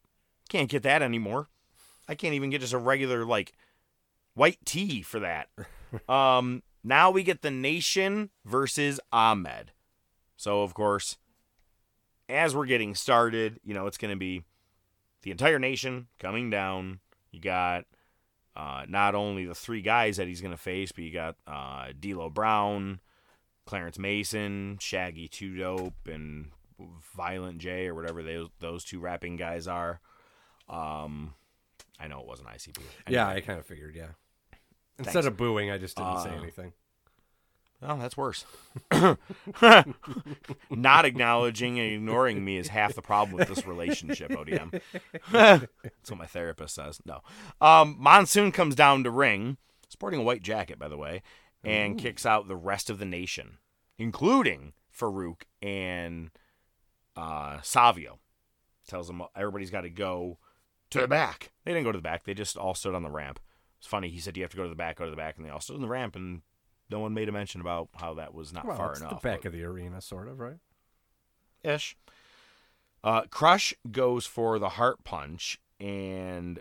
can't 0.49 0.69
get 0.69 0.83
that 0.83 1.01
anymore. 1.01 1.47
I 2.09 2.15
can't 2.15 2.33
even 2.33 2.49
get 2.49 2.61
just 2.61 2.73
a 2.73 2.77
regular 2.77 3.23
like 3.23 3.53
white 4.33 4.59
tee 4.65 5.01
for 5.01 5.19
that. 5.21 5.47
um, 6.09 6.63
now 6.83 7.11
we 7.11 7.23
get 7.23 7.41
the 7.41 7.51
Nation 7.51 8.29
versus 8.45 8.99
Ahmed. 9.11 9.71
So 10.35 10.63
of 10.63 10.73
course, 10.73 11.17
as 12.27 12.55
we're 12.55 12.65
getting 12.65 12.95
started, 12.95 13.59
you 13.63 13.73
know, 13.73 13.87
it's 13.87 13.97
going 13.97 14.11
to 14.11 14.17
be 14.17 14.43
the 15.21 15.31
entire 15.31 15.59
nation 15.59 16.07
coming 16.19 16.49
down. 16.49 16.99
You 17.31 17.39
got 17.39 17.85
uh, 18.55 18.85
not 18.87 19.15
only 19.15 19.45
the 19.45 19.55
three 19.55 19.81
guys 19.81 20.17
that 20.17 20.27
he's 20.27 20.41
going 20.41 20.51
to 20.51 20.57
face, 20.57 20.91
but 20.91 21.03
you 21.03 21.11
got 21.11 21.35
uh, 21.47 21.87
D'Lo 21.99 22.29
Brown, 22.29 22.99
Clarence 23.65 23.99
Mason, 23.99 24.77
Shaggy 24.79 25.27
Two 25.27 25.57
Dope, 25.57 26.07
and 26.07 26.47
Violent 27.15 27.59
J, 27.59 27.87
or 27.87 27.95
whatever 27.95 28.23
those 28.23 28.49
those 28.59 28.83
two 28.83 28.99
rapping 28.99 29.35
guys 29.35 29.67
are. 29.67 29.99
Um, 30.67 31.33
I 31.99 32.07
know 32.07 32.19
it 32.19 32.25
wasn't 32.27 32.49
ICP. 32.49 32.79
Yeah, 33.07 33.27
I 33.27 33.41
kind 33.41 33.59
of 33.59 33.65
figured. 33.65 33.95
Yeah. 33.95 34.07
Thanks. 35.03 35.15
Instead 35.15 35.25
of 35.31 35.37
booing, 35.37 35.71
I 35.71 35.77
just 35.77 35.97
didn't 35.97 36.19
say 36.21 36.29
Uh, 36.29 36.41
anything. 36.41 36.73
Oh, 37.83 37.97
that's 37.97 38.15
worse. 38.15 38.45
Not 40.69 41.05
acknowledging 41.05 41.79
and 41.79 41.93
ignoring 41.93 42.45
me 42.45 42.57
is 42.57 42.67
half 42.67 42.93
the 42.93 43.01
problem 43.01 43.35
with 43.37 43.47
this 43.47 43.65
relationship, 43.65 44.29
ODM. 44.31 44.79
that's 45.31 46.09
what 46.11 46.19
my 46.19 46.27
therapist 46.27 46.75
says. 46.75 46.99
No. 47.05 47.21
Um, 47.59 47.95
Monsoon 47.99 48.51
comes 48.51 48.75
down 48.75 49.03
to 49.03 49.09
ring, 49.09 49.57
sporting 49.89 50.19
a 50.19 50.23
white 50.23 50.43
jacket, 50.43 50.77
by 50.77 50.87
the 50.87 50.97
way, 50.97 51.23
and 51.63 51.99
Ooh. 51.99 52.03
kicks 52.03 52.25
out 52.25 52.47
the 52.47 52.55
rest 52.55 52.89
of 52.91 52.99
the 52.99 53.05
nation, 53.05 53.57
including 53.97 54.73
Farouk 54.95 55.43
and 55.61 56.29
uh, 57.15 57.59
Savio. 57.63 58.19
Tells 58.87 59.07
them 59.07 59.23
everybody's 59.35 59.71
got 59.71 59.81
to 59.81 59.89
go 59.89 60.37
to 60.91 61.01
the 61.01 61.07
back. 61.07 61.51
They 61.65 61.71
didn't 61.71 61.85
go 61.85 61.91
to 61.91 61.97
the 61.97 62.03
back. 62.03 62.25
They 62.25 62.33
just 62.33 62.57
all 62.57 62.75
stood 62.75 62.93
on 62.93 63.03
the 63.03 63.09
ramp. 63.11 63.39
It's 63.81 63.87
funny. 63.87 64.09
He 64.09 64.19
said 64.19 64.37
you 64.37 64.43
have 64.43 64.51
to 64.51 64.57
go 64.57 64.61
to 64.63 64.69
the 64.69 64.75
back, 64.75 64.97
go 64.99 65.05
to 65.05 65.09
the 65.11 65.17
back, 65.17 65.37
and 65.37 65.45
they 65.45 65.49
all 65.49 65.59
stood 65.59 65.75
on 65.75 65.81
the 65.81 65.87
ramp, 65.87 66.15
and 66.15 66.43
no 66.91 66.99
one 66.99 67.15
made 67.15 67.27
a 67.27 67.31
mention 67.31 67.61
about 67.61 67.89
how 67.95 68.13
that 68.13 68.31
was 68.31 68.53
not 68.53 68.63
well, 68.67 68.77
far 68.77 68.91
it's 68.91 68.99
enough. 69.01 69.19
the 69.23 69.27
back 69.27 69.43
of 69.43 69.53
the 69.53 69.63
arena, 69.63 69.99
sort 70.01 70.27
of, 70.27 70.39
right? 70.39 70.57
ish. 71.63 71.97
Uh, 73.03 73.23
Crush 73.31 73.73
goes 73.91 74.27
for 74.27 74.59
the 74.59 74.69
heart 74.69 75.03
punch, 75.03 75.59
and 75.79 76.59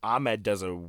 Ahmed 0.00 0.44
does 0.44 0.62
a 0.62 0.80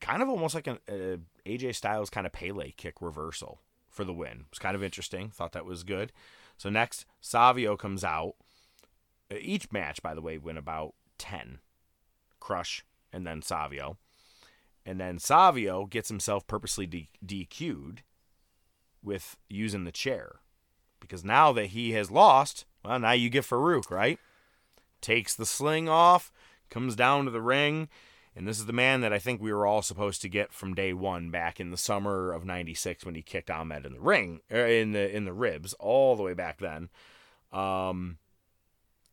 kind 0.00 0.20
of 0.20 0.28
almost 0.28 0.56
like 0.56 0.66
an 0.66 0.78
a 0.88 1.18
AJ 1.46 1.76
Styles 1.76 2.10
kind 2.10 2.26
of 2.26 2.32
Pele 2.32 2.72
kick 2.72 3.00
reversal 3.00 3.60
for 3.88 4.02
the 4.04 4.12
win. 4.12 4.40
It 4.40 4.46
was 4.50 4.58
kind 4.58 4.74
of 4.74 4.82
interesting. 4.82 5.30
Thought 5.30 5.52
that 5.52 5.64
was 5.64 5.84
good. 5.84 6.12
So 6.56 6.70
next, 6.70 7.06
Savio 7.20 7.76
comes 7.76 8.02
out. 8.02 8.34
Uh, 9.30 9.36
Each 9.40 9.70
match, 9.70 10.02
by 10.02 10.14
the 10.14 10.20
way, 10.20 10.38
went 10.38 10.58
about 10.58 10.94
ten. 11.18 11.60
Crush 12.40 12.84
and 13.12 13.24
then 13.26 13.42
Savio, 13.42 13.98
and 14.90 14.98
then 14.98 15.20
Savio 15.20 15.86
gets 15.86 16.08
himself 16.08 16.48
purposely 16.48 17.08
DQ'd 17.24 18.02
with 19.04 19.36
using 19.48 19.84
the 19.84 19.92
chair 19.92 20.40
because 20.98 21.24
now 21.24 21.52
that 21.52 21.66
he 21.66 21.92
has 21.92 22.10
lost, 22.10 22.64
well, 22.84 22.98
now 22.98 23.12
you 23.12 23.30
get 23.30 23.44
Farouk, 23.44 23.88
right? 23.88 24.18
Takes 25.00 25.32
the 25.36 25.46
sling 25.46 25.88
off, 25.88 26.32
comes 26.70 26.96
down 26.96 27.24
to 27.26 27.30
the 27.30 27.40
ring, 27.40 27.88
and 28.34 28.48
this 28.48 28.58
is 28.58 28.66
the 28.66 28.72
man 28.72 29.00
that 29.02 29.12
I 29.12 29.20
think 29.20 29.40
we 29.40 29.52
were 29.52 29.64
all 29.64 29.80
supposed 29.80 30.22
to 30.22 30.28
get 30.28 30.52
from 30.52 30.74
day 30.74 30.92
one 30.92 31.30
back 31.30 31.60
in 31.60 31.70
the 31.70 31.76
summer 31.76 32.32
of 32.32 32.44
'96 32.44 33.06
when 33.06 33.14
he 33.14 33.22
kicked 33.22 33.48
Ahmed 33.48 33.86
in 33.86 33.92
the 33.92 34.00
ring, 34.00 34.40
er, 34.50 34.66
in 34.66 34.90
the 34.90 35.08
in 35.14 35.24
the 35.24 35.32
ribs, 35.32 35.72
all 35.74 36.16
the 36.16 36.24
way 36.24 36.34
back 36.34 36.58
then. 36.58 36.88
Um, 37.52 38.18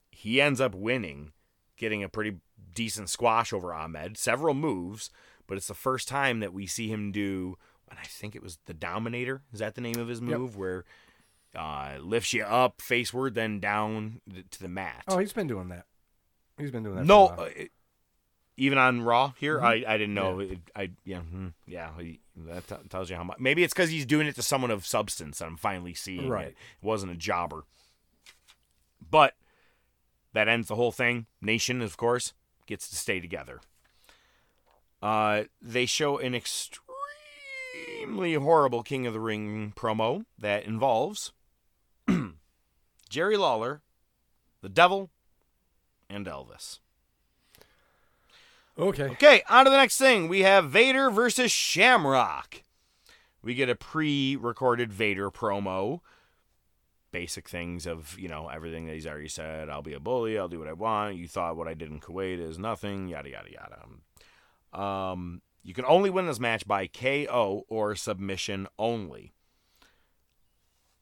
he 0.09 0.41
ends 0.41 0.59
up 0.59 0.73
winning, 0.73 1.33
getting 1.77 2.03
a 2.03 2.09
pretty 2.09 2.37
decent 2.73 3.11
squash 3.11 3.53
over 3.53 3.75
Ahmed, 3.75 4.17
several 4.17 4.55
moves, 4.55 5.11
but 5.47 5.57
it's 5.57 5.67
the 5.67 5.73
first 5.73 6.07
time 6.07 6.39
that 6.41 6.53
we 6.53 6.67
see 6.67 6.87
him 6.89 7.11
do. 7.11 7.57
And 7.89 7.97
I 7.97 8.03
think 8.05 8.35
it 8.35 8.43
was 8.43 8.59
the 8.65 8.73
Dominator. 8.73 9.41
Is 9.53 9.59
that 9.59 9.75
the 9.75 9.81
name 9.81 9.97
of 9.97 10.07
his 10.09 10.19
Yep. 10.19 10.29
move? 10.29 10.57
Where 10.57 10.83
uh, 11.55 11.97
lifts 12.01 12.33
you 12.33 12.43
up 12.43 12.81
faceward, 12.81 13.33
then 13.33 13.59
down 13.59 14.21
to 14.51 14.59
the 14.61 14.67
mat. 14.67 15.03
Oh, 15.07 15.17
he's 15.17 15.33
been 15.33 15.47
doing 15.47 15.69
that. 15.69 15.85
He's 16.57 16.69
been 16.71 16.83
doing 16.83 16.97
that. 16.97 17.05
No, 17.05 17.27
for 17.29 17.33
a 17.33 17.37
while. 17.37 17.47
uh, 17.47 17.63
even 18.57 18.77
on 18.77 19.01
Raw 19.01 19.31
here, 19.39 19.59
Mhm. 19.59 19.63
I, 19.63 19.93
I 19.93 19.97
didn't 19.97 20.13
know. 20.15 20.39
It, 20.39 20.59
I 20.75 20.91
yeah 21.05 21.19
hmm, 21.21 21.47
yeah 21.65 21.91
that 22.35 22.67
t- 22.67 22.75
tells 22.89 23.09
you 23.09 23.15
how 23.15 23.23
much. 23.23 23.37
Maybe 23.39 23.63
it's 23.63 23.73
because 23.73 23.89
he's 23.89 24.05
doing 24.05 24.27
it 24.27 24.35
to 24.35 24.41
someone 24.41 24.69
of 24.71 24.85
substance. 24.85 25.41
I'm 25.41 25.57
finally 25.57 25.93
seeing 25.93 26.27
Right. 26.27 26.47
it. 26.47 26.57
It 26.81 26.85
wasn't 26.85 27.11
a 27.13 27.15
jobber, 27.15 27.63
but 29.09 29.35
that 30.33 30.47
ends 30.47 30.67
the 30.67 30.75
whole 30.75 30.91
thing. 30.91 31.27
Nation, 31.41 31.81
of 31.81 31.97
course, 31.97 32.33
gets 32.65 32.89
to 32.89 32.95
stay 32.95 33.19
together. 33.19 33.61
Uh, 35.01 35.43
they 35.61 35.85
show 35.85 36.17
an 36.17 36.33
extremely 36.33 38.33
horrible 38.33 38.83
King 38.83 39.05
of 39.05 39.13
the 39.13 39.19
Ring 39.19 39.73
promo 39.75 40.25
that 40.39 40.65
involves 40.65 41.33
Jerry 43.09 43.37
Lawler, 43.37 43.81
the 44.61 44.69
Devil, 44.69 45.11
and 46.09 46.25
Elvis. 46.25 46.79
Okay. 48.79 49.03
Okay, 49.03 49.41
on 49.49 49.65
to 49.65 49.71
the 49.71 49.77
next 49.77 49.97
thing. 49.97 50.27
We 50.27 50.41
have 50.41 50.69
Vader 50.69 51.09
versus 51.09 51.51
Shamrock. 51.51 52.63
We 53.41 53.55
get 53.55 53.69
a 53.69 53.75
pre 53.75 54.35
recorded 54.35 54.93
Vader 54.93 55.31
promo. 55.31 56.01
Basic 57.11 57.49
things 57.49 57.87
of, 57.87 58.19
you 58.19 58.27
know, 58.27 58.49
everything 58.49 58.85
that 58.85 58.93
he's 58.93 59.07
already 59.07 59.29
said. 59.29 59.69
I'll 59.69 59.81
be 59.81 59.93
a 59.93 59.99
bully. 59.99 60.37
I'll 60.37 60.49
do 60.49 60.59
what 60.59 60.67
I 60.67 60.73
want. 60.73 61.15
You 61.15 61.27
thought 61.27 61.55
what 61.55 61.67
I 61.67 61.73
did 61.73 61.89
in 61.89 61.99
Kuwait 61.99 62.39
is 62.39 62.59
nothing. 62.59 63.07
Yada, 63.07 63.29
yada, 63.29 63.51
yada. 63.51 63.79
Um, 64.77 65.41
you 65.63 65.73
can 65.73 65.85
only 65.85 66.09
win 66.09 66.27
this 66.27 66.39
match 66.39 66.67
by 66.67 66.87
KO 66.87 67.65
or 67.67 67.95
submission 67.95 68.67
only. 68.77 69.33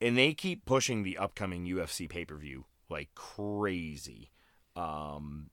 And 0.01 0.17
they 0.17 0.33
keep 0.33 0.65
pushing 0.65 1.03
the 1.03 1.17
upcoming 1.17 1.65
UFC 1.65 2.09
pay 2.09 2.25
per 2.25 2.35
view 2.35 2.65
like 2.89 3.09
crazy. 3.15 4.31
Um, 4.75 5.49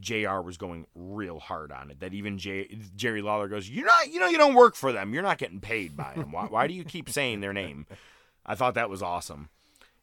JR 0.00 0.40
was 0.40 0.56
going 0.56 0.86
real 0.94 1.40
hard 1.40 1.72
on 1.72 1.90
it. 1.90 2.00
That 2.00 2.14
even 2.14 2.38
J, 2.38 2.78
Jerry 2.94 3.20
Lawler 3.20 3.48
goes, 3.48 3.68
"You're 3.68 3.86
not, 3.86 4.10
you 4.10 4.20
know, 4.20 4.28
you 4.28 4.38
don't 4.38 4.54
work 4.54 4.74
for 4.74 4.92
them. 4.92 5.12
You're 5.12 5.22
not 5.22 5.38
getting 5.38 5.60
paid 5.60 5.96
by 5.96 6.14
them. 6.14 6.32
Why, 6.32 6.44
why 6.46 6.66
do 6.66 6.74
you 6.74 6.84
keep 6.84 7.10
saying 7.10 7.40
their 7.40 7.52
name?" 7.52 7.86
I 8.44 8.54
thought 8.54 8.74
that 8.74 8.90
was 8.90 9.02
awesome. 9.02 9.48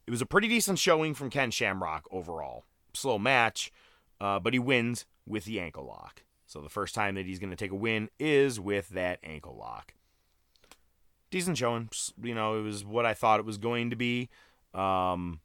It 0.06 0.12
was 0.12 0.22
a 0.22 0.26
pretty 0.26 0.50
decent 0.50 0.80
showing 0.80 1.14
from 1.14 1.30
Ken 1.30 1.50
Shamrock 1.50 2.08
overall. 2.12 2.66
Slow 2.94 3.18
match, 3.18 3.72
uh, 4.20 4.40
but 4.40 4.52
he 4.52 4.60
wins 4.60 5.06
with 5.26 5.46
the 5.46 5.62
ankle 5.62 5.86
lock. 5.86 6.24
So 6.54 6.62
the 6.62 6.70
first 6.70 6.94
time 6.94 7.16
that 7.16 7.26
he's 7.26 7.40
going 7.40 7.50
to 7.50 7.56
take 7.56 7.72
a 7.72 7.76
win 7.76 8.12
is 8.20 8.60
with 8.60 8.90
that 8.90 9.18
ankle 9.24 9.56
lock. 9.58 9.96
Decent 11.32 11.58
showing. 11.58 11.90
You 12.22 12.36
know, 12.36 12.60
it 12.60 12.62
was 12.62 12.86
what 12.86 13.08
I 13.08 13.16
thought 13.16 13.40
it 13.40 13.46
was 13.46 13.58
going 13.58 13.90
to 13.90 13.96
be. 13.96 14.30
Um, 14.72 15.40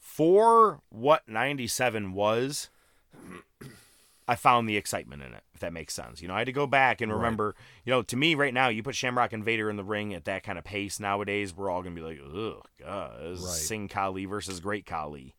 for 0.00 0.80
what 0.88 1.28
97 1.28 2.14
was, 2.14 2.68
I 4.26 4.34
found 4.34 4.68
the 4.68 4.76
excitement 4.76 5.22
in 5.22 5.34
it, 5.34 5.44
if 5.54 5.60
that 5.60 5.72
makes 5.72 5.94
sense. 5.94 6.20
You 6.20 6.26
know, 6.26 6.34
I 6.34 6.38
had 6.38 6.46
to 6.46 6.52
go 6.52 6.66
back 6.66 7.00
and 7.00 7.12
Right. 7.12 7.16
remember, 7.18 7.54
you 7.84 7.92
know, 7.92 8.02
to 8.02 8.16
me 8.16 8.34
right 8.34 8.52
now, 8.52 8.66
you 8.66 8.82
put 8.82 8.96
Shamrock 8.96 9.32
and 9.32 9.44
Vader 9.44 9.70
in 9.70 9.76
the 9.76 9.84
ring 9.84 10.14
at 10.14 10.24
that 10.24 10.42
kind 10.42 10.58
of 10.58 10.64
pace 10.64 10.98
nowadays, 10.98 11.54
we're 11.54 11.70
all 11.70 11.80
going 11.82 11.94
to 11.94 12.02
be 12.02 12.08
like, 12.08 12.18
ugh, 12.20 12.60
God, 12.80 13.20
this 13.20 13.38
is 13.38 13.44
Right. 13.44 13.52
Sing 13.54 13.86
Kali 13.86 14.24
versus 14.24 14.58
Great 14.58 14.84
Khali. 14.84 15.36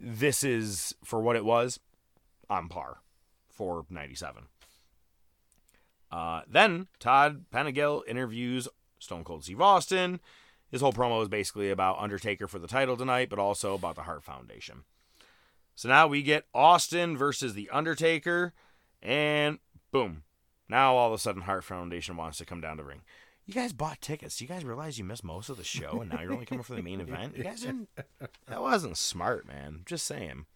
This 0.00 0.42
is, 0.42 0.96
for 1.04 1.20
what 1.22 1.36
it 1.36 1.44
was, 1.44 1.78
on 2.48 2.68
par 2.68 2.98
for 3.60 3.84
97. 3.90 4.44
Uh, 6.10 6.40
then 6.48 6.88
Todd 6.98 7.44
Pettengill 7.50 8.02
interviews 8.08 8.66
Stone 8.98 9.22
Cold 9.22 9.44
Steve 9.44 9.60
Austin. 9.60 10.18
His 10.70 10.80
whole 10.80 10.94
promo 10.94 11.20
is 11.20 11.28
basically 11.28 11.70
about 11.70 11.98
Undertaker 11.98 12.48
for 12.48 12.58
the 12.58 12.66
title 12.66 12.96
tonight, 12.96 13.28
but 13.28 13.38
also 13.38 13.74
about 13.74 13.96
the 13.96 14.04
Heart 14.04 14.24
Foundation. 14.24 14.84
So 15.74 15.90
now 15.90 16.06
we 16.06 16.22
get 16.22 16.46
Austin 16.54 17.18
versus 17.18 17.52
the 17.52 17.68
Undertaker, 17.68 18.54
and 19.02 19.58
boom. 19.92 20.22
Now 20.66 20.94
all 20.96 21.08
of 21.08 21.12
a 21.12 21.18
sudden 21.18 21.42
Heart 21.42 21.64
Foundation 21.64 22.16
wants 22.16 22.38
to 22.38 22.46
come 22.46 22.62
down 22.62 22.78
to 22.78 22.82
ring. 22.82 23.02
You 23.44 23.52
guys 23.52 23.74
bought 23.74 24.00
tickets. 24.00 24.40
You 24.40 24.48
guys 24.48 24.64
realize 24.64 24.98
you 24.98 25.04
missed 25.04 25.22
most 25.22 25.50
of 25.50 25.58
the 25.58 25.64
show, 25.64 26.00
and 26.00 26.08
now 26.10 26.22
you're 26.22 26.32
only 26.32 26.46
coming 26.46 26.64
for 26.64 26.74
the 26.74 26.82
main 26.82 27.02
event. 27.02 27.36
You 27.36 27.44
guys 27.44 27.60
didn't. 27.60 27.90
That 28.48 28.62
wasn't 28.62 28.96
smart, 28.96 29.46
man. 29.46 29.82
Just 29.84 30.06
saying. 30.06 30.46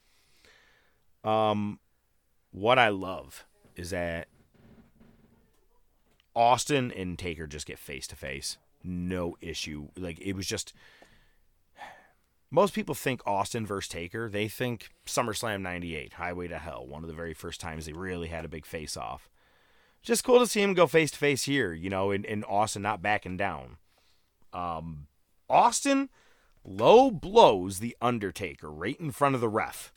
Um, 1.23 1.79
what 2.55 2.79
I 2.79 2.89
love 2.89 3.45
is 3.75 3.91
that 3.91 4.29
Austin 6.37 6.93
and 6.93 7.19
Taker 7.19 7.49
just 7.49 7.67
get 7.67 7.81
face 7.81 8.07
to 8.07 8.17
face. 8.17 8.59
No 8.85 9.37
issue. 9.41 9.89
Like 9.99 10.21
it 10.21 10.35
was 10.35 10.47
just 10.47 10.73
most 12.53 12.73
people 12.73 12.95
think 12.95 13.21
Austin 13.27 13.67
versus 13.67 13.89
Taker. 13.89 14.29
They 14.29 14.47
think 14.47 14.91
SummerSlam 15.05 15.63
98, 15.63 16.13
Highway 16.13 16.47
to 16.47 16.59
Hell, 16.59 16.87
one 16.87 17.03
of 17.03 17.09
the 17.09 17.15
very 17.15 17.35
first 17.35 17.61
times 17.61 17.87
they 17.87 17.93
really 17.93 18.29
had 18.29 18.45
a 18.45 18.49
big 18.49 18.65
face 18.65 18.97
off. 18.97 19.29
Just 20.01 20.23
cool 20.23 20.39
to 20.39 20.47
see 20.47 20.63
him 20.63 20.75
go 20.75 20.87
face 20.87 21.11
to 21.11 21.19
face 21.19 21.45
here, 21.45 21.73
you 21.73 21.91
know, 21.91 22.13
and, 22.13 22.45
Austin 22.45 22.83
not 22.83 23.03
backing 23.03 23.37
down. 23.37 23.79
Um, 24.53 25.09
Austin 25.51 26.09
low 26.63 27.11
blows 27.11 27.81
The 27.81 27.97
Undertaker 28.01 28.71
right 28.71 29.01
in 29.01 29.11
front 29.11 29.35
of 29.35 29.41
the 29.41 29.49
ref. 29.49 29.93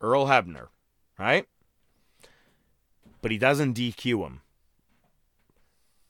Earl 0.00 0.26
Hebner, 0.26 0.68
right? 1.18 1.46
But 3.22 3.30
he 3.30 3.38
doesn't 3.38 3.76
DQ 3.76 4.24
him 4.24 4.40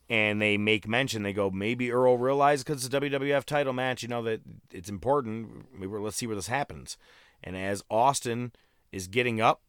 and 0.09 0.41
they 0.41 0.57
make 0.57 0.87
mention. 0.87 1.23
They 1.23 1.33
go, 1.33 1.51
maybe 1.51 1.91
Earl 1.91 2.19
realized 2.19 2.65
because 2.67 2.85
it's 2.85 2.95
a 2.95 3.01
WWF 3.01 3.45
title 3.45 3.73
match, 3.73 4.03
you 4.03 4.09
know 4.09 4.23
that 4.23 4.41
it's 4.71 4.89
important. 4.89 5.67
Maybe 5.73 5.93
let's 5.93 6.17
see 6.17 6.27
where 6.27 6.37
this 6.37 6.47
happens. 6.47 6.97
And 7.43 7.57
as 7.57 7.83
Austin 7.91 8.53
is 8.93 9.09
getting 9.09 9.41
up, 9.41 9.63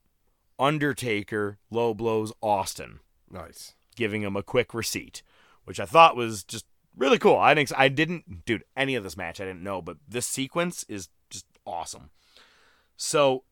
Undertaker 0.60 1.60
low 1.70 1.94
blows 1.94 2.34
Austin. 2.42 3.00
Nice, 3.30 3.76
giving 3.96 4.24
him 4.24 4.36
a 4.36 4.44
quick 4.44 4.74
receipt, 4.74 5.22
which 5.66 5.80
I 5.80 5.86
thought 5.86 6.16
was 6.16 6.44
just 6.44 6.66
really 6.96 7.20
cool. 7.20 7.38
I 7.38 7.54
think 7.54 7.70
I 7.78 7.90
didn't, 7.90 8.46
dude, 8.46 8.64
any 8.76 8.96
of 8.96 9.04
this 9.04 9.18
match 9.18 9.40
I 9.40 9.46
didn't 9.46 9.64
know, 9.64 9.82
but 9.82 9.98
this 10.08 10.26
sequence 10.26 10.86
is 10.88 11.10
just 11.30 11.46
awesome. 11.66 12.10
So 12.96 13.44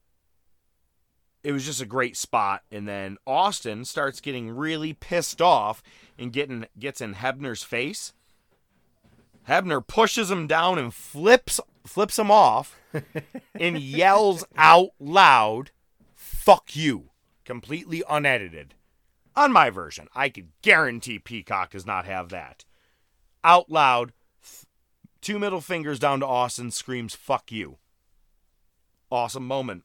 it 1.46 1.52
was 1.52 1.64
just 1.64 1.80
a 1.80 1.86
great 1.86 2.18
spot. 2.18 2.64
And 2.72 2.88
then 2.88 3.18
Austin 3.28 3.86
starts 3.86 4.20
getting 4.20 4.50
really 4.50 4.94
pissed 4.94 5.42
off 5.42 5.84
and 6.18 6.34
getting 6.34 6.66
gets 6.78 7.02
in 7.02 7.14
Hebner's 7.14 7.64
face. 7.64 8.14
Hebner 9.48 9.86
pushes 9.86 10.32
him 10.32 10.48
down 10.48 10.80
and 10.80 10.92
flips 10.92 11.60
flips 11.86 12.18
him 12.18 12.32
off 12.32 12.80
and 13.60 13.80
yells 13.80 14.44
out 14.58 14.90
loud, 15.00 15.70
"Fuck 16.16 16.76
you!" 16.76 17.12
completely 17.46 18.02
unedited. 18.10 18.74
On 19.36 19.52
my 19.52 19.70
version, 19.70 20.08
I 20.16 20.30
could 20.30 20.48
guarantee 20.64 21.20
Peacock 21.20 21.72
does 21.72 21.86
not 21.86 22.06
have 22.06 22.30
that. 22.30 22.66
Out 23.44 23.70
loud, 23.70 24.14
two 25.22 25.38
middle 25.38 25.62
fingers 25.62 26.00
down 26.00 26.22
to 26.22 26.26
Austin, 26.26 26.72
screams 26.72 27.14
"Fuck 27.14 27.52
you!" 27.52 27.78
Awesome 29.12 29.46
moment. 29.46 29.84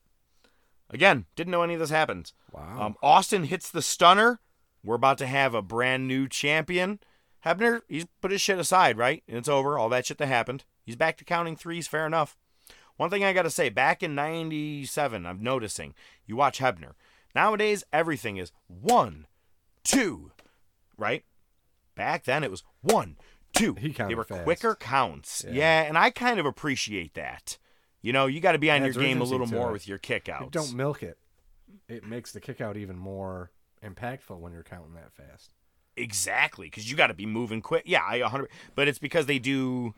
Again, 0.90 1.26
didn't 1.36 1.52
know 1.52 1.62
any 1.62 1.74
of 1.74 1.80
this 1.80 1.90
happened. 1.90 2.32
Wow. 2.52 2.80
Um, 2.80 2.96
Austin 3.02 3.44
hits 3.44 3.70
the 3.70 3.82
stunner. 3.82 4.40
We're 4.82 4.96
about 4.96 5.18
to 5.18 5.26
have 5.26 5.54
a 5.54 5.62
brand 5.62 6.08
new 6.08 6.28
champion. 6.28 6.98
Hebner, 7.44 7.82
he's 7.88 8.06
put 8.20 8.32
his 8.32 8.40
shit 8.40 8.58
aside, 8.58 8.98
right? 8.98 9.22
And 9.28 9.38
it's 9.38 9.48
over. 9.48 9.78
All 9.78 9.88
that 9.90 10.06
shit 10.06 10.18
that 10.18 10.26
happened. 10.26 10.64
He's 10.84 10.96
back 10.96 11.16
to 11.18 11.24
counting 11.24 11.56
threes. 11.56 11.86
Fair 11.86 12.06
enough. 12.06 12.36
One 12.96 13.08
thing 13.08 13.24
I 13.24 13.32
got 13.32 13.42
to 13.42 13.50
say 13.50 13.70
back 13.70 14.02
in 14.02 14.14
97, 14.14 15.24
I'm 15.24 15.42
noticing, 15.42 15.94
you 16.26 16.36
watch 16.36 16.58
Hebner. 16.58 16.92
Nowadays, 17.34 17.84
everything 17.92 18.36
is 18.36 18.52
one, 18.66 19.26
two, 19.84 20.32
right? 20.98 21.24
Back 21.94 22.24
then, 22.24 22.44
it 22.44 22.50
was 22.50 22.62
one, 22.82 23.16
two. 23.54 23.74
He 23.74 23.88
they 23.92 24.14
were 24.14 24.24
fast. 24.24 24.44
quicker 24.44 24.74
counts. 24.74 25.44
Yeah. 25.46 25.54
Yeah. 25.54 25.82
and 25.82 25.96
I 25.96 26.10
kind 26.10 26.38
of 26.38 26.46
appreciate 26.46 27.14
that. 27.14 27.56
You 28.02 28.12
know, 28.12 28.26
you 28.26 28.40
got 28.40 28.52
to 28.52 28.58
be 28.58 28.70
on 28.70 28.82
your 28.82 28.92
game 28.92 29.20
a 29.20 29.24
little 29.24 29.46
more 29.46 29.70
it. 29.70 29.72
with 29.72 29.88
your 29.88 29.98
kickouts. 29.98 30.50
Don't 30.50 30.74
milk 30.74 31.02
it. 31.02 31.18
It 31.88 32.04
makes 32.06 32.32
the 32.32 32.40
kick 32.40 32.60
out 32.60 32.76
even 32.76 32.96
more 32.96 33.50
impactful 33.84 34.38
when 34.38 34.52
you're 34.52 34.62
counting 34.62 34.94
that 34.94 35.12
fast. 35.12 35.52
Exactly, 35.96 36.66
because 36.66 36.90
you 36.90 36.96
got 36.96 37.08
to 37.08 37.14
be 37.14 37.26
moving 37.26 37.60
quick. 37.60 37.82
Yeah, 37.84 38.02
I 38.06 38.20
100. 38.20 38.48
But 38.74 38.88
it's 38.88 38.98
because 38.98 39.26
they 39.26 39.38
do. 39.38 39.94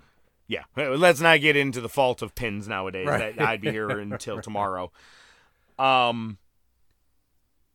Yeah, 0.49 0.65
let's 0.77 1.21
not 1.21 1.41
get 1.41 1.57
into 1.57 1.81
the 1.81 1.89
fault 1.89 2.23
of 2.23 2.35
pins 2.35 2.67
nowadays. 2.67 3.07
Right. 3.07 3.37
That 3.37 3.47
I'd 3.47 3.61
be 3.61 3.71
here 3.71 3.89
until 3.99 4.41
tomorrow. 4.41 4.91
Um, 5.79 6.39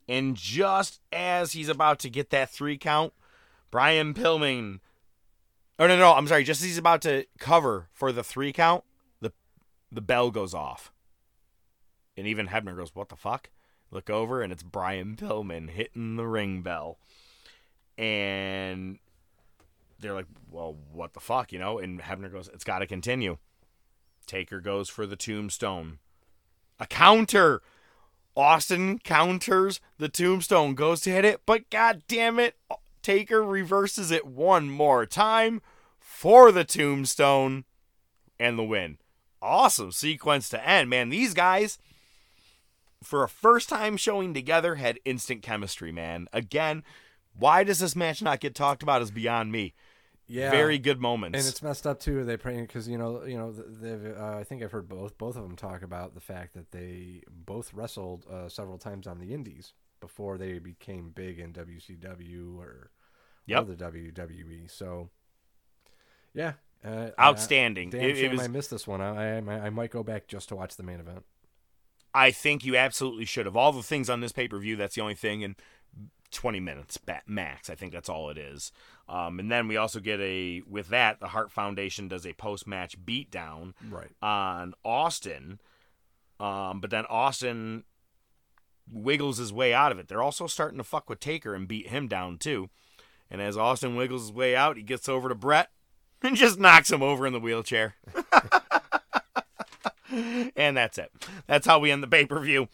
and 0.09 0.35
just 0.35 0.99
as 1.11 1.53
he's 1.53 1.69
about 1.69 1.99
to 1.99 2.09
get 2.09 2.29
that 2.31 2.49
three 2.49 2.77
count, 2.77 3.13
Brian 3.71 4.13
Pillman. 4.13 4.79
Oh 5.79 5.87
no, 5.87 5.97
no, 5.97 6.13
I'm 6.13 6.27
sorry. 6.27 6.43
Just 6.43 6.61
as 6.61 6.67
he's 6.67 6.77
about 6.77 7.01
to 7.03 7.25
cover 7.39 7.87
for 7.93 8.11
the 8.11 8.23
three 8.23 8.51
count, 8.51 8.83
the 9.91 10.01
bell 10.01 10.31
goes 10.31 10.53
off, 10.53 10.91
and 12.15 12.27
even 12.27 12.47
Hebner 12.47 12.75
goes, 12.75 12.93
"What 12.93 13.09
the 13.09 13.15
fuck?" 13.15 13.49
Look 13.89 14.09
over, 14.09 14.41
and 14.41 14.51
it's 14.51 14.63
Brian 14.63 15.15
Pillman 15.15 15.69
hitting 15.69 16.17
the 16.17 16.27
ring 16.27 16.61
bell 16.61 16.99
and 17.97 18.99
they're 19.99 20.13
like, 20.13 20.27
"Well, 20.49 20.77
what 20.91 21.13
the 21.13 21.19
fuck," 21.19 21.51
you 21.51 21.59
know? 21.59 21.79
And 21.79 21.99
Hebner 22.01 22.31
goes, 22.31 22.47
"It's 22.49 22.63
got 22.63 22.79
to 22.79 22.87
continue." 22.87 23.37
Taker 24.25 24.59
goes 24.59 24.89
for 24.89 25.05
the 25.05 25.15
tombstone. 25.15 25.99
A 26.79 26.85
counter. 26.85 27.61
Austin 28.35 28.99
counters 28.99 29.81
the 29.97 30.09
tombstone, 30.09 30.75
goes 30.75 31.01
to 31.01 31.09
hit 31.09 31.25
it, 31.25 31.41
but 31.47 31.67
god 31.71 32.03
damn 32.07 32.37
it, 32.37 32.55
Taker 33.01 33.43
reverses 33.43 34.11
it 34.11 34.27
one 34.27 34.69
more 34.69 35.07
time 35.07 35.59
for 35.99 36.51
the 36.51 36.63
tombstone 36.63 37.65
and 38.39 38.59
the 38.59 38.63
win. 38.63 38.99
Awesome 39.47 39.91
sequence 39.91 40.49
to 40.49 40.67
end, 40.67 40.89
man. 40.89 41.09
These 41.09 41.33
guys, 41.33 41.79
for 43.01 43.23
a 43.23 43.29
first 43.29 43.69
time 43.69 43.95
showing 43.97 44.33
together, 44.33 44.75
had 44.75 44.99
instant 45.05 45.41
chemistry, 45.41 45.91
man. 45.91 46.27
Again, 46.33 46.83
why 47.33 47.63
does 47.63 47.79
this 47.79 47.95
match 47.95 48.21
not 48.21 48.39
get 48.39 48.55
talked 48.55 48.83
about 48.83 49.01
is 49.01 49.11
beyond 49.11 49.51
me. 49.51 49.73
Yeah, 50.29 50.51
very 50.51 50.77
good 50.77 50.99
moments. 50.99 51.39
And 51.39 51.47
it's 51.47 51.61
messed 51.63 51.87
up 51.87 52.01
too. 52.01 52.25
They 52.25 52.35
pray 52.35 52.59
because 52.59 52.89
you 52.89 52.97
know, 52.97 53.23
you 53.23 53.37
know, 53.37 53.51
they've. 53.53 54.17
Uh, 54.17 54.37
I 54.37 54.43
think 54.43 54.61
I've 54.61 54.73
heard 54.73 54.89
both 54.89 55.17
both 55.17 55.37
of 55.37 55.43
them 55.43 55.55
talk 55.55 55.81
about 55.83 56.13
the 56.15 56.19
fact 56.19 56.53
that 56.55 56.71
they 56.71 57.21
both 57.29 57.73
wrestled 57.73 58.25
uh, 58.29 58.49
several 58.49 58.77
times 58.77 59.07
on 59.07 59.19
the 59.19 59.33
Indies 59.33 59.71
before 60.01 60.37
they 60.37 60.59
became 60.59 61.11
big 61.15 61.39
in 61.39 61.53
WCW 61.53 62.57
or, 62.59 62.91
Yep. 63.45 63.61
or 63.61 63.65
the 63.65 63.75
WWE. 63.75 64.69
So, 64.69 65.09
yeah, 66.33 66.53
uh, 66.85 67.09
Outstanding. 67.19 67.89
Uh, 67.89 67.91
damn 67.97 68.01
It- 68.09 68.17
it 68.17 68.31
was- 68.31 68.41
I 68.41 68.47
missed 68.47 68.69
this 68.69 68.87
one. 68.87 69.01
I, 69.01 69.37
I 69.37 69.65
I 69.65 69.69
might 69.69 69.91
go 69.91 70.03
back 70.03 70.27
just 70.27 70.49
to 70.49 70.55
watch 70.55 70.75
the 70.75 70.83
main 70.83 70.99
event. 70.99 71.25
I 72.13 72.31
think 72.31 72.65
you 72.65 72.75
absolutely 72.75 73.25
should 73.25 73.45
have. 73.45 73.55
All 73.55 73.71
the 73.71 73.83
things 73.83 74.09
on 74.09 74.21
this 74.21 74.31
pay 74.31 74.47
per 74.47 74.57
view, 74.57 74.75
that's 74.75 74.95
the 74.95 75.01
only 75.01 75.13
thing, 75.15 75.43
and 75.43 75.55
20 76.31 76.59
minutes 76.59 76.97
max. 77.25 77.69
I 77.69 77.75
think 77.75 77.93
that's 77.93 78.09
all 78.09 78.29
it 78.29 78.37
is. 78.37 78.71
Um, 79.07 79.39
and 79.39 79.49
then 79.51 79.67
we 79.67 79.77
also 79.77 79.99
get 79.99 80.19
a, 80.19 80.61
with 80.67 80.89
that, 80.89 81.19
the 81.19 81.27
Hart 81.29 81.51
Foundation 81.51 82.07
does 82.07 82.25
a 82.25 82.33
post 82.33 82.67
match 82.67 82.97
beatdown 83.05 83.73
Right. 83.89 84.09
on 84.21 84.73
Austin. 84.83 85.59
Um, 86.39 86.81
but 86.81 86.89
then 86.89 87.05
Austin 87.09 87.85
wiggles 88.91 89.37
his 89.37 89.51
way 89.53 89.73
out 89.73 89.91
of 89.91 89.99
it. 89.99 90.07
They're 90.07 90.21
also 90.21 90.47
starting 90.47 90.77
to 90.77 90.83
fuck 90.83 91.09
with 91.09 91.19
Taker 91.19 91.53
and 91.53 91.67
beat 91.67 91.87
him 91.87 92.07
down 92.07 92.37
too. 92.37 92.69
And 93.29 93.41
as 93.41 93.57
Austin 93.57 93.95
wiggles 93.95 94.23
his 94.23 94.31
way 94.31 94.55
out, 94.55 94.77
he 94.77 94.83
gets 94.83 95.09
over 95.09 95.29
to 95.29 95.35
Bret 95.35 95.69
and 96.21 96.35
just 96.35 96.59
knocks 96.59 96.91
him 96.91 97.03
over 97.03 97.25
in 97.27 97.33
the 97.33 97.39
wheelchair. 97.39 97.95
and 100.55 100.77
that's 100.77 100.97
it. 100.97 101.11
That's 101.47 101.67
how 101.67 101.79
we 101.79 101.91
end 101.91 102.03
the 102.03 102.07
pay 102.07 102.25
per 102.25 102.39
view. 102.39 102.67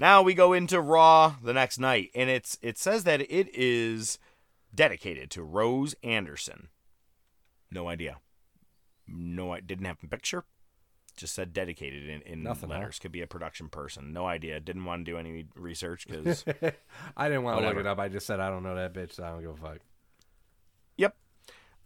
Now 0.00 0.22
we 0.22 0.34
go 0.34 0.52
into 0.52 0.80
Raw 0.80 1.36
the 1.42 1.52
next 1.52 1.78
night, 1.78 2.10
and 2.14 2.28
it's 2.28 2.58
it 2.62 2.78
says 2.78 3.04
that 3.04 3.20
it 3.20 3.48
is 3.54 4.18
dedicated 4.74 5.30
to 5.32 5.42
Rose 5.42 5.94
Anderson. 6.02 6.68
No 7.70 7.88
idea. 7.88 8.18
No, 9.06 9.52
I 9.52 9.60
didn't 9.60 9.84
have 9.84 9.98
a 10.02 10.08
picture. 10.08 10.44
Just 11.16 11.34
said 11.34 11.52
dedicated 11.52 12.08
in, 12.08 12.22
in 12.22 12.42
Nothing, 12.42 12.70
huh? 12.70 12.76
letters. 12.76 12.98
Could 12.98 13.12
be 13.12 13.22
a 13.22 13.26
production 13.26 13.68
person. 13.68 14.12
No 14.12 14.26
idea. 14.26 14.58
Didn't 14.58 14.84
want 14.84 15.06
to 15.06 15.12
do 15.12 15.16
any 15.16 15.44
research 15.54 16.08
because 16.08 16.44
I 17.16 17.28
didn't 17.28 17.44
want 17.44 17.60
to 17.60 17.68
look 17.68 17.76
it 17.76 17.86
up. 17.86 18.00
I 18.00 18.08
just 18.08 18.26
said 18.26 18.40
I 18.40 18.50
don't 18.50 18.64
know 18.64 18.74
that 18.74 18.94
bitch. 18.94 19.12
So 19.14 19.24
I 19.24 19.30
don't 19.30 19.42
give 19.42 19.50
a 19.52 19.56
fuck. 19.56 19.78
Yep. 20.96 21.16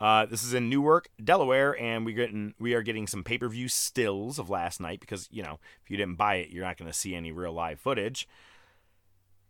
Uh, 0.00 0.26
this 0.26 0.44
is 0.44 0.54
in 0.54 0.68
Newark, 0.68 1.08
Delaware, 1.22 1.78
and 1.80 2.06
we 2.06 2.12
getting 2.12 2.54
we 2.58 2.74
are 2.74 2.82
getting 2.82 3.06
some 3.06 3.24
pay 3.24 3.36
per 3.38 3.48
view 3.48 3.68
stills 3.68 4.38
of 4.38 4.48
last 4.48 4.80
night 4.80 5.00
because 5.00 5.28
you 5.32 5.42
know 5.42 5.58
if 5.82 5.90
you 5.90 5.96
didn't 5.96 6.16
buy 6.16 6.36
it, 6.36 6.50
you're 6.50 6.64
not 6.64 6.76
going 6.76 6.90
to 6.90 6.96
see 6.96 7.14
any 7.14 7.32
real 7.32 7.52
live 7.52 7.80
footage. 7.80 8.28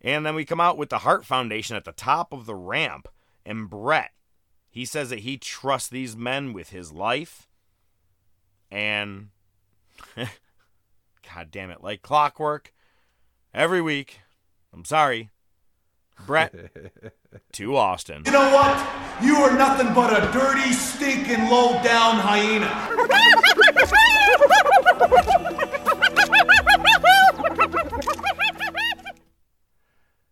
And 0.00 0.24
then 0.24 0.34
we 0.34 0.44
come 0.44 0.60
out 0.60 0.78
with 0.78 0.90
the 0.90 0.98
Hart 0.98 1.26
Foundation 1.26 1.76
at 1.76 1.84
the 1.84 1.92
top 1.92 2.32
of 2.32 2.46
the 2.46 2.54
ramp, 2.54 3.08
and 3.44 3.68
Bret, 3.68 4.12
he 4.70 4.84
says 4.84 5.10
that 5.10 5.20
he 5.20 5.36
trusts 5.36 5.88
these 5.88 6.16
men 6.16 6.52
with 6.52 6.70
his 6.70 6.92
life, 6.92 7.48
and 8.70 9.28
God 10.16 11.50
damn 11.50 11.70
it, 11.70 11.82
like 11.82 12.00
clockwork, 12.00 12.72
every 13.52 13.82
week. 13.82 14.20
I'm 14.72 14.84
sorry, 14.84 15.30
Bret 16.26 16.54
to 17.52 17.76
Austin. 17.76 18.22
You 18.26 18.32
know 18.32 18.50
what? 18.52 19.22
You 19.22 19.36
are 19.36 19.56
nothing 19.56 19.92
but 19.94 20.12
a 20.12 20.30
dirty, 20.32 20.72
stinking, 20.72 21.48
low 21.48 21.72
down 21.82 22.16
hyena. 22.16 22.68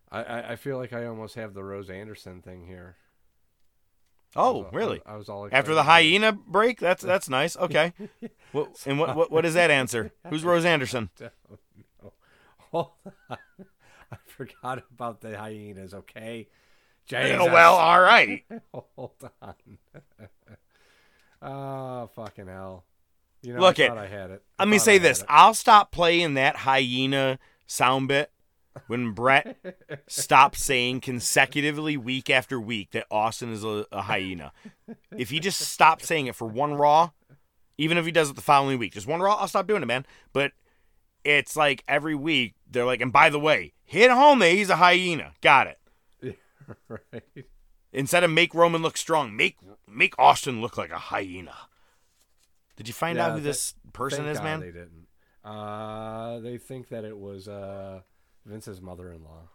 I, 0.09 0.53
I 0.53 0.55
feel 0.55 0.77
like 0.77 0.93
I 0.93 1.05
almost 1.05 1.35
have 1.35 1.53
the 1.53 1.63
Rose 1.63 1.89
Anderson 1.89 2.41
thing 2.41 2.65
here. 2.65 2.95
Oh, 4.35 4.41
all- 4.41 4.65
uh, 4.65 4.69
really? 4.71 5.01
I 5.05 5.15
was 5.17 5.29
all 5.29 5.45
excited. 5.45 5.59
After 5.59 5.73
the 5.73 5.83
hyena 5.83 6.31
break, 6.31 6.79
that's 6.79 7.03
that's 7.03 7.27
nice. 7.29 7.57
Okay. 7.67 7.93
what, 8.51 8.69
and 8.85 8.99
what, 8.99 9.15
what 9.15 9.31
what 9.31 9.41
does 9.41 9.55
that 9.55 9.71
answer? 9.71 10.11
Who's 10.29 10.43
Rose 10.43 10.63
Anderson? 10.65 11.09
Don't 11.17 11.31
know. 12.03 12.13
Hold 12.71 12.91
on. 13.29 13.37
I 14.11 14.17
forgot 14.25 14.83
about 14.91 15.21
the 15.21 15.37
hyenas. 15.37 15.93
Okay. 15.93 16.47
Uh, 17.11 17.17
yeah, 17.17 17.43
well, 17.43 17.75
all 17.75 18.01
right. 18.01 18.43
Hold 18.73 19.11
on. 19.41 19.53
oh 21.41 22.07
fucking 22.15 22.47
hell! 22.47 22.83
You 23.41 23.53
know, 23.53 23.61
Look 23.61 23.79
I 23.79 23.83
at. 23.83 23.89
thought 23.89 23.97
I 23.97 24.07
had 24.07 24.31
it. 24.31 24.43
I 24.59 24.63
Let 24.63 24.69
me 24.69 24.77
say 24.77 24.95
I 24.95 24.99
this: 24.99 25.21
it. 25.21 25.25
I'll 25.29 25.53
stop 25.53 25.91
playing 25.91 26.33
that 26.33 26.57
hyena 26.57 27.39
sound 27.65 28.09
bit 28.09 28.31
when 28.87 29.11
Bret 29.11 29.57
stops 30.07 30.63
saying 30.63 31.01
consecutively 31.01 31.97
week 31.97 32.29
after 32.29 32.59
week 32.59 32.91
that 32.91 33.07
Austin 33.09 33.51
is 33.51 33.63
a, 33.63 33.85
a 33.91 34.03
hyena. 34.03 34.51
If 35.17 35.29
he 35.29 35.39
just 35.39 35.59
stops 35.61 36.07
saying 36.07 36.27
it 36.27 36.35
for 36.35 36.47
one 36.47 36.73
Raw, 36.73 37.11
even 37.77 37.97
if 37.97 38.05
he 38.05 38.11
does 38.11 38.29
it 38.29 38.35
the 38.35 38.41
following 38.41 38.77
week, 38.79 38.93
just 38.93 39.07
one 39.07 39.21
Raw, 39.21 39.35
I'll 39.35 39.47
stop 39.47 39.67
doing 39.67 39.81
it, 39.81 39.87
man. 39.87 40.05
But 40.33 40.51
it's 41.27 41.55
like 41.55 41.83
every 41.87 42.15
week 42.15 42.55
they're 42.69 42.85
like, 42.85 43.01
and 43.01 43.11
by 43.11 43.29
the 43.29 43.39
way, 43.39 43.73
hit 43.83 44.09
home 44.11 44.39
that 44.39 44.51
he's 44.51 44.69
a 44.69 44.77
hyena. 44.77 45.33
Got 45.41 45.67
it. 45.67 46.37
right. 46.87 47.45
Instead 47.93 48.23
of 48.23 48.31
make 48.31 48.53
Roman 48.53 48.81
look 48.81 48.97
strong, 48.97 49.35
make 49.35 49.57
make 49.87 50.13
Austin 50.17 50.61
look 50.61 50.77
like 50.77 50.91
a 50.91 50.97
hyena. 50.97 51.55
Did 52.75 52.87
you 52.87 52.93
find 52.93 53.17
out 53.17 53.31
who 53.31 53.37
th- 53.37 53.43
this 53.43 53.75
person 53.93 54.25
is, 54.27 54.37
God 54.37 54.43
man? 54.43 54.59
They 54.61 54.67
didn't. 54.67 55.07
Uh, 55.43 56.39
they 56.39 56.57
think 56.57 56.89
that 56.89 57.03
it 57.05 57.17
was 57.17 57.47
uh, 57.47 58.01
Vince's 58.45 58.81
mother-in-law. 58.81 59.49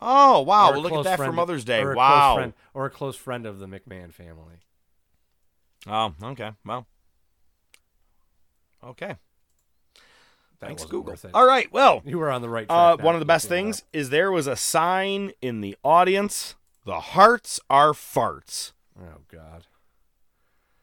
Oh 0.00 0.40
wow! 0.42 0.70
Well, 0.72 0.80
look 0.80 0.92
at 0.92 1.04
that 1.04 1.16
for 1.18 1.32
Mother's 1.32 1.64
Day. 1.64 1.80
or 1.82 1.94
Wow. 1.94 2.36
friend- 2.36 2.54
or 2.74 2.86
a 2.86 2.90
close 2.90 3.16
friend 3.16 3.44
of 3.46 3.58
the 3.58 3.66
McMahon 3.66 4.12
family. 4.12 4.60
Oh, 5.86 6.14
okay. 6.22 6.52
Well. 6.64 6.86
Okay. 8.82 9.16
Thanks, 10.60 10.84
Google. 10.84 11.14
All 11.34 11.46
right. 11.46 11.72
Well, 11.72 12.02
You 12.04 12.18
were 12.18 12.30
on 12.30 12.42
the 12.42 12.48
right 12.48 12.66
Uh, 12.68 12.96
track 12.96 13.04
one 13.04 13.14
of 13.14 13.20
the 13.20 13.24
best 13.26 13.48
things 13.48 13.84
is 13.92 14.10
there 14.10 14.32
was 14.32 14.46
a 14.46 14.56
sign 14.56 15.32
in 15.40 15.60
the 15.60 15.76
audience. 15.84 16.56
The 16.84 17.00
hearts 17.00 17.60
are 17.70 17.92
farts. 17.92 18.72
Oh 18.98 19.20
God. 19.30 19.66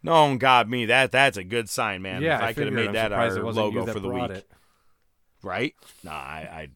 No, 0.02 0.38
God, 0.38 0.70
me 0.70 0.86
that 0.86 1.12
that's 1.12 1.36
a 1.36 1.44
good 1.44 1.68
sign, 1.68 2.02
man. 2.04 2.22
Yeah, 2.22 2.38
if 2.38 2.44
I 2.44 2.48
I, 2.50 2.54
could 2.54 2.66
have 2.68 2.74
made 2.74 2.88
I'm 2.90 2.94
that 2.94 3.12
our 3.12 3.26
it 3.38 3.44
wasn't 3.44 3.74
you 3.74 3.80
logo 3.80 3.92
for 3.92 4.00
the 4.00 4.10
week, 4.10 4.30
it. 4.30 4.50
right? 5.42 5.76
Nah, 6.04 6.12
I, 6.12 6.40
I 6.52 6.68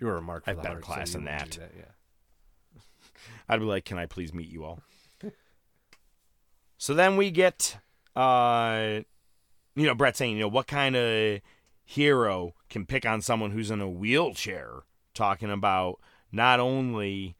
You 0.00 0.06
were 0.06 0.16
a 0.16 0.22
mark 0.22 0.44
for 0.44 0.50
I've 0.50 0.56
the 0.56 0.62
better 0.62 0.74
heart, 0.76 0.84
so 0.84 0.92
class 0.94 1.12
than 1.12 1.24
that. 1.24 1.50
that, 1.52 1.72
yeah. 1.76 2.80
I'd 3.48 3.58
be 3.60 3.66
like, 3.66 3.84
"Can 3.84 3.98
I 3.98 4.06
please 4.06 4.32
meet 4.32 4.48
you 4.48 4.64
all?" 4.64 4.80
so 6.78 6.94
then 6.94 7.16
we 7.16 7.30
get, 7.30 7.76
uh, 8.14 9.00
you 9.74 9.86
know, 9.86 9.94
Bret 9.94 10.16
saying, 10.16 10.34
you 10.36 10.40
know, 10.42 10.48
what 10.48 10.66
kind 10.68 10.94
of 10.96 11.40
hero 11.86 12.54
can 12.68 12.84
pick 12.84 13.06
on 13.06 13.22
someone 13.22 13.52
who's 13.52 13.70
in 13.70 13.80
a 13.80 13.88
wheelchair? 13.88 14.82
Talking 15.14 15.50
about 15.50 15.98
not 16.30 16.60
only 16.60 17.36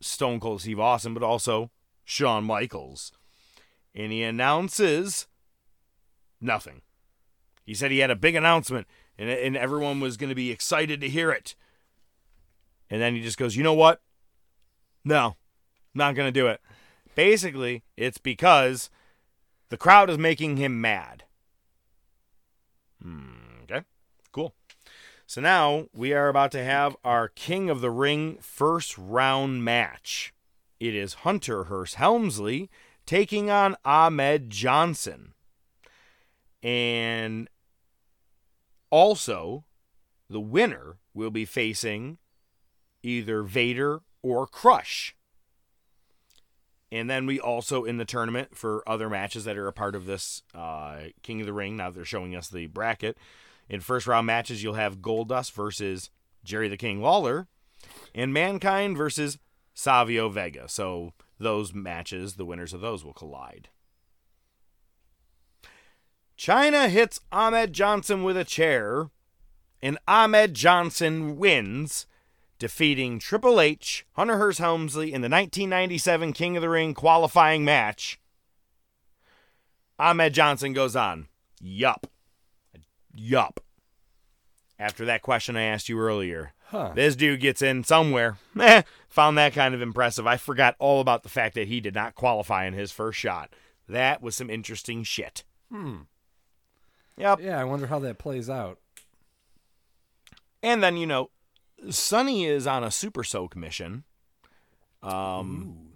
Stone 0.00 0.40
Cold 0.40 0.60
Steve 0.62 0.80
Austin, 0.80 1.14
but 1.14 1.22
also 1.22 1.70
Shawn 2.04 2.42
Michaels, 2.42 3.12
and 3.94 4.10
he 4.10 4.24
announces 4.24 5.28
nothing. 6.40 6.82
He 7.64 7.74
said 7.74 7.92
he 7.92 8.00
had 8.00 8.10
a 8.10 8.16
big 8.16 8.34
announcement, 8.34 8.88
and 9.16 9.30
and 9.30 9.56
everyone 9.56 10.00
was 10.00 10.16
going 10.16 10.30
to 10.30 10.34
be 10.34 10.50
excited 10.50 11.00
to 11.00 11.08
hear 11.08 11.30
it. 11.30 11.54
And 12.90 13.00
then 13.00 13.14
he 13.14 13.22
just 13.22 13.38
goes, 13.38 13.56
you 13.56 13.62
know 13.62 13.74
what? 13.74 14.02
No, 15.04 15.36
not 15.94 16.14
going 16.14 16.26
to 16.26 16.40
do 16.40 16.48
it. 16.48 16.60
Basically, 17.14 17.84
it's 17.96 18.18
because 18.18 18.90
the 19.68 19.76
crowd 19.76 20.10
is 20.10 20.18
making 20.18 20.56
him 20.56 20.80
mad. 20.80 21.24
Hmm, 23.02 23.62
okay, 23.64 23.82
cool. 24.30 24.54
So 25.26 25.40
now 25.40 25.86
we 25.92 26.12
are 26.12 26.28
about 26.28 26.52
to 26.52 26.62
have 26.62 26.96
our 27.04 27.28
King 27.28 27.70
of 27.70 27.80
the 27.80 27.90
Ring 27.90 28.38
first 28.40 28.96
round 28.96 29.64
match. 29.64 30.32
It 30.78 30.94
is 30.94 31.14
Hunter 31.14 31.64
Hearst 31.64 31.96
Helmsley 31.96 32.70
taking 33.06 33.50
on 33.50 33.76
Ahmed 33.84 34.50
Johnson. 34.50 35.34
And 36.62 37.48
also, 38.90 39.64
the 40.28 40.40
winner 40.40 40.98
will 41.14 41.30
be 41.30 41.44
facing 41.44 42.18
either 43.02 43.42
Vader 43.42 44.00
or 44.22 44.46
Crush. 44.46 45.16
And 46.92 47.08
then 47.08 47.24
we 47.24 47.40
also 47.40 47.84
in 47.84 47.96
the 47.96 48.04
tournament 48.04 48.54
for 48.54 48.86
other 48.86 49.08
matches 49.08 49.44
that 49.44 49.56
are 49.56 49.66
a 49.66 49.72
part 49.72 49.94
of 49.94 50.04
this 50.04 50.42
uh, 50.54 50.98
King 51.22 51.40
of 51.40 51.46
the 51.46 51.52
Ring. 51.54 51.74
Now 51.74 51.90
they're 51.90 52.04
showing 52.04 52.36
us 52.36 52.48
the 52.48 52.66
bracket. 52.66 53.16
In 53.66 53.80
first 53.80 54.06
round 54.06 54.26
matches, 54.26 54.62
you'll 54.62 54.74
have 54.74 54.98
Goldust 54.98 55.52
versus 55.52 56.10
Jerry 56.44 56.68
the 56.68 56.76
King 56.76 57.00
Lawler, 57.00 57.48
and 58.14 58.34
Mankind 58.34 58.98
versus 58.98 59.38
Savio 59.72 60.28
Vega. 60.28 60.68
So 60.68 61.14
those 61.40 61.72
matches, 61.72 62.34
the 62.34 62.44
winners 62.44 62.74
of 62.74 62.82
those 62.82 63.02
will 63.02 63.14
collide. 63.14 63.70
Chyna 66.36 66.90
hits 66.90 67.20
Ahmed 67.30 67.72
Johnson 67.72 68.22
with 68.22 68.36
a 68.36 68.44
chair, 68.44 69.08
and 69.80 69.96
Ahmed 70.06 70.52
Johnson 70.52 71.38
wins, 71.38 72.06
defeating 72.62 73.18
Triple 73.18 73.60
H, 73.60 74.06
Hunter 74.12 74.38
Hearst 74.38 74.60
Helmsley 74.60 75.12
in 75.12 75.20
the 75.20 75.28
1997 75.28 76.32
King 76.32 76.56
of 76.56 76.60
the 76.60 76.68
Ring 76.68 76.94
qualifying 76.94 77.64
match. 77.64 78.20
Ahmed 79.98 80.32
Johnson 80.32 80.72
goes 80.72 80.94
on, 80.94 81.26
Yup. 81.60 82.06
Yup. 83.12 83.58
After 84.78 85.04
that 85.06 85.22
question 85.22 85.56
I 85.56 85.62
asked 85.62 85.88
you 85.88 85.98
earlier, 85.98 86.52
Huh. 86.66 86.92
this 86.94 87.16
dude 87.16 87.40
gets 87.40 87.62
in 87.62 87.82
somewhere. 87.82 88.38
Eh, 88.60 88.82
found 89.08 89.36
that 89.38 89.54
kind 89.54 89.74
of 89.74 89.82
impressive. 89.82 90.24
I 90.28 90.36
forgot 90.36 90.76
all 90.78 91.00
about 91.00 91.24
the 91.24 91.28
fact 91.28 91.56
that 91.56 91.66
he 91.66 91.80
did 91.80 91.96
not 91.96 92.14
qualify 92.14 92.64
in 92.66 92.74
his 92.74 92.92
first 92.92 93.18
shot. 93.18 93.52
That 93.88 94.22
was 94.22 94.36
some 94.36 94.48
interesting 94.48 95.02
shit. 95.02 95.42
Hmm. 95.68 96.02
Yep. 97.16 97.40
Yeah, 97.42 97.60
I 97.60 97.64
wonder 97.64 97.88
how 97.88 97.98
that 97.98 98.18
plays 98.18 98.48
out. 98.48 98.78
And 100.62 100.80
then, 100.80 100.96
you 100.96 101.06
know, 101.08 101.30
Sunny 101.90 102.44
is 102.44 102.66
on 102.66 102.84
a 102.84 102.90
super 102.90 103.24
soak 103.24 103.56
mission. 103.56 104.04
Um 105.02 105.94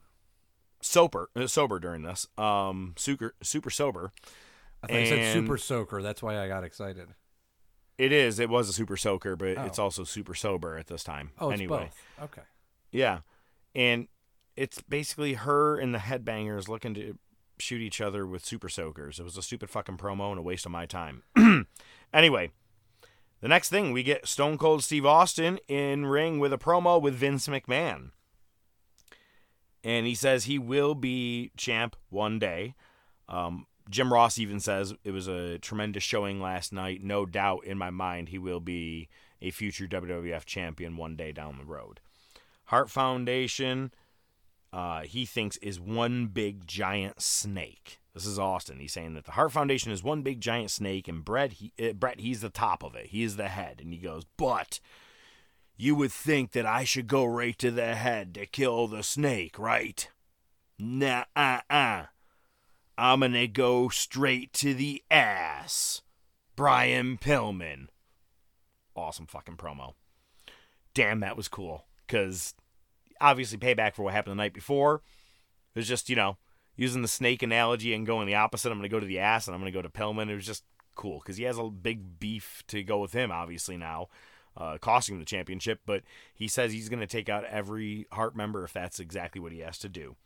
sober 0.80 1.30
uh, 1.36 1.46
sober 1.46 1.78
during 1.78 2.02
this. 2.02 2.26
Um 2.36 2.94
super 2.96 3.34
super 3.42 3.70
sober. 3.70 4.12
I 4.82 4.86
thought 4.88 5.00
you 5.00 5.06
said 5.06 5.32
super 5.32 5.56
soaker. 5.58 6.02
That's 6.02 6.22
why 6.22 6.38
I 6.42 6.48
got 6.48 6.64
excited. 6.64 7.08
It 7.98 8.12
is. 8.12 8.38
It 8.38 8.50
was 8.50 8.68
a 8.68 8.72
super 8.72 8.96
soaker, 8.96 9.36
but 9.36 9.56
Oh. 9.56 9.64
it's 9.64 9.78
also 9.78 10.04
super 10.04 10.34
sober 10.34 10.76
at 10.76 10.86
this 10.88 11.02
time. 11.02 11.30
Oh, 11.38 11.50
it's 11.50 11.60
anyway. 11.60 11.90
both. 12.18 12.24
Okay. 12.24 12.42
Yeah. 12.90 13.20
And 13.74 14.08
it's 14.54 14.82
basically 14.82 15.34
her 15.34 15.78
and 15.78 15.94
the 15.94 15.98
headbangers 15.98 16.68
looking 16.68 16.94
to 16.94 17.18
shoot 17.58 17.80
each 17.80 18.00
other 18.02 18.26
with 18.26 18.44
super 18.44 18.68
soakers. 18.68 19.18
It 19.18 19.22
was 19.22 19.36
a 19.38 19.42
stupid 19.42 19.70
fucking 19.70 19.96
promo 19.96 20.30
and 20.30 20.38
a 20.38 20.42
waste 20.42 20.66
of 20.66 20.72
my 20.72 20.84
time. 20.84 21.22
anyway, 22.12 22.50
the 23.40 23.48
next 23.48 23.68
thing 23.68 23.92
we 23.92 24.02
get 24.02 24.26
Stone 24.26 24.58
Cold 24.58 24.82
Steve 24.82 25.06
Austin 25.06 25.58
in 25.68 26.06
ring 26.06 26.38
with 26.38 26.52
a 26.52 26.58
promo 26.58 27.00
with 27.00 27.14
Vince 27.14 27.48
McMahon. 27.48 28.10
And 29.84 30.06
he 30.06 30.14
says 30.14 30.44
he 30.44 30.58
will 30.58 30.94
be 30.94 31.52
champ 31.56 31.96
one 32.10 32.38
day. 32.38 32.74
Um, 33.28 33.66
Jim 33.88 34.12
Ross 34.12 34.38
even 34.38 34.58
says 34.58 34.94
it 35.04 35.12
was 35.12 35.28
a 35.28 35.58
tremendous 35.58 36.02
showing 36.02 36.40
last 36.40 36.72
night. 36.72 37.02
No 37.02 37.24
doubt 37.24 37.64
in 37.64 37.78
my 37.78 37.90
mind 37.90 38.30
he 38.30 38.38
will 38.38 38.60
be 38.60 39.08
a 39.40 39.50
future 39.50 39.86
WWF 39.86 40.44
champion 40.44 40.96
one 40.96 41.14
day 41.14 41.30
down 41.32 41.58
the 41.58 41.64
road. 41.64 42.00
Heart 42.64 42.90
Foundation, 42.90 43.92
uh, 44.72 45.02
he 45.02 45.24
thinks 45.24 45.56
is 45.58 45.78
one 45.78 46.26
big 46.26 46.66
giant 46.66 47.22
snake. 47.22 48.00
This 48.16 48.24
is 48.24 48.38
Austin. 48.38 48.78
He's 48.78 48.94
saying 48.94 49.12
that 49.12 49.26
the 49.26 49.32
Heart 49.32 49.52
Foundation 49.52 49.92
is 49.92 50.02
one 50.02 50.22
big 50.22 50.40
giant 50.40 50.70
snake, 50.70 51.06
and 51.06 51.22
Bret, 51.22 51.52
he, 51.52 51.74
uh, 51.78 51.92
Bret, 51.92 52.18
he's 52.18 52.40
the 52.40 52.48
top 52.48 52.82
of 52.82 52.94
it. 52.94 53.08
He 53.08 53.22
is 53.22 53.36
the 53.36 53.48
head, 53.48 53.78
and 53.78 53.92
he 53.92 53.98
goes, 53.98 54.22
but 54.38 54.80
you 55.76 55.94
would 55.96 56.12
think 56.12 56.52
that 56.52 56.64
I 56.64 56.84
should 56.84 57.08
go 57.08 57.26
right 57.26 57.58
to 57.58 57.70
the 57.70 57.94
head 57.94 58.32
to 58.36 58.46
kill 58.46 58.86
the 58.86 59.02
snake, 59.02 59.58
right? 59.58 60.08
Nah, 60.78 61.24
uh, 61.36 61.60
uh. 61.68 62.04
I'm 62.96 63.20
gonna 63.20 63.46
go 63.46 63.90
straight 63.90 64.54
to 64.54 64.72
the 64.72 65.04
ass. 65.10 66.00
Brian 66.56 67.18
Pillman. 67.18 67.88
Awesome 68.94 69.26
fucking 69.26 69.58
promo. 69.58 69.92
Damn, 70.94 71.20
that 71.20 71.36
was 71.36 71.48
cool. 71.48 71.84
Because 72.06 72.54
obviously, 73.20 73.58
payback 73.58 73.94
for 73.94 74.04
what 74.04 74.14
happened 74.14 74.32
the 74.32 74.42
night 74.42 74.54
before. 74.54 75.02
It 75.74 75.80
was 75.80 75.88
just, 75.88 76.08
you 76.08 76.16
know, 76.16 76.38
using 76.76 77.02
the 77.02 77.08
snake 77.08 77.42
analogy 77.42 77.94
and 77.94 78.06
going 78.06 78.26
the 78.26 78.34
opposite. 78.34 78.70
I'm 78.70 78.78
going 78.78 78.88
to 78.88 78.94
go 78.94 79.00
to 79.00 79.06
the 79.06 79.18
ass 79.18 79.46
and 79.46 79.54
I'm 79.54 79.60
going 79.60 79.72
to 79.72 79.78
go 79.78 79.82
to 79.82 79.88
Pillman. 79.88 80.28
It 80.28 80.34
was 80.34 80.46
just 80.46 80.64
cool 80.94 81.18
because 81.18 81.36
he 81.36 81.44
has 81.44 81.58
a 81.58 81.64
big 81.64 82.20
beef 82.20 82.62
to 82.68 82.82
go 82.82 82.98
with 82.98 83.12
him, 83.12 83.30
obviously, 83.30 83.76
now. 83.76 84.08
uh, 84.56 84.78
costing 84.78 85.14
him 85.14 85.18
the 85.20 85.26
championship. 85.26 85.80
But 85.86 86.02
he 86.34 86.48
says 86.48 86.72
he's 86.72 86.88
going 86.88 87.00
to 87.00 87.06
take 87.06 87.28
out 87.28 87.44
every 87.44 88.06
Hart 88.12 88.36
member 88.36 88.64
if 88.64 88.72
that's 88.72 89.00
exactly 89.00 89.40
what 89.40 89.52
he 89.52 89.60
has 89.60 89.78
to 89.78 89.88
do. 89.88 90.16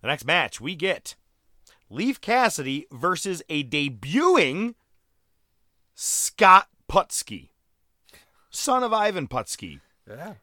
The 0.00 0.08
next 0.08 0.24
match 0.24 0.60
we 0.60 0.74
get 0.74 1.14
Leif 1.88 2.20
Cassidy 2.20 2.86
versus 2.90 3.42
a 3.48 3.62
debuting 3.64 4.74
Scott 5.94 6.68
Putski, 6.90 7.50
son 8.50 8.82
of 8.82 8.92
Ivan 8.92 9.28
Putski. 9.28 9.80
Yeah. 10.08 10.34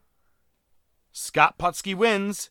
Scott 1.12 1.58
Putski 1.58 1.94
wins, 1.94 2.50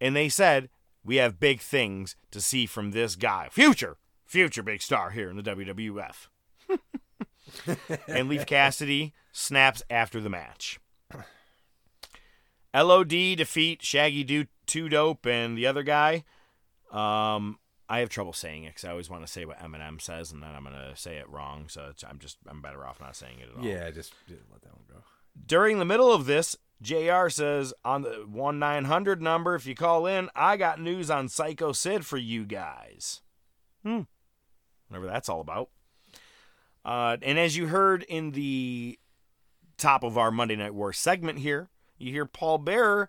and 0.00 0.14
they 0.14 0.28
said, 0.28 0.68
We 1.04 1.16
have 1.16 1.38
big 1.38 1.60
things 1.60 2.16
to 2.30 2.40
see 2.40 2.66
from 2.66 2.90
this 2.90 3.14
guy. 3.16 3.48
Future, 3.50 3.96
future 4.24 4.62
big 4.62 4.80
star 4.82 5.10
here 5.10 5.28
in 5.30 5.36
the 5.36 5.42
WWF. 5.42 6.28
and 8.08 8.28
Leif 8.28 8.46
Cassidy 8.46 9.12
snaps 9.32 9.82
after 9.90 10.20
the 10.20 10.30
match. 10.30 10.80
LOD 12.74 13.08
defeat 13.08 13.82
Shaggy 13.82 14.24
Do 14.24 14.46
Two 14.66 14.88
Dope 14.88 15.26
and 15.26 15.56
the 15.56 15.66
other 15.66 15.82
guy. 15.82 16.24
Um, 16.90 17.58
I 17.88 17.98
have 17.98 18.08
trouble 18.08 18.32
saying 18.32 18.64
it 18.64 18.70
because 18.70 18.84
I 18.84 18.90
always 18.90 19.10
want 19.10 19.26
to 19.26 19.30
say 19.30 19.44
what 19.44 19.58
Eminem 19.58 20.00
says, 20.00 20.32
and 20.32 20.42
then 20.42 20.50
I'm 20.54 20.64
gonna 20.64 20.96
say 20.96 21.16
it 21.16 21.28
wrong. 21.28 21.68
So 21.68 21.92
I'm 22.08 22.18
just 22.18 22.38
I'm 22.48 22.62
better 22.62 22.86
off 22.86 23.00
not 23.00 23.14
saying 23.14 23.40
it 23.40 23.50
at 23.50 23.56
all. 23.56 23.64
Yeah, 23.64 23.90
just, 23.90 24.14
just 24.26 24.42
let 24.50 24.62
that 24.62 24.72
one 24.72 24.84
go. 24.88 25.02
During 25.46 25.78
the 25.78 25.84
middle 25.84 26.12
of 26.12 26.26
this, 26.26 26.56
JR 26.82 27.28
says 27.28 27.72
on 27.84 28.02
the 28.02 28.24
1 28.28 28.58
900 28.58 29.22
number, 29.22 29.54
if 29.54 29.66
you 29.66 29.74
call 29.74 30.06
in, 30.06 30.28
I 30.34 30.56
got 30.56 30.80
news 30.80 31.10
on 31.10 31.28
Psycho 31.28 31.72
Sid 31.72 32.04
for 32.04 32.18
you 32.18 32.44
guys. 32.44 33.22
Hmm. 33.82 34.02
Whatever 34.88 35.06
that's 35.06 35.28
all 35.28 35.40
about. 35.40 35.70
Uh, 36.84 37.16
and 37.22 37.38
as 37.38 37.56
you 37.56 37.68
heard 37.68 38.02
in 38.02 38.32
the 38.32 38.98
top 39.78 40.04
of 40.04 40.18
our 40.18 40.30
Monday 40.30 40.56
Night 40.56 40.74
War 40.74 40.92
segment 40.92 41.38
here, 41.38 41.70
you 41.98 42.12
hear 42.12 42.26
Paul 42.26 42.58
Bearer 42.58 43.08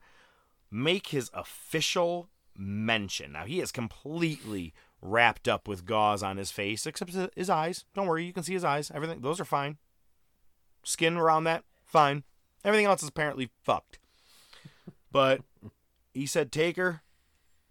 make 0.72 1.08
his 1.08 1.30
official 1.34 2.30
mention. 2.58 3.34
Now, 3.34 3.46
he 3.46 3.60
is 3.60 3.72
completely 3.72 4.74
wrapped 5.02 5.48
up 5.48 5.68
with 5.68 5.86
gauze 5.86 6.24
on 6.24 6.38
his 6.38 6.52
face, 6.52 6.86
except 6.86 7.14
his 7.36 7.50
eyes. 7.50 7.86
Don't 7.94 8.08
worry, 8.08 8.26
you 8.26 8.34
can 8.34 8.44
see 8.44 8.54
his 8.54 8.64
eyes. 8.64 8.92
Everything, 8.94 9.22
those 9.22 9.40
are 9.40 9.46
fine. 9.46 9.78
Skin 10.84 11.18
around 11.18 11.44
that, 11.46 11.64
fine. 11.84 12.24
Everything 12.66 12.88
else 12.88 13.04
is 13.04 13.10
apparently 13.10 13.52
fucked. 13.64 14.00
But 15.12 15.42
he 16.14 16.26
said, 16.26 16.52
Taker, 16.52 17.02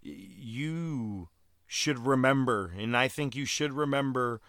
you 0.00 1.28
should 1.66 2.06
remember, 2.06 2.72
and 2.78 2.96
I 2.96 3.08
think 3.08 3.34
you 3.34 3.44
should 3.44 3.72
remember, 3.72 4.40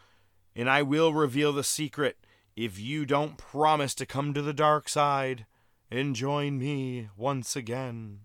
and 0.56 0.70
I 0.70 0.84
will 0.84 1.14
reveal 1.14 1.52
the 1.52 1.64
secret 1.64 2.18
if 2.56 2.80
you 2.80 3.06
don't 3.06 3.38
promise 3.38 3.94
to 3.96 4.06
come 4.06 4.34
to 4.34 4.42
the 4.42 4.54
dark 4.54 4.88
side 4.88 5.46
and 5.92 6.16
join 6.16 6.60
me 6.60 7.10
once 7.18 7.56
again. 7.56 8.20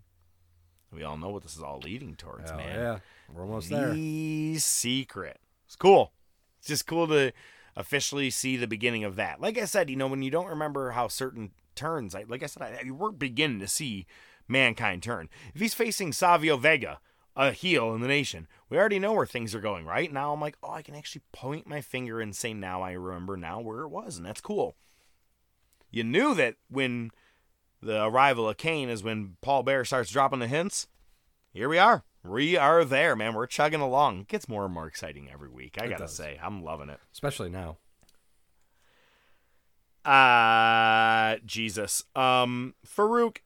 We 0.93 1.03
all 1.03 1.17
know 1.17 1.29
what 1.29 1.43
this 1.43 1.55
is 1.55 1.63
all 1.63 1.79
leading 1.79 2.15
towards, 2.15 2.49
Hell 2.49 2.59
man. 2.59 2.75
yeah. 2.79 2.99
We're 3.33 3.43
almost 3.43 3.69
there. 3.69 3.93
The 3.93 4.57
secret. 4.59 5.39
It's 5.65 5.75
cool. 5.75 6.11
It's 6.59 6.67
just 6.67 6.85
cool 6.85 7.07
to 7.07 7.31
officially 7.75 8.29
see 8.29 8.57
the 8.57 8.67
beginning 8.67 9.03
of 9.05 9.15
that. 9.15 9.39
Like 9.39 9.57
I 9.57 9.65
said, 9.65 9.89
you 9.89 9.95
know, 9.95 10.07
when 10.07 10.21
you 10.21 10.29
don't 10.31 10.47
remember 10.49 10.91
how 10.91 11.07
certain 11.07 11.51
turns, 11.75 12.15
I, 12.15 12.25
like 12.27 12.43
I 12.43 12.47
said, 12.47 12.63
I, 12.63 12.91
we're 12.91 13.11
beginning 13.11 13.59
to 13.59 13.67
see 13.67 14.05
mankind 14.47 15.03
turn. 15.03 15.29
If 15.53 15.61
he's 15.61 15.73
facing 15.73 16.13
Savio 16.13 16.57
Vega, 16.57 16.99
a 17.35 17.51
heel 17.51 17.93
in 17.93 18.01
the 18.01 18.07
nation, 18.07 18.47
we 18.69 18.77
already 18.77 18.99
know 18.99 19.13
where 19.13 19.25
things 19.25 19.55
are 19.55 19.61
going, 19.61 19.85
right? 19.85 20.11
Now 20.11 20.33
I'm 20.33 20.41
like, 20.41 20.57
oh, 20.61 20.71
I 20.71 20.81
can 20.81 20.95
actually 20.95 21.21
point 21.31 21.67
my 21.67 21.81
finger 21.81 22.19
and 22.19 22.35
say, 22.35 22.53
now 22.53 22.81
I 22.81 22.91
remember 22.91 23.37
now 23.37 23.61
where 23.61 23.81
it 23.81 23.89
was, 23.89 24.17
and 24.17 24.25
that's 24.25 24.41
cool. 24.41 24.75
You 25.89 26.03
knew 26.03 26.33
that 26.35 26.55
when 26.69 27.11
the 27.81 28.03
arrival 28.03 28.47
of 28.47 28.57
Kane 28.57 28.89
is 28.89 29.03
when 29.03 29.37
Paul 29.41 29.63
Bearer 29.63 29.85
starts 29.85 30.11
dropping 30.11 30.39
the 30.39 30.47
hints. 30.47 30.87
Here 31.53 31.67
we 31.67 31.77
are. 31.77 32.03
We 32.23 32.55
are 32.55 32.85
there, 32.85 33.15
man. 33.15 33.33
We're 33.33 33.47
chugging 33.47 33.81
along. 33.81 34.21
It 34.21 34.27
gets 34.27 34.47
more 34.47 34.65
and 34.65 34.73
more 34.73 34.87
exciting 34.87 35.29
every 35.31 35.49
week. 35.49 35.77
I 35.81 35.87
gotta 35.87 36.03
does. 36.03 36.15
say, 36.15 36.39
I'm 36.41 36.63
loving 36.63 36.89
it. 36.89 36.99
Especially 37.11 37.49
now. 37.49 37.77
Uh 40.05 41.37
Jesus. 41.45 42.03
Um 42.15 42.75
Farouk 42.85 43.37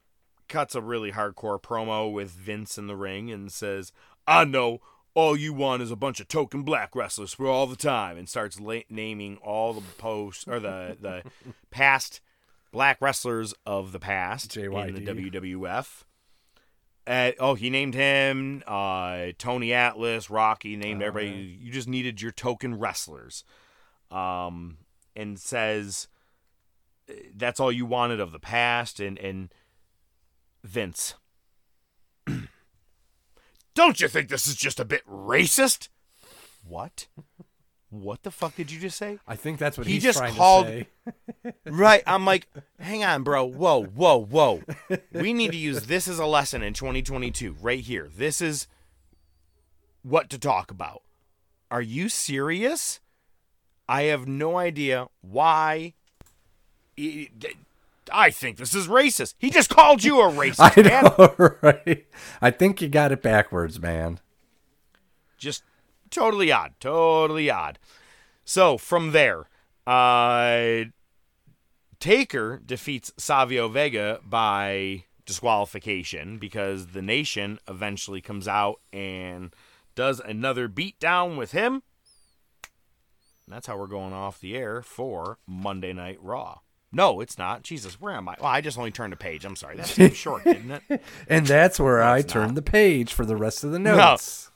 cuts 0.48 0.76
a 0.76 0.82
really 0.82 1.12
hardcore 1.12 1.62
promo 1.62 2.12
with 2.12 2.32
Vince 2.32 2.78
in 2.78 2.88
the 2.88 2.96
ring 2.96 3.32
and 3.32 3.52
says, 3.52 3.92
"I 4.28 4.46
know 4.46 4.80
all 5.14 5.36
you 5.36 5.54
want 5.54 5.82
is 5.82 5.92
a 5.92 5.96
bunch 5.96 6.20
of 6.20 6.28
token 6.28 6.64
black 6.64 6.96
wrestlers 6.96 7.34
for 7.34 7.48
all 7.48 7.68
the 7.68 7.76
time," 7.76 8.18
and 8.18 8.30
starts 8.30 8.60
la- 8.60 8.80
naming 8.90 9.38
all 9.38 9.74
the 9.74 9.82
posts 9.98 10.48
or 10.48 10.60
the 10.60 10.98
the 11.00 11.24
past 11.72 12.22
black 12.72 12.98
wrestlers 13.02 13.54
of 13.66 13.92
the 13.92 14.00
past 14.00 14.52
in 14.90 14.96
the 14.96 15.02
WWF. 15.32 16.04
Uh, 17.08 17.32
oh, 17.40 17.54
he 17.54 17.70
named 17.70 17.94
him 17.94 18.64
uh, 18.66 19.28
Tony 19.38 19.72
Atlas, 19.74 20.30
Rocky. 20.30 20.76
Named 20.76 21.04
Oh, 21.04 21.06
everybody. 21.06 21.58
You 21.62 21.72
just 21.72 21.88
needed 21.88 22.22
your 22.22 22.32
token 22.32 22.80
wrestlers, 22.80 23.44
um, 24.10 24.78
and 25.16 25.40
says 25.40 26.08
that's 27.36 27.60
all 27.60 27.72
you 27.72 27.86
wanted 27.86 28.20
of 28.20 28.32
the 28.32 28.40
past. 28.40 29.00
And 29.00 29.18
and 29.20 29.54
Vince, 30.64 31.16
don't 33.76 34.02
you 34.02 34.08
think 34.08 34.30
this 34.30 34.48
is 34.48 34.56
just 34.56 34.80
a 34.80 34.86
bit 34.86 35.06
racist? 35.08 35.90
What? 36.68 37.08
What 37.90 38.24
the 38.24 38.32
fuck 38.32 38.56
did 38.56 38.72
you 38.72 38.80
just 38.80 38.98
say? 38.98 39.20
I 39.28 39.36
think 39.36 39.58
that's 39.58 39.78
what 39.78 39.88
he 39.88 39.94
he's 39.94 40.04
just 40.04 40.18
trying 40.18 40.34
to 40.34 40.38
called. 40.38 40.66
say. 40.68 40.88
right, 41.66 42.04
I'm 42.06 42.26
like, 42.26 42.48
hang 42.80 43.04
on, 43.04 43.24
bro. 43.24 43.46
Whoa, 43.46 43.84
whoa, 43.86 44.18
whoa. 44.18 44.64
We 45.14 45.32
need 45.34 45.52
to 45.52 45.58
use 45.58 45.86
this 45.86 46.08
as 46.08 46.20
a 46.20 46.26
lesson 46.26 46.62
in 46.62 46.74
2022, 46.74 47.56
right 47.62 47.80
here. 47.80 48.10
This 48.14 48.42
is 48.42 48.68
what 50.02 50.30
to 50.32 50.40
talk 50.40 50.72
about. 50.72 51.04
Are 51.72 51.82
you 51.82 52.10
serious? 52.10 53.00
I 53.88 54.04
have 54.04 54.28
no 54.28 54.58
idea 54.58 55.08
why. 55.22 55.94
I 58.12 58.30
think 58.30 58.58
this 58.58 58.74
is 58.76 58.88
racist. 58.88 59.34
He 59.40 59.50
just 59.50 59.70
called 59.70 60.04
you 60.04 60.22
a 60.22 60.30
racist, 60.32 60.60
I 60.78 60.82
man. 60.82 61.04
know, 61.18 61.56
right? 61.62 62.06
I 62.42 62.52
think 62.52 62.82
you 62.82 62.88
got 62.88 63.12
it 63.12 63.22
backwards, 63.22 63.80
man. 63.82 64.20
just 65.38 65.64
totally 66.12 66.52
odd 66.52 66.72
totally 66.80 67.50
odd 67.50 67.78
so 68.46 68.78
from 68.78 69.12
there 69.12 69.50
uh 69.86 70.84
taker 72.00 72.62
defeats 72.66 73.12
savio 73.18 73.68
vega 73.68 74.20
by 74.24 75.04
disqualification 75.26 76.38
because 76.38 76.88
the 76.88 77.02
nation 77.02 77.60
eventually 77.68 78.22
comes 78.22 78.48
out 78.48 78.80
and 78.94 79.54
does 79.96 80.22
another 80.22 80.70
beatdown 80.70 81.38
with 81.38 81.52
him 81.52 81.82
that's 83.48 83.68
how 83.68 83.76
we're 83.78 83.88
going 83.88 84.14
off 84.14 84.40
the 84.40 84.56
air 84.56 84.82
for 84.82 85.38
monday 85.46 85.92
night 85.92 86.20
raw 86.22 86.60
no 86.96 87.20
it's 87.20 87.38
not 87.38 87.62
jesus 87.64 88.00
where 88.00 88.14
am 88.14 88.28
i 88.30 88.36
well 88.40 88.50
i 88.50 88.62
just 88.62 88.78
only 88.78 88.92
turned 88.92 89.12
a 89.12 89.18
page 89.18 89.44
i'm 89.46 89.56
sorry 89.56 89.76
that's 89.76 89.94
too 89.96 90.10
short 90.12 90.44
didn't 90.46 90.82
it 90.90 91.02
And 91.28 91.46
that's 91.46 91.80
where 91.80 92.02
I 92.02 92.22
turned 92.22 92.50
not. 92.54 92.56
the 92.56 92.62
page 92.62 93.12
for 93.14 93.26
the 93.26 93.36
rest 93.36 93.64
of 93.64 93.72
the 93.72 93.80
No. 93.80 93.96
notes. 93.98 94.50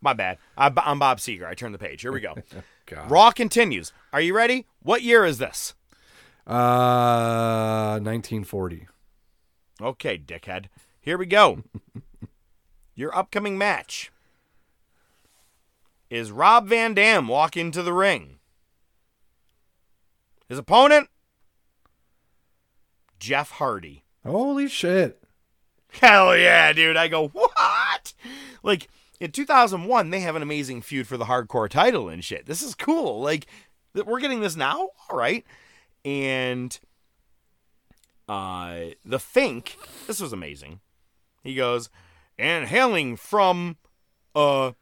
My 0.00 0.12
bad. 0.12 0.38
I, 0.56 0.72
I'm 0.76 0.98
Bob 1.00 1.18
Seeger. 1.20 1.46
I 1.46 1.54
turned 1.54 1.74
the 1.74 1.78
page. 1.78 2.02
Here 2.02 2.12
we 2.12 2.20
go. 2.20 2.34
Raw 3.08 3.30
continues. 3.32 3.92
Are 4.12 4.20
you 4.20 4.32
ready? 4.34 4.66
What 4.80 5.02
year 5.02 5.24
is 5.24 5.38
this? 5.38 5.74
Uh, 6.46 7.98
1940. 8.00 8.86
Okay, 9.82 10.16
dickhead. 10.18 10.66
Here 11.00 11.18
we 11.18 11.26
go. 11.26 11.64
Your 12.94 13.14
upcoming 13.16 13.58
match 13.58 14.10
is 16.10 16.30
Rob 16.32 16.68
Van 16.68 16.94
Dam 16.94 17.26
walk 17.28 17.56
into 17.56 17.82
the 17.82 17.92
ring. 17.92 18.38
His 20.48 20.58
opponent, 20.58 21.08
Jeff 23.18 23.50
Hardy. 23.52 24.04
Holy 24.24 24.68
shit. 24.68 25.22
Hell 25.90 26.36
yeah, 26.36 26.72
dude. 26.72 26.96
I 26.96 27.08
go, 27.08 27.28
what? 27.28 28.12
Like, 28.62 28.88
in 29.20 29.32
2001, 29.32 30.10
they 30.10 30.20
have 30.20 30.36
an 30.36 30.42
amazing 30.42 30.82
feud 30.82 31.06
for 31.06 31.16
the 31.16 31.24
hardcore 31.24 31.68
title 31.68 32.08
and 32.08 32.24
shit. 32.24 32.46
This 32.46 32.62
is 32.62 32.74
cool. 32.74 33.20
Like, 33.20 33.46
we're 33.94 34.20
getting 34.20 34.40
this 34.40 34.56
now? 34.56 34.90
All 35.08 35.16
right. 35.16 35.44
And 36.04 36.78
uh, 38.28 38.78
the 39.04 39.18
Fink, 39.18 39.76
this 40.06 40.20
was 40.20 40.32
amazing. 40.32 40.80
He 41.42 41.54
goes, 41.54 41.88
and 42.38 42.66
hailing 42.66 43.16
from 43.16 43.76
uh, 44.34 44.72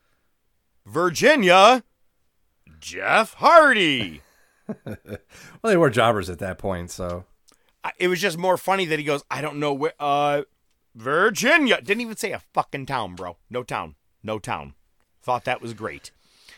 Virginia, 0.84 1.84
Jeff 2.78 3.34
Hardy. 3.34 4.22
Well, 4.84 5.70
they 5.70 5.76
were 5.76 5.90
jobbers 5.90 6.28
at 6.28 6.40
that 6.40 6.58
point, 6.58 6.90
so. 6.90 7.24
It 7.98 8.08
was 8.08 8.20
just 8.20 8.38
more 8.38 8.56
funny 8.56 8.84
that 8.86 8.98
he 8.98 9.04
goes, 9.04 9.24
I 9.30 9.40
don't 9.40 9.58
know 9.58 9.72
where, 9.72 9.94
uh, 9.98 10.42
Virginia. 10.94 11.80
Didn't 11.80 12.00
even 12.00 12.16
say 12.16 12.32
a 12.32 12.42
fucking 12.54 12.86
town, 12.86 13.14
bro. 13.14 13.36
No 13.50 13.62
town. 13.62 13.96
No 14.22 14.38
town. 14.38 14.74
Thought 15.22 15.44
that 15.44 15.60
was 15.60 15.74
great. 15.74 16.10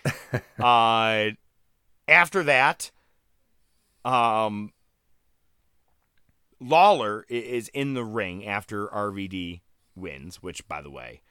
uh, 0.59 1.31
after 2.07 2.43
that, 2.45 2.91
um, 4.05 4.73
Lawler 6.61 7.25
is 7.29 7.69
in 7.69 7.95
the 7.95 8.05
ring 8.05 8.47
after 8.47 8.87
RVD 8.89 9.61
wins, 9.95 10.43
which, 10.43 10.67
by 10.69 10.83
the 10.83 10.91
way, 10.91 11.23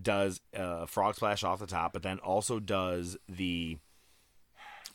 does 0.00 0.40
a 0.52 0.86
frog 0.86 1.14
splash 1.16 1.44
off 1.44 1.58
the 1.58 1.66
top, 1.66 1.92
but 1.92 2.02
then 2.02 2.18
also 2.18 2.58
does 2.58 3.16
the 3.28 3.78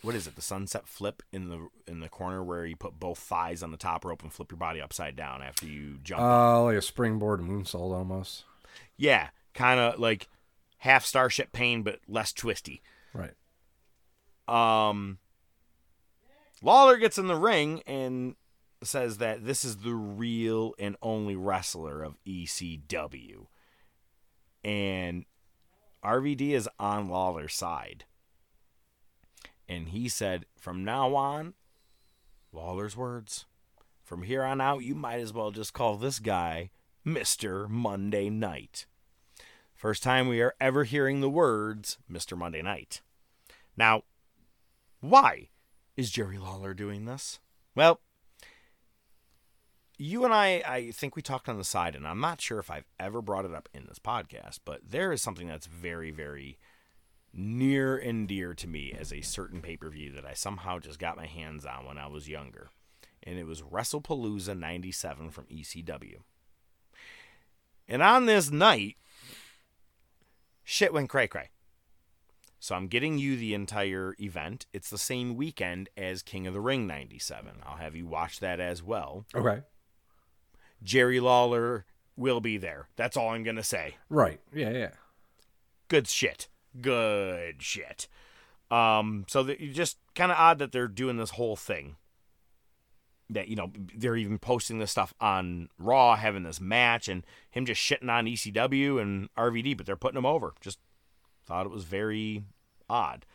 what 0.06 0.15
is 0.15 0.27
it? 0.27 0.36
The 0.36 0.41
sunset 0.41 0.88
flip 0.88 1.23
in 1.32 1.49
the 1.49 1.68
in 1.88 1.99
the 1.99 2.10
corner 2.10 2.44
where 2.44 2.65
you 2.65 2.76
put 2.76 2.99
both 2.99 3.18
thighs 3.18 3.64
on 3.64 3.72
the 3.72 3.77
top 3.77 4.06
rope 4.06 4.22
and 4.22 4.32
flip 4.32 4.52
your 4.52 4.57
body 4.57 4.80
upside 4.80 5.15
down 5.15 5.41
after 5.41 5.65
you 5.65 5.98
jump. 6.03 6.22
Uh, 6.22 6.64
like 6.64 6.77
a 6.77 6.82
springboard 6.82 7.41
moonsault 7.41 7.94
almost. 7.94 8.45
yeah, 8.98 9.30
kind 9.53 9.80
of 9.80 9.99
like 9.99 10.27
half 10.80 11.06
Starship 11.06 11.52
Pain, 11.52 11.82
but 11.82 11.99
less 12.07 12.32
twisty. 12.32 12.82
Right. 13.14 13.34
Um, 14.48 15.18
Lawler 16.61 16.98
gets 16.98 17.18
in 17.18 17.27
the 17.27 17.36
ring 17.36 17.82
and 17.88 18.36
says 18.84 19.18
that 19.18 19.45
this 19.45 19.65
is 19.65 19.77
the 19.77 19.95
real 19.95 20.76
and 20.77 20.95
only 21.02 21.36
wrestler 21.36 22.03
of 22.03 22.18
ECW. 22.27 23.48
And 24.64 25.26
RVD 26.03 26.52
is 26.52 26.69
on 26.80 27.10
Lawler's 27.10 27.56
side. 27.56 28.06
And 29.67 29.89
he 29.89 30.07
said, 30.09 30.45
from 30.57 30.83
now 30.83 31.15
on, 31.15 31.53
Lawler's 32.51 32.95
words, 32.95 33.45
from 34.03 34.23
here 34.23 34.43
on 34.43 34.61
out, 34.61 34.83
you 34.83 34.95
might 34.95 35.19
as 35.19 35.33
well 35.33 35.51
just 35.51 35.73
call 35.73 35.97
this 35.97 36.19
guy 36.19 36.69
Mr. 37.05 37.67
Monday 37.67 38.29
Night. 38.29 38.85
First 39.73 40.03
time 40.03 40.27
we 40.27 40.41
are 40.41 40.55
ever 40.61 40.83
hearing 40.83 41.21
the 41.21 41.29
words 41.29 41.97
Mr. 42.11 42.37
Monday 42.37 42.61
Night. 42.61 43.01
Now, 43.75 44.03
why 45.01 45.49
is 45.97 46.11
Jerry 46.11 46.37
Lawler 46.37 46.73
doing 46.73 47.05
this? 47.05 47.39
Well, 47.75 47.99
you 49.97 50.25
and 50.25 50.33
I, 50.33 50.63
I 50.65 50.91
think 50.91 51.15
we 51.15 51.21
talked 51.21 51.49
on 51.49 51.57
the 51.57 51.63
side, 51.63 51.95
and 51.95 52.07
I'm 52.07 52.19
not 52.19 52.41
sure 52.41 52.59
if 52.59 52.69
I've 52.69 52.87
ever 52.99 53.21
brought 53.21 53.45
it 53.45 53.53
up 53.53 53.69
in 53.73 53.85
this 53.87 53.99
podcast, 53.99 54.59
but 54.65 54.81
there 54.89 55.11
is 55.11 55.21
something 55.21 55.47
that's 55.47 55.67
very, 55.67 56.11
very 56.11 56.57
near 57.36 57.98
and 57.98 58.28
dear 58.28 58.53
to 58.53 58.68
me 58.68 58.95
as 58.98 59.12
a 59.12 59.22
certain 59.22 59.62
pay 59.62 59.78
per 59.78 59.90
view 59.90 60.12
that 60.14 60.26
I 60.26 60.34
somehow 60.34 60.80
just 60.80 60.99
got 60.99 61.18
my 61.18 61.26
hands 61.26 61.66
on 61.66 61.86
when 61.86 61.98
I 61.98 62.07
was 62.07 62.30
younger. 62.30 62.70
And 63.24 63.38
it 63.38 63.45
was 63.45 63.62
WrestlePalooza 63.62 64.57
97 64.57 65.32
from 65.32 65.45
ECW. 65.45 66.18
And 67.88 68.02
on 68.02 68.26
this 68.26 68.52
night, 68.52 68.98
shit 70.64 70.94
went 70.94 71.10
cray 71.10 71.28
cray. 71.28 71.49
So 72.60 72.74
I'm 72.74 72.88
getting 72.88 73.18
you 73.18 73.36
the 73.36 73.53
entire 73.53 74.16
event. 74.20 74.66
It's 74.74 74.90
the 74.90 74.98
same 74.98 75.36
weekend 75.36 75.90
as 75.95 76.24
King 76.24 76.48
of 76.48 76.53
the 76.53 76.62
Ring 76.62 76.88
97. 76.88 77.62
I'll 77.64 77.78
have 77.78 77.95
you 77.95 78.07
watch 78.07 78.40
that 78.40 78.60
as 78.60 78.82
well. 78.82 79.26
Okay. 79.36 79.62
Jerry 80.82 81.20
Lawler 81.20 81.86
will 82.16 82.41
be 82.41 82.57
there. 82.57 82.88
That's 82.95 83.18
all 83.18 83.30
I'm 83.30 83.44
going 83.44 83.56
to 83.56 83.64
say. 83.64 83.98
Right. 84.10 84.40
Yeah, 84.53 84.72
yeah. 84.72 84.91
Good 85.90 86.07
shit. 86.07 86.48
Good 86.81 87.61
shit. 87.61 88.07
Um, 88.72 89.26
so 89.27 89.43
that 89.43 89.60
just 89.73 89.97
kind 90.15 90.31
of 90.31 90.38
odd 90.38 90.60
that 90.60 90.72
they're 90.72 90.88
doing 90.88 91.18
this 91.18 91.31
whole 91.31 91.56
thing. 91.56 91.95
That 93.30 93.47
you 93.47 93.56
know 93.56 93.72
they're 93.95 94.18
even 94.18 94.38
posting 94.38 94.77
this 94.77 94.91
stuff 94.91 95.14
on 95.19 95.69
Raw, 95.80 96.15
having 96.15 96.43
this 96.43 96.61
match, 96.61 97.07
and 97.07 97.23
him 97.49 97.65
just 97.65 97.81
shitting 97.81 98.10
on 98.10 98.26
ECW 98.26 99.02
and 99.02 99.34
RVD, 99.35 99.76
but 99.76 99.85
they're 99.85 99.95
putting 99.95 100.18
him 100.18 100.26
over. 100.26 100.53
Just 100.61 100.80
thought 101.45 101.65
it 101.65 101.72
was 101.72 101.85
very 101.85 102.43
odd. 102.89 103.26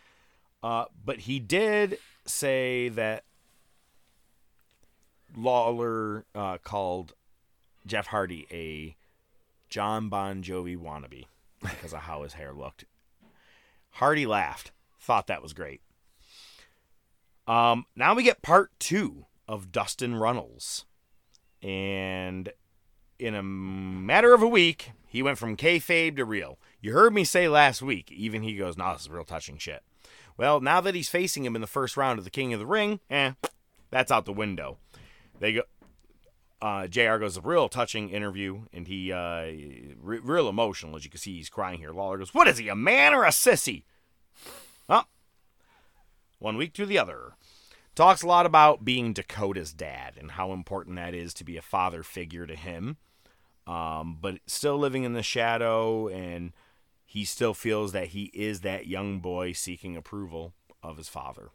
Uh, 0.62 0.85
but 1.05 1.21
he 1.21 1.39
did 1.41 1.99
say 2.27 2.89
that 2.91 3.25
Lawler 5.37 6.25
uh, 6.35 6.59
called 6.59 7.15
Jeff 7.87 8.09
Hardy 8.09 8.47
a 8.51 8.97
John 9.69 10.09
Bon 10.09 10.43
Jovi 10.43 10.77
wannabe 10.77 11.27
because 11.61 11.93
of 11.93 12.01
how 12.01 12.23
his 12.23 12.35
hair 12.35 12.53
looked. 12.53 12.85
Hardy 13.93 14.27
laughed, 14.27 14.73
thought 15.01 15.27
that 15.27 15.43
was 15.43 15.53
great. 15.53 15.81
Um, 17.47 17.87
now 17.97 18.15
we 18.15 18.23
get 18.23 18.43
part 18.43 18.71
two 18.79 19.27
of 19.49 19.73
Dustin 19.73 20.15
Runnels, 20.15 20.87
and 21.62 22.53
in 23.19 23.35
a 23.35 23.43
matter 23.43 24.33
of 24.33 24.43
a 24.43 24.49
week, 24.49 24.93
he 25.07 25.23
went 25.23 25.39
from 25.39 25.57
kayfabe 25.57 26.17
to 26.17 26.25
real. 26.25 26.59
You 26.81 26.93
heard 26.93 27.12
me 27.12 27.25
say 27.25 27.49
last 27.49 27.83
week, 27.83 28.11
even 28.12 28.43
he 28.43 28.57
goes, 28.57 28.77
"Nah, 28.77 28.93
this 28.93 29.03
is 29.03 29.11
real 29.11 29.25
touching 29.25 29.59
shit." 29.59 29.83
Well, 30.37 30.61
now 30.61 30.81
that 30.81 30.95
he's 30.95 31.09
facing 31.09 31.45
him 31.45 31.55
in 31.55 31.61
the 31.61 31.67
first 31.67 31.97
round 31.97 32.19
of 32.19 32.25
the 32.25 32.31
King 32.31 32.53
of 32.55 32.61
the 32.61 32.67
Ring, 32.67 33.01
eh, 33.11 33.33
that's 33.91 34.12
out 34.12 34.25
the 34.25 34.33
window. 34.33 34.79
They 35.39 35.55
go. 35.55 35.62
Uh, 36.62 36.87
Jr. 36.87 37.16
goes 37.16 37.37
a 37.37 37.41
real 37.41 37.69
touching 37.69 38.11
interview, 38.11 38.62
and 38.73 38.87
he 38.87 39.12
uh, 39.12 39.45
re- 40.01 40.20
real 40.23 40.49
emotional 40.49 40.97
as 40.97 41.05
you 41.05 41.11
can 41.11 41.19
see. 41.19 41.37
He's 41.37 41.49
crying 41.49 41.78
here. 41.78 41.91
Lawler 41.91 42.19
goes, 42.19 42.35
"What 42.35 42.49
is 42.49 42.59
he, 42.59 42.69
a 42.69 42.74
man 42.74 43.15
or 43.15 43.24
a 43.24 43.28
sissy?" 43.28 43.85
Huh? 44.89 45.05
One 46.39 46.57
week 46.57 46.74
to 46.74 46.87
the 46.87 46.99
other. 46.99 47.32
Talks 47.95 48.23
a 48.23 48.27
lot 48.27 48.47
about 48.47 48.85
being 48.85 49.12
Dakota's 49.12 49.73
dad 49.73 50.15
and 50.19 50.32
how 50.32 50.53
important 50.53 50.97
that 50.97 51.15
is 51.15 51.35
to 51.35 51.45
be 51.45 51.57
a 51.57 51.62
father 51.62 52.03
figure 52.03 52.47
to 52.47 52.55
him. 52.55 52.97
Um, 53.66 54.19
but 54.20 54.39
still 54.47 54.78
living 54.78 55.05
in 55.05 55.12
the 55.12 55.23
shadow, 55.23 56.09
and 56.09 56.53
he 57.05 57.24
still 57.24 57.55
feels 57.55 57.93
that 57.93 58.09
he 58.09 58.24
is 58.35 58.61
that 58.61 58.87
young 58.87 59.20
boy 59.20 59.53
seeking 59.53 59.97
approval 59.97 60.55
of 60.82 60.97
his 60.97 61.09
father. 61.09 61.51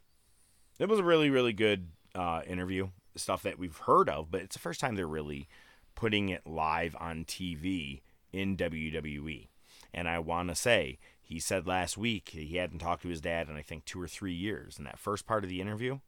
It 0.78 0.88
was 0.88 0.98
a 0.98 1.04
really, 1.04 1.30
really 1.30 1.52
good 1.52 1.88
uh, 2.14 2.42
interview. 2.46 2.88
Stuff 3.16 3.42
that 3.42 3.58
we've 3.58 3.76
heard 3.76 4.08
of, 4.08 4.30
but 4.30 4.42
it's 4.42 4.56
the 4.56 4.60
first 4.60 4.80
time 4.80 4.94
they're 4.94 5.06
really 5.06 5.48
putting 5.94 6.28
it 6.28 6.46
live 6.46 6.94
on 7.00 7.24
TV 7.24 8.02
in 8.32 8.56
WWE. 8.56 9.48
And 9.92 10.08
I 10.08 10.18
want 10.18 10.50
to 10.50 10.54
say, 10.54 10.98
he 11.20 11.40
said 11.40 11.66
last 11.66 11.98
week 11.98 12.28
he 12.28 12.56
hadn't 12.56 12.78
talked 12.78 13.02
to 13.02 13.08
his 13.08 13.20
dad 13.20 13.48
in 13.48 13.56
I 13.56 13.62
think 13.62 13.84
two 13.84 14.00
or 14.00 14.06
three 14.06 14.34
years. 14.34 14.78
In 14.78 14.84
that 14.84 14.98
first 14.98 15.26
part 15.26 15.42
of 15.42 15.50
the 15.50 15.60
interview, 15.60 15.98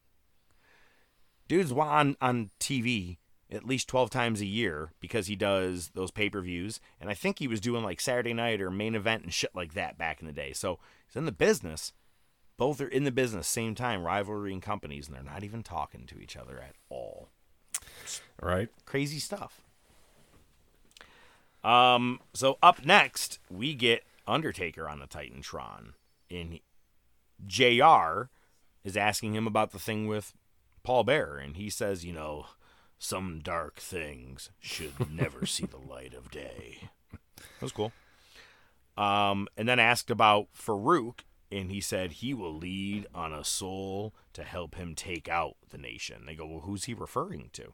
dude's 1.48 1.72
on 1.72 2.16
on 2.20 2.50
TV 2.60 3.16
at 3.50 3.64
least 3.64 3.88
12 3.88 4.10
times 4.10 4.42
a 4.42 4.46
year 4.46 4.92
because 5.00 5.26
he 5.26 5.34
does 5.34 5.90
those 5.94 6.10
pay-per-views 6.10 6.80
and 7.00 7.08
I 7.08 7.14
think 7.14 7.38
he 7.38 7.48
was 7.48 7.62
doing 7.62 7.82
like 7.82 7.98
Saturday 7.98 8.34
night 8.34 8.60
or 8.60 8.70
main 8.70 8.94
event 8.94 9.22
and 9.22 9.32
shit 9.32 9.54
like 9.54 9.72
that 9.72 9.96
back 9.96 10.20
in 10.20 10.26
the 10.26 10.32
day. 10.34 10.52
So, 10.52 10.78
he's 11.06 11.16
in 11.16 11.24
the 11.24 11.32
business. 11.32 11.92
Both 12.58 12.80
are 12.82 12.88
in 12.88 13.04
the 13.04 13.12
business 13.12 13.48
same 13.48 13.74
time, 13.74 14.02
rivalry 14.02 14.52
and 14.52 14.60
companies 14.60 15.06
and 15.06 15.16
they're 15.16 15.22
not 15.22 15.44
even 15.44 15.62
talking 15.62 16.04
to 16.06 16.20
each 16.20 16.36
other 16.36 16.58
at 16.58 16.74
all. 16.90 17.30
Right. 18.42 18.68
Crazy 18.84 19.18
stuff. 19.18 19.62
Um 21.64 22.20
so 22.34 22.58
up 22.62 22.84
next, 22.84 23.38
we 23.50 23.74
get 23.74 24.04
Undertaker 24.26 24.86
on 24.86 24.98
the 24.98 25.06
Titantron 25.06 25.94
and 26.30 26.60
JR 27.46 28.28
is 28.84 28.96
asking 28.96 29.34
him 29.34 29.46
about 29.46 29.70
the 29.70 29.78
thing 29.78 30.06
with 30.06 30.34
Paul 30.82 31.04
Bearer 31.04 31.38
and 31.38 31.56
he 31.56 31.70
says, 31.70 32.04
you 32.04 32.12
know, 32.12 32.46
some 32.98 33.40
dark 33.40 33.76
things 33.76 34.50
should 34.58 35.10
never 35.10 35.46
see 35.46 35.64
the 35.64 35.78
light 35.78 36.12
of 36.12 36.30
day. 36.30 36.90
That 37.12 37.62
was 37.62 37.72
cool. 37.72 37.92
Um, 38.96 39.46
and 39.56 39.68
then 39.68 39.78
asked 39.78 40.10
about 40.10 40.48
Farouk, 40.52 41.20
and 41.50 41.70
he 41.70 41.80
said 41.80 42.12
he 42.12 42.34
will 42.34 42.54
lead 42.56 43.06
on 43.14 43.32
a 43.32 43.44
soul 43.44 44.14
to 44.34 44.42
help 44.42 44.74
him 44.74 44.94
take 44.94 45.28
out 45.28 45.56
the 45.70 45.78
nation. 45.78 46.24
They 46.26 46.34
go, 46.34 46.46
well, 46.46 46.60
who's 46.60 46.84
he 46.84 46.94
referring 46.94 47.50
to? 47.54 47.72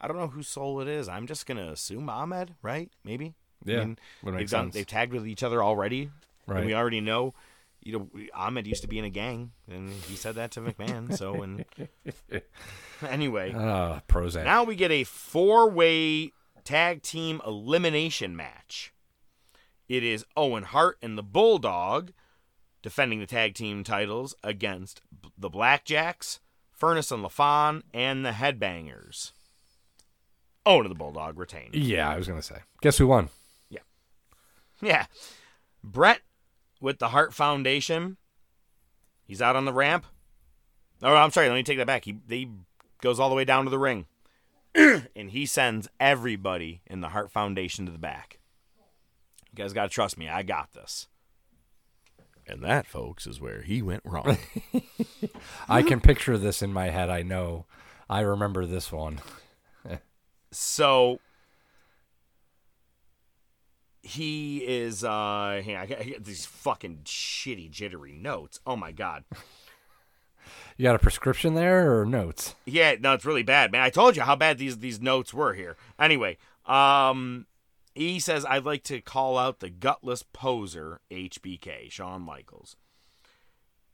I 0.00 0.08
don't 0.08 0.16
know 0.18 0.28
whose 0.28 0.48
soul 0.48 0.80
it 0.80 0.88
is. 0.88 1.08
I'm 1.08 1.26
just 1.26 1.46
gonna 1.46 1.70
assume 1.72 2.08
Ahmed, 2.10 2.54
right? 2.62 2.90
Maybe. 3.04 3.34
Yeah, 3.64 3.84
would 3.84 3.96
they've 4.24 4.34
make 4.34 4.48
done. 4.50 4.64
sense. 4.66 4.74
They've 4.74 4.86
tagged 4.86 5.12
with 5.12 5.26
each 5.26 5.42
other 5.42 5.62
already, 5.62 6.10
Right. 6.46 6.58
And 6.58 6.66
we 6.66 6.74
already 6.74 7.00
know. 7.00 7.32
You 7.82 7.92
know, 7.98 8.08
Ahmed 8.34 8.66
used 8.66 8.80
to 8.82 8.88
be 8.88 8.98
in 8.98 9.04
a 9.04 9.10
gang, 9.10 9.52
and 9.70 9.90
he 9.90 10.16
said 10.16 10.34
that 10.36 10.50
to 10.52 10.60
McMahon. 10.62 11.14
So, 11.16 11.42
and 11.42 11.64
anyway, 13.08 13.52
Ah, 13.56 14.00
Prozac. 14.08 14.44
now 14.44 14.64
we 14.64 14.74
get 14.74 14.90
a 14.90 15.04
four-way 15.04 16.32
tag 16.64 17.02
team 17.02 17.40
elimination 17.46 18.36
match. 18.36 18.92
It 19.88 20.02
is 20.02 20.24
Owen 20.36 20.62
Hart 20.62 20.96
and 21.02 21.18
the 21.18 21.22
Bulldog 21.22 22.12
defending 22.84 23.18
the 23.18 23.26
tag 23.26 23.54
team 23.54 23.82
titles 23.82 24.34
against 24.44 25.00
the 25.38 25.48
Blackjacks, 25.48 26.40
Furnas 26.78 27.10
and 27.10 27.24
LaFon, 27.24 27.82
and 27.94 28.26
the 28.26 28.32
Headbangers. 28.32 29.32
Owen 30.66 30.84
and 30.84 30.90
the 30.90 30.98
Bulldog 30.98 31.38
retain. 31.38 31.70
Yeah, 31.72 32.10
I 32.10 32.18
was 32.18 32.28
gonna 32.28 32.42
say. 32.42 32.58
Guess 32.82 32.98
who 32.98 33.06
won? 33.06 33.30
Yeah. 33.70 33.80
Yeah. 34.82 35.06
Bret 35.82 36.20
with 36.78 36.98
the 36.98 37.08
Hart 37.08 37.32
Foundation. 37.32 38.18
He's 39.26 39.40
out 39.40 39.56
on 39.56 39.64
the 39.64 39.72
ramp. 39.72 40.04
Oh, 41.02 41.14
I'm 41.14 41.30
sorry. 41.30 41.48
Let 41.48 41.54
me 41.54 41.62
take 41.62 41.78
that 41.78 41.86
back. 41.86 42.04
He, 42.04 42.18
he 42.28 42.50
goes 43.00 43.18
all 43.18 43.30
the 43.30 43.34
way 43.34 43.46
down 43.46 43.64
to 43.64 43.70
the 43.70 43.78
ring. 43.78 44.04
and 44.74 45.30
he 45.30 45.46
sends 45.46 45.88
everybody 45.98 46.82
in 46.86 47.00
the 47.00 47.08
Hart 47.08 47.30
Foundation 47.30 47.86
to 47.86 47.92
the 47.92 47.98
back. 47.98 48.40
You 49.50 49.56
guys 49.56 49.72
got 49.72 49.84
to 49.84 49.88
trust 49.88 50.18
me. 50.18 50.28
I 50.28 50.42
got 50.42 50.74
this. 50.74 51.08
And 52.46 52.62
that, 52.62 52.86
folks, 52.86 53.26
is 53.26 53.40
where 53.40 53.62
he 53.62 53.80
went 53.80 54.02
wrong. 54.04 54.38
I 55.68 55.82
can 55.82 56.00
picture 56.00 56.36
this 56.36 56.62
in 56.62 56.72
my 56.72 56.90
head. 56.90 57.08
I 57.08 57.22
know. 57.22 57.66
I 58.08 58.20
remember 58.20 58.66
this 58.66 58.92
one. 58.92 59.20
So 60.54 61.18
he 64.02 64.58
is 64.58 65.02
uh 65.02 65.62
hang 65.64 65.76
on, 65.76 65.82
I 65.82 65.86
got, 65.86 66.24
these 66.24 66.46
fucking 66.46 67.00
shitty 67.04 67.70
jittery 67.70 68.12
notes. 68.12 68.60
Oh 68.66 68.76
my 68.76 68.92
god. 68.92 69.24
You 70.76 70.82
got 70.82 70.94
a 70.94 70.98
prescription 70.98 71.54
there 71.54 71.98
or 71.98 72.04
notes? 72.04 72.54
Yeah, 72.66 72.96
no, 73.00 73.14
it's 73.14 73.24
really 73.24 73.42
bad, 73.42 73.72
man. 73.72 73.80
I 73.80 73.90
told 73.90 74.16
you 74.16 74.22
how 74.22 74.36
bad 74.36 74.58
these 74.58 74.78
these 74.78 75.00
notes 75.00 75.32
were 75.32 75.54
here. 75.54 75.76
Anyway, 75.98 76.36
um 76.66 77.46
he 77.94 78.18
says 78.18 78.44
I'd 78.44 78.64
like 78.64 78.82
to 78.84 79.00
call 79.00 79.38
out 79.38 79.60
the 79.60 79.70
gutless 79.70 80.22
poser 80.22 81.00
HBK, 81.10 81.90
Shawn 81.90 82.22
Michaels. 82.22 82.76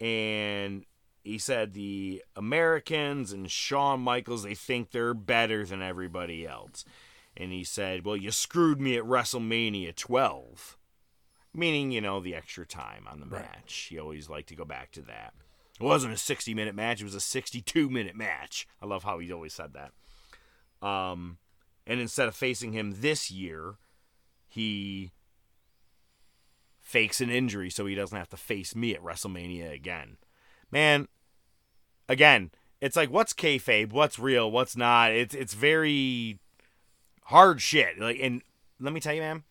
And 0.01 0.87
he 1.23 1.39
said 1.39 1.75
the 1.75 2.25
Americans 2.35 3.33
and 3.33 3.51
Shawn 3.51 4.01
Michaels, 4.01 4.43
they 4.43 4.55
think 4.55 4.91
they're 4.91 5.15
better 5.15 5.67
than 5.67 5.83
everybody 5.83 6.47
else. 6.47 6.85
And 7.37 7.53
he 7.53 7.63
said, 7.65 8.05
Well, 8.05 8.17
you 8.17 8.31
screwed 8.31 8.81
me 8.81 8.97
at 8.97 9.05
WrestleMania 9.05 9.95
12. 9.95 10.79
Meaning, 11.53 11.91
you 11.91 12.01
know, 12.01 12.21
the 12.21 12.35
extra 12.35 12.65
time 12.65 13.07
on 13.11 13.21
the 13.21 13.27
match. 13.27 13.89
He 13.91 13.99
always 13.99 14.31
liked 14.31 14.49
to 14.51 14.55
go 14.55 14.65
back 14.65 14.93
to 14.93 15.03
that. 15.03 15.35
It 15.81 15.85
wasn't 15.85 16.15
a 16.15 16.19
60 16.19 16.55
minute 16.55 16.75
match, 16.75 17.01
it 17.01 17.05
was 17.05 17.15
a 17.15 17.21
62 17.21 17.91
minute 17.91 18.17
match. 18.17 18.67
I 18.81 18.87
love 18.87 19.05
how 19.05 19.19
he 19.19 19.33
always 19.33 19.53
said 19.53 19.73
that. 19.75 20.87
Um, 20.87 21.39
and 21.87 22.01
instead 22.01 22.29
of 22.29 22.37
facing 22.37 22.73
him 22.73 22.95
this 22.99 23.31
year, 23.31 23.77
he 24.51 25.13
fakes 26.81 27.21
an 27.21 27.31
injury 27.31 27.71
so 27.71 27.87
he 27.87 27.95
doesn't 27.95 28.19
have 28.19 28.29
to 28.29 28.37
face 28.37 28.75
me 28.75 28.95
at 28.95 29.03
WrestleMania 29.03 29.73
again. 29.73 30.17
Man, 30.71 31.09
again, 32.09 32.51
it's 32.81 32.97
like 32.97 33.11
what's 33.11 33.33
kayfabe, 33.33 33.93
what's 33.93 34.19
real, 34.19 34.51
what's 34.51 34.77
not. 34.77 35.13
It's 35.13 35.35
it's 35.35 35.55
very 35.55 36.39
hard 37.25 37.61
shit. 37.61 37.99
Like, 37.99 38.19
and 38.21 38.43
let 38.79 38.93
me 38.93 39.01
tell 39.01 39.15
you, 39.15 39.23
man, 39.23 39.45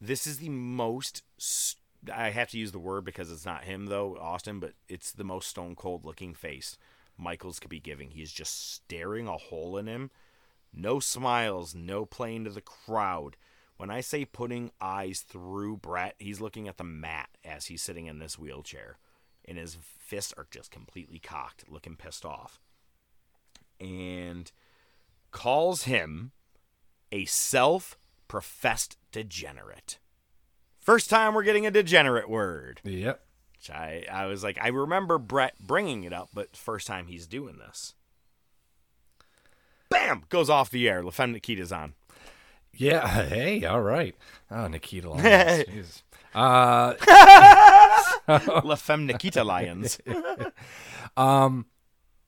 this 0.00 0.26
is 0.26 0.38
the 0.38 0.48
most. 0.48 1.22
St- 1.38 1.82
I 2.14 2.30
have 2.30 2.50
to 2.50 2.58
use 2.58 2.72
the 2.72 2.78
word 2.78 3.04
because 3.04 3.32
it's 3.32 3.46
not 3.46 3.64
him 3.64 3.86
though, 3.86 4.16
Austin, 4.16 4.60
but 4.60 4.72
it's 4.88 5.12
the 5.12 5.24
most 5.24 5.48
stone 5.48 5.74
cold 5.74 6.04
looking 6.04 6.34
face 6.34 6.78
Michaels 7.18 7.58
could 7.58 7.70
be 7.70 7.80
giving. 7.80 8.10
He's 8.10 8.32
just 8.32 8.74
staring 8.74 9.26
a 9.26 9.36
hole 9.36 9.76
in 9.76 9.86
him. 9.86 10.10
No 10.72 11.00
smiles, 11.00 11.74
no 11.74 12.04
playing 12.04 12.44
to 12.44 12.50
the 12.50 12.60
crowd. 12.60 13.36
When 13.76 13.90
I 13.90 14.00
say 14.00 14.24
putting 14.24 14.70
eyes 14.80 15.20
through 15.20 15.78
Bret, 15.78 16.14
he's 16.18 16.40
looking 16.40 16.66
at 16.66 16.78
the 16.78 16.84
mat 16.84 17.28
as 17.44 17.66
he's 17.66 17.82
sitting 17.82 18.06
in 18.06 18.18
this 18.18 18.38
wheelchair. 18.38 18.98
And 19.44 19.58
his 19.58 19.76
fists 19.98 20.34
are 20.36 20.46
just 20.50 20.70
completely 20.70 21.18
cocked, 21.18 21.64
looking 21.70 21.94
pissed 21.94 22.24
off. 22.24 22.58
And 23.78 24.50
calls 25.30 25.82
him 25.82 26.32
a 27.12 27.26
self 27.26 27.98
professed 28.28 28.96
degenerate. 29.12 29.98
First 30.80 31.10
time 31.10 31.34
we're 31.34 31.42
getting 31.42 31.66
a 31.66 31.70
degenerate 31.70 32.30
word. 32.30 32.80
Yep. 32.84 33.20
Which 33.52 33.70
I, 33.70 34.06
I 34.10 34.26
was 34.26 34.42
like, 34.42 34.58
I 34.60 34.68
remember 34.68 35.18
Bret 35.18 35.54
bringing 35.60 36.04
it 36.04 36.12
up, 36.12 36.30
but 36.32 36.56
first 36.56 36.86
time 36.86 37.06
he's 37.06 37.26
doing 37.26 37.58
this. 37.58 37.94
Bam! 39.88 40.24
Goes 40.28 40.50
off 40.50 40.70
the 40.70 40.88
air. 40.88 41.02
LaFemme 41.02 41.32
Nikita's 41.32 41.72
on. 41.72 41.94
Yeah. 42.76 43.06
Hey. 43.26 43.64
All 43.64 43.80
right. 43.82 44.14
Oh, 44.50 44.68
Nikita 44.68 45.10
Lyons. 45.10 45.24
Jeez. 45.68 46.02
Uh, 46.34 46.94
La 48.62 48.74
Femme 48.74 49.06
Nikita 49.06 49.42
Lions. 49.42 49.98
um, 51.16 51.66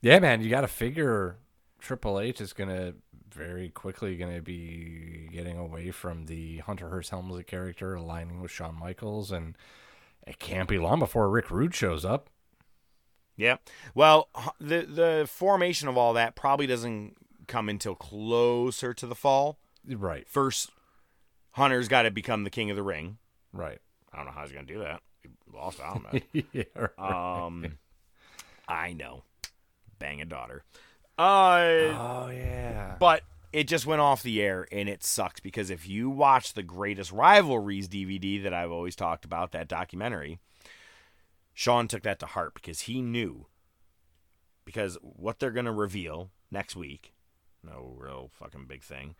yeah, 0.00 0.18
man, 0.18 0.40
you 0.40 0.48
got 0.48 0.62
to 0.62 0.68
figure 0.68 1.36
Triple 1.78 2.18
H 2.18 2.40
is 2.40 2.52
gonna 2.52 2.94
very 3.32 3.68
quickly 3.68 4.16
gonna 4.16 4.40
be 4.40 5.28
getting 5.30 5.58
away 5.58 5.90
from 5.90 6.24
the 6.26 6.58
Hunter 6.58 6.88
Hearst 6.88 7.10
Helmsley 7.10 7.44
character, 7.44 7.94
aligning 7.94 8.40
with 8.40 8.50
Shawn 8.50 8.78
Michaels, 8.78 9.30
and 9.30 9.56
it 10.26 10.38
can't 10.38 10.68
be 10.68 10.78
long 10.78 10.98
before 10.98 11.28
Rick 11.28 11.50
Rude 11.50 11.74
shows 11.74 12.04
up. 12.04 12.30
Yeah. 13.36 13.58
Well, 13.94 14.28
the 14.58 14.82
the 14.82 15.28
formation 15.30 15.88
of 15.88 15.96
all 15.96 16.14
that 16.14 16.34
probably 16.34 16.66
doesn't 16.66 17.16
come 17.46 17.68
until 17.68 17.94
closer 17.94 18.92
to 18.94 19.06
the 19.06 19.14
fall. 19.14 19.58
Right. 19.88 20.28
First, 20.28 20.70
Hunter's 21.52 21.88
got 21.88 22.02
to 22.02 22.10
become 22.10 22.44
the 22.44 22.50
king 22.50 22.70
of 22.70 22.76
the 22.76 22.82
ring. 22.82 23.18
Right. 23.52 23.78
I 24.12 24.16
don't 24.16 24.26
know 24.26 24.32
how 24.32 24.42
he's 24.42 24.52
going 24.52 24.66
to 24.66 24.72
do 24.72 24.80
that. 24.80 25.00
He 25.22 25.28
lost 25.52 25.80
out 25.80 25.96
on 25.96 26.22
yeah, 26.32 26.42
that. 26.74 26.92
right. 26.98 27.44
Um, 27.46 27.78
I 28.66 28.92
know. 28.92 29.24
Bang 29.98 30.20
a 30.20 30.24
daughter. 30.24 30.62
Uh, 31.18 31.90
oh 31.98 32.30
yeah. 32.32 32.94
But 33.00 33.22
it 33.52 33.64
just 33.66 33.86
went 33.86 34.00
off 34.00 34.22
the 34.22 34.40
air 34.40 34.68
and 34.70 34.88
it 34.88 35.02
sucks 35.02 35.40
because 35.40 35.70
if 35.70 35.88
you 35.88 36.08
watch 36.10 36.52
the 36.52 36.62
Greatest 36.62 37.10
Rivalries 37.10 37.88
DVD 37.88 38.40
that 38.42 38.54
I've 38.54 38.70
always 38.70 38.94
talked 38.94 39.24
about, 39.24 39.50
that 39.52 39.66
documentary, 39.66 40.38
Shawn 41.54 41.88
took 41.88 42.02
that 42.04 42.20
to 42.20 42.26
heart 42.26 42.54
because 42.54 42.82
he 42.82 43.02
knew 43.02 43.46
because 44.64 44.98
what 45.02 45.38
they're 45.38 45.50
going 45.50 45.66
to 45.66 45.72
reveal 45.72 46.30
next 46.50 46.76
week, 46.76 47.14
no 47.64 47.94
real 47.98 48.30
fucking 48.38 48.66
big 48.66 48.82
thing. 48.82 49.16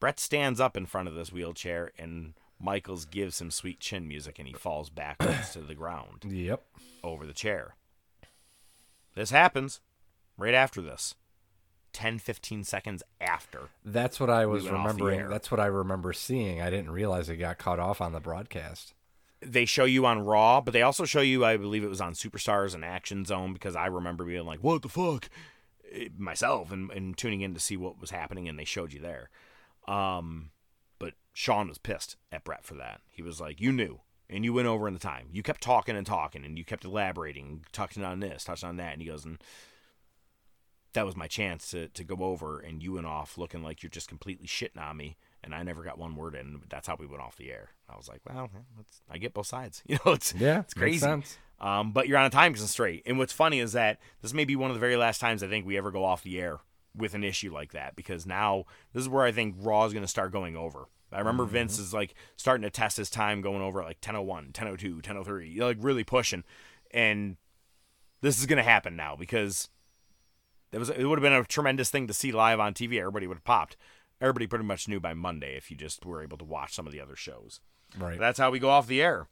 Bret 0.00 0.18
stands 0.18 0.60
up 0.60 0.76
in 0.76 0.86
front 0.86 1.08
of 1.08 1.14
this 1.14 1.32
wheelchair 1.32 1.92
and 1.98 2.32
Michaels 2.58 3.04
gives 3.04 3.40
him 3.40 3.50
sweet 3.50 3.80
chin 3.80 4.08
music 4.08 4.38
and 4.38 4.48
he 4.48 4.54
falls 4.54 4.90
backwards 4.90 5.52
to 5.52 5.60
the 5.60 5.74
ground. 5.74 6.24
Yep. 6.26 6.64
Over 7.04 7.26
the 7.26 7.32
chair. 7.32 7.76
This 9.14 9.30
happens 9.30 9.80
right 10.36 10.54
after 10.54 10.80
this. 10.80 11.14
10 11.92 12.18
15 12.20 12.62
seconds 12.64 13.02
after. 13.20 13.68
That's 13.84 14.20
what 14.20 14.30
I 14.30 14.46
was 14.46 14.64
the 14.64 14.72
remembering. 14.72 15.28
That's 15.28 15.50
what 15.50 15.58
I 15.60 15.66
remember 15.66 16.12
seeing. 16.12 16.60
I 16.62 16.70
didn't 16.70 16.92
realize 16.92 17.28
it 17.28 17.36
got 17.36 17.58
cut 17.58 17.78
off 17.80 18.00
on 18.00 18.12
the 18.12 18.20
broadcast. 18.20 18.94
they 19.42 19.64
show 19.64 19.84
you 19.84 20.06
on 20.06 20.20
Raw, 20.20 20.60
but 20.60 20.72
they 20.72 20.82
also 20.82 21.04
show 21.04 21.20
you, 21.22 21.44
I 21.44 21.56
believe 21.56 21.82
it 21.82 21.88
was 21.88 22.00
on 22.00 22.12
Superstars 22.12 22.74
and 22.74 22.84
Action 22.84 23.24
Zone, 23.24 23.52
because 23.54 23.74
I 23.74 23.86
remember 23.86 24.24
being 24.24 24.44
like, 24.46 24.62
"What 24.62 24.82
the 24.82 24.88
fuck," 24.88 25.28
eh, 25.90 26.08
myself, 26.16 26.70
and, 26.70 26.90
and 26.92 27.16
tuning 27.16 27.40
in 27.40 27.54
to 27.54 27.60
see 27.60 27.76
what 27.76 28.00
was 28.00 28.10
happening, 28.10 28.48
and 28.48 28.58
they 28.58 28.64
showed 28.66 28.92
you 28.92 29.00
there. 29.00 29.30
Um, 29.86 30.50
but 30.98 31.14
Shawn 31.32 31.68
was 31.68 31.78
pissed 31.78 32.16
at 32.30 32.44
Bret 32.44 32.64
for 32.64 32.74
that. 32.74 33.00
He 33.08 33.22
was 33.22 33.40
like, 33.40 33.60
"You 33.60 33.72
knew, 33.72 34.00
and 34.28 34.44
you 34.44 34.52
went 34.52 34.68
over 34.68 34.86
in 34.86 34.94
the 34.94 35.00
time. 35.00 35.28
You 35.32 35.42
kept 35.42 35.62
talking 35.62 35.96
and 35.96 36.06
talking, 36.06 36.44
and 36.44 36.58
you 36.58 36.64
kept 36.64 36.84
elaborating, 36.84 37.64
touching 37.72 38.04
on 38.04 38.20
this, 38.20 38.44
touching 38.44 38.68
on 38.68 38.76
that." 38.76 38.92
And 38.92 39.02
he 39.02 39.08
goes, 39.08 39.24
"And 39.24 39.42
that 40.92 41.06
was 41.06 41.16
my 41.16 41.26
chance 41.26 41.70
to 41.70 41.88
to 41.88 42.04
go 42.04 42.16
over, 42.24 42.60
and 42.60 42.82
you 42.82 42.92
went 42.94 43.06
off 43.06 43.38
looking 43.38 43.62
like 43.62 43.82
you're 43.82 43.90
just 43.90 44.08
completely 44.08 44.46
shitting 44.46 44.80
on 44.80 44.96
me." 44.96 45.16
And 45.42 45.54
I 45.54 45.62
never 45.62 45.82
got 45.82 45.98
one 45.98 46.16
word 46.16 46.34
in. 46.34 46.60
That's 46.68 46.86
how 46.86 46.96
we 46.98 47.06
went 47.06 47.22
off 47.22 47.36
the 47.36 47.50
air. 47.50 47.70
I 47.88 47.96
was 47.96 48.08
like, 48.08 48.20
"Well, 48.28 48.50
I 49.10 49.18
get 49.18 49.34
both 49.34 49.46
sides. 49.46 49.82
You 49.88 49.98
know, 50.04 50.12
it's 50.12 50.34
Yeah, 50.34 50.60
it's 50.60 50.74
crazy." 50.74 50.98
Um, 51.60 51.92
but 51.92 52.08
you're 52.08 52.18
on 52.18 52.24
a 52.24 52.30
time 52.30 52.54
constraint. 52.54 53.02
And 53.04 53.18
what's 53.18 53.34
funny 53.34 53.60
is 53.60 53.72
that 53.72 54.00
this 54.22 54.32
may 54.32 54.44
be 54.46 54.56
one 54.56 54.70
of 54.70 54.74
the 54.74 54.80
very 54.80 54.96
last 54.96 55.20
times 55.20 55.42
I 55.42 55.48
think 55.48 55.66
we 55.66 55.76
ever 55.76 55.90
go 55.90 56.04
off 56.04 56.22
the 56.22 56.40
air 56.40 56.60
with 56.96 57.14
an 57.14 57.24
issue 57.24 57.52
like 57.52 57.72
that 57.72 57.96
because 57.96 58.26
now 58.26 58.64
this 58.92 59.02
is 59.02 59.08
where 59.08 59.24
I 59.24 59.32
think 59.32 59.56
Raw 59.58 59.84
is 59.84 59.92
going 59.92 60.04
to 60.04 60.08
start 60.08 60.32
going 60.32 60.56
over. 60.56 60.86
I 61.12 61.18
remember 61.18 61.44
Mm-hmm. 61.44 61.52
Vince 61.52 61.78
is 61.78 61.92
like 61.92 62.14
starting 62.36 62.62
to 62.62 62.70
test 62.70 62.96
his 62.96 63.10
time 63.10 63.40
going 63.40 63.62
over 63.62 63.80
like 63.80 63.98
1001, 63.98 64.44
1002, 64.44 64.94
1003, 64.96 65.60
like 65.60 65.76
really 65.80 66.04
pushing. 66.04 66.44
And 66.92 67.36
this 68.20 68.38
is 68.38 68.46
going 68.46 68.58
to 68.58 68.62
happen 68.62 68.96
now 68.96 69.16
because 69.16 69.68
it 70.72 70.78
was 70.78 70.90
it 70.90 71.04
would 71.04 71.18
have 71.18 71.22
been 71.22 71.32
a 71.32 71.44
tremendous 71.44 71.90
thing 71.90 72.06
to 72.06 72.14
see 72.14 72.30
live 72.32 72.60
on 72.60 72.74
TV. 72.74 72.98
Everybody 73.00 73.26
would 73.26 73.38
have 73.38 73.44
popped. 73.44 73.76
Everybody 74.20 74.46
pretty 74.46 74.64
much 74.64 74.86
knew 74.86 75.00
by 75.00 75.14
Monday 75.14 75.56
if 75.56 75.70
you 75.70 75.76
just 75.76 76.04
were 76.04 76.22
able 76.22 76.38
to 76.38 76.44
watch 76.44 76.74
some 76.74 76.86
of 76.86 76.92
the 76.92 77.00
other 77.00 77.16
shows. 77.16 77.60
Right. 77.98 78.18
That's 78.18 78.38
how 78.38 78.50
we 78.50 78.58
go 78.58 78.70
off 78.70 78.86
the 78.86 79.02
air. 79.02 79.26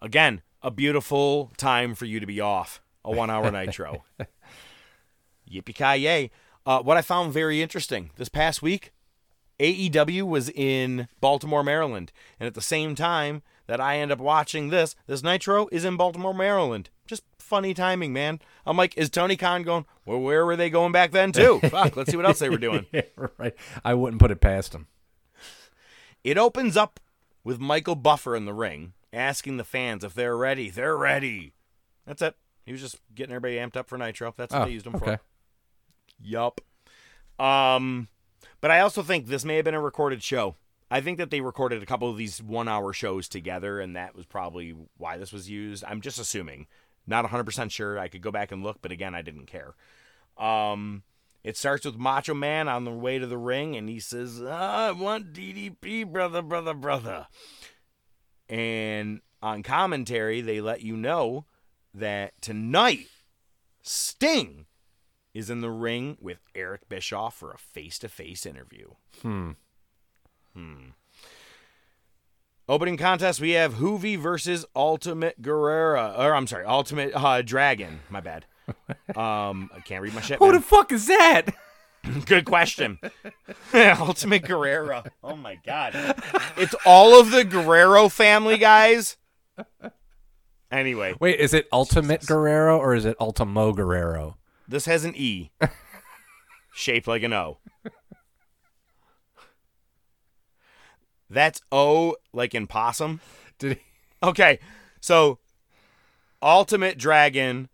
Again, 0.00 0.42
a 0.62 0.70
beautiful 0.70 1.52
time 1.56 1.94
for 1.94 2.04
you 2.04 2.20
to 2.20 2.26
be 2.26 2.40
off. 2.40 2.82
A 3.04 3.10
one 3.10 3.30
hour 3.30 3.50
nitro. 3.52 4.04
Yippee 5.50 5.74
ki 5.74 6.02
yay. 6.02 6.30
Uh, 6.66 6.80
what 6.82 6.96
I 6.96 7.02
found 7.02 7.32
very 7.32 7.62
interesting 7.62 8.10
this 8.16 8.28
past 8.28 8.62
week, 8.62 8.92
AEW 9.58 10.22
was 10.22 10.48
in 10.50 11.08
Baltimore, 11.20 11.64
Maryland. 11.64 12.12
And 12.38 12.46
at 12.46 12.54
the 12.54 12.60
same 12.60 12.94
time 12.94 13.42
that 13.66 13.80
I 13.80 13.98
end 13.98 14.12
up 14.12 14.18
watching 14.18 14.68
this, 14.68 14.94
this 15.06 15.22
Nitro 15.22 15.68
is 15.72 15.84
in 15.84 15.96
Baltimore, 15.96 16.34
Maryland. 16.34 16.90
Just 17.06 17.22
funny 17.38 17.74
timing, 17.74 18.12
man. 18.12 18.40
I'm 18.66 18.76
like, 18.76 18.96
is 18.96 19.10
Tony 19.10 19.36
Khan 19.36 19.62
going, 19.62 19.86
well, 20.06 20.20
where 20.20 20.44
were 20.46 20.56
they 20.56 20.70
going 20.70 20.92
back 20.92 21.10
then, 21.12 21.32
too? 21.32 21.60
Fuck, 21.68 21.96
let's 21.96 22.10
see 22.10 22.16
what 22.16 22.26
else 22.26 22.38
they 22.38 22.48
were 22.50 22.56
doing. 22.58 22.86
Yeah, 22.92 23.02
right. 23.38 23.54
I 23.84 23.94
wouldn't 23.94 24.20
put 24.20 24.30
it 24.30 24.40
past 24.40 24.74
him. 24.74 24.86
It 26.22 26.36
opens 26.38 26.76
up 26.76 27.00
with 27.42 27.58
Michael 27.58 27.94
Buffer 27.96 28.36
in 28.36 28.44
the 28.44 28.52
ring, 28.52 28.92
asking 29.12 29.56
the 29.56 29.64
fans 29.64 30.04
if 30.04 30.14
they're 30.14 30.36
ready. 30.36 30.70
They're 30.70 30.96
ready. 30.96 31.54
That's 32.06 32.22
it. 32.22 32.36
He 32.66 32.72
was 32.72 32.80
just 32.80 33.00
getting 33.14 33.34
everybody 33.34 33.56
amped 33.56 33.76
up 33.76 33.88
for 33.88 33.96
Nitro. 33.98 34.34
That's 34.36 34.52
what 34.52 34.62
Oh, 34.62 34.64
they 34.66 34.72
used 34.72 34.86
him 34.86 34.94
okay. 34.96 35.16
for. 35.16 35.20
Yup. 36.22 36.60
Um, 37.38 38.08
but 38.60 38.70
I 38.70 38.80
also 38.80 39.02
think 39.02 39.26
this 39.26 39.44
may 39.44 39.56
have 39.56 39.64
been 39.64 39.74
a 39.74 39.80
recorded 39.80 40.22
show. 40.22 40.56
I 40.90 41.00
think 41.00 41.18
that 41.18 41.30
they 41.30 41.40
recorded 41.40 41.82
a 41.82 41.86
couple 41.86 42.10
of 42.10 42.16
these 42.16 42.42
one-hour 42.42 42.92
shows 42.92 43.28
together, 43.28 43.80
and 43.80 43.94
that 43.94 44.14
was 44.14 44.26
probably 44.26 44.74
why 44.96 45.16
this 45.16 45.32
was 45.32 45.48
used. 45.48 45.84
I'm 45.86 46.00
just 46.00 46.18
assuming. 46.18 46.66
Not 47.06 47.24
100% 47.24 47.70
sure. 47.70 47.98
I 47.98 48.08
could 48.08 48.22
go 48.22 48.30
back 48.30 48.52
and 48.52 48.62
look, 48.62 48.78
but 48.82 48.92
again, 48.92 49.14
I 49.14 49.22
didn't 49.22 49.46
care. 49.46 49.74
Um, 50.36 51.04
It 51.42 51.56
starts 51.56 51.86
with 51.86 51.96
Macho 51.96 52.34
Man 52.34 52.68
on 52.68 52.84
the 52.84 52.90
way 52.90 53.18
to 53.18 53.26
the 53.26 53.38
ring, 53.38 53.74
and 53.74 53.88
he 53.88 53.98
says, 53.98 54.42
"Ah, 54.44 54.88
I 54.88 54.90
want 54.90 55.32
DDP, 55.32 56.04
brother, 56.04 56.42
brother, 56.42 56.74
brother. 56.74 57.28
And 58.46 59.22
on 59.40 59.62
commentary, 59.62 60.42
they 60.42 60.60
let 60.60 60.82
you 60.82 60.96
know 60.98 61.46
that 61.94 62.40
tonight, 62.42 63.06
Sting 63.80 64.66
is 65.34 65.50
in 65.50 65.60
the 65.60 65.70
ring 65.70 66.16
with 66.20 66.38
Eric 66.54 66.88
Bischoff 66.88 67.36
for 67.36 67.52
a 67.52 67.58
face 67.58 67.98
to 68.00 68.08
face 68.08 68.46
interview. 68.46 68.88
Hmm. 69.22 69.52
Hmm. 70.54 70.90
Opening 72.68 72.96
contest, 72.96 73.40
we 73.40 73.50
have 73.52 73.74
Hoovy 73.74 74.16
versus 74.16 74.64
Ultimate 74.76 75.42
Guerrera. 75.42 76.16
Or, 76.18 76.34
I'm 76.34 76.46
sorry, 76.46 76.64
Ultimate 76.64 77.12
uh, 77.14 77.42
Dragon. 77.42 78.00
My 78.10 78.20
bad. 78.20 78.46
Um, 79.16 79.68
I 79.74 79.80
can't 79.84 80.00
read 80.00 80.14
my 80.14 80.20
shit. 80.20 80.38
Who 80.38 80.44
man. 80.46 80.54
the 80.54 80.60
fuck 80.60 80.92
is 80.92 81.08
that? 81.08 81.46
Good 82.26 82.44
question. 82.44 83.00
Ultimate 83.74 84.44
Guerrero. 84.44 85.02
Oh 85.24 85.34
my 85.34 85.58
god. 85.66 85.92
It's 86.56 86.76
all 86.86 87.18
of 87.18 87.32
the 87.32 87.44
Guerrero 87.44 88.08
family 88.08 88.56
guys. 88.56 89.16
Anyway, 90.70 91.16
Wait, 91.18 91.40
is 91.40 91.52
it 91.52 91.66
Ultimate 91.72 92.24
Guerrero 92.24 92.78
or 92.78 92.94
is 92.94 93.04
it 93.04 93.16
Ultimo 93.20 93.72
Guerrero? 93.72 94.36
This 94.70 94.86
has 94.86 95.04
an 95.04 95.14
E 95.16 95.50
shaped 96.72 97.08
like 97.08 97.22
an 97.22 97.32
O. 97.32 97.58
That's 101.28 101.60
O 101.70 102.16
like 102.32 102.54
in 102.54 102.66
possum. 102.66 103.20
Did 103.58 103.78
he? 103.78 103.82
Okay, 104.22 104.58
so 105.00 105.38
Ultimate 106.42 106.98
Dragon 106.98 107.68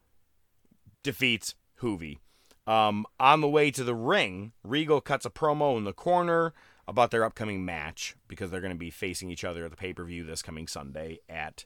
defeats 1.03 1.55
Hoovy. 1.81 2.19
Um, 2.67 3.07
on 3.21 3.41
the 3.41 3.49
way 3.49 3.71
to 3.71 3.85
the 3.85 3.95
ring, 3.95 4.53
Regal 4.65 5.01
cuts 5.01 5.25
a 5.25 5.31
promo 5.31 5.77
in 5.77 5.85
the 5.85 5.93
corner 5.93 6.53
about 6.89 7.11
their 7.11 7.25
upcoming 7.25 7.65
match 7.65 8.17
because 8.29 8.51
they're 8.51 8.61
going 8.61 8.73
to 8.73 8.79
be 8.79 8.91
facing 8.91 9.31
each 9.31 9.45
other 9.45 9.65
at 9.65 9.71
the 9.71 9.77
pay 9.77 9.93
per 9.93 10.05
view 10.05 10.25
this 10.25 10.43
coming 10.43 10.67
Sunday 10.67 11.21
at 11.29 11.65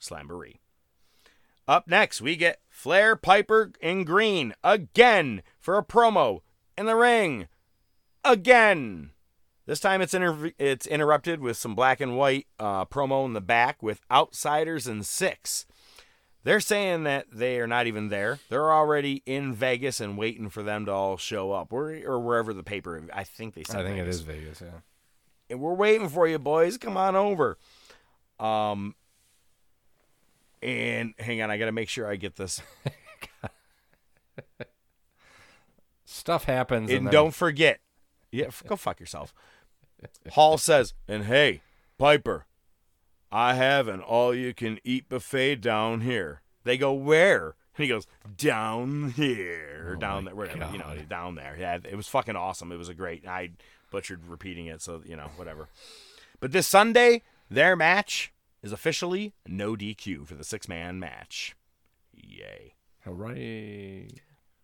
Slamboree. 0.00 0.58
Up 1.70 1.86
next, 1.86 2.20
we 2.20 2.34
get 2.34 2.58
Flair, 2.68 3.14
Piper, 3.14 3.70
and 3.80 4.04
Greene 4.04 4.54
again 4.64 5.40
for 5.60 5.78
a 5.78 5.84
promo 5.84 6.40
in 6.76 6.86
the 6.86 6.96
ring. 6.96 7.46
Again. 8.24 9.10
This 9.66 9.78
time 9.78 10.02
it's 10.02 10.12
inter- 10.12 10.50
it's 10.58 10.84
interrupted 10.84 11.38
with 11.38 11.56
some 11.56 11.76
black 11.76 12.00
and 12.00 12.16
white 12.16 12.48
uh, 12.58 12.86
promo 12.86 13.24
in 13.24 13.34
the 13.34 13.40
back 13.40 13.84
with 13.84 14.00
outsiders 14.10 14.88
and 14.88 15.02
Syxx. 15.02 15.64
They're 16.42 16.58
saying 16.58 17.04
that 17.04 17.26
they 17.32 17.60
are 17.60 17.68
not 17.68 17.86
even 17.86 18.08
there. 18.08 18.40
They're 18.48 18.72
already 18.72 19.22
in 19.24 19.54
Vegas 19.54 20.00
and 20.00 20.18
waiting 20.18 20.48
for 20.48 20.64
them 20.64 20.86
to 20.86 20.90
all 20.90 21.18
show 21.18 21.52
up, 21.52 21.72
or, 21.72 21.92
or 22.04 22.18
wherever 22.18 22.52
the 22.52 22.64
paper. 22.64 23.00
I 23.14 23.22
think 23.22 23.54
they. 23.54 23.62
Said 23.62 23.82
I 23.82 23.84
think 23.84 23.98
it 23.98 24.06
Vegas. 24.06 24.16
is 24.16 24.22
Vegas, 24.22 24.60
yeah. 24.60 24.80
And 25.48 25.60
we're 25.60 25.74
waiting 25.74 26.08
for 26.08 26.26
you, 26.26 26.40
boys. 26.40 26.78
Come 26.78 26.96
on 26.96 27.14
over. 27.14 27.58
Um. 28.40 28.96
And 30.62 31.14
hang 31.18 31.40
on, 31.42 31.50
I 31.50 31.56
got 31.58 31.66
to 31.66 31.72
make 31.72 31.88
sure 31.88 32.06
I 32.06 32.16
get 32.16 32.36
this. 32.36 32.60
Stuff 36.04 36.44
happens. 36.44 36.90
And, 36.90 37.00
And, 37.00 37.10
don't 37.10 37.34
forget, 37.34 37.80
yeah, 38.30 38.46
f- 38.46 38.62
go 38.66 38.76
fuck 38.76 39.00
yourself. 39.00 39.32
Hall 40.32 40.58
says, 40.58 40.92
and 41.06 41.24
hey, 41.24 41.62
Piper, 41.98 42.46
I 43.30 43.54
have 43.54 43.86
an 43.88 44.00
all-you-can-eat 44.00 45.08
buffet 45.08 45.56
down 45.56 46.00
here. 46.00 46.40
They 46.64 46.76
go 46.76 46.92
where? 46.92 47.54
And 47.76 47.84
he 47.84 47.88
goes 47.88 48.06
down 48.36 49.10
here, 49.16 49.84
or 49.86 49.92
oh 49.96 49.98
down 49.98 50.24
there, 50.24 50.34
whatever. 50.34 50.68
You 50.72 50.78
know, 50.78 50.96
down 51.08 51.36
there. 51.36 51.56
Yeah, 51.58 51.78
it 51.88 51.96
was 51.96 52.08
fucking 52.08 52.36
awesome. 52.36 52.72
It 52.72 52.76
was 52.76 52.88
a 52.88 52.94
great. 52.94 53.26
I 53.26 53.50
butchered 53.90 54.26
repeating 54.26 54.66
it, 54.66 54.82
so 54.82 55.02
you 55.06 55.16
know, 55.16 55.30
whatever. 55.36 55.68
But 56.40 56.52
this 56.52 56.66
Sunday, 56.66 57.22
their 57.48 57.76
match 57.76 58.32
is 58.62 58.72
officially 58.72 59.32
no 59.46 59.74
DQ 59.74 60.26
for 60.26 60.34
the 60.34 60.44
six-man 60.44 60.98
match. 60.98 61.56
Yay! 62.14 62.74
Hooray! 63.04 64.08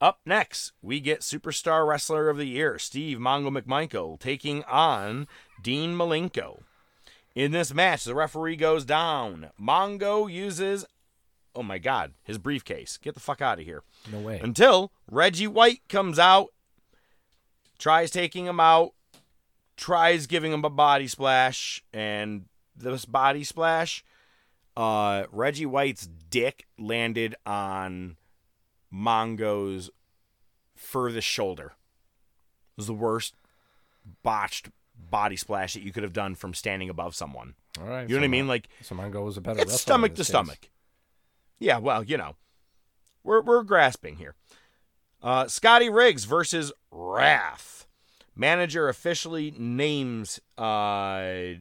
Up 0.01 0.20
next, 0.27 0.73
we 0.82 1.01
get 1.01 1.20
Superstar 1.20 1.86
Wrestler 1.86 2.28
of 2.28 2.36
the 2.36 2.44
Year, 2.44 2.78
Steve 2.78 3.16
Mongo 3.16 3.56
McMichael, 3.56 4.20
taking 4.20 4.62
on 4.64 5.27
Dean 5.62 5.97
Malenko. 5.97 6.60
In 7.35 7.52
this 7.52 7.73
match, 7.73 8.05
the 8.05 8.14
referee 8.14 8.56
goes 8.56 8.85
down. 8.85 9.51
Mongo 9.60 10.31
uses, 10.31 10.85
oh 11.55 11.62
my 11.62 11.78
God, 11.78 12.12
his 12.24 12.36
briefcase. 12.36 12.98
Get 12.98 13.14
the 13.14 13.20
fuck 13.20 13.40
out 13.40 13.59
of 13.59 13.64
here. 13.64 13.82
No 14.12 14.20
way. 14.20 14.39
Until 14.43 14.93
Reggie 15.10 15.47
White 15.47 15.81
comes 15.89 16.18
out, 16.18 16.48
tries 17.78 18.10
taking 18.10 18.44
him 18.47 18.60
out, 18.60 18.93
tries 19.78 20.27
giving 20.27 20.52
him 20.52 20.64
a 20.64 20.70
body 20.70 21.09
splash, 21.09 21.82
and 21.93 22.44
this 22.77 23.05
body 23.05 23.44
splash, 23.44 24.05
uh, 24.77 25.24
Reggie 25.32 25.66
White's 25.66 26.09
dick 26.31 26.66
landed 26.78 27.35
on 27.44 28.16
Mongo's 28.93 29.90
furthest 30.74 31.27
shoulder. 31.27 31.66
It 31.66 32.78
was 32.78 32.86
the 32.86 32.94
worst 32.94 33.35
botched 34.23 34.69
body 35.11 35.36
splash 35.36 35.74
that 35.74 35.82
you 35.82 35.93
could 35.93 36.03
have 36.03 36.12
done 36.12 36.35
from 36.35 36.55
standing 36.55 36.89
above 36.89 37.15
someone. 37.15 37.55
All 37.81 37.86
right. 37.86 38.09
You 38.09 38.15
know 38.15 38.20
what 38.20 38.27
I 38.27 38.28
mean? 38.28 38.48
Like 38.48 38.69
so 38.82 38.94
Mongo 38.94 39.24
was 39.24 39.36
a 39.36 39.40
better 39.40 39.61
it's 39.61 39.81
stomach 39.81 40.12
to 40.15 40.20
case. 40.20 40.28
stomach. 40.28 40.70
Yeah, 41.59 41.78
well, 41.78 42.03
you 42.03 42.16
know, 42.16 42.36
we're 43.24 43.40
we're 43.43 43.62
grasping 43.62 44.16
here. 44.16 44.35
Uh, 45.23 45.48
Scotty 45.48 45.89
Riggs 45.89 46.24
versus 46.24 46.73
Wrath. 46.90 47.86
Manager 48.35 48.89
officially 48.89 49.55
names 49.57 50.39
uh, 50.59 51.55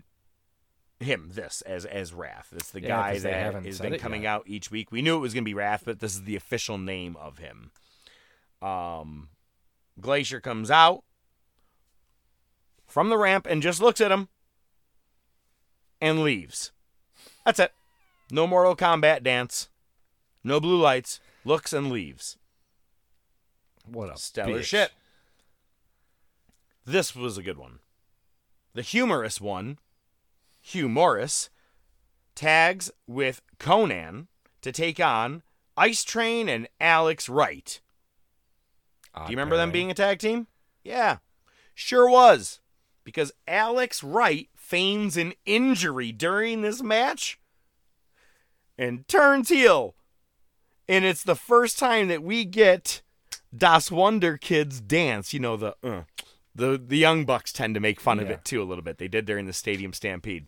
him 1.06 1.30
this 1.34 1.62
as 1.62 1.86
as 1.86 2.14
Wrath. 2.14 2.54
It's 2.56 2.72
the 2.72 2.82
Yeah, 2.82 2.88
guy 2.90 3.20
that 3.20 3.64
has 3.66 3.80
been 3.80 3.98
coming 3.98 4.24
yet. 4.24 4.30
out 4.30 4.44
each 4.48 4.70
week. 4.70 4.92
We 4.92 5.02
knew 5.02 5.16
it 5.16 5.22
was 5.22 5.34
going 5.34 5.44
to 5.44 5.50
be 5.50 5.54
Wrath, 5.54 5.84
but 5.86 6.00
this 6.00 6.14
is 6.14 6.24
the 6.24 6.36
official 6.36 6.78
name 6.78 7.16
of 7.16 7.38
him. 7.38 7.72
Um, 8.62 9.30
Glacier 10.00 10.40
comes 10.42 10.70
out 10.70 11.04
from 12.88 13.10
the 13.10 13.18
ramp 13.18 13.48
and 13.50 13.62
just 13.62 13.82
looks 13.82 14.02
at 14.02 14.12
him 14.12 14.28
and 16.02 16.24
leaves. 16.24 16.72
That's 17.46 17.60
it. 17.60 17.72
No 18.32 18.48
Mortal 18.48 18.76
Kombat 18.76 19.24
dance. 19.24 19.70
No 20.44 20.60
blue 20.60 20.80
lights. 20.82 21.20
Looks 21.44 21.74
and 21.74 21.92
leaves. 21.92 22.38
What 23.86 24.14
a 24.14 24.18
Stellar 24.18 24.60
bitch. 24.60 24.64
shit. 24.64 24.92
This 26.86 27.16
was 27.16 27.38
a 27.38 27.44
good 27.44 27.58
one. 27.58 27.80
The 28.74 28.82
humorous 28.82 29.40
one, 29.40 29.78
Hugh 30.68 30.90
Morris, 30.90 31.52
tags 32.34 32.90
with 33.06 33.44
Konnan 33.60 34.26
to 34.62 34.72
take 34.72 35.00
on 35.00 35.44
Ice 35.78 36.04
Train 36.04 36.50
and 36.50 36.68
Alex 36.82 37.30
Wright. 37.30 37.82
Do 39.16 39.22
you 39.26 39.30
remember 39.30 39.58
them 39.58 39.72
being 39.72 39.92
a 39.92 39.94
tag 39.94 40.18
team? 40.18 40.48
Yeah, 40.84 41.18
sure 41.76 42.10
was. 42.10 42.62
Because 43.04 43.32
Alex 43.48 44.04
Wright 44.04 44.50
feigns 44.56 45.18
an 45.18 45.34
injury 45.46 46.12
during 46.12 46.64
this 46.64 46.82
match 46.82 47.40
and 48.76 49.08
turns 49.08 49.50
heel. 49.50 49.94
And 50.90 51.06
it's 51.06 51.24
the 51.24 51.36
first 51.36 51.78
time 51.78 52.08
that 52.08 52.24
we 52.24 52.44
get 52.44 53.04
Das 53.56 53.92
Wonder 53.92 54.36
Kids 54.36 54.82
dance. 54.82 55.32
You 55.32 55.42
know, 55.42 55.58
the 55.58 55.76
uh, 55.84 56.02
the 56.56 56.82
the 56.84 56.98
young 56.98 57.24
bucks 57.24 57.54
tend 57.54 57.76
to 57.76 57.80
make 57.80 58.02
fun 58.02 58.20
of 58.20 58.32
it 58.32 58.44
too 58.44 58.64
a 58.64 58.66
little 58.66 58.84
bit. 58.84 58.98
They 58.98 59.08
did 59.08 59.26
during 59.26 59.46
the 59.46 59.54
Stadium 59.54 59.94
Stampede. 59.94 60.48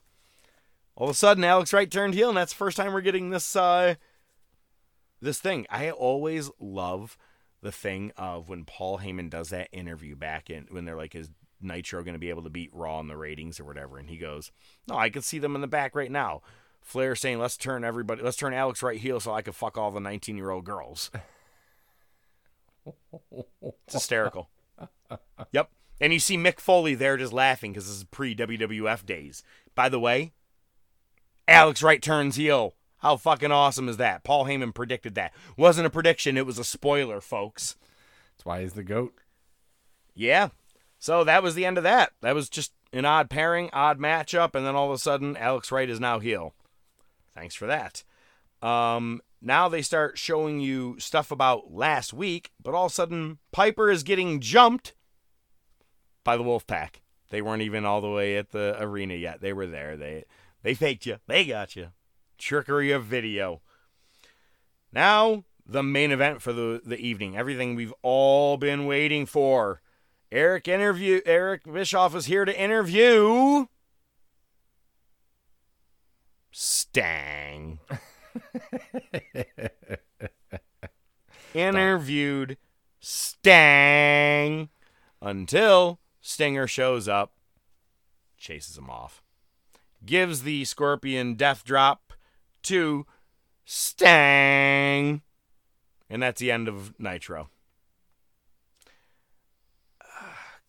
All 0.97 1.07
of 1.07 1.11
a 1.11 1.13
sudden, 1.13 1.43
Alex 1.43 1.73
Wright 1.73 1.89
turned 1.89 2.15
heel, 2.15 2.29
and 2.29 2.37
that's 2.37 2.53
the 2.53 2.57
first 2.57 2.75
time 2.75 2.91
we're 2.91 3.01
getting 3.01 3.29
this 3.29 3.55
uh, 3.55 3.95
this 5.21 5.37
thing. 5.37 5.67
I 5.69 5.91
always 5.91 6.49
love 6.59 7.19
the 7.61 7.71
thing 7.71 8.11
of 8.17 8.49
when 8.49 8.65
Paul 8.65 8.97
Heyman 8.97 9.29
does 9.29 9.49
that 9.49 9.69
interview 9.71 10.15
back 10.15 10.49
in 10.49 10.65
when 10.71 10.85
they're 10.85 10.97
like, 10.97 11.13
is 11.13 11.29
Nitro 11.61 12.03
going 12.03 12.13
to 12.15 12.19
be 12.19 12.29
able 12.29 12.41
to 12.43 12.49
beat 12.49 12.73
Raw 12.73 12.99
in 12.99 13.07
the 13.07 13.15
ratings 13.15 13.59
or 13.59 13.65
whatever? 13.65 13.99
And 13.99 14.09
he 14.09 14.17
goes, 14.17 14.51
No, 14.87 14.97
I 14.97 15.11
can 15.11 15.21
see 15.21 15.37
them 15.37 15.53
in 15.53 15.61
the 15.61 15.67
back 15.67 15.95
right 15.95 16.11
now. 16.11 16.41
Flair 16.81 17.15
saying, 17.15 17.37
Let's 17.37 17.57
turn 17.57 17.83
everybody, 17.83 18.23
let's 18.23 18.37
turn 18.37 18.55
Alex 18.55 18.81
Wright 18.81 18.99
heel 18.99 19.19
so 19.19 19.31
I 19.31 19.43
can 19.43 19.53
fuck 19.53 19.77
all 19.77 19.91
the 19.91 19.99
19 19.99 20.35
year 20.35 20.49
old 20.49 20.65
girls. 20.65 21.11
It's 23.85 23.93
hysterical. 23.93 24.49
yep. 25.51 25.69
And 26.01 26.11
you 26.11 26.19
see 26.19 26.37
Mick 26.37 26.59
Foley 26.59 26.95
there 26.95 27.17
just 27.17 27.33
laughing 27.33 27.71
because 27.73 27.85
this 27.85 27.97
is 27.97 28.03
pre 28.05 28.35
WWF 28.35 29.05
days. 29.05 29.43
By 29.75 29.89
the 29.89 29.99
way, 29.99 30.33
Alex 31.47 31.81
Wright 31.81 32.01
turns 32.01 32.35
heel. 32.35 32.73
How 32.99 33.15
fucking 33.15 33.51
awesome 33.51 33.87
is 33.89 33.97
that? 33.97 34.23
Paul 34.23 34.45
Heyman 34.45 34.73
predicted 34.73 35.15
that. 35.15 35.33
Wasn't 35.55 35.87
a 35.87 35.91
prediction, 35.91 36.37
it 36.37 36.45
was 36.45 36.57
a 36.57 36.63
spoiler, 36.63 37.21
folks. 37.21 37.75
That's 38.35 38.45
why 38.45 38.61
he's 38.61 38.73
the 38.73 38.83
goat. 38.83 39.13
Yeah. 40.15 40.49
So 40.99 41.23
that 41.23 41.43
was 41.43 41.55
the 41.55 41.65
end 41.65 41.77
of 41.77 41.83
that. 41.83 42.11
That 42.21 42.35
was 42.35 42.49
just 42.49 42.71
an 42.91 43.05
odd 43.05 43.29
pairing, 43.29 43.69
odd 43.71 43.99
matchup, 43.99 44.55
and 44.55 44.65
then 44.65 44.75
all 44.75 44.87
of 44.87 44.95
a 44.95 44.97
sudden, 44.97 45.37
Alex 45.37 45.71
Wright 45.71 45.89
is 45.89 45.99
now 45.99 46.19
heel. 46.19 46.53
Thanks 47.35 47.53
for 47.53 47.67
that. 47.67 48.03
Um, 48.61 49.21
now 49.41 49.69
they 49.69 49.83
start 49.83 50.17
showing 50.17 50.59
you 50.59 50.99
stuff 50.99 51.29
about 51.29 51.71
last 51.71 52.13
week, 52.13 52.51
but 52.61 52.73
all 52.73 52.87
of 52.87 52.91
a 52.91 52.95
sudden 52.95 53.37
Piper 53.51 53.91
is 53.91 54.01
getting 54.01 54.39
jumped 54.39 54.95
by 56.23 56.35
the 56.35 56.43
Wolfpack. 56.43 57.01
They 57.29 57.41
weren't 57.41 57.61
even 57.61 57.85
all 57.85 58.01
the 58.01 58.09
way 58.09 58.37
at 58.37 58.51
the 58.51 58.75
arena 58.79 59.13
yet. 59.13 59.41
They 59.41 59.53
were 59.53 59.67
there. 59.67 59.95
They 59.97 60.25
they 60.63 60.73
faked 60.73 61.05
you. 61.05 61.17
They 61.27 61.45
got 61.45 61.75
you. 61.75 61.89
Trickery 62.37 62.91
of 62.91 63.05
video. 63.05 63.61
Now 64.91 65.43
the 65.65 65.83
main 65.83 66.11
event 66.11 66.41
for 66.41 66.53
the 66.53 66.81
the 66.83 66.97
evening. 66.97 67.37
Everything 67.37 67.75
we've 67.75 67.93
all 68.01 68.57
been 68.57 68.85
waiting 68.85 69.25
for. 69.25 69.81
Eric 70.31 70.67
interview 70.67 71.21
Eric 71.25 71.63
Bischoff 71.71 72.15
is 72.15 72.25
here 72.25 72.45
to 72.45 72.59
interview 72.59 73.65
Stang. 76.51 77.79
Interviewed 81.53 82.57
Stang 82.99 84.69
until 85.21 85.99
Stinger 86.19 86.67
shows 86.67 87.07
up, 87.07 87.33
chases 88.37 88.77
him 88.77 88.89
off, 88.89 89.21
gives 90.07 90.41
the 90.41 90.65
Scorpion 90.65 91.35
death 91.35 91.63
drop 91.63 92.13
to 92.63 93.05
Stang, 93.69 95.21
and 96.09 96.23
that's 96.23 96.39
the 96.39 96.51
end 96.51 96.67
of 96.69 96.97
Nitro. 96.97 97.49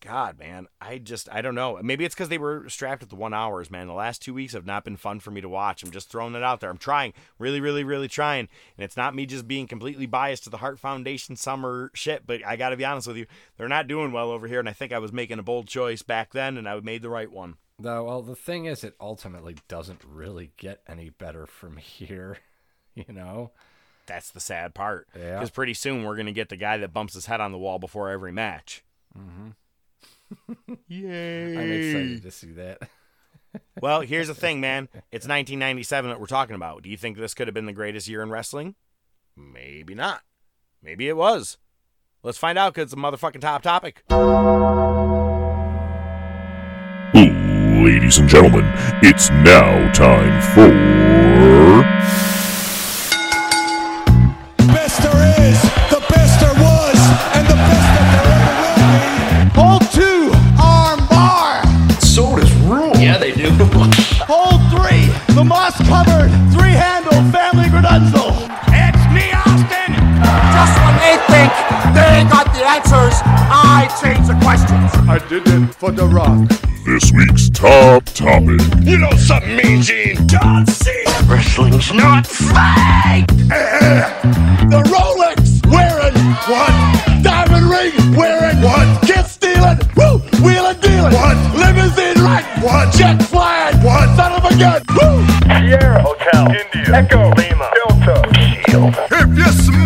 God, 0.01 0.37
man, 0.37 0.67
I 0.81 0.97
just 0.97 1.29
I 1.31 1.41
don't 1.41 1.55
know. 1.55 1.79
Maybe 1.81 2.03
it's 2.03 2.13
because 2.13 2.27
they 2.27 2.37
were 2.37 2.67
strapped 2.67 3.01
at 3.01 3.09
the 3.09 3.15
one 3.15 3.33
hours, 3.33 3.71
man. 3.71 3.87
The 3.87 3.93
last 3.93 4.21
two 4.21 4.33
weeks 4.33 4.51
have 4.51 4.65
not 4.65 4.83
been 4.83 4.97
fun 4.97 5.21
for 5.21 5.31
me 5.31 5.39
to 5.39 5.47
watch. 5.47 5.81
I'm 5.81 5.91
just 5.91 6.11
throwing 6.11 6.35
it 6.35 6.43
out 6.43 6.59
there. 6.59 6.69
I'm 6.69 6.77
trying, 6.77 7.13
really, 7.37 7.61
really, 7.61 7.85
really 7.85 8.09
trying, 8.09 8.49
and 8.77 8.83
it's 8.83 8.97
not 8.97 9.15
me 9.15 9.25
just 9.25 9.47
being 9.47 9.65
completely 9.65 10.05
biased 10.05 10.43
to 10.43 10.49
the 10.49 10.57
Hart 10.57 10.77
Foundation 10.77 11.37
summer 11.37 11.91
shit. 11.93 12.27
But 12.27 12.45
I 12.45 12.57
got 12.57 12.69
to 12.69 12.77
be 12.77 12.85
honest 12.85 13.07
with 13.07 13.15
you, 13.15 13.27
they're 13.57 13.69
not 13.69 13.87
doing 13.87 14.11
well 14.11 14.29
over 14.29 14.47
here, 14.47 14.59
and 14.59 14.67
I 14.67 14.73
think 14.73 14.91
I 14.91 14.99
was 14.99 15.13
making 15.13 15.39
a 15.39 15.43
bold 15.43 15.67
choice 15.67 16.01
back 16.01 16.33
then, 16.33 16.57
and 16.57 16.67
I 16.67 16.77
made 16.81 17.01
the 17.01 17.09
right 17.09 17.31
one. 17.31 17.55
No, 17.79 18.03
well, 18.03 18.21
the 18.21 18.35
thing 18.35 18.65
is, 18.65 18.83
it 18.83 18.95
ultimately 18.99 19.55
doesn't 19.67 20.01
really 20.05 20.51
get 20.57 20.81
any 20.87 21.09
better 21.09 21.45
from 21.45 21.77
here. 21.77 22.37
You 22.95 23.05
know, 23.13 23.51
That's 24.07 24.31
the 24.31 24.39
sad 24.41 24.73
part. 24.73 25.07
Yeah. 25.17 25.35
Because 25.35 25.49
pretty 25.51 25.73
soon 25.73 26.03
we're 26.03 26.17
gonna 26.17 26.31
get 26.33 26.49
the 26.49 26.57
guy 26.57 26.77
that 26.77 26.93
bumps 26.93 27.13
his 27.13 27.27
head 27.27 27.39
on 27.39 27.51
the 27.51 27.57
wall 27.57 27.79
before 27.79 28.09
every 28.09 28.31
match. 28.33 28.83
Mm-hmm. 29.17 30.73
Yay! 30.87 31.57
I'm 31.57 31.71
excited 31.71 32.23
to 32.23 32.31
see 32.31 32.51
that. 32.53 32.79
well, 33.81 34.01
here's 34.01 34.27
the 34.27 34.35
thing, 34.35 34.59
man. 34.59 34.89
It's 35.11 35.27
1997 35.27 36.09
that 36.09 36.19
we're 36.19 36.25
talking 36.27 36.55
about. 36.55 36.83
Do 36.83 36.89
you 36.89 36.97
think 36.97 37.17
this 37.17 37.33
could 37.33 37.47
have 37.47 37.53
been 37.55 37.65
the 37.65 37.73
greatest 37.73 38.07
year 38.07 38.21
in 38.21 38.29
wrestling? 38.29 38.75
Maybe 39.37 39.95
not. 39.95 40.21
Maybe 40.83 41.07
it 41.07 41.17
was. 41.17 41.57
Let's 42.21 42.37
find 42.37 42.57
out 42.57 42.73
because 42.73 42.91
it's 42.91 42.93
a 42.93 42.97
motherfucking 42.97 43.41
top 43.41 43.61
topic. 43.61 44.03
Ladies 47.79 48.17
and 48.17 48.27
gentlemen, 48.27 48.65
it's 49.01 49.29
now 49.29 49.89
time 49.93 50.41
for. 50.53 52.38
Answers, 72.79 73.19
I 73.25 73.87
change 74.01 74.27
the 74.27 74.37
questions. 74.39 74.91
I 75.09 75.19
did 75.27 75.43
it 75.47 75.75
for 75.75 75.91
The 75.91 76.05
Rock. 76.05 76.47
This 76.85 77.11
week's 77.11 77.49
top 77.49 78.05
topic. 78.05 78.61
You 78.87 78.97
know 78.97 79.11
something, 79.11 79.57
Mean 79.57 79.81
Gene? 79.81 80.27
John 80.27 80.65
Cena. 80.65 81.09
Wrestling's 81.27 81.93
not 81.93 82.25
fake. 82.25 83.27
the 84.71 84.81
Rolex 84.87 85.65
wearing 85.67 86.15
one. 86.47 87.21
Diamond 87.21 87.69
ring 87.69 87.93
wearing 88.15 88.61
one. 88.61 88.87
Kid 89.01 89.25
stealing. 89.25 89.79
Woo. 89.97 90.19
Wheeling 90.41 90.79
dealing. 90.79 91.13
One. 91.13 91.37
Limousine 91.59 92.23
riding. 92.23 92.63
One. 92.63 92.91
Jet 92.93 93.21
flying. 93.23 93.75
One. 93.83 94.07
Son 94.15 94.31
of 94.31 94.45
a 94.45 94.57
gun. 94.57 94.81
Woo. 94.95 95.27
Sierra 95.43 96.01
Hotel. 96.01 96.47
India. 96.47 96.95
Echo. 96.95 97.29
Lima. 97.35 97.69
Delta. 97.75 98.23
Shield. 98.65 98.95
If 99.11 99.37
you 99.37 99.78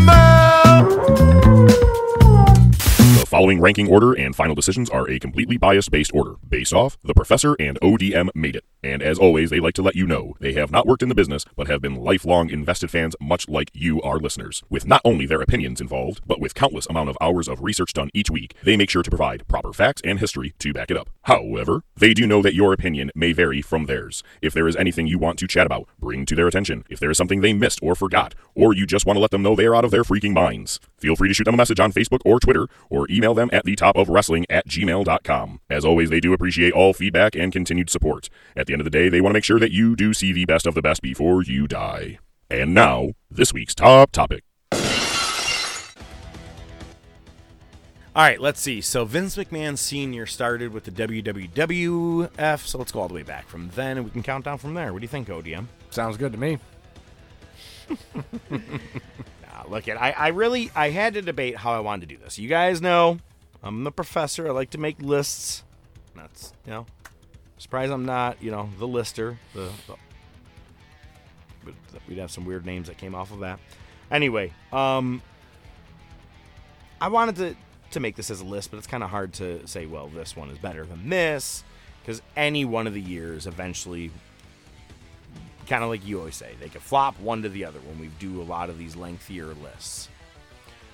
following 3.33 3.59
ranking 3.59 3.89
order 3.89 4.13
and 4.13 4.35
final 4.35 4.53
decisions 4.53 4.91
are 4.91 5.09
a 5.09 5.17
completely 5.17 5.57
bias 5.57 5.89
based 5.89 6.13
order, 6.13 6.35
based 6.47 6.71
off 6.71 6.99
The 7.03 7.15
Professor 7.15 7.55
and 7.59 7.79
ODM 7.81 8.29
made 8.35 8.55
it. 8.55 8.63
And 8.83 9.01
as 9.01 9.17
always, 9.17 9.49
they 9.49 9.59
like 9.59 9.73
to 9.75 9.81
let 9.81 9.95
you 9.95 10.05
know 10.05 10.35
they 10.39 10.53
have 10.53 10.69
not 10.69 10.85
worked 10.85 11.01
in 11.01 11.09
the 11.09 11.15
business, 11.15 11.45
but 11.55 11.67
have 11.67 11.81
been 11.81 11.95
lifelong 11.95 12.51
invested 12.51 12.91
fans, 12.91 13.15
much 13.19 13.47
like 13.47 13.71
you, 13.73 13.99
our 14.03 14.19
listeners. 14.19 14.61
With 14.69 14.85
not 14.85 15.01
only 15.03 15.25
their 15.25 15.41
opinions 15.41 15.81
involved, 15.81 16.21
but 16.27 16.39
with 16.39 16.53
countless 16.53 16.85
amount 16.87 17.09
of 17.09 17.17
hours 17.21 17.47
of 17.47 17.63
research 17.63 17.93
done 17.93 18.11
each 18.13 18.29
week, 18.29 18.53
they 18.61 18.77
make 18.77 18.89
sure 18.91 19.01
to 19.01 19.09
provide 19.09 19.47
proper 19.47 19.73
facts 19.73 20.01
and 20.03 20.19
history 20.19 20.53
to 20.59 20.73
back 20.73 20.91
it 20.91 20.97
up. 20.97 21.09
However, 21.23 21.83
they 21.95 22.13
do 22.13 22.27
know 22.27 22.41
that 22.41 22.53
your 22.53 22.73
opinion 22.73 23.09
may 23.15 23.31
vary 23.31 23.61
from 23.61 23.85
theirs. 23.85 24.21
If 24.41 24.53
there 24.53 24.67
is 24.67 24.75
anything 24.75 25.07
you 25.07 25.17
want 25.17 25.39
to 25.39 25.47
chat 25.47 25.65
about, 25.65 25.87
bring 25.97 26.25
to 26.25 26.35
their 26.35 26.47
attention. 26.47 26.83
If 26.89 26.99
there 26.99 27.09
is 27.09 27.17
something 27.17 27.39
they 27.39 27.53
missed 27.53 27.79
or 27.81 27.95
forgot, 27.95 28.35
or 28.53 28.75
you 28.75 28.85
just 28.85 29.05
want 29.05 29.15
to 29.15 29.21
let 29.21 29.31
them 29.31 29.41
know 29.41 29.55
they 29.55 29.65
are 29.65 29.75
out 29.75 29.85
of 29.85 29.91
their 29.91 30.03
freaking 30.03 30.33
minds, 30.33 30.79
feel 30.97 31.15
free 31.15 31.29
to 31.29 31.33
shoot 31.33 31.45
them 31.45 31.55
a 31.55 31.57
message 31.57 31.79
on 31.79 31.93
Facebook 31.93 32.19
or 32.25 32.39
Twitter, 32.41 32.67
or 32.89 33.07
email 33.09 33.22
them 33.31 33.49
at 33.53 33.63
the 33.63 33.77
top 33.77 33.95
of 33.95 34.09
wrestling 34.09 34.45
at 34.49 34.67
gmail.com. 34.67 35.61
As 35.69 35.85
always, 35.85 36.09
they 36.09 36.19
do 36.19 36.33
appreciate 36.33 36.73
all 36.73 36.91
feedback 36.91 37.35
and 37.35 37.53
continued 37.53 37.89
support. 37.89 38.29
At 38.57 38.67
the 38.67 38.73
end 38.73 38.81
of 38.81 38.85
the 38.85 38.89
day, 38.89 39.07
they 39.07 39.21
want 39.21 39.31
to 39.31 39.37
make 39.37 39.45
sure 39.45 39.59
that 39.59 39.71
you 39.71 39.95
do 39.95 40.13
see 40.13 40.33
the 40.33 40.43
best 40.43 40.65
of 40.65 40.73
the 40.73 40.81
best 40.81 41.01
before 41.01 41.43
you 41.43 41.65
die. 41.67 42.19
And 42.49 42.73
now, 42.73 43.11
this 43.31 43.53
week's 43.53 43.73
top 43.73 44.11
topic. 44.11 44.43
All 48.15 48.21
right, 48.21 48.39
let's 48.39 48.59
see. 48.61 48.79
So 48.79 49.05
Vince 49.05 49.35
McMahon 49.37 49.75
Sr. 49.75 50.27
started 50.27 50.71
with 50.71 50.83
the 50.83 50.91
WWF. 50.91 52.59
So 52.59 52.77
let's 52.77 52.91
go 52.91 52.99
all 52.99 53.07
the 53.07 53.13
way 53.15 53.23
back 53.23 53.47
from 53.47 53.69
then, 53.73 53.97
and 53.97 54.05
we 54.05 54.11
can 54.11 54.21
count 54.21 54.45
down 54.45 54.59
from 54.59 54.75
there. 54.75 54.93
What 54.93 54.99
do 54.99 55.03
you 55.03 55.09
think, 55.09 55.29
ODM? 55.29 55.65
Sounds 55.89 56.17
good 56.17 56.31
to 56.33 56.37
me. 56.37 56.59
Look 59.69 59.87
at 59.87 60.01
I, 60.01 60.11
I 60.11 60.27
really 60.29 60.71
I 60.75 60.89
had 60.89 61.13
to 61.15 61.21
debate 61.21 61.57
how 61.57 61.73
I 61.73 61.79
wanted 61.79 62.09
to 62.09 62.15
do 62.15 62.21
this. 62.21 62.37
You 62.37 62.49
guys 62.49 62.81
know 62.81 63.19
I'm 63.61 63.83
the 63.83 63.91
professor. 63.91 64.47
I 64.47 64.51
like 64.51 64.71
to 64.71 64.77
make 64.77 65.01
lists. 65.01 65.63
That's 66.15 66.53
you 66.65 66.71
know, 66.71 66.85
surprised 67.57 67.91
I'm 67.91 68.05
not 68.05 68.41
you 68.41 68.51
know 68.51 68.69
the 68.77 68.87
lister. 68.87 69.37
The, 69.53 69.69
the 69.87 69.95
but 71.63 71.73
we'd 72.07 72.17
have 72.17 72.31
some 72.31 72.45
weird 72.45 72.65
names 72.65 72.87
that 72.87 72.97
came 72.97 73.15
off 73.15 73.31
of 73.31 73.39
that. 73.39 73.59
Anyway, 74.11 74.51
um, 74.71 75.21
I 76.99 77.07
wanted 77.07 77.35
to 77.37 77.55
to 77.91 77.99
make 77.99 78.15
this 78.15 78.29
as 78.29 78.41
a 78.41 78.45
list, 78.45 78.71
but 78.71 78.77
it's 78.77 78.87
kind 78.87 79.03
of 79.03 79.09
hard 79.09 79.33
to 79.33 79.65
say. 79.67 79.85
Well, 79.85 80.07
this 80.07 80.35
one 80.35 80.49
is 80.49 80.57
better 80.57 80.85
than 80.85 81.09
this 81.09 81.63
because 82.01 82.21
any 82.35 82.65
one 82.65 82.87
of 82.87 82.93
the 82.93 83.01
years 83.01 83.47
eventually 83.47 84.11
kind 85.67 85.83
of 85.83 85.89
like 85.89 86.05
you 86.05 86.19
always 86.19 86.35
say, 86.35 86.53
they 86.59 86.69
could 86.69 86.81
flop 86.81 87.19
one 87.19 87.41
to 87.43 87.49
the 87.49 87.65
other 87.65 87.79
when 87.79 87.99
we 87.99 88.07
do 88.19 88.41
a 88.41 88.43
lot 88.43 88.69
of 88.69 88.77
these 88.77 88.95
lengthier 88.95 89.47
lists. 89.47 90.09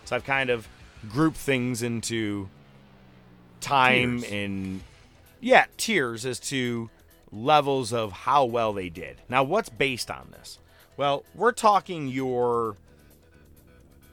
So 0.05 0.15
I've 0.15 0.25
kind 0.25 0.49
of 0.49 0.67
grouped 1.07 1.37
things 1.37 1.81
into 1.81 2.49
time 3.61 4.21
Tiers. 4.21 4.31
and 4.31 4.81
yeah, 5.41 5.65
tiers 5.77 6.25
as 6.25 6.39
to 6.41 6.89
levels 7.31 7.93
of 7.93 8.11
how 8.11 8.45
well 8.45 8.73
they 8.73 8.89
did. 8.89 9.21
Now, 9.29 9.43
what's 9.43 9.69
based 9.69 10.09
on 10.09 10.29
this? 10.31 10.59
Well, 10.97 11.23
we're 11.35 11.51
talking 11.51 12.07
your 12.07 12.75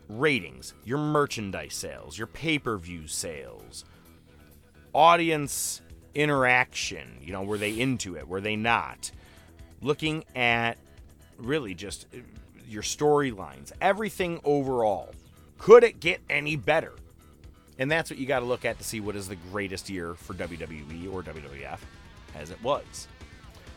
ratings, 0.08 0.74
your 0.84 0.98
merchandise 0.98 1.74
sales, 1.74 2.16
your 2.16 2.28
pay-per-view 2.28 3.08
sales, 3.08 3.84
audience 4.92 5.80
interaction, 6.14 7.18
you 7.20 7.32
know, 7.32 7.42
were 7.42 7.58
they 7.58 7.78
into 7.78 8.16
it, 8.16 8.28
were 8.28 8.40
they 8.40 8.56
not? 8.56 9.10
Looking 9.80 10.24
at 10.34 10.76
really 11.38 11.74
just 11.74 12.06
uh, 12.14 12.18
your 12.68 12.82
storylines, 12.82 13.72
everything 13.80 14.40
overall. 14.44 15.14
Could 15.58 15.84
it 15.84 16.00
get 16.00 16.20
any 16.28 16.56
better? 16.56 16.92
And 17.78 17.90
that's 17.90 18.10
what 18.10 18.18
you 18.18 18.26
got 18.26 18.40
to 18.40 18.46
look 18.46 18.64
at 18.64 18.78
to 18.78 18.84
see 18.84 19.00
what 19.00 19.16
is 19.16 19.28
the 19.28 19.36
greatest 19.36 19.90
year 19.90 20.14
for 20.14 20.34
WWE 20.34 21.12
or 21.12 21.22
WWF 21.22 21.78
as 22.34 22.50
it 22.50 22.62
was. 22.62 23.08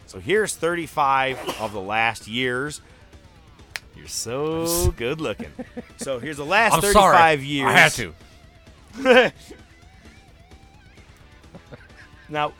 So 0.07 0.19
here's 0.19 0.55
35 0.55 1.59
of 1.59 1.73
the 1.73 1.81
last 1.81 2.27
years. 2.27 2.81
You're 3.95 4.07
so 4.07 4.91
good 4.97 5.21
looking. 5.21 5.51
So 5.97 6.19
here's 6.19 6.37
the 6.37 6.45
last 6.45 6.75
I'm 6.75 6.81
35 6.81 6.93
sorry. 6.93 7.45
years. 7.45 7.67
I 7.67 7.71
had 7.73 7.91
to. 7.93 8.13
now, 12.29 12.53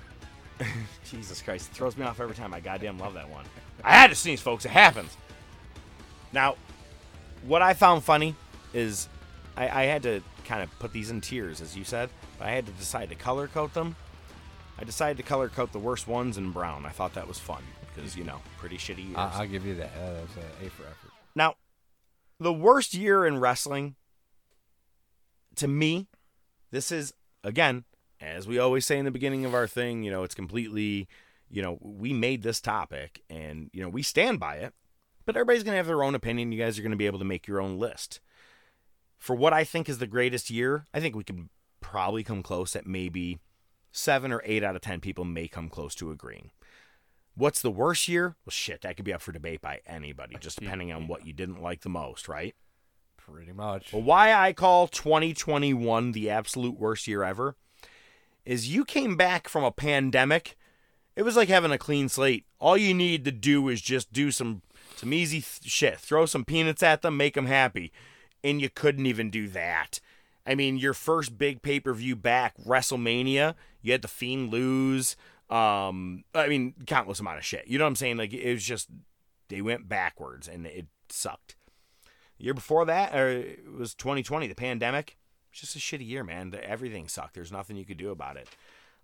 Jesus 1.11 1.41
Christ, 1.41 1.69
it 1.71 1.75
throws 1.75 1.97
me 1.97 2.05
off 2.05 2.19
every 2.19 2.35
time. 2.35 2.53
I 2.53 2.59
goddamn 2.59 2.99
love 2.99 3.13
that 3.15 3.29
one. 3.29 3.45
I 3.83 3.93
had 3.93 4.09
to 4.09 4.15
sneeze, 4.15 4.41
folks. 4.41 4.65
It 4.65 4.71
happens. 4.71 5.15
Now, 6.31 6.55
what 7.45 7.61
I 7.61 7.73
found 7.73 8.03
funny 8.03 8.35
is 8.73 9.07
I, 9.57 9.67
I 9.67 9.83
had 9.85 10.03
to 10.03 10.21
kind 10.45 10.61
of 10.61 10.79
put 10.79 10.93
these 10.93 11.09
in 11.09 11.21
tiers, 11.21 11.61
as 11.61 11.75
you 11.75 11.83
said, 11.83 12.09
but 12.37 12.47
I 12.47 12.51
had 12.51 12.65
to 12.65 12.71
decide 12.73 13.09
to 13.09 13.15
color 13.15 13.47
code 13.47 13.73
them. 13.73 13.95
I 14.77 14.83
decided 14.83 15.17
to 15.17 15.23
color 15.23 15.49
code 15.49 15.71
the 15.73 15.79
worst 15.79 16.07
ones 16.07 16.37
in 16.37 16.51
brown. 16.51 16.85
I 16.85 16.89
thought 16.89 17.13
that 17.15 17.27
was 17.27 17.37
fun 17.39 17.63
because, 17.93 18.15
you 18.15 18.23
know, 18.23 18.39
pretty 18.57 18.77
shitty 18.77 19.05
years. 19.05 19.17
I'll 19.17 19.47
give 19.47 19.65
you 19.65 19.75
that. 19.75 19.91
Uh, 19.97 20.13
That's 20.13 20.35
a 20.37 20.65
A 20.65 20.69
for 20.69 20.83
effort. 20.83 21.11
Now, 21.35 21.55
the 22.39 22.53
worst 22.53 22.93
year 22.93 23.25
in 23.25 23.39
wrestling, 23.39 23.95
to 25.55 25.67
me, 25.67 26.07
this 26.71 26.91
is, 26.91 27.13
again, 27.43 27.83
as 28.21 28.47
we 28.47 28.59
always 28.59 28.85
say 28.85 28.97
in 28.97 29.05
the 29.05 29.11
beginning 29.11 29.45
of 29.45 29.53
our 29.53 29.67
thing, 29.67 30.03
you 30.03 30.11
know, 30.11 30.23
it's 30.23 30.35
completely, 30.35 31.07
you 31.49 31.61
know, 31.61 31.77
we 31.81 32.13
made 32.13 32.43
this 32.43 32.59
topic 32.59 33.21
and, 33.29 33.69
you 33.73 33.81
know, 33.81 33.89
we 33.89 34.03
stand 34.03 34.39
by 34.39 34.55
it, 34.55 34.73
but 35.25 35.35
everybody's 35.35 35.63
going 35.63 35.73
to 35.73 35.77
have 35.77 35.87
their 35.87 36.03
own 36.03 36.15
opinion. 36.15 36.51
You 36.51 36.59
guys 36.59 36.77
are 36.77 36.81
going 36.81 36.91
to 36.91 36.97
be 36.97 37.05
able 37.05 37.19
to 37.19 37.25
make 37.25 37.47
your 37.47 37.61
own 37.61 37.77
list. 37.77 38.19
For 39.17 39.35
what 39.35 39.53
I 39.53 39.63
think 39.63 39.89
is 39.89 39.97
the 39.99 40.07
greatest 40.07 40.49
year, 40.49 40.85
I 40.93 40.99
think 40.99 41.15
we 41.15 41.23
can 41.23 41.49
probably 41.81 42.23
come 42.23 42.43
close 42.43 42.75
at 42.75 42.87
maybe 42.87 43.39
seven 43.91 44.31
or 44.31 44.41
eight 44.45 44.63
out 44.63 44.75
of 44.75 44.81
10 44.81 45.01
people 45.01 45.25
may 45.25 45.47
come 45.47 45.69
close 45.69 45.95
to 45.95 46.11
agreeing. 46.11 46.51
What's 47.35 47.61
the 47.61 47.71
worst 47.71 48.07
year? 48.07 48.35
Well, 48.45 48.51
shit, 48.51 48.81
that 48.81 48.97
could 48.97 49.05
be 49.05 49.13
up 49.13 49.21
for 49.21 49.31
debate 49.31 49.61
by 49.61 49.79
anybody, 49.87 50.35
just 50.39 50.59
depending 50.59 50.91
on 50.91 51.07
what 51.07 51.25
you 51.25 51.31
didn't 51.31 51.61
like 51.61 51.81
the 51.81 51.89
most, 51.89 52.27
right? 52.27 52.53
Pretty 53.15 53.53
much. 53.53 53.93
Well, 53.93 54.01
why 54.01 54.33
I 54.33 54.51
call 54.51 54.87
2021 54.87 56.11
the 56.11 56.29
absolute 56.29 56.77
worst 56.77 57.07
year 57.07 57.23
ever 57.23 57.55
is 58.49 58.73
you 58.73 58.83
came 58.83 59.15
back 59.15 59.47
from 59.47 59.63
a 59.63 59.71
pandemic. 59.71 60.57
It 61.15 61.21
was 61.21 61.35
like 61.35 61.49
having 61.49 61.71
a 61.71 61.77
clean 61.77 62.09
slate. 62.09 62.47
All 62.57 62.75
you 62.75 62.95
need 62.95 63.23
to 63.25 63.31
do 63.31 63.69
is 63.69 63.79
just 63.79 64.11
do 64.11 64.31
some 64.31 64.63
some 64.95 65.13
easy 65.13 65.41
th- 65.41 65.71
shit. 65.71 65.99
Throw 65.99 66.25
some 66.25 66.43
peanuts 66.43 66.81
at 66.81 67.03
them, 67.03 67.15
make 67.15 67.35
them 67.35 67.45
happy. 67.45 67.91
And 68.43 68.59
you 68.59 68.67
couldn't 68.67 69.05
even 69.05 69.29
do 69.29 69.47
that. 69.49 69.99
I 70.47 70.55
mean, 70.55 70.77
your 70.77 70.95
first 70.95 71.37
big 71.37 71.61
pay-per-view 71.61 72.15
back, 72.15 72.57
WrestleMania, 72.57 73.53
you 73.83 73.91
had 73.91 74.01
the 74.01 74.07
Fiend 74.07 74.51
lose. 74.51 75.15
Um, 75.51 76.23
I 76.33 76.47
mean, 76.47 76.73
countless 76.87 77.19
amount 77.19 77.37
of 77.37 77.45
shit. 77.45 77.67
You 77.67 77.77
know 77.77 77.83
what 77.83 77.89
I'm 77.89 77.95
saying? 77.97 78.17
Like 78.17 78.33
it 78.33 78.51
was 78.51 78.63
just 78.63 78.89
they 79.49 79.61
went 79.61 79.87
backwards 79.87 80.47
and 80.47 80.65
it 80.65 80.87
sucked. 81.07 81.55
The 82.39 82.45
year 82.45 82.55
before 82.55 82.85
that, 82.85 83.13
or 83.13 83.29
it 83.29 83.71
was 83.71 83.93
2020, 83.93 84.47
the 84.47 84.55
pandemic. 84.55 85.18
It's 85.51 85.61
just 85.61 85.75
a 85.75 85.79
shitty 85.79 86.07
year, 86.07 86.23
man. 86.23 86.53
Everything 86.63 87.07
sucked. 87.07 87.33
There's 87.33 87.51
nothing 87.51 87.75
you 87.75 87.85
could 87.85 87.97
do 87.97 88.11
about 88.11 88.37
it. 88.37 88.47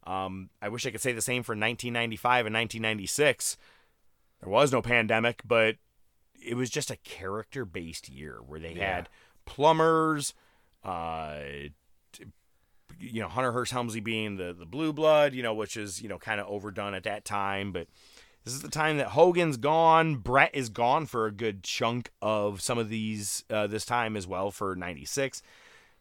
Um, 0.05 0.49
I 0.61 0.69
wish 0.69 0.85
I 0.85 0.91
could 0.91 1.01
say 1.01 1.11
the 1.13 1.21
same 1.21 1.41
for 1.43 1.53
1995 1.53 2.45
and 2.45 2.53
1996. 2.53 3.57
There 4.41 4.49
was 4.49 4.71
no 4.71 4.81
pandemic, 4.81 5.41
but 5.45 5.77
it 6.39 6.55
was 6.55 6.69
just 6.69 6.91
a 6.91 6.97
character-based 6.97 8.07
year 8.09 8.39
where 8.45 8.59
they 8.59 8.73
Yeah. 8.73 8.95
had 8.97 9.09
plumbers, 9.45 10.33
uh, 10.83 11.39
you 12.99 13.21
know, 13.21 13.27
Hunter 13.27 13.51
Hearst 13.51 13.71
Helmsley 13.71 13.99
being 13.99 14.37
the 14.37 14.53
the 14.53 14.65
blue 14.65 14.93
blood, 14.93 15.33
you 15.33 15.43
know, 15.43 15.53
which 15.53 15.75
is 15.75 16.01
you 16.01 16.07
know 16.09 16.17
kind 16.19 16.39
of 16.39 16.47
overdone 16.47 16.93
at 16.93 17.03
that 17.03 17.25
time, 17.25 17.71
but 17.71 17.87
this 18.43 18.53
is 18.53 18.61
the 18.61 18.69
time 18.69 18.97
that 18.97 19.07
Hogan's 19.07 19.57
gone. 19.57 20.17
Bret 20.17 20.51
is 20.53 20.69
gone 20.69 21.05
for 21.07 21.25
a 21.25 21.31
good 21.31 21.63
chunk 21.63 22.11
of 22.21 22.61
some 22.61 22.77
of 22.77 22.89
these 22.89 23.43
uh, 23.49 23.67
this 23.67 23.85
time 23.85 24.15
as 24.15 24.27
well 24.27 24.51
for 24.51 24.75
96. 24.75 25.41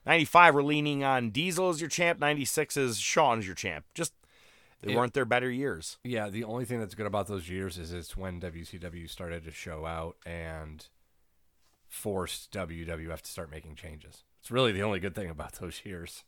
95, 0.07 0.55
we're 0.55 0.63
leaning 0.63 1.03
on 1.05 1.31
Diesel 1.31 1.71
as 1.71 1.81
your 1.81 1.89
champ. 1.91 2.19
96 2.19 2.77
is 2.77 2.99
Shawn 2.99 3.39
as 3.39 3.47
your 3.47 3.55
champ. 3.55 3.85
Just, 3.95 4.13
they 4.83 4.93
Yeah. 4.93 4.99
weren't 4.99 5.15
their 5.15 5.25
better 5.25 5.51
years. 5.51 5.99
Yeah, 6.05 6.29
the 6.29 6.45
only 6.45 6.65
thing 6.65 6.79
that's 6.81 6.95
good 6.95 7.07
about 7.07 7.27
those 7.27 7.49
years 7.49 7.79
is 7.79 7.93
it's 7.93 8.17
when 8.17 8.41
WCW 8.41 9.09
started 9.09 9.45
to 9.45 9.51
show 9.51 9.87
out 9.87 10.17
and 10.27 10.87
forced 11.89 12.51
WWF 12.51 13.23
to 13.23 13.31
start 13.31 13.51
making 13.51 13.77
changes. 13.77 14.25
It's 14.41 14.51
really 14.51 14.73
the 14.73 14.83
only 14.83 15.01
good 15.01 15.15
thing 15.15 15.31
about 15.31 15.55
those 15.55 15.81
years. 15.85 16.25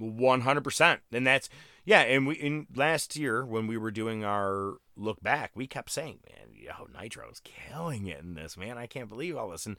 100%. 0.00 0.98
And 1.12 1.26
that's, 1.26 1.48
yeah. 1.84 2.00
And 2.00 2.26
we, 2.26 2.34
in 2.36 2.66
last 2.74 3.16
year 3.16 3.44
when 3.44 3.66
we 3.66 3.76
were 3.76 3.90
doing 3.90 4.24
our 4.24 4.74
look 4.96 5.22
back, 5.22 5.52
we 5.54 5.66
kept 5.66 5.90
saying, 5.90 6.20
man, 6.28 6.54
yo, 6.54 6.86
Nitro's 6.92 7.40
killing 7.44 8.06
it 8.06 8.20
in 8.20 8.34
this, 8.34 8.56
man. 8.56 8.78
I 8.78 8.86
can't 8.86 9.08
believe 9.08 9.36
all 9.36 9.50
this. 9.50 9.66
And 9.66 9.76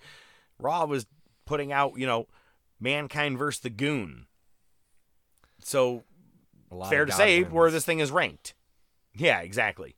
Raw 0.59 0.85
was 0.85 1.05
putting 1.45 1.71
out, 1.71 1.97
you 1.97 2.05
know, 2.07 2.27
Mankind 2.83 3.37
versus 3.37 3.61
the 3.61 3.69
Goon. 3.69 4.27
So, 5.59 6.03
fair 6.89 7.05
to 7.05 7.11
say 7.11 7.39
Godwins. 7.39 7.53
where 7.53 7.71
this 7.71 7.85
thing 7.85 7.99
is 7.99 8.11
ranked. 8.11 8.53
Yeah, 9.15 9.39
exactly. 9.39 9.95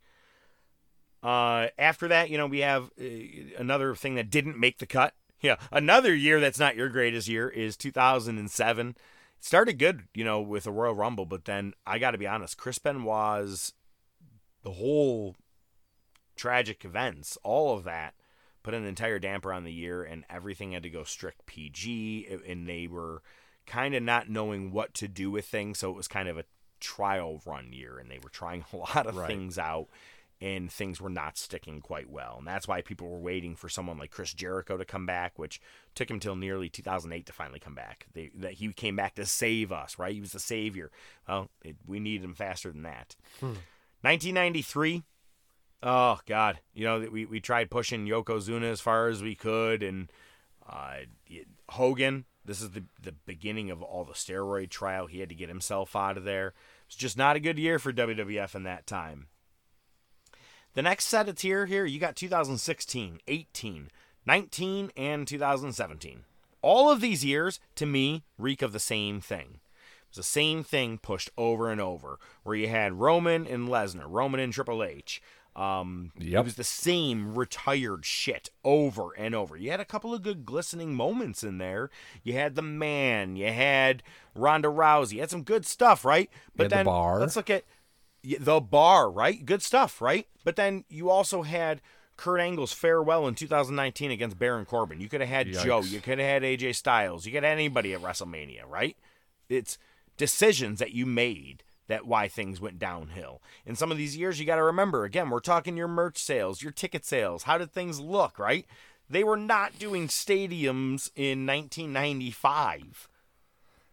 Uh, 1.24 1.68
after 1.78 2.08
that, 2.08 2.30
you 2.30 2.38
know, 2.38 2.46
we 2.46 2.60
have 2.60 2.92
uh, 3.02 3.04
another 3.58 3.96
thing 3.96 4.16
that 4.16 4.30
didn't 4.30 4.60
make 4.60 4.78
the 4.78 4.86
cut. 4.86 5.14
Yeah, 5.42 5.56
another 5.72 6.14
year 6.14 6.40
that's 6.40 6.60
not 6.60 6.76
your 6.76 6.90
greatest 6.90 7.28
year 7.28 7.50
is 7.50 7.76
2007. 7.76 8.90
It 8.90 8.98
started 9.40 9.74
good, 9.74 10.04
you 10.14 10.24
know, 10.24 10.40
with 10.40 10.64
the 10.64 10.72
Royal 10.72 10.94
Rumble, 10.94 11.26
but 11.26 11.46
then 11.46 11.74
I 11.86 11.98
got 11.98 12.12
to 12.12 12.18
be 12.18 12.28
honest, 12.28 12.58
Chris 12.58 12.78
Benoit's 12.78 13.74
the 14.64 14.74
whole 14.74 15.36
tragic 16.36 16.86
events, 16.86 17.38
all 17.44 17.76
of 17.76 17.84
that 17.84 18.14
put 18.66 18.74
an 18.74 18.84
entire 18.86 19.20
damper 19.20 19.54
on 19.54 19.64
the 19.64 19.72
year, 19.72 20.04
and 20.04 20.26
everything 20.28 20.72
had 20.72 20.82
to 20.82 20.90
go 20.90 21.04
strict 21.04 21.46
PG, 21.46 22.28
and 22.48 22.68
they 22.68 22.88
were 22.88 23.22
kind 23.68 23.94
of 23.94 24.02
not 24.02 24.28
knowing 24.28 24.72
what 24.72 24.96
to 24.96 25.08
do 25.08 25.30
with 25.30 25.46
things, 25.46 25.78
so 25.78 25.92
it 25.92 25.96
was 25.96 26.08
kind 26.08 26.28
of 26.28 26.36
a 26.40 26.46
trial 26.80 27.40
run 27.46 27.72
year, 27.72 28.00
and 28.00 28.10
they 28.10 28.18
were 28.18 28.30
trying 28.30 28.66
a 28.74 28.78
lot 28.78 29.06
of 29.06 29.16
Right. 29.16 29.28
things 29.28 29.60
out, 29.60 29.88
and 30.42 30.72
things 30.72 31.00
were 31.00 31.12
not 31.12 31.38
sticking 31.38 31.80
quite 31.80 32.10
well, 32.10 32.38
and 32.40 32.48
that's 32.48 32.68
why 32.68 32.82
people 32.82 33.08
were 33.08 33.20
waiting 33.20 33.56
for 33.56 33.70
someone 33.70 34.00
like 34.00 34.10
Chris 34.10 34.34
Jericho 34.34 34.78
to 34.78 34.84
come 34.84 35.06
back, 35.06 35.38
which 35.38 35.62
took 35.94 36.10
him 36.10 36.20
till 36.20 36.36
nearly 36.36 36.68
2008 36.68 37.28
to 37.28 37.34
finally 37.34 37.60
come 37.60 37.76
back. 37.76 38.08
They, 38.14 38.32
that 38.36 38.54
he 38.54 38.74
came 38.74 38.96
back 38.96 39.14
to 39.16 39.28
save 39.28 39.72
us, 39.72 40.00
right? 40.00 40.14
He 40.16 40.22
was 40.22 40.32
the 40.32 40.40
savior. 40.40 40.90
Well, 41.28 41.52
it, 41.64 41.76
we 41.86 42.00
needed 42.00 42.26
him 42.26 42.34
faster 42.34 42.72
than 42.72 42.82
that. 42.82 43.16
Hmm. 43.40 43.54
1993. 44.02 45.04
Oh 45.88 46.18
God, 46.26 46.62
you 46.74 46.84
know 46.84 47.08
we 47.12 47.26
we 47.26 47.40
tried 47.40 47.70
pushing 47.70 48.08
Yokozuna 48.08 48.64
as 48.64 48.82
far 48.82 49.08
as 49.08 49.22
we 49.22 49.36
could, 49.36 49.84
and 49.84 50.12
uh, 50.68 50.96
Hogan. 51.70 52.26
This 52.44 52.60
is 52.60 52.72
the 52.72 52.86
the 53.00 53.12
beginning 53.12 53.70
of 53.70 53.84
all 53.84 54.04
the 54.04 54.14
steroid 54.14 54.72
trial. 54.72 55.06
He 55.06 55.20
had 55.20 55.30
to 55.30 55.36
get 55.36 55.48
himself 55.48 55.96
out 55.96 56.18
of 56.18 56.24
there. 56.24 56.54
It's 56.88 56.96
just 56.96 57.18
not 57.18 57.36
a 57.36 57.40
good 57.40 57.60
year 57.60 57.78
for 57.78 57.94
WWF 57.94 58.56
in 58.56 58.64
that 58.64 58.88
time. 58.88 59.28
The 60.74 60.82
next 60.82 61.06
set 61.06 61.30
of 61.30 61.36
tier 61.36 61.68
here, 61.68 61.86
you 61.86 62.00
got 62.00 62.16
2016, 62.16 63.20
18, 63.28 63.92
19, 64.26 64.92
and 64.98 65.28
2017. 65.28 66.24
All 66.62 66.92
of 66.92 67.00
these 67.00 67.24
years, 67.24 67.60
to 67.76 67.86
me, 67.86 68.24
reek 68.40 68.64
of 68.64 68.74
the 68.74 68.80
same 68.80 69.22
thing. 69.22 69.60
It 69.62 70.10
was 70.10 70.18
the 70.18 70.24
same 70.24 70.64
thing 70.64 70.98
pushed 70.98 71.30
over 71.38 71.70
and 71.70 71.80
over, 71.80 72.20
where 72.44 72.56
you 72.56 72.68
had 72.68 73.00
Roman 73.00 73.48
and 73.48 73.70
Lesnar, 73.70 74.08
Roman 74.08 74.40
and 74.40 74.52
Triple 74.52 74.84
H. 74.84 75.22
Um, 75.56 76.12
It 76.42 76.46
was 76.46 76.56
the 76.56 76.64
same 76.66 77.34
retired 77.36 78.06
shit 78.06 78.50
over 78.64 79.14
and 79.18 79.34
over. 79.34 79.56
You 79.56 79.72
had 79.72 79.80
a 79.80 79.86
couple 79.86 80.14
of 80.14 80.22
good 80.22 80.46
glistening 80.46 80.94
moments 80.96 81.44
in 81.44 81.60
there. 81.60 81.90
You 82.24 82.34
had 82.34 82.56
the 82.56 82.62
man, 82.62 83.38
you 83.38 83.52
had 83.52 84.04
Ronda 84.36 84.68
Rousey, 84.68 85.14
you 85.14 85.20
had 85.22 85.30
some 85.30 85.44
good 85.44 85.66
stuff, 85.66 86.04
right? 86.04 86.30
But 86.56 86.66
had 86.66 86.72
the 86.72 86.76
then 86.76 86.86
bar. 86.86 87.20
let's 87.22 87.36
look 87.38 87.50
at 87.50 87.64
the 88.24 88.60
bar, 88.60 89.10
right? 89.10 89.46
Good 89.46 89.62
stuff, 89.62 90.02
right? 90.02 90.28
But 90.44 90.58
then 90.58 90.84
you 90.90 91.10
also 91.10 91.44
had 91.44 91.82
Kurt 92.18 92.40
Angle's 92.42 92.74
farewell 92.74 93.28
in 93.28 93.36
2019 93.36 94.12
against 94.12 94.38
Baron 94.38 94.66
Corbin. 94.66 95.00
You 95.00 95.08
could 95.10 95.22
have 95.22 95.30
had 95.30 95.48
Joe. 95.54 95.82
You 95.82 96.02
could 96.02 96.20
have 96.20 96.28
had 96.28 96.44
AJ 96.44 96.76
Styles. 96.76 97.26
You 97.26 97.32
could 97.32 97.44
have 97.44 97.52
had 97.52 97.58
anybody 97.60 97.94
at 97.94 98.02
WrestleMania, 98.02 98.68
right? 98.68 98.98
It's 99.48 99.78
decisions 100.18 100.80
that 100.80 100.92
you 100.92 101.06
made 101.06 101.64
that 101.88 102.06
why 102.06 102.28
things 102.28 102.60
went 102.60 102.80
downhill. 102.80 103.42
In 103.66 103.76
some 103.76 103.92
of 103.92 103.98
these 103.98 104.18
years, 104.18 104.40
you 104.40 104.46
got 104.46 104.56
to 104.56 104.64
remember 104.64 105.04
again, 105.04 105.30
we're 105.30 105.40
talking 105.40 105.78
your 105.78 105.88
merch 105.88 106.18
sales, 106.18 106.62
your 106.62 106.72
ticket 106.72 107.06
sales. 107.06 107.44
How 107.44 107.58
did 107.58 107.72
things 107.72 108.00
look, 108.00 108.40
right? 108.40 108.66
They 109.10 109.24
were 109.24 109.38
not 109.38 109.78
doing 109.78 110.08
stadiums 110.08 111.12
in 111.16 111.46
1995. 111.46 113.08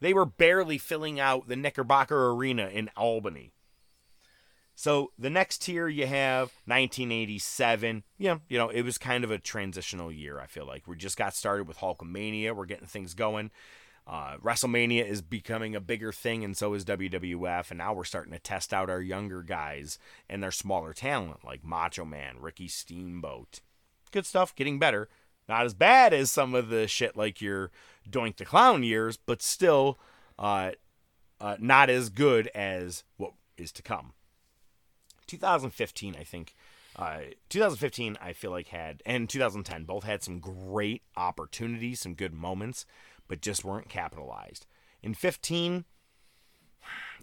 They 0.01 0.15
were 0.15 0.27
barely 0.27 0.79
filling 0.79 1.21
out 1.21 1.49
the 1.49 1.57
Knickerbocker 1.57 2.31
Arena 2.31 2.67
in 2.67 2.91
Albany. 2.97 3.53
So 4.75 5.13
the 5.19 5.31
next 5.31 5.63
tier 5.63 5.87
you 5.87 6.07
have 6.07 6.53
1987. 6.65 8.03
Yeah, 8.19 8.39
you 8.49 8.59
know, 8.59 8.69
it 8.69 8.83
was 8.83 8.99
kind 8.99 9.23
of 9.23 9.31
a 9.31 9.39
transitional 9.39 10.11
year, 10.11 10.41
I 10.41 10.47
feel 10.47 10.67
like. 10.67 10.89
We 10.89 10.97
just 10.97 11.19
got 11.19 11.35
started 11.35 11.69
with 11.69 11.79
Hulkamania. 11.79 12.57
We're 12.57 12.67
getting 12.67 12.89
things 12.89 13.15
going. 13.15 13.51
Uh, 14.07 14.37
WrestleMania 14.43 15.07
is 15.07 15.23
becoming 15.23 15.77
a 15.77 15.81
bigger 15.81 16.13
thing, 16.13 16.43
and 16.45 16.57
so 16.57 16.75
is 16.75 16.85
WWF. 16.85 17.71
And 17.71 17.79
now 17.79 17.93
we're 17.95 18.05
starting 18.05 18.33
to 18.33 18.39
test 18.39 18.75
out 18.75 18.91
our 18.91 19.01
younger 19.01 19.43
guys 19.43 19.99
and 20.29 20.43
their 20.43 20.51
smaller 20.51 20.93
talent, 20.93 21.45
like 21.45 21.65
Macho 21.65 22.05
Man, 22.05 22.37
Ricky 22.41 22.69
Steamboat. 22.69 23.61
Good 24.11 24.27
stuff, 24.27 24.55
getting 24.57 24.79
better. 24.79 25.09
Not 25.49 25.65
as 25.65 25.75
bad 25.75 26.13
as 26.13 26.31
some 26.31 26.55
of 26.55 26.69
the 26.69 26.87
shit 26.89 27.17
like 27.17 27.41
your 27.41 27.71
Doink 28.09 28.37
the 28.37 28.45
Clown 28.45 28.83
years, 28.83 29.17
but 29.17 29.43
still 29.43 29.99
uh, 30.39 30.73
uh, 31.41 31.57
not 31.59 31.91
as 31.91 32.09
good 32.09 32.49
as 32.55 33.05
what 33.17 33.33
is 33.57 33.73
to 33.73 33.83
come. 33.83 34.13
2015, 35.27 36.17
I 36.19 36.25
think, 36.25 36.55
Uh, 36.95 37.21
2015, 37.49 38.19
I 38.21 38.35
feel 38.35 38.51
like 38.51 38.69
had, 38.69 39.03
and 39.07 39.27
2010 39.29 39.85
both 39.85 40.05
had 40.05 40.23
some 40.23 40.41
great 40.41 41.03
opportunities, 41.17 42.01
some 42.01 42.13
good 42.13 42.35
moments, 42.35 42.85
but 43.33 43.41
just 43.41 43.65
weren't 43.65 43.89
capitalized. 43.89 44.67
In 45.03 45.15
15, 45.15 45.87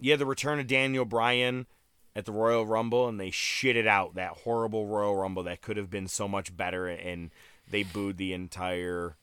you 0.01 0.09
had 0.09 0.19
the 0.19 0.25
return 0.25 0.59
of 0.59 0.65
Daniel 0.65 1.05
Bryan 1.05 1.67
at 2.15 2.25
the 2.25 2.31
Royal 2.31 2.65
Rumble, 2.65 3.07
and 3.07 3.19
they 3.19 3.29
shitted 3.29 3.85
out 3.85 4.15
that 4.15 4.37
horrible 4.37 4.87
Royal 4.87 5.15
Rumble 5.15 5.43
that 5.43 5.61
could 5.61 5.77
have 5.77 5.91
been 5.91 6.07
so 6.07 6.27
much 6.27 6.57
better, 6.57 6.87
and 6.87 7.29
they 7.69 7.83
booed 7.83 8.17
the 8.17 8.33
entire 8.33 9.17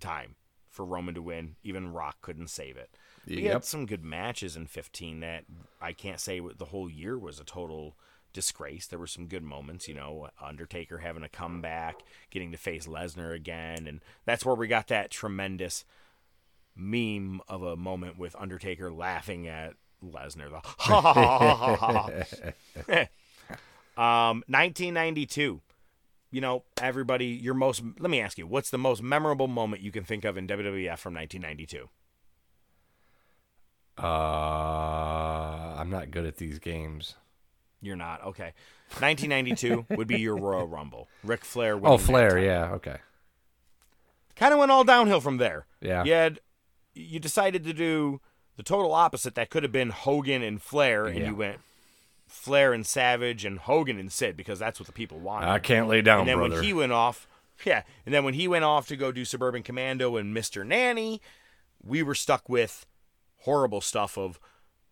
time 0.00 0.34
for 0.68 0.84
Roman 0.84 1.14
to 1.14 1.22
win. 1.22 1.54
Even 1.62 1.92
Rock 1.92 2.16
couldn't 2.22 2.50
save 2.50 2.76
it. 2.76 2.90
We 3.24 3.42
Yep. 3.44 3.52
had 3.52 3.64
some 3.64 3.86
good 3.86 4.02
matches 4.02 4.56
in 4.56 4.66
15 4.66 5.20
that 5.20 5.44
I 5.80 5.92
can't 5.92 6.18
say 6.18 6.40
the 6.40 6.64
whole 6.64 6.90
year 6.90 7.16
was 7.16 7.38
a 7.38 7.44
total 7.44 7.96
disgrace. 8.32 8.86
There 8.86 8.98
were 8.98 9.06
some 9.06 9.26
good 9.26 9.42
moments, 9.42 9.86
you 9.86 9.94
know, 9.94 10.28
Undertaker 10.40 10.98
having 10.98 11.22
a 11.22 11.28
comeback, 11.28 12.02
getting 12.30 12.50
to 12.52 12.58
face 12.58 12.86
Lesnar 12.86 13.32
again, 13.32 13.86
and 13.86 14.00
that's 14.24 14.44
where 14.44 14.54
we 14.56 14.66
got 14.66 14.88
that 14.88 15.10
tremendous 15.12 15.84
meme 16.76 17.40
of 17.48 17.62
a 17.62 17.76
moment 17.76 18.18
with 18.18 18.34
Undertaker 18.38 18.90
laughing 18.90 19.46
at 19.46 19.74
Lesnar. 20.04 20.50
The 20.50 20.60
ha 20.62 21.00
ha 21.00 21.12
ha 21.12 21.76
ha 21.76 22.06
ha. 22.86 23.00
um, 24.30 24.44
1992. 24.46 25.60
You 26.32 26.40
know, 26.40 26.62
everybody, 26.80 27.26
your 27.26 27.54
most. 27.54 27.82
Let 27.98 28.10
me 28.10 28.20
ask 28.20 28.38
you, 28.38 28.46
what's 28.46 28.70
the 28.70 28.78
most 28.78 29.02
memorable 29.02 29.48
moment 29.48 29.82
you 29.82 29.90
can 29.90 30.04
think 30.04 30.24
of 30.24 30.36
in 30.36 30.46
WWF 30.46 30.98
from 30.98 31.14
1992? 31.14 31.88
Uh, 33.98 34.06
I'm 35.76 35.90
not 35.90 36.10
good 36.10 36.24
at 36.24 36.36
these 36.36 36.58
games. 36.58 37.16
You're 37.82 37.96
not 37.96 38.22
okay. 38.24 38.52
1992 38.98 39.86
would 39.96 40.08
be 40.08 40.20
your 40.20 40.36
Royal 40.36 40.66
Rumble. 40.66 41.08
Ric 41.24 41.44
Flair. 41.44 41.78
Oh, 41.82 41.98
Flair. 41.98 42.38
Yeah. 42.38 42.72
Okay. 42.74 42.96
kind 44.36 44.52
of 44.52 44.58
went 44.58 44.70
all 44.70 44.84
downhill 44.84 45.20
from 45.20 45.38
there. 45.38 45.66
Yeah. 45.80 46.04
You 46.04 46.12
had 46.12 46.40
you 46.94 47.18
decided 47.20 47.64
to 47.64 47.72
do 47.72 48.20
the 48.56 48.62
total 48.62 48.92
opposite. 48.92 49.34
That 49.34 49.50
could 49.50 49.62
have 49.62 49.72
been 49.72 49.90
Hogan 49.90 50.42
and 50.42 50.60
Flair, 50.60 51.06
and 51.06 51.18
Yeah. 51.18 51.26
you 51.28 51.34
went 51.36 51.60
Flair 52.26 52.72
and 52.72 52.86
Savage 52.86 53.44
and 53.44 53.58
Hogan 53.58 53.98
and 53.98 54.12
Sid 54.12 54.36
because 54.36 54.58
that's 54.58 54.78
what 54.78 54.86
the 54.86 54.92
people 54.92 55.18
wanted. 55.18 55.48
I 55.48 55.58
can't 55.58 55.88
lay 55.88 56.00
down, 56.02 56.20
And 56.20 56.28
then 56.28 56.36
brother. 56.38 56.56
when 56.56 56.64
he 56.64 56.72
went 56.72 56.92
off, 56.92 57.26
yeah, 57.64 57.82
and 58.06 58.14
then 58.14 58.24
when 58.24 58.34
he 58.34 58.46
went 58.48 58.64
off 58.64 58.86
to 58.88 58.96
go 58.96 59.10
do 59.12 59.24
Suburban 59.24 59.62
Commando 59.62 60.16
and 60.16 60.34
Mr. 60.36 60.64
Nanny, 60.66 61.20
we 61.82 62.02
were 62.02 62.14
stuck 62.14 62.48
with 62.48 62.86
horrible 63.38 63.80
stuff 63.80 64.16
of 64.18 64.38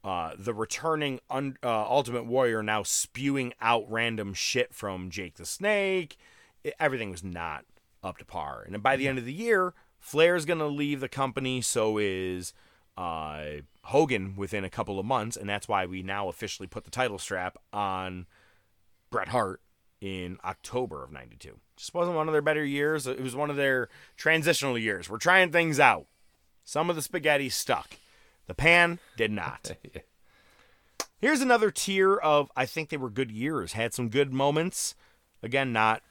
uh, 0.05 0.33
the 0.39 0.55
returning 0.55 1.21
un- 1.29 1.59
uh, 1.63 1.83
Ultimate 1.83 2.25
Warrior 2.25 2.63
now 2.63 2.83
spewing 2.85 3.53
out 3.61 3.85
random 3.91 4.33
shit 4.33 4.73
from 4.73 5.11
Jake 5.11 5.35
the 5.35 5.45
Snake. 5.45 6.17
It- 6.65 6.75
everything 6.81 7.11
was 7.11 7.23
not 7.25 7.65
up 8.03 8.17
to 8.19 8.25
par. 8.25 8.63
And 8.65 8.75
then 8.75 8.81
by 8.81 8.97
the 8.97 9.07
end 9.09 9.19
of 9.19 9.25
the 9.25 9.33
year, 9.33 9.75
Flair's 9.99 10.45
going 10.45 10.59
to 10.59 10.67
leave 10.67 11.01
the 11.01 11.09
company. 11.09 11.61
So 11.61 11.99
is 11.99 12.53
uh, 12.97 13.63
Hogan 13.85 14.35
within 14.37 14.65
a 14.65 14.71
couple 14.71 14.99
of 14.99 15.07
months. 15.07 15.37
And 15.37 15.49
that's 15.49 15.69
why 15.69 15.87
we 15.87 16.03
now 16.03 16.29
officially 16.29 16.67
put 16.67 16.85
the 16.85 16.91
title 16.91 17.19
strap 17.19 17.59
on 17.73 18.27
Bret 19.11 19.29
Hart 19.29 19.61
in 20.01 20.39
October 20.45 21.03
of 21.03 21.13
92. 21.13 21.59
Just 21.77 21.95
wasn't 21.95 22.17
one 22.17 22.29
of 22.29 22.33
their 22.33 22.43
better 22.43 22.65
years. 22.65 23.07
It 23.07 23.21
was 23.21 23.37
one 23.37 23.51
of 23.51 23.57
their 23.57 23.89
transitional 24.17 24.79
years. 24.79 25.09
We're 25.09 25.19
trying 25.19 25.53
things 25.53 25.79
out. 25.79 26.07
Some 26.65 26.91
of 26.91 26.97
the 26.97 27.03
spaghetti 27.03 27.49
stuck. 27.49 27.97
The 28.47 28.55
pan 28.55 28.99
did 29.17 29.31
not. 29.31 29.77
Here's 31.21 31.41
another 31.41 31.71
tier 31.71 32.17
of 32.17 32.51
I 32.57 32.67
think 32.67 32.91
they 32.91 32.97
were 32.97 33.11
good 33.11 33.31
years, 33.31 33.73
had 33.73 33.95
some 33.95 34.09
good 34.09 34.33
moments. 34.33 34.95
Again, 35.43 35.73
not 35.73 36.03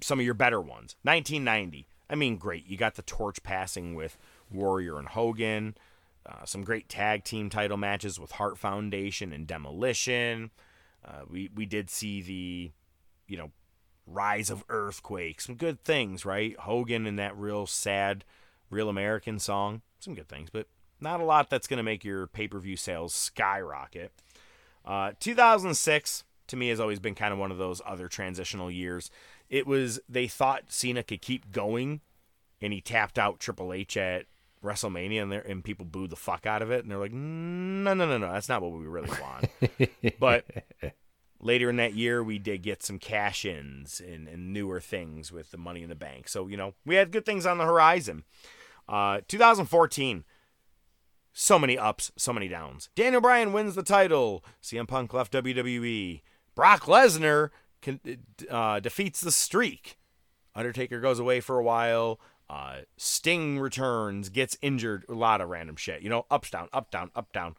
some 0.00 0.18
of 0.18 0.24
your 0.24 0.34
better 0.34 0.60
ones. 0.60 0.96
1990. 1.02 1.86
I 2.12 2.14
mean, 2.14 2.36
great. 2.36 2.66
You 2.68 2.76
got 2.76 2.96
the 2.96 3.02
torch 3.02 3.42
passing 3.42 3.94
with 3.94 4.18
Warrior 4.50 4.98
and 4.98 5.08
Hogan. 5.08 5.74
Uh, 6.26 6.44
some 6.44 6.62
great 6.62 6.88
tag 6.88 7.24
team 7.24 7.48
title 7.48 7.78
matches 7.78 8.20
with 8.20 8.32
Hart 8.32 8.58
Foundation 8.58 9.32
and 9.32 9.46
Demolition. 9.46 10.50
Uh, 11.04 11.22
we 11.28 11.50
we 11.54 11.64
did 11.66 11.88
see 11.88 12.20
the, 12.20 12.70
you 13.26 13.36
know, 13.38 13.50
rise 14.06 14.50
of 14.50 14.62
Earthquake. 14.68 15.40
Some 15.40 15.56
good 15.56 15.82
things, 15.82 16.24
right? 16.26 16.56
Hogan 16.60 17.06
and 17.06 17.18
that 17.18 17.36
real 17.36 17.66
sad, 17.66 18.24
real 18.70 18.90
American 18.90 19.38
song. 19.38 19.80
Some 19.98 20.14
good 20.14 20.28
things, 20.28 20.50
but 20.50 20.66
not 21.00 21.20
a 21.20 21.24
lot 21.24 21.48
that's 21.48 21.66
going 21.66 21.78
to 21.78 21.82
make 21.82 22.04
your 22.04 22.26
pay 22.26 22.46
per 22.46 22.58
view 22.60 22.76
sales 22.76 23.14
skyrocket. 23.14 24.12
Uh, 24.84 25.12
2006 25.18 26.24
to 26.48 26.56
me 26.56 26.68
has 26.68 26.78
always 26.78 27.00
been 27.00 27.14
kind 27.14 27.32
of 27.32 27.38
one 27.38 27.50
of 27.50 27.58
those 27.58 27.80
other 27.86 28.08
transitional 28.08 28.70
years. 28.70 29.10
It 29.52 29.66
was 29.66 30.00
they 30.08 30.26
thought 30.26 30.72
Cena 30.72 31.02
could 31.02 31.20
keep 31.20 31.52
going, 31.52 32.00
and 32.62 32.72
he 32.72 32.80
tapped 32.80 33.18
out 33.18 33.38
Triple 33.38 33.72
H 33.72 33.98
at 33.98 34.24
WrestleMania, 34.64 35.22
and, 35.22 35.30
there, 35.30 35.42
and 35.42 35.62
people 35.62 35.84
booed 35.84 36.08
the 36.08 36.16
fuck 36.16 36.46
out 36.46 36.62
of 36.62 36.70
it, 36.70 36.82
and 36.82 36.90
they're 36.90 36.98
like, 36.98 37.12
no, 37.12 37.92
no, 37.92 38.06
no, 38.06 38.16
no, 38.16 38.32
that's 38.32 38.48
not 38.48 38.62
what 38.62 38.72
we 38.72 38.86
really 38.86 39.10
want. 39.20 40.14
but 40.18 40.46
later 41.38 41.68
in 41.68 41.76
that 41.76 41.92
year, 41.92 42.24
we 42.24 42.38
did 42.38 42.62
get 42.62 42.82
some 42.82 42.98
cash 42.98 43.44
ins 43.44 44.00
and, 44.00 44.26
and 44.26 44.54
newer 44.54 44.80
things 44.80 45.30
with 45.30 45.50
the 45.50 45.58
Money 45.58 45.82
in 45.82 45.90
the 45.90 45.94
Bank. 45.94 46.28
So 46.28 46.46
you 46.46 46.56
know, 46.56 46.72
we 46.86 46.94
had 46.94 47.12
good 47.12 47.26
things 47.26 47.44
on 47.44 47.58
the 47.58 47.66
horizon. 47.66 48.24
Uh, 48.88 49.20
2014 49.28 50.24
so 51.34 51.58
many 51.58 51.78
ups, 51.78 52.12
so 52.16 52.32
many 52.32 52.46
downs. 52.46 52.90
Daniel 52.94 53.20
Bryan 53.20 53.52
wins 53.52 53.74
the 53.74 53.82
title. 53.82 54.44
CM 54.62 54.86
Punk 54.86 55.14
left 55.14 55.32
WWE. 55.32 56.20
Brock 56.54 56.82
Lesnar 56.82 57.50
can, 57.82 58.00
uh, 58.50 58.80
defeats 58.80 59.20
the 59.20 59.32
streak. 59.32 59.98
Undertaker 60.54 61.00
goes 61.00 61.18
away 61.18 61.40
for 61.40 61.58
a 61.58 61.62
while. 61.62 62.20
Uh, 62.48 62.80
Sting 62.96 63.58
returns, 63.58 64.28
gets 64.28 64.56
injured. 64.62 65.04
A 65.08 65.14
lot 65.14 65.40
of 65.40 65.48
random 65.48 65.76
shit. 65.76 66.02
You 66.02 66.10
know, 66.10 66.26
ups, 66.30 66.50
down, 66.50 66.68
up, 66.72 66.90
down, 66.90 67.10
up, 67.14 67.32
down. 67.32 67.56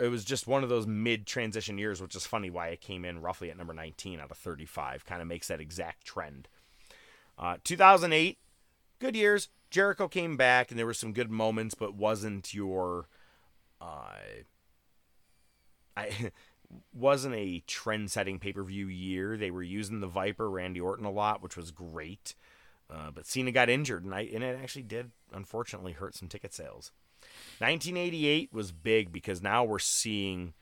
It 0.00 0.10
was 0.10 0.24
just 0.24 0.46
one 0.46 0.64
of 0.64 0.68
those 0.68 0.86
mid 0.86 1.26
transition 1.26 1.78
years, 1.78 2.00
which 2.00 2.16
is 2.16 2.26
funny 2.26 2.50
why 2.50 2.68
it 2.68 2.80
came 2.80 3.04
in 3.04 3.20
roughly 3.20 3.50
at 3.50 3.56
number 3.56 3.74
19 3.74 4.20
out 4.20 4.30
of 4.30 4.36
35. 4.36 5.04
Kind 5.04 5.22
of 5.22 5.28
makes 5.28 5.48
that 5.48 5.60
exact 5.60 6.04
trend. 6.04 6.48
Uh, 7.38 7.58
2008, 7.62 8.38
good 8.98 9.14
years. 9.14 9.48
Jericho 9.70 10.08
came 10.08 10.36
back, 10.36 10.70
and 10.70 10.78
there 10.78 10.86
were 10.86 10.94
some 10.94 11.12
good 11.12 11.30
moments, 11.30 11.74
but 11.74 11.94
wasn't 11.94 12.54
your, 12.54 13.08
uh, 13.80 14.14
I 15.96 16.32
wasn't 16.92 17.34
a 17.34 17.62
trend-setting 17.66 18.38
pay-per-view 18.38 18.88
year. 18.88 19.36
They 19.36 19.50
were 19.50 19.62
using 19.62 20.00
the 20.00 20.06
Viper, 20.06 20.50
Randy 20.50 20.80
Orton 20.80 21.04
a 21.04 21.10
lot, 21.10 21.42
which 21.42 21.56
was 21.56 21.70
great. 21.70 22.34
Uh, 22.88 23.10
but 23.10 23.26
Cena 23.26 23.50
got 23.50 23.68
injured, 23.68 24.04
and 24.04 24.14
I 24.14 24.20
and 24.32 24.44
it 24.44 24.58
actually 24.62 24.84
did 24.84 25.10
unfortunately 25.32 25.92
hurt 25.92 26.14
some 26.14 26.28
ticket 26.28 26.54
sales. 26.54 26.92
1988 27.58 28.52
was 28.52 28.70
big 28.70 29.12
because 29.12 29.42
now 29.42 29.64
we're 29.64 29.80
seeing 29.80 30.54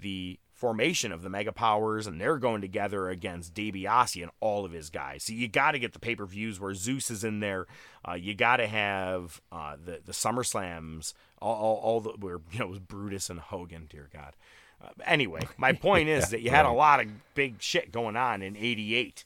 the 0.00 0.38
formation 0.58 1.12
of 1.12 1.22
the 1.22 1.28
Mega 1.28 1.52
Powers, 1.52 2.06
and 2.06 2.20
they're 2.20 2.38
going 2.38 2.60
together 2.60 3.08
against 3.08 3.54
DiBiase 3.54 4.22
and 4.22 4.30
all 4.40 4.64
of 4.64 4.72
his 4.72 4.90
guys. 4.90 5.24
So 5.24 5.32
you 5.32 5.46
got 5.46 5.72
to 5.72 5.78
get 5.78 5.92
the 5.92 5.98
pay 5.98 6.16
per 6.16 6.26
views 6.26 6.58
where 6.58 6.74
Zeus 6.74 7.10
is 7.10 7.22
in 7.22 7.40
there. 7.40 7.66
Uh, 8.06 8.14
you 8.14 8.34
got 8.34 8.56
to 8.56 8.66
have 8.66 9.40
uh, 9.52 9.76
the 9.82 10.00
the 10.04 10.12
SummerSlams, 10.12 11.12
all, 11.40 11.54
all, 11.54 11.76
all 11.76 12.00
the 12.00 12.10
where 12.18 12.40
you 12.50 12.58
know 12.58 12.66
it 12.66 12.70
was 12.70 12.80
Brutus 12.80 13.30
and 13.30 13.40
Hogan. 13.40 13.86
Dear 13.88 14.08
God. 14.12 14.34
Uh, 14.82 14.88
anyway, 15.04 15.46
my 15.56 15.72
point 15.72 16.08
is 16.08 16.30
that 16.30 16.40
you 16.40 16.50
had 16.50 16.66
a 16.66 16.72
lot 16.72 17.00
of 17.00 17.06
big 17.34 17.60
shit 17.60 17.92
going 17.92 18.16
on 18.16 18.42
in 18.42 18.56
'88. 18.56 19.24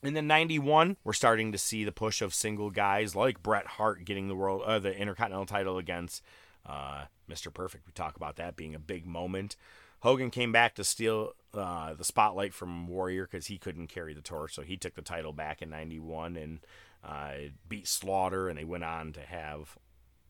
And 0.00 0.14
then 0.14 0.28
91, 0.28 0.96
we're 1.02 1.12
starting 1.12 1.50
to 1.50 1.58
see 1.58 1.82
the 1.82 1.90
push 1.90 2.22
of 2.22 2.32
single 2.32 2.70
guys 2.70 3.16
like 3.16 3.42
Bret 3.42 3.66
Hart 3.66 4.04
getting 4.04 4.28
the 4.28 4.36
world 4.36 4.62
uh, 4.64 4.78
the 4.78 4.96
Intercontinental 4.96 5.46
title 5.46 5.76
against 5.76 6.22
uh, 6.64 7.06
Mr. 7.28 7.52
Perfect. 7.52 7.86
We 7.86 7.92
talk 7.92 8.16
about 8.16 8.36
that 8.36 8.54
being 8.54 8.76
a 8.76 8.78
big 8.78 9.06
moment. 9.06 9.56
Hogan 10.00 10.30
came 10.30 10.52
back 10.52 10.76
to 10.76 10.84
steal 10.84 11.32
uh, 11.54 11.94
the 11.94 12.04
spotlight 12.04 12.54
from 12.54 12.86
Warrior 12.86 13.26
because 13.26 13.46
he 13.46 13.58
couldn't 13.58 13.88
carry 13.88 14.14
the 14.14 14.20
torch, 14.20 14.54
so 14.54 14.62
he 14.62 14.76
took 14.76 14.94
the 14.94 15.02
title 15.02 15.32
back 15.32 15.60
in 15.60 15.70
91 15.70 16.36
and 16.36 16.60
uh, 17.04 17.32
beat 17.68 17.88
Slaughter, 17.88 18.48
and 18.48 18.56
they 18.56 18.64
went 18.64 18.84
on 18.84 19.12
to 19.14 19.20
have 19.20 19.76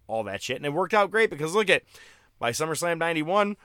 all 0.07 0.24
that 0.24 0.43
shit. 0.43 0.57
And 0.57 0.65
it 0.65 0.73
worked 0.73 0.95
out 0.95 1.11
great 1.11 1.28
because 1.28 1.55
look 1.55 1.69
at 1.69 1.82
by 2.39 2.52
SummerSlam 2.52 2.98
91, 2.98 3.56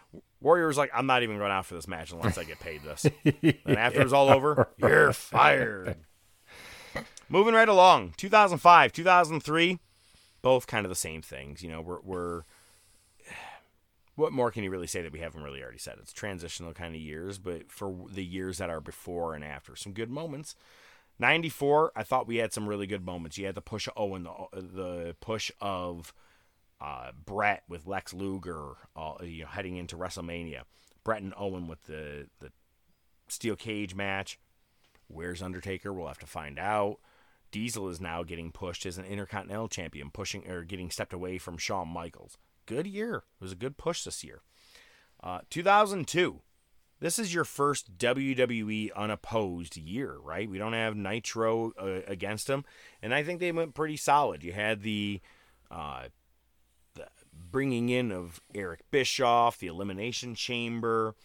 Warrior 0.41 0.67
was 0.67 0.77
like, 0.77 0.91
I'm 0.93 1.05
not 1.05 1.23
even 1.23 1.37
going 1.37 1.51
out 1.51 1.65
for 1.65 1.75
this 1.75 1.87
match 1.87 2.11
unless 2.11 2.37
I 2.37 2.43
get 2.43 2.59
paid 2.59 2.81
this. 2.83 3.05
and 3.25 3.77
after 3.77 4.01
it 4.01 4.03
was 4.03 4.13
all 4.13 4.29
over, 4.29 4.69
you're 4.77 5.13
fired. 5.13 5.95
Moving 7.29 7.53
right 7.53 7.69
along, 7.69 8.13
2005, 8.17 8.91
2003, 8.91 9.79
both 10.41 10.67
kind 10.67 10.85
of 10.85 10.89
the 10.89 10.95
same 10.95 11.21
things. 11.21 11.63
You 11.63 11.71
know, 11.71 11.81
we're, 11.81 12.01
we're 12.01 12.41
what 14.15 14.33
more 14.33 14.51
can 14.51 14.63
you 14.63 14.69
really 14.69 14.87
say 14.87 15.01
that 15.01 15.13
we 15.13 15.19
haven't 15.19 15.43
really 15.43 15.61
already 15.61 15.79
said? 15.79 15.95
It's 15.99 16.13
transitional 16.13 16.73
kind 16.73 16.95
of 16.95 17.01
years, 17.01 17.37
but 17.37 17.71
for 17.71 17.95
the 18.11 18.25
years 18.25 18.57
that 18.57 18.69
are 18.69 18.81
before 18.81 19.33
and 19.35 19.43
after, 19.43 19.75
some 19.75 19.93
good 19.93 20.09
moments. 20.09 20.55
94, 21.19 21.91
I 21.95 22.03
thought 22.03 22.27
we 22.27 22.37
had 22.37 22.53
some 22.53 22.67
really 22.67 22.87
good 22.87 23.05
moments. 23.05 23.37
You 23.37 23.45
had 23.45 23.55
the 23.55 23.61
push 23.61 23.87
of 23.87 23.93
Owen, 23.95 24.23
the, 24.23 24.31
uh, 24.31 24.45
the 24.53 25.15
push 25.21 25.51
of 25.61 26.13
uh, 26.81 27.11
Bret 27.25 27.63
with 27.67 27.87
Lex 27.87 28.13
Luger, 28.13 28.73
uh, 28.95 29.13
you 29.23 29.43
know, 29.43 29.49
heading 29.49 29.77
into 29.77 29.97
WrestleMania. 29.97 30.61
Bret 31.03 31.21
and 31.21 31.33
Owen 31.37 31.67
with 31.67 31.83
the 31.83 32.27
the 32.39 32.51
steel 33.27 33.55
cage 33.55 33.95
match. 33.95 34.39
Where's 35.07 35.41
Undertaker? 35.41 35.93
We'll 35.93 36.07
have 36.07 36.19
to 36.19 36.25
find 36.25 36.57
out. 36.57 36.97
Diesel 37.51 37.89
is 37.89 38.01
now 38.01 38.23
getting 38.23 38.51
pushed 38.51 38.85
as 38.85 38.97
an 38.97 39.05
Intercontinental 39.05 39.67
Champion, 39.67 40.09
pushing 40.09 40.49
or 40.49 40.63
getting 40.63 40.89
stepped 40.89 41.13
away 41.13 41.37
from 41.37 41.57
Shawn 41.57 41.87
Michaels. 41.87 42.37
Good 42.65 42.87
year. 42.87 43.17
It 43.17 43.43
was 43.43 43.51
a 43.51 43.57
good 43.57 43.77
push 43.77 44.03
this 44.03 44.23
year. 44.23 44.41
Uh, 45.21 45.39
2002. 45.49 46.41
This 46.99 47.19
is 47.19 47.33
your 47.33 47.43
first 47.43 47.97
WWE 47.97 48.93
unopposed 48.95 49.75
year, 49.75 50.17
right? 50.23 50.49
We 50.49 50.57
don't 50.57 50.73
have 50.73 50.95
Nitro 50.95 51.73
uh, 51.77 52.01
against 52.07 52.47
them, 52.47 52.63
and 53.01 53.13
I 53.13 53.23
think 53.23 53.39
they 53.39 53.51
went 53.51 53.75
pretty 53.75 53.97
solid. 53.97 54.41
You 54.41 54.53
had 54.53 54.83
the, 54.83 55.19
uh, 55.69 56.03
bringing 57.51 57.89
in 57.89 58.11
of 58.11 58.41
Eric 58.55 58.81
Bischoff, 58.91 59.60
the 59.60 59.68
Elimination 59.68 60.35
Chamber. 60.35 61.15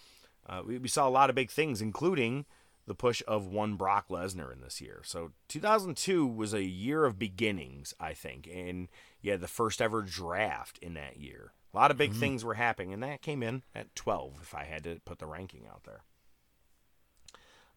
Uh, 0.47 0.63
we, 0.67 0.79
we 0.79 0.89
saw 0.89 1.07
a 1.07 1.11
lot 1.11 1.31
of 1.31 1.37
big 1.37 1.51
things, 1.51 1.81
including 1.83 2.47
the 2.87 2.95
push 2.95 3.23
of 3.29 3.47
one 3.47 3.77
Brock 3.77 4.09
Lesnar 4.09 4.51
in 4.53 4.61
this 4.63 4.81
year. 4.81 5.03
So 5.05 5.33
2002 5.49 6.27
was 6.27 6.55
a 6.55 6.63
year 6.63 7.05
of 7.05 7.19
beginnings, 7.19 7.93
I 8.01 8.15
think, 8.15 8.49
and 8.53 8.89
you 9.21 9.31
had 9.33 9.41
the 9.41 9.47
first 9.49 9.83
ever 9.83 10.01
draft 10.03 10.79
in 10.79 10.95
that 10.95 11.19
year. 11.19 11.53
A 11.75 11.77
lot 11.77 11.91
of 11.91 11.99
big 11.99 12.13
Mhm. 12.13 12.21
things 12.21 12.45
were 12.45 12.55
happening, 12.55 12.95
and 12.95 13.03
that 13.03 13.21
came 13.21 13.43
in 13.43 13.63
at 13.75 13.95
12 13.95 14.39
if 14.41 14.55
I 14.55 14.65
had 14.65 14.85
to 14.85 15.01
put 15.05 15.19
the 15.19 15.27
ranking 15.27 15.67
out 15.67 15.85
there. 15.85 16.03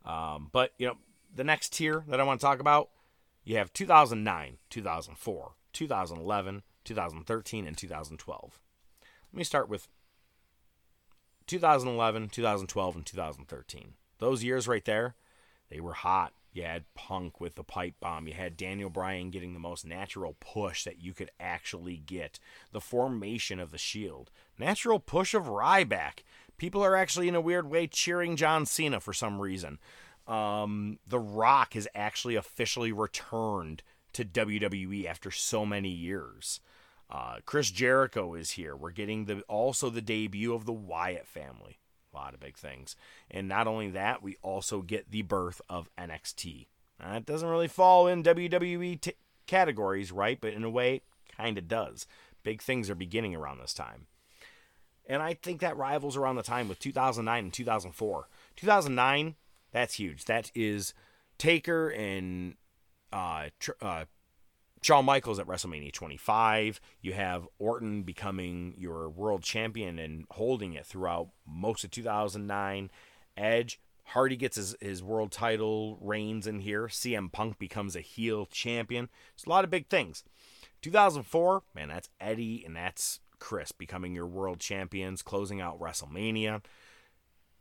Um, 0.06 0.49
but, 0.52 0.74
you 0.78 0.88
know, 0.88 0.98
the 1.34 1.44
next 1.44 1.74
tier 1.74 2.03
that 2.08 2.20
I 2.20 2.24
want 2.24 2.40
to 2.40 2.45
talk 2.45 2.60
about, 2.60 2.90
you 3.44 3.58
have 3.58 3.74
2009, 3.74 4.58
2004, 4.70 5.56
2011, 5.74 6.64
2013, 6.84 7.68
and 7.68 7.78
2012. 7.78 8.60
Let 9.34 9.38
me 9.38 9.44
start 9.44 9.70
with 9.70 9.88
2011, 11.48 12.30
2012, 12.30 12.95
and 12.95 13.06
2013. 13.06 13.94
Those 14.20 14.44
years 14.44 14.68
right 14.68 14.86
there, 14.86 15.16
they 15.70 15.80
were 15.80 15.94
hot. 15.94 16.34
You 16.53 16.64
had 16.64 16.94
Punk 16.95 17.40
with 17.40 17.56
the 17.56 17.64
pipe 17.64 17.95
bomb. 18.02 18.28
You 18.28 18.34
had 18.34 18.58
Daniel 18.58 18.90
Bryan 18.90 19.30
getting 19.30 19.53
the 19.53 19.60
most 19.60 19.86
natural 19.86 20.36
push 20.40 20.84
that 20.84 21.02
you 21.02 21.14
could 21.14 21.32
actually 21.40 21.98
get. 21.98 22.40
The 22.72 22.82
formation 22.82 23.60
of 23.60 23.72
the 23.72 23.78
Shield. 23.78 24.32
Natural 24.60 24.99
push 24.99 25.34
of 25.34 25.45
Ryback. 25.45 26.24
People 26.58 26.84
are 26.84 26.95
actually, 26.95 27.30
in 27.30 27.36
a 27.36 27.41
weird 27.41 27.70
way, 27.70 27.88
cheering 27.88 28.36
John 28.36 28.66
Cena 28.66 28.99
for 28.99 29.14
some 29.14 29.41
reason. 29.41 29.80
Um, 30.28 30.99
the 31.08 31.20
Rock 31.20 31.74
has 31.74 31.88
actually 31.95 32.36
officially 32.36 32.91
returned 32.91 33.82
to 34.14 34.26
WWE 34.26 35.06
after 35.06 35.32
so 35.32 35.66
many 35.66 35.90
years. 35.90 36.60
Uh, 37.12 37.38
Chris 37.46 37.70
Jericho 37.72 38.34
is 38.36 38.52
here. 38.52 38.76
We're 38.76 38.92
getting 38.92 39.26
the 39.26 39.42
also 39.50 39.90
the 39.90 40.02
debut 40.02 40.54
of 40.54 40.66
the 40.66 40.72
Wyatt 40.72 41.28
family. 41.28 41.80
A 42.14 42.18
lot 42.18 42.34
of 42.34 42.40
big 42.40 42.58
things. 42.58 42.96
And 43.30 43.48
not 43.48 43.68
only 43.68 43.90
that, 43.92 44.24
we 44.24 44.38
also 44.42 44.82
get 44.82 45.12
the 45.12 45.22
birth 45.22 45.62
of 45.70 45.90
NXT. 45.98 46.68
It 47.04 47.26
doesn't 47.26 47.50
really 47.50 47.68
fall 47.68 48.08
in 48.08 48.24
WWE 48.24 49.02
t- 49.02 49.14
categories, 49.48 50.12
right? 50.12 50.40
But 50.40 50.54
in 50.54 50.64
a 50.64 50.70
way, 50.70 51.02
kind 51.36 51.58
of 51.58 51.68
does. 51.68 52.06
Big 52.44 52.62
things 52.62 52.90
are 52.90 52.96
beginning 52.96 53.36
around 53.36 53.60
this 53.60 53.74
time. 53.74 54.08
And 55.08 55.22
I 55.22 55.34
think 55.34 55.62
that 55.62 55.78
rivals 55.78 56.16
around 56.16 56.36
the 56.36 56.44
time 56.44 56.68
with 56.68 56.80
2009 56.80 57.44
and 57.44 57.54
2004. 57.54 58.28
2009, 58.56 59.36
that's 59.72 59.96
huge. 59.96 60.26
That 60.26 60.52
is 60.54 60.94
Taker 61.38 61.90
and 61.90 62.56
uh, 63.12 63.50
tr- 63.60 63.72
uh, 63.82 64.06
Shawn 64.84 65.06
Michaels 65.06 65.38
at 65.38 65.45
WrestleMania 65.45 65.94
25. 65.94 66.82
You 67.02 67.14
have 67.14 67.48
Orton 67.60 68.02
becoming 68.02 68.74
your 68.76 69.10
world 69.10 69.44
champion 69.44 69.99
and 69.99 70.26
holding 70.32 70.74
it 70.74 70.88
throughout 70.88 71.30
most 71.45 71.84
of 71.84 71.91
2009. 71.91 72.90
Edge, 73.38 73.80
Hardy 74.06 74.36
gets 74.36 74.56
his, 74.56 74.76
his 74.82 75.03
world 75.03 75.32
title 75.32 75.99
reigns 76.02 76.48
in 76.48 76.60
here. 76.60 76.88
CM 76.88 77.32
Punk 77.32 77.60
becomes 77.60 77.95
a 77.95 78.02
heel 78.02 78.48
champion. 78.48 79.08
It's 79.36 79.45
a 79.45 79.49
lot 79.49 79.64
of 79.64 79.70
big 79.70 79.88
things. 79.88 80.24
2004, 80.82 81.62
man, 81.76 81.90
that's 81.90 82.10
Eddie 82.20 82.64
and 82.66 82.76
that's 82.76 83.20
Chris 83.38 83.72
becoming 83.72 84.16
your 84.16 84.26
world 84.26 84.60
champions, 84.60 85.22
closing 85.22 85.62
out 85.62 85.80
WrestleMania. 85.80 86.64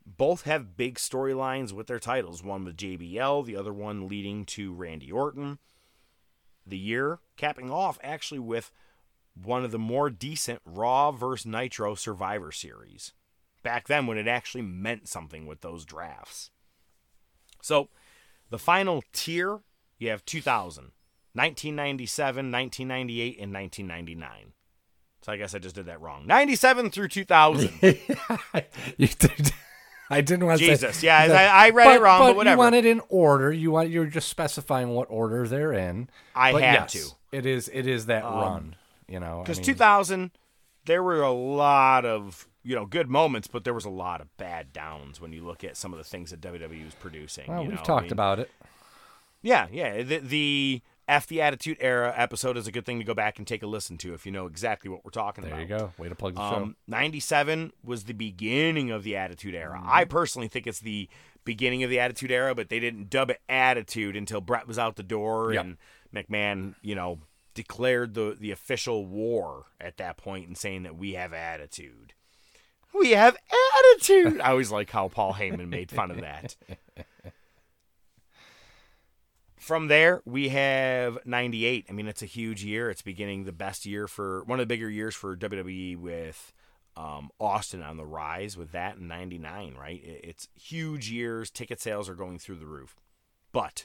Both 0.07 0.43
have 0.43 0.75
big 0.75 0.95
storylines 0.95 1.73
with 1.73 1.87
their 1.87 1.99
titles, 1.99 2.43
one 2.43 2.65
with 2.65 2.79
JBL, 2.79 3.45
the 3.45 3.57
other 3.57 3.75
one 3.75 4.09
leading 4.09 4.47
to 4.47 4.73
Randy 4.73 5.13
Orton 5.13 5.59
the 6.67 6.79
year, 6.79 7.19
capping 7.37 7.71
off 7.71 7.99
actually 8.03 8.41
with 8.41 8.71
one 9.35 9.65
of 9.65 9.71
the 9.71 9.79
more 9.79 10.11
decent 10.11 10.61
Raw 10.65 11.11
vs. 11.13 11.47
Nitro 11.47 11.95
Survivor 11.95 12.53
Series. 12.53 13.13
Back 13.63 13.89
then, 13.89 14.07
when 14.07 14.19
it 14.19 14.27
actually 14.27 14.63
meant 14.63 15.09
something 15.09 15.47
with 15.47 15.61
those 15.61 15.85
drafts. 15.85 16.51
So, 17.63 17.89
the 18.49 18.59
final 18.59 19.05
tier, 19.13 19.61
you 19.99 20.09
have 20.11 20.25
2000, 20.25 20.93
1997, 21.35 22.51
1998, 22.51 23.39
and 23.39 23.53
1999. 23.53 24.53
So, 25.23 25.33
I 25.33 25.37
guess 25.37 25.55
I 25.55 25.59
just 25.59 25.75
did 25.75 25.87
that 25.87 26.01
wrong. 26.01 26.27
97 26.27 26.91
through 26.91 27.09
2000. 27.09 27.71
You 28.97 29.07
did- 29.09 29.53
I 30.11 30.21
didn't 30.23 30.45
want 30.47 30.59
to 30.59 30.67
Jesus, 30.67 31.03
yeah, 31.03 31.19
I- 31.19 31.67
I 31.67 31.71
read 31.71 31.97
it 31.97 32.01
wrong, 32.03 32.21
but 32.21 32.37
whatever. 32.37 32.55
You 32.55 32.59
want 32.59 32.75
it 32.75 32.85
in 32.85 33.01
order. 33.09 33.53
You 33.53 33.71
want 33.71 33.91
you're 33.91 34.07
just 34.07 34.29
specifying 34.29 34.89
what 34.91 35.07
order 35.11 35.47
they're 35.47 35.73
in. 35.73 36.11
I 36.35 36.53
But 36.53 36.63
had 36.63 36.73
yes, 36.75 36.93
to. 36.95 37.09
It 37.33 37.47
is 37.47 37.71
it 37.73 37.87
is 37.87 38.07
that 38.07 38.25
Um, 38.25 38.35
run. 38.35 38.77
You 39.07 39.21
know, 39.21 39.39
I 39.39 39.43
Because 39.43 39.59
mean, 39.59 39.67
2000, 39.67 40.31
there 40.85 41.03
were 41.03 41.23
a 41.23 41.31
lot 41.33 42.05
of 42.05 42.47
you 42.65 42.75
know 42.75 42.87
good 42.87 43.09
moments, 43.09 43.47
but 43.49 43.65
there 43.65 43.73
was 43.75 43.85
a 43.85 43.91
lot 43.91 44.21
of 44.21 44.37
bad 44.37 44.73
downs 44.73 45.21
when 45.21 45.33
you 45.33 45.45
look 45.45 45.63
at 45.65 45.77
some 45.77 45.93
of 45.93 45.99
the 45.99 46.05
things 46.05 46.31
that 46.31 46.41
WWE 46.41 46.85
was 46.85 46.95
producing. 46.95 47.47
Well, 47.49 47.63
you 47.63 47.69
we've 47.69 47.77
know? 47.77 47.83
I 47.83 47.85
talked 47.85 48.05
mean, 48.07 48.13
about 48.13 48.39
it. 48.41 48.51
Yeah, 49.43 49.69
yeah. 49.73 50.03
The, 50.03 50.19
the 50.19 50.83
F 51.11 51.27
the 51.27 51.43
Attitude 51.43 51.77
Era 51.81 52.15
episode 52.17 52.57
is 52.57 52.67
a 52.67 52.73
good 52.73 52.87
thing 52.87 52.99
to 52.99 53.05
go 53.05 53.15
back 53.15 53.39
and 53.39 53.47
take 53.47 53.63
a 53.63 53.67
listen 53.67 53.99
to 53.99 54.15
if 54.15 54.25
you 54.25 54.31
know 54.33 54.47
exactly 54.47 54.89
what 54.89 55.05
we're 55.05 55.11
talking 55.11 55.43
There 55.43 55.53
about. 55.53 55.69
There 55.69 55.79
you 55.79 55.85
go. 55.87 55.93
Way 56.03 56.09
to 56.09 56.15
plug 56.15 56.37
the 56.37 56.41
Um, 56.41 56.77
97 56.87 57.73
was 57.83 58.05
the 58.05 58.13
beginning 58.13 58.91
of 58.91 59.03
the 59.03 59.17
Attitude 59.17 59.55
Era. 59.55 59.83
I 59.85 60.05
personally 60.05 60.47
think 60.49 60.67
it's 60.67 60.81
the 60.81 61.09
beginning 61.45 61.83
of 61.83 61.91
the 61.91 61.99
Attitude 61.99 62.31
Era, 62.31 62.55
but 62.55 62.69
they 62.69 62.79
didn't 62.79 63.11
dub 63.11 63.29
it 63.31 63.41
Attitude 63.49 64.15
until 64.17 64.41
Bret 64.41 64.69
was 64.69 64.79
out 64.79 64.95
the 64.97 65.03
door 65.03 65.53
Yep. 65.53 65.65
and 65.65 65.77
McMahon, 66.15 66.75
you 66.81 66.95
know, 66.95 67.19
declared 67.55 68.15
the, 68.15 68.37
the 68.39 68.53
official 68.53 69.05
war 69.05 69.65
at 69.81 69.97
that 69.97 70.17
point 70.17 70.47
and 70.47 70.57
saying 70.57 70.85
that 70.85 70.97
we 70.97 71.15
have 71.15 71.33
attitude. 71.33 72.13
We 72.95 73.11
have 73.11 73.37
attitude. 73.97 74.41
I 74.41 74.51
always 74.51 74.71
like 74.71 74.91
how 74.91 75.09
Paul 75.09 75.35
Heyman 75.35 75.69
made 75.69 75.91
fun 75.91 76.11
of 76.13 76.21
that. 76.21 76.57
From 79.61 79.89
there, 79.89 80.23
we 80.25 80.49
have 80.49 81.19
98. 81.27 81.85
I 81.87 81.93
mean, 81.93 82.09
it's 82.09 82.23
a 82.23 82.27
huge 82.27 82.65
year. 82.65 82.89
It's 82.89 83.03
beginning 83.03 83.45
the 83.45 83.53
best 83.53 83.85
year 83.85 84.09
for 84.09 84.43
one 84.45 84.59
of 84.59 84.63
the 84.63 84.75
bigger 84.75 84.89
years 84.89 85.15
for 85.15 85.37
WWE 85.37 85.99
with 85.99 86.55
um, 86.97 87.29
Austin 87.39 87.83
on 87.83 87.99
the 87.99 88.07
rise 88.07 88.57
with 88.57 88.73
that 88.73 88.97
in 88.97 89.07
99, 89.07 89.75
right? 89.75 90.01
It's 90.03 90.49
huge 90.55 91.11
years. 91.11 91.51
Ticket 91.51 91.79
sales 91.79 92.09
are 92.09 92.15
going 92.15 92.39
through 92.39 92.57
the 92.57 92.67
roof. 92.67 92.97
But 93.53 93.85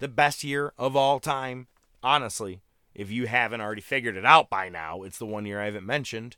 the 0.00 0.08
best 0.08 0.42
year 0.42 0.72
of 0.76 0.96
all 0.96 1.20
time, 1.20 1.68
honestly, 2.02 2.62
if 2.92 3.08
you 3.08 3.28
haven't 3.28 3.60
already 3.60 3.82
figured 3.82 4.16
it 4.16 4.26
out 4.26 4.50
by 4.50 4.68
now, 4.68 5.04
it's 5.04 5.18
the 5.18 5.26
one 5.26 5.46
year 5.46 5.60
I 5.60 5.66
haven't 5.66 5.86
mentioned. 5.86 6.36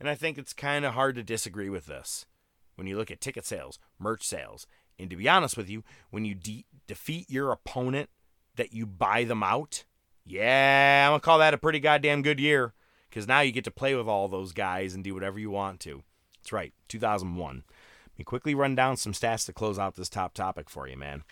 And 0.00 0.08
I 0.08 0.16
think 0.16 0.36
it's 0.36 0.52
kind 0.52 0.84
of 0.84 0.94
hard 0.94 1.14
to 1.14 1.22
disagree 1.22 1.70
with 1.70 1.86
this. 1.86 2.26
When 2.74 2.88
you 2.88 2.96
look 2.96 3.12
at 3.12 3.20
ticket 3.20 3.46
sales, 3.46 3.78
merch 4.00 4.26
sales, 4.26 4.66
and 4.98 5.10
to 5.10 5.16
be 5.16 5.28
honest 5.28 5.56
with 5.56 5.70
you, 5.70 5.84
when 6.10 6.24
you 6.24 6.34
de- 6.34 6.66
defeat 6.88 7.30
your 7.30 7.52
opponent, 7.52 8.10
that 8.56 8.72
you 8.72 8.86
buy 8.86 9.24
them 9.24 9.42
out, 9.42 9.84
yeah, 10.24 11.06
I'm 11.06 11.12
going 11.12 11.20
to 11.20 11.24
call 11.24 11.38
that 11.38 11.54
a 11.54 11.58
pretty 11.58 11.80
goddamn 11.80 12.22
good 12.22 12.40
year 12.40 12.74
because 13.08 13.28
now 13.28 13.40
you 13.40 13.52
get 13.52 13.64
to 13.64 13.70
play 13.70 13.94
with 13.94 14.08
all 14.08 14.28
those 14.28 14.52
guys 14.52 14.94
and 14.94 15.04
do 15.04 15.14
whatever 15.14 15.38
you 15.38 15.50
want 15.50 15.80
to. 15.80 16.02
That's 16.42 16.52
right, 16.52 16.72
2001. 16.88 17.64
Let 17.66 18.18
me 18.18 18.24
quickly 18.24 18.54
run 18.54 18.74
down 18.74 18.96
some 18.96 19.12
stats 19.12 19.46
to 19.46 19.52
close 19.52 19.78
out 19.78 19.94
this 19.94 20.08
top 20.08 20.34
topic 20.34 20.68
for 20.68 20.88
you, 20.88 20.96
man. 20.96 21.22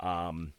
Um, 0.00 0.54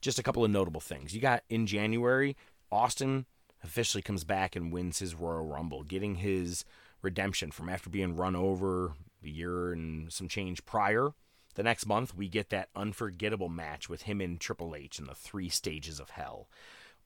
just 0.00 0.18
a 0.18 0.22
couple 0.22 0.44
of 0.44 0.50
notable 0.50 0.80
things. 0.80 1.14
You 1.14 1.20
got 1.20 1.44
in 1.48 1.66
January, 1.66 2.36
Austin 2.72 3.26
officially 3.62 4.02
comes 4.02 4.24
back 4.24 4.56
and 4.56 4.72
wins 4.72 5.00
his 5.00 5.14
Royal 5.14 5.44
Rumble, 5.44 5.82
getting 5.82 6.16
his 6.16 6.64
redemption 7.02 7.50
from 7.50 7.68
after 7.68 7.90
being 7.90 8.16
run 8.16 8.34
over 8.34 8.92
the 9.22 9.30
year 9.30 9.72
and 9.72 10.12
some 10.12 10.28
change 10.28 10.64
prior. 10.64 11.10
The 11.54 11.62
next 11.62 11.86
month, 11.86 12.14
we 12.14 12.28
get 12.28 12.50
that 12.50 12.68
unforgettable 12.76 13.48
match 13.48 13.88
with 13.88 14.02
him 14.02 14.20
and 14.20 14.40
Triple 14.40 14.74
H 14.74 14.98
in 14.98 15.06
the 15.06 15.14
three 15.14 15.48
stages 15.48 15.98
of 15.98 16.10
hell. 16.10 16.48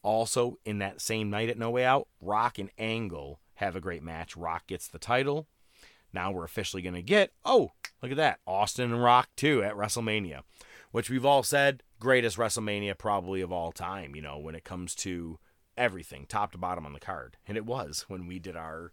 Also, 0.03 0.59
in 0.65 0.79
that 0.79 1.01
same 1.01 1.31
night 1.31 1.49
at 1.49 1.59
No 1.59 1.71
Way 1.71 1.85
Out, 1.85 2.09
Rock 2.21 2.59
and 2.59 2.71
Angle 2.79 3.41
have 3.55 3.75
a 3.75 3.81
great 3.81 4.03
match. 4.03 4.37
Rock 4.37 4.67
gets 4.67 4.87
the 4.87 4.99
title. 4.99 5.47
Now 6.13 6.31
we're 6.31 6.45
officially 6.45 6.83
going 6.83 6.95
to 6.95 7.03
get, 7.03 7.33
oh, 7.45 7.73
look 8.03 8.11
at 8.11 8.17
that, 8.19 8.41
Austin 8.47 8.93
and 8.93 9.03
Rock 9.03 9.31
too 9.35 9.63
at 9.63 9.75
WrestleMania, 9.75 10.43
which 10.93 11.11
we've 11.11 11.25
all 11.25 11.43
said 11.43 11.83
greatest 11.99 12.37
WrestleMania 12.37 12.97
probably 12.97 13.41
of 13.41 13.51
all 13.51 13.73
time, 13.73 14.15
you 14.15 14.23
know, 14.23 14.39
when 14.39 14.55
it 14.55 14.63
comes 14.63 14.95
to 14.97 15.39
everything, 15.77 16.27
top 16.29 16.53
to 16.53 16.59
bottom 16.59 16.85
on 16.87 16.93
the 16.93 17.01
card. 17.01 17.37
And 17.49 17.57
it 17.57 17.65
was 17.65 18.05
when 18.09 18.27
we 18.27 18.39
did 18.39 18.57
our 18.57 18.93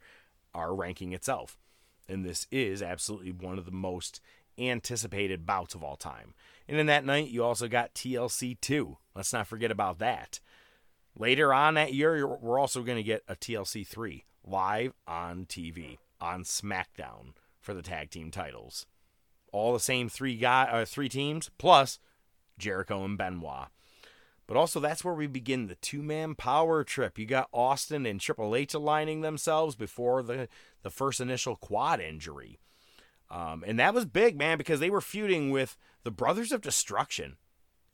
our 0.54 0.74
ranking 0.74 1.14
itself. 1.14 1.58
And 2.10 2.26
this 2.26 2.48
is 2.52 2.82
absolutely 2.82 3.32
one 3.32 3.58
of 3.58 3.66
the 3.66 3.72
most 3.72 4.20
anticipated 4.70 5.46
bouts 5.46 5.76
of 5.76 5.84
all 5.84 5.96
time. 5.96 6.34
And 6.68 6.78
in 6.80 6.86
that 6.88 7.06
night, 7.06 7.30
you 7.30 7.44
also 7.44 7.68
got 7.68 7.94
TLC 7.94 8.60
2. 8.60 8.98
Let's 9.16 9.34
not 9.34 9.48
forget 9.48 9.72
about 9.72 10.00
that. 10.00 10.40
Later 11.18 11.54
on 11.54 11.74
that 11.74 11.94
year, 11.94 12.26
we're 12.26 12.60
also 12.60 12.84
going 12.84 12.98
to 12.98 13.04
get 13.04 13.24
a 13.28 13.36
TLC 13.36 13.86
3 13.86 14.24
live 14.46 14.94
on 15.08 15.46
TV 15.46 15.98
on 16.20 16.44
SmackDown 16.44 17.34
for 17.60 17.74
the 17.74 17.82
tag 17.82 18.10
team 18.10 18.32
titles. 18.32 18.86
All 19.52 19.74
the 19.74 19.80
same 19.80 20.08
three 20.08 20.38
guy, 20.38 20.64
uh, 20.64 20.86
three 20.86 21.10
teams 21.10 21.50
plus 21.58 22.00
Jericho 22.58 23.04
and 23.04 23.18
Benoit. 23.18 23.68
But 24.48 24.58
also, 24.58 24.80
that's 24.80 25.04
where 25.04 25.14
we 25.14 25.28
begin 25.28 25.68
the 25.68 25.76
two 25.76 26.02
man 26.02 26.36
power 26.36 26.84
trip. 26.84 27.18
You 27.18 27.26
got 27.26 27.50
Austin 27.54 28.06
and 28.06 28.20
Triple 28.20 28.56
H 28.56 28.74
aligning 28.74 29.22
themselves 29.22 29.76
before 29.76 30.24
the, 30.24 30.50
the 30.84 30.90
first 30.90 31.22
initial 31.22 31.56
quad 31.56 32.00
injury. 32.00 32.60
Um, 33.32 33.64
and 33.66 33.80
that 33.80 33.94
was 33.94 34.06
big, 34.06 34.38
man, 34.38 34.58
because 34.58 34.82
they 34.82 34.90
were 34.90 35.02
feuding 35.02 35.52
with 35.52 35.78
the 36.04 36.12
Brothers 36.12 36.52
of 36.52 36.62
Destruction. 36.62 37.38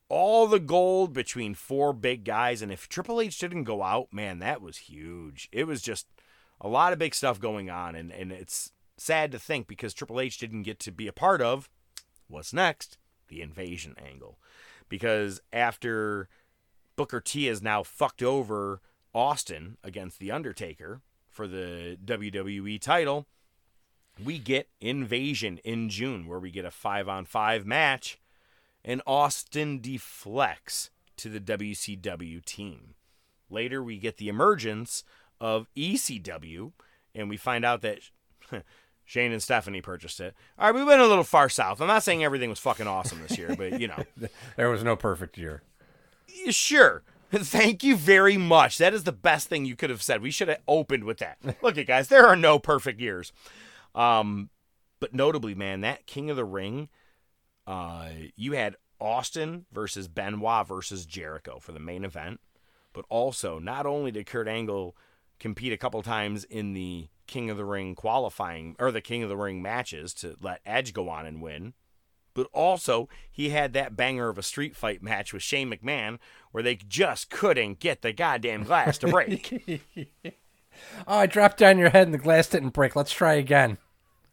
All 0.10 0.48
the 0.48 0.60
gold 0.60 1.14
between 1.14 1.54
four 1.54 1.94
big 1.94 2.24
guys. 2.24 2.62
And 2.62 2.72
if 2.72 2.90
Triple 2.90 3.22
H 3.22 3.38
didn't 3.38 3.66
go 3.66 3.84
out, 3.84 4.12
man, 4.12 4.40
that 4.40 4.62
was 4.62 4.78
huge. 4.78 5.48
It 5.52 5.68
was 5.68 5.82
just 5.82 6.08
a 6.60 6.68
lot 6.68 6.92
of 6.92 7.00
big 7.00 7.14
stuff 7.14 7.40
going 7.40 7.70
on. 7.70 7.94
And, 7.94 8.12
and 8.12 8.32
it's 8.32 8.72
sad 8.98 9.32
to 9.32 9.40
think 9.40 9.68
because 9.68 9.94
Triple 9.94 10.20
H 10.20 10.40
didn't 10.40 10.64
get 10.64 10.80
to 10.80 10.92
be 10.92 11.08
a 11.08 11.14
part 11.14 11.42
of 11.42 11.70
what's 12.28 12.54
next 12.54 12.98
the 13.28 13.42
invasion 13.42 13.96
angle. 14.04 14.40
Because 14.90 15.42
after 15.52 16.30
Booker 16.96 17.20
T 17.20 17.46
has 17.46 17.62
now 17.62 17.84
fucked 17.84 18.24
over 18.24 18.82
Austin 19.14 19.78
against 19.84 20.20
The 20.20 20.32
Undertaker 20.32 21.02
for 21.30 21.48
the 21.48 21.98
WWE 22.04 22.82
title, 22.82 23.28
we 24.24 24.40
get 24.40 24.70
Invasion 24.82 25.60
in 25.64 25.90
June, 25.90 26.28
where 26.28 26.40
we 26.40 26.52
get 26.52 26.66
a 26.66 26.72
five 26.72 27.08
on 27.08 27.26
five 27.26 27.66
match, 27.66 28.20
and 28.84 29.02
Austin 29.06 29.80
deflects 29.80 30.90
to 31.18 31.30
the 31.30 31.40
WCW 31.40 32.44
team. 32.44 32.96
Later, 33.50 33.82
we 33.82 33.98
get 33.98 34.18
the 34.18 34.30
emergence 34.30 35.04
of 35.40 35.68
ECW, 35.76 36.72
and 37.16 37.30
we 37.30 37.38
find 37.38 37.64
out 37.66 37.82
that 37.82 38.00
Shane 39.06 39.32
and 39.32 39.42
Stephanie 39.42 39.82
purchased 39.82 40.20
it. 40.20 40.36
All 40.60 40.68
right, 40.68 40.76
we 40.76 40.84
went 40.84 41.02
a 41.02 41.08
little 41.08 41.24
far 41.24 41.50
south. 41.50 41.82
I'm 41.82 41.88
not 41.88 42.04
saying 42.04 42.24
everything 42.24 42.50
was 42.50 42.60
fucking 42.60 42.88
awesome 42.88 43.22
this 43.22 43.38
year, 43.38 43.56
but 43.58 43.80
you 43.80 43.88
know, 43.88 44.04
there 44.58 44.70
was 44.70 44.84
no 44.84 44.96
perfect 44.96 45.38
year. 45.38 45.64
Sure. 46.50 47.04
Thank 47.32 47.84
you 47.84 47.98
very 47.98 48.38
much. 48.38 48.78
That 48.78 48.94
is 48.94 49.04
the 49.04 49.12
best 49.12 49.50
thing 49.50 49.66
you 49.66 49.76
could 49.76 49.90
have 49.90 50.02
said. 50.02 50.22
We 50.22 50.32
should 50.32 50.48
have 50.48 50.62
opened 50.68 51.04
with 51.04 51.18
that. 51.18 51.38
Look 51.62 51.78
at 51.78 51.88
guys, 51.88 52.08
there 52.08 52.26
are 52.26 52.36
no 52.38 52.58
perfect 52.58 53.02
years. 53.02 53.34
Um, 53.98 54.52
but 55.00 55.14
notably, 55.14 55.56
man, 55.56 55.82
that 55.82 56.06
King 56.06 56.30
of 56.30 56.38
the 56.38 56.46
Ring, 56.46 56.88
uh, 57.66 58.10
you 58.36 58.54
had 58.54 58.78
Austin 59.02 59.66
versus 59.72 60.08
Benoit 60.08 60.68
versus 60.68 61.06
Jericho 61.06 61.60
for 61.60 61.72
the 61.72 61.80
main 61.80 62.06
event, 62.06 62.40
but 62.94 63.06
also 63.10 63.60
not 63.60 63.86
only 63.86 64.12
did 64.12 64.28
Kurt 64.28 64.48
Angle 64.48 64.96
compete 65.40 65.74
a 65.74 65.78
couple 65.78 66.02
times 66.02 66.44
in 66.46 66.74
the 66.74 67.10
King 67.26 67.50
of 67.50 67.58
the 67.58 67.66
Ring 67.66 67.96
qualifying 67.96 68.76
or 68.80 68.92
the 68.92 69.02
King 69.02 69.24
of 69.24 69.30
the 69.30 69.38
Ring 69.38 69.62
matches 69.62 70.14
to 70.16 70.36
let 70.42 70.62
Edge 70.66 70.94
go 70.94 71.10
on 71.10 71.26
and 71.26 71.42
win, 71.42 71.74
but 72.34 72.48
also 72.54 73.10
he 73.32 73.50
had 73.50 73.74
that 73.74 73.96
banger 73.98 74.30
of 74.30 74.38
a 74.38 74.44
street 74.44 74.76
fight 74.76 75.02
match 75.02 75.34
with 75.34 75.44
Shane 75.44 75.72
McMahon 75.72 76.20
where 76.52 76.64
they 76.64 76.76
just 76.76 77.30
couldn't 77.30 77.80
get 77.80 78.04
the 78.04 78.14
goddamn 78.14 78.64
glass 78.64 78.98
to 79.00 79.08
break. 79.08 79.68
oh, 81.08 81.18
I 81.18 81.26
dropped 81.26 81.58
down 81.58 81.80
your 81.80 81.90
head 81.90 82.08
and 82.08 82.14
the 82.14 82.20
glass 82.20 82.48
didn't 82.48 82.70
break. 82.70 82.96
Let's 82.96 83.12
try 83.12 83.34
again. 83.34 83.78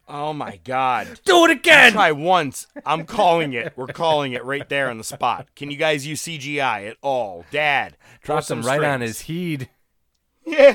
Oh 0.07 0.33
my 0.33 0.61
god. 0.65 1.21
Do 1.25 1.45
it 1.45 1.51
again. 1.51 1.93
Try 1.93 2.13
once. 2.13 2.67
I'm 2.85 3.07
calling 3.07 3.53
it. 3.53 3.73
We're 3.77 3.87
calling 3.87 4.33
it 4.33 4.45
right 4.45 4.69
there 4.69 4.91
on 4.91 4.99
the 4.99 5.05
spot. 5.05 5.49
Can 5.55 5.71
you 5.71 5.77
guys 5.77 6.07
use 6.07 6.23
CGI 6.23 6.89
at 6.89 6.97
all? 7.03 7.45
Dad. 7.51 7.97
Dropped 8.23 8.51
him 8.51 8.63
right 8.63 8.83
on 8.83 9.01
his 9.01 9.21
heed. 9.23 9.69
Yeah. 10.45 10.75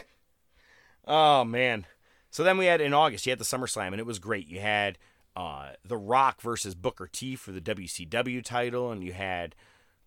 Oh 1.06 1.44
man. 1.44 1.86
So 2.32 2.44
then 2.44 2.58
we 2.58 2.66
had 2.66 2.82
in 2.82 2.94
August, 2.94 3.26
you 3.26 3.32
had 3.32 3.40
the 3.40 3.46
SummerSlam, 3.46 3.88
and 3.88 4.00
it 4.00 4.06
was 4.06 4.20
great. 4.20 4.48
You 4.48 4.60
had 4.60 4.98
uh, 5.36 5.70
The 5.84 5.98
Rock 5.98 6.42
versus 6.42 6.76
Booker 6.76 7.08
T 7.12 7.36
for 7.36 7.52
the 7.52 7.62
WCW 7.62 8.44
title, 8.44 8.92
and 8.92 9.04
you 9.04 9.14
had 9.14 9.56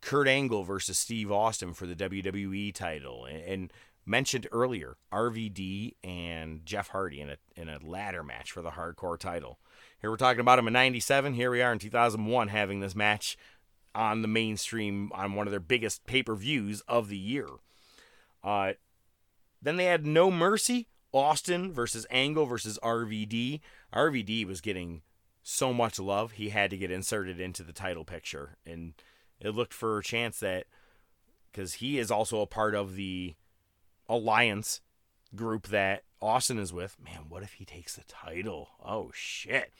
Kurt 0.01 0.29
Angle 0.29 0.63
versus 0.63 0.99
Steve 0.99 1.33
Austin 1.33 1.75
for 1.75 1.87
the 1.87 1.97
WWE 1.97 2.73
title. 2.75 3.25
And, 3.25 3.43
and 3.43 3.73
mentioned 4.05 4.49
earlier, 4.53 4.97
RVD 5.13 5.95
and 6.03 6.65
Jeff 6.65 6.89
Hardy 6.89 7.21
in 7.21 7.31
a 7.31 7.37
in 7.57 7.69
a 7.69 7.79
ladder 7.83 8.23
match 8.23 8.51
for 8.51 8.63
the 8.63 8.71
hardcore 8.71 9.19
title. 9.19 9.59
Here 10.01 10.11
we're 10.11 10.17
talking 10.17 10.41
about 10.41 10.59
him 10.59 10.67
in 10.67 10.73
'97. 10.73 11.35
Here 11.35 11.51
we 11.51 11.63
are 11.63 11.73
in 11.73 11.79
2001 11.79 12.49
having 12.49 12.81
this 12.81 12.95
match 12.95 13.37
on 13.95 14.23
the 14.23 14.29
mainstream 14.29 15.11
on 15.15 15.35
one 15.35 15.47
of 15.47 15.51
their 15.51 15.61
biggest 15.61 16.07
pay 16.07 16.23
per 16.23 16.35
views 16.35 16.81
of 16.83 17.09
the 17.09 17.19
year. 17.19 17.49
Uh, 18.43 18.73
then 19.61 19.77
they 19.77 19.85
had 19.85 20.07
No 20.07 20.31
Mercy, 20.31 20.89
Austin 21.13 21.73
versus 21.73 22.07
Angle 22.11 22.47
versus 22.47 22.79
RVD. 22.83 23.61
RVD 23.95 24.47
was 24.47 24.61
getting 24.61 25.03
so 25.43 25.73
much 25.73 25.99
love, 25.99 26.33
he 26.33 26.51
had 26.51 26.71
to 26.71 26.77
get 26.77 26.91
inserted 26.91 27.41
into 27.41 27.63
the 27.63 27.73
title 27.73 28.05
picture. 28.05 28.57
And 28.65 28.95
it 29.41 29.51
looked 29.51 29.75
for 29.75 29.99
a 29.99 30.03
chance 30.03 30.39
that, 30.41 30.67
because 31.51 31.75
he 31.75 31.99
is 31.99 32.11
also 32.11 32.41
a 32.41 32.47
part 32.47 32.75
of 32.75 32.95
the 32.95 33.35
alliance 34.09 34.81
group 35.35 35.69
that 35.69 36.05
Austin 36.21 36.59
is 36.59 36.73
with. 36.73 36.97
Man, 37.03 37.27
what 37.29 37.43
if 37.43 37.55
he 37.55 37.65
takes 37.65 37.97
the 37.97 38.05
title? 38.05 38.71
Oh, 38.85 39.11
shit. 39.15 39.73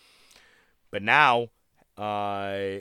But 0.91 1.03
now, 1.03 1.49
uh, 1.97 2.79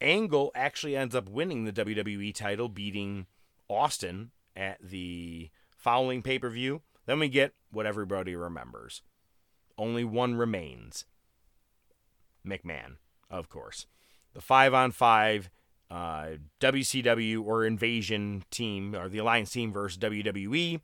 Angle 0.00 0.50
actually 0.54 0.96
ends 0.96 1.14
up 1.14 1.28
winning 1.28 1.64
the 1.64 1.72
WWE 1.72 2.34
title, 2.34 2.68
beating 2.68 3.26
Austin 3.68 4.30
at 4.56 4.78
the 4.82 5.50
following 5.76 6.22
pay 6.22 6.38
per 6.38 6.50
view. 6.50 6.82
Then 7.06 7.18
we 7.18 7.28
get 7.28 7.52
what 7.70 7.86
everybody 7.86 8.34
remembers. 8.34 9.02
Only 9.78 10.04
one 10.04 10.34
remains 10.34 11.04
McMahon, 12.46 12.96
of 13.30 13.48
course. 13.48 13.86
The 14.34 14.40
five 14.40 14.74
on 14.74 14.92
five 14.92 15.50
uh, 15.92 16.38
WCW 16.58 17.44
or 17.44 17.66
Invasion 17.66 18.44
team, 18.50 18.96
or 18.96 19.10
the 19.10 19.18
Alliance 19.18 19.50
team 19.52 19.72
versus 19.72 19.98
WWE 19.98 20.80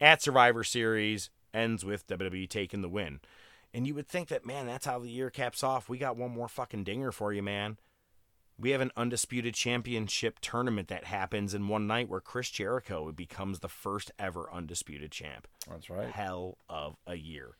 at 0.00 0.20
Survivor 0.20 0.64
Series 0.64 1.30
ends 1.54 1.84
with 1.84 2.06
WWE 2.08 2.48
taking 2.48 2.82
the 2.82 2.88
win. 2.88 3.20
And 3.72 3.86
you 3.86 3.94
would 3.94 4.08
think 4.08 4.28
that, 4.28 4.44
man, 4.44 4.66
that's 4.66 4.86
how 4.86 4.98
the 4.98 5.08
year 5.08 5.30
caps 5.30 5.62
off. 5.62 5.88
We 5.88 5.98
got 5.98 6.16
one 6.16 6.32
more 6.32 6.48
fucking 6.48 6.82
dinger 6.82 7.12
for 7.12 7.32
you, 7.32 7.44
man. 7.44 7.78
We 8.58 8.70
have 8.70 8.80
an 8.80 8.90
undisputed 8.96 9.54
championship 9.54 10.40
tournament 10.40 10.88
that 10.88 11.04
happens 11.04 11.54
in 11.54 11.68
one 11.68 11.86
night 11.86 12.08
where 12.08 12.20
Chris 12.20 12.50
Jericho 12.50 13.12
becomes 13.12 13.60
the 13.60 13.68
first 13.68 14.10
ever 14.18 14.52
undisputed 14.52 15.12
champ. 15.12 15.46
That's 15.70 15.88
right. 15.88 16.10
Hell 16.10 16.58
of 16.68 16.96
a 17.06 17.14
year. 17.14 17.52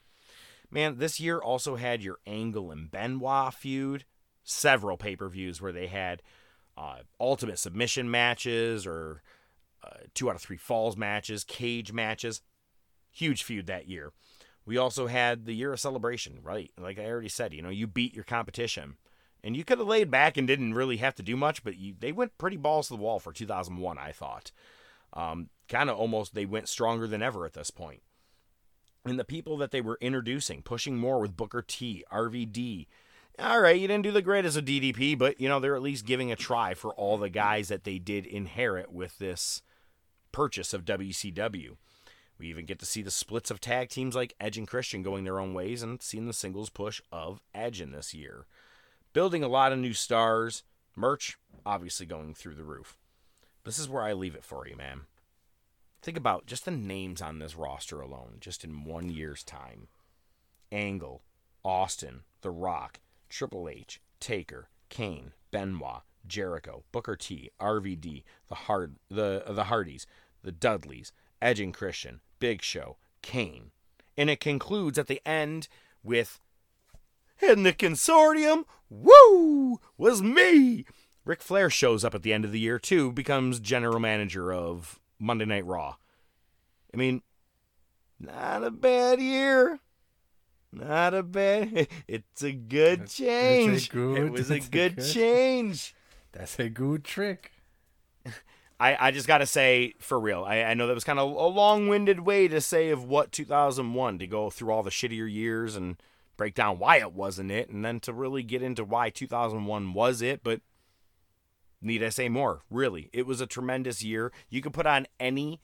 Man, 0.72 0.98
this 0.98 1.20
year 1.20 1.38
also 1.38 1.76
had 1.76 2.02
your 2.02 2.18
Angle 2.26 2.72
and 2.72 2.90
Benoit 2.90 3.54
feud, 3.54 4.04
several 4.42 4.96
pay 4.96 5.14
per 5.14 5.28
views 5.28 5.62
where 5.62 5.72
they 5.72 5.86
had 5.86 6.20
uh, 6.76 6.98
ultimate 7.18 7.58
submission 7.58 8.10
matches 8.10 8.86
or 8.86 9.22
uh, 9.84 10.04
two 10.14 10.28
out 10.28 10.36
of 10.36 10.42
three 10.42 10.56
falls 10.56 10.96
matches, 10.96 11.44
cage 11.44 11.92
matches. 11.92 12.42
Huge 13.12 13.42
feud 13.42 13.66
that 13.66 13.88
year. 13.88 14.12
We 14.64 14.76
also 14.76 15.06
had 15.08 15.46
the 15.46 15.54
year 15.54 15.72
of 15.72 15.80
celebration, 15.80 16.38
right? 16.42 16.70
Like 16.78 16.98
I 16.98 17.06
already 17.06 17.28
said, 17.28 17.52
you 17.52 17.62
know, 17.62 17.70
you 17.70 17.86
beat 17.86 18.14
your 18.14 18.24
competition. 18.24 18.96
And 19.42 19.56
you 19.56 19.64
could 19.64 19.78
have 19.78 19.88
laid 19.88 20.10
back 20.10 20.36
and 20.36 20.46
didn't 20.46 20.74
really 20.74 20.98
have 20.98 21.14
to 21.16 21.22
do 21.22 21.36
much, 21.36 21.64
but 21.64 21.76
you, 21.76 21.94
they 21.98 22.12
went 22.12 22.36
pretty 22.36 22.58
balls 22.58 22.88
to 22.88 22.94
the 22.94 23.00
wall 23.00 23.18
for 23.18 23.32
2001, 23.32 23.98
I 23.98 24.12
thought. 24.12 24.52
Um, 25.14 25.48
kind 25.68 25.88
of 25.88 25.96
almost 25.96 26.34
they 26.34 26.44
went 26.44 26.68
stronger 26.68 27.06
than 27.06 27.22
ever 27.22 27.46
at 27.46 27.54
this 27.54 27.70
point. 27.70 28.02
And 29.04 29.18
the 29.18 29.24
people 29.24 29.56
that 29.56 29.70
they 29.70 29.80
were 29.80 29.98
introducing, 30.00 30.62
pushing 30.62 30.98
more 30.98 31.20
with 31.20 31.36
Booker 31.36 31.62
T, 31.66 32.04
RVD. 32.12 32.86
All 33.40 33.60
right, 33.60 33.80
you 33.80 33.88
didn't 33.88 34.04
do 34.04 34.12
the 34.12 34.22
greatest 34.22 34.56
of 34.56 34.64
DDP, 34.64 35.16
but 35.16 35.40
you 35.40 35.48
know 35.48 35.60
they're 35.60 35.76
at 35.76 35.82
least 35.82 36.04
giving 36.04 36.30
a 36.30 36.36
try 36.36 36.74
for 36.74 36.92
all 36.94 37.16
the 37.16 37.30
guys 37.30 37.68
that 37.68 37.84
they 37.84 37.98
did 37.98 38.26
inherit 38.26 38.92
with 38.92 39.18
this 39.18 39.62
purchase 40.30 40.74
of 40.74 40.84
WCW. 40.84 41.76
We 42.38 42.48
even 42.48 42.66
get 42.66 42.78
to 42.80 42.86
see 42.86 43.02
the 43.02 43.10
splits 43.10 43.50
of 43.50 43.60
tag 43.60 43.88
teams 43.88 44.14
like 44.14 44.34
Edge 44.40 44.58
and 44.58 44.68
Christian 44.68 45.02
going 45.02 45.24
their 45.24 45.40
own 45.40 45.54
ways 45.54 45.82
and 45.82 46.00
seeing 46.02 46.26
the 46.26 46.32
singles 46.32 46.70
push 46.70 47.00
of 47.10 47.40
Edge 47.54 47.80
in 47.80 47.92
this 47.92 48.14
year 48.14 48.46
building 49.12 49.42
a 49.42 49.48
lot 49.48 49.72
of 49.72 49.78
new 49.78 49.92
stars, 49.92 50.62
merch 50.96 51.36
obviously 51.66 52.06
going 52.06 52.34
through 52.34 52.54
the 52.54 52.64
roof. 52.64 52.96
This 53.64 53.78
is 53.78 53.88
where 53.88 54.02
I 54.02 54.12
leave 54.12 54.34
it 54.34 54.44
for 54.44 54.66
you, 54.66 54.76
man. 54.76 55.02
Think 56.02 56.16
about 56.16 56.46
just 56.46 56.64
the 56.64 56.70
names 56.70 57.20
on 57.20 57.38
this 57.38 57.56
roster 57.56 58.00
alone, 58.00 58.36
just 58.40 58.64
in 58.64 58.84
one 58.84 59.10
year's 59.10 59.44
time 59.44 59.88
Angle, 60.72 61.22
Austin, 61.64 62.22
The 62.42 62.50
Rock, 62.50 63.00
Triple 63.30 63.68
H, 63.68 64.00
Taker, 64.20 64.68
Kane, 64.90 65.32
Benoit, 65.50 66.02
Jericho, 66.26 66.84
Booker 66.92 67.16
T, 67.16 67.50
RVD, 67.60 68.24
the 68.48 68.54
Hard, 68.54 68.96
the 69.08 69.44
the 69.48 69.64
Hardys, 69.64 70.06
the 70.42 70.52
Dudleys, 70.52 71.12
Edge 71.40 71.60
and 71.60 71.72
Christian, 71.72 72.20
Big 72.38 72.60
Show, 72.62 72.98
Kane, 73.22 73.70
and 74.16 74.28
it 74.28 74.40
concludes 74.40 74.98
at 74.98 75.06
the 75.06 75.22
end 75.26 75.68
with 76.02 76.40
and 77.40 77.64
the 77.64 77.72
consortium, 77.72 78.64
woo, 78.90 79.80
was 79.96 80.20
me. 80.20 80.84
Ric 81.24 81.42
Flair 81.42 81.70
shows 81.70 82.04
up 82.04 82.14
at 82.14 82.22
the 82.22 82.32
end 82.32 82.44
of 82.44 82.52
the 82.52 82.60
year 82.60 82.78
too, 82.78 83.12
becomes 83.12 83.60
general 83.60 83.98
manager 83.98 84.52
of 84.52 85.00
Monday 85.18 85.44
Night 85.44 85.64
Raw. 85.64 85.96
I 86.92 86.96
mean, 86.96 87.22
not 88.18 88.64
a 88.64 88.70
bad 88.70 89.20
year. 89.20 89.80
Not 90.72 91.14
a 91.14 91.22
bad. 91.22 91.88
It's 92.08 92.42
a 92.42 92.52
good 92.52 93.08
change. 93.08 93.90
good- 93.90 94.18
it 94.18 94.30
was 94.30 94.50
a 94.50 94.56
it's 94.56 94.66
a 94.66 94.70
good, 94.70 94.96
good- 94.96 95.12
change. 95.12 95.94
That's 96.32 96.58
a 96.58 96.68
good 96.68 97.04
trick. 97.04 97.50
I, 98.80 99.08
I 99.08 99.10
just 99.10 99.26
got 99.26 99.38
to 99.38 99.46
say, 99.46 99.94
for 99.98 100.18
real, 100.18 100.44
I, 100.44 100.62
I 100.62 100.74
know 100.74 100.86
that 100.86 100.94
was 100.94 101.04
kind 101.04 101.18
of 101.18 101.30
a 101.30 101.46
long 101.48 101.88
winded 101.88 102.20
way 102.20 102.48
to 102.48 102.60
say 102.60 102.90
of 102.90 103.04
what 103.04 103.30
2001 103.32 104.18
to 104.20 104.26
go 104.26 104.48
through 104.48 104.72
all 104.72 104.82
the 104.82 104.90
shittier 104.90 105.30
years 105.30 105.76
and 105.76 105.96
break 106.38 106.54
down 106.54 106.78
why 106.78 106.96
it 106.98 107.12
wasn't 107.12 107.50
it, 107.50 107.68
and 107.68 107.84
then 107.84 108.00
to 108.00 108.12
really 108.14 108.42
get 108.42 108.62
into 108.62 108.82
why 108.84 109.10
2001 109.10 109.92
was 109.92 110.22
it. 110.22 110.42
But 110.42 110.60
need 111.82 112.02
I 112.02 112.08
say 112.08 112.30
more? 112.30 112.62
Really, 112.70 113.10
it 113.12 113.26
was 113.26 113.40
a 113.42 113.46
tremendous 113.46 114.02
year. 114.02 114.32
You 114.48 114.62
could 114.62 114.72
put 114.72 114.86
on 114.86 115.06
any 115.18 115.60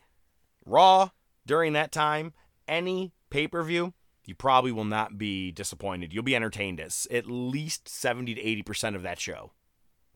Raw 0.67 1.11
during 1.47 1.73
that 1.75 1.93
time, 1.93 2.35
any 2.69 3.13
pay 3.31 3.47
per 3.49 3.63
view. 3.63 3.95
You 4.27 4.35
probably 4.35 4.73
will 4.73 4.85
not 4.85 5.17
be 5.19 5.53
disappointed. 5.53 6.13
You'll 6.13 6.23
be 6.25 6.37
entertained 6.37 6.81
as 6.81 7.07
at 7.11 7.27
least 7.27 7.89
70 7.89 8.35
to 8.35 8.43
80% 8.43 8.95
of 8.97 9.03
that 9.03 9.21
show. 9.21 9.53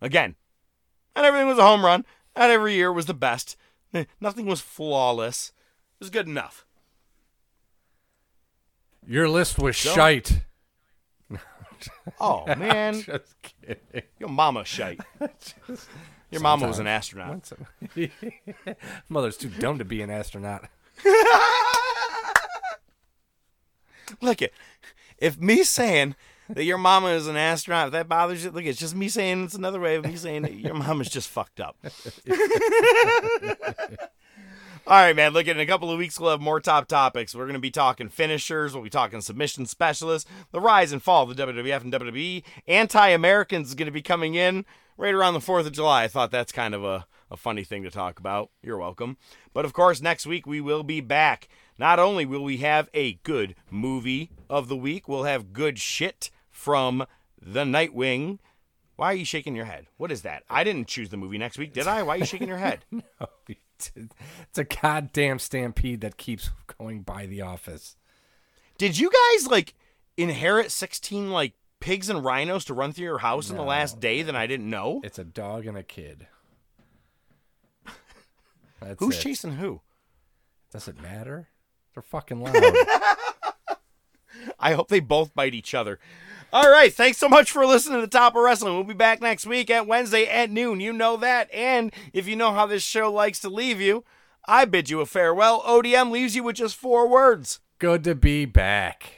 Again, 0.02 0.34
not 1.16 1.24
everything 1.24 1.46
was 1.48 1.58
a 1.58 1.62
home 1.66 1.84
run. 1.84 2.04
Not 2.36 2.50
every 2.50 2.74
year 2.74 2.92
was 2.92 3.06
the 3.06 3.14
best. 3.14 3.56
Eh, 3.94 4.04
Nothing 4.20 4.46
was 4.46 4.60
flawless. 4.60 5.52
It 5.94 6.00
was 6.04 6.10
good 6.10 6.26
enough. 6.26 6.66
Your 9.06 9.28
list 9.28 9.58
was 9.58 9.76
So- 9.76 9.94
shite. 9.94 10.42
Oh 12.20 12.44
man, 12.56 13.00
Just 13.06 13.34
kidding. 13.42 14.02
your 14.18 14.28
mama 14.28 14.64
shite. 14.66 15.00
Your 16.30 16.42
mama 16.42 16.68
was 16.68 16.78
an 16.78 16.86
astronaut. 16.86 17.50
Mother's 19.08 19.36
too 19.38 19.48
dumb 19.48 19.78
to 19.78 19.84
be 19.86 20.02
an 20.02 20.10
astronaut. 20.10 20.68
Look 24.20 24.42
it. 24.42 24.52
If 25.18 25.38
me 25.38 25.62
saying 25.64 26.16
that 26.48 26.64
your 26.64 26.78
mama 26.78 27.08
is 27.08 27.26
an 27.26 27.36
astronaut, 27.36 27.88
if 27.88 27.92
that 27.92 28.08
bothers 28.08 28.44
you, 28.44 28.50
look, 28.50 28.64
it's 28.64 28.78
just 28.78 28.94
me 28.94 29.08
saying 29.08 29.44
it's 29.44 29.54
another 29.54 29.80
way 29.80 29.96
of 29.96 30.04
me 30.04 30.16
saying 30.16 30.42
that 30.42 30.54
your 30.54 30.74
mama's 30.74 31.10
just 31.10 31.28
fucked 31.28 31.60
up. 31.60 31.76
All 34.86 34.96
right, 34.96 35.14
man. 35.14 35.32
Look, 35.32 35.46
in 35.46 35.60
a 35.60 35.66
couple 35.66 35.90
of 35.90 35.98
weeks, 35.98 36.18
we'll 36.18 36.30
have 36.30 36.40
more 36.40 36.58
top 36.58 36.88
topics. 36.88 37.34
We're 37.34 37.44
going 37.44 37.54
to 37.54 37.60
be 37.60 37.70
talking 37.70 38.08
finishers. 38.08 38.74
We'll 38.74 38.82
be 38.82 38.90
talking 38.90 39.20
submission 39.20 39.66
specialists, 39.66 40.28
the 40.52 40.60
rise 40.60 40.90
and 40.92 41.02
fall 41.02 41.30
of 41.30 41.36
the 41.36 41.46
WWF 41.46 41.82
and 41.82 41.92
WWE. 41.92 42.42
Anti 42.66 43.08
Americans 43.10 43.68
is 43.68 43.74
going 43.74 43.86
to 43.86 43.92
be 43.92 44.02
coming 44.02 44.34
in 44.34 44.64
right 44.96 45.14
around 45.14 45.34
the 45.34 45.40
4th 45.40 45.66
of 45.66 45.72
July. 45.72 46.04
I 46.04 46.08
thought 46.08 46.30
that's 46.30 46.50
kind 46.50 46.74
of 46.74 46.82
a, 46.82 47.06
a 47.30 47.36
funny 47.36 47.62
thing 47.62 47.82
to 47.84 47.90
talk 47.90 48.18
about. 48.18 48.50
You're 48.62 48.78
welcome. 48.78 49.16
But 49.52 49.64
of 49.64 49.72
course, 49.72 50.00
next 50.00 50.26
week 50.26 50.46
we 50.46 50.60
will 50.60 50.82
be 50.82 51.00
back. 51.00 51.48
Not 51.80 51.98
only 51.98 52.26
will 52.26 52.44
we 52.44 52.58
have 52.58 52.90
a 52.92 53.14
good 53.22 53.54
movie 53.70 54.30
of 54.50 54.68
the 54.68 54.76
week, 54.76 55.08
we'll 55.08 55.24
have 55.24 55.54
good 55.54 55.78
shit 55.78 56.30
from 56.50 57.06
the 57.40 57.64
Nightwing. 57.64 58.38
Why 58.96 59.06
are 59.06 59.16
you 59.16 59.24
shaking 59.24 59.56
your 59.56 59.64
head? 59.64 59.86
What 59.96 60.12
is 60.12 60.20
that? 60.20 60.42
I 60.50 60.62
didn't 60.62 60.88
choose 60.88 61.08
the 61.08 61.16
movie 61.16 61.38
next 61.38 61.56
week, 61.56 61.72
did 61.72 61.86
I? 61.86 62.02
Why 62.02 62.16
are 62.16 62.18
you 62.18 62.26
shaking 62.26 62.48
your 62.48 62.58
head? 62.58 62.84
no, 62.90 63.02
it's 63.48 64.58
a 64.58 64.64
goddamn 64.64 65.38
stampede 65.38 66.02
that 66.02 66.18
keeps 66.18 66.50
going 66.78 67.00
by 67.00 67.24
the 67.24 67.40
office. 67.40 67.96
Did 68.76 68.98
you 68.98 69.10
guys 69.10 69.46
like 69.46 69.72
inherit 70.18 70.72
16 70.72 71.30
like 71.30 71.54
pigs 71.80 72.10
and 72.10 72.22
rhinos 72.22 72.66
to 72.66 72.74
run 72.74 72.92
through 72.92 73.06
your 73.06 73.18
house 73.20 73.48
in 73.48 73.56
the 73.56 73.62
last 73.62 74.00
day 74.00 74.20
that 74.20 74.36
I 74.36 74.46
didn't 74.46 74.68
know? 74.68 75.00
It's 75.02 75.18
a 75.18 75.24
dog 75.24 75.64
and 75.64 75.78
a 75.78 75.82
kid. 75.82 76.26
That's 78.82 78.96
Who's 78.98 79.16
it. 79.16 79.22
chasing 79.22 79.52
who? 79.52 79.80
Does 80.70 80.86
it 80.86 81.00
matter? 81.00 81.48
They're 81.94 82.02
fucking 82.02 82.40
loud. 82.40 82.54
I 84.58 84.74
hope 84.74 84.88
they 84.88 85.00
both 85.00 85.34
bite 85.34 85.54
each 85.54 85.74
other. 85.74 85.98
All 86.52 86.68
right, 86.70 86.92
thanks 86.92 87.18
so 87.18 87.28
much 87.28 87.50
for 87.52 87.64
listening 87.64 88.00
to 88.00 88.08
Top 88.08 88.34
of 88.34 88.42
Wrestling. 88.42 88.74
We'll 88.74 88.82
be 88.82 88.92
back 88.92 89.20
next 89.20 89.46
week 89.46 89.70
at 89.70 89.86
Wednesday 89.86 90.26
at 90.26 90.50
noon. 90.50 90.80
You 90.80 90.92
know 90.92 91.16
that. 91.18 91.48
And 91.54 91.92
if 92.12 92.26
you 92.26 92.34
know 92.34 92.52
how 92.52 92.66
this 92.66 92.82
show 92.82 93.12
likes 93.12 93.38
to 93.40 93.48
leave 93.48 93.80
you, 93.80 94.04
I 94.46 94.64
bid 94.64 94.90
you 94.90 95.00
a 95.00 95.06
farewell. 95.06 95.62
ODM 95.62 96.10
leaves 96.10 96.34
you 96.34 96.42
with 96.42 96.56
just 96.56 96.74
four 96.74 97.08
words. 97.08 97.60
Good 97.78 98.02
to 98.04 98.14
be 98.16 98.46
back. 98.46 99.12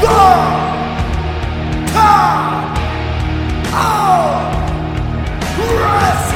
The 0.00 0.08
Top 1.92 2.76
of 3.72 5.58
Wrestling 5.58 6.35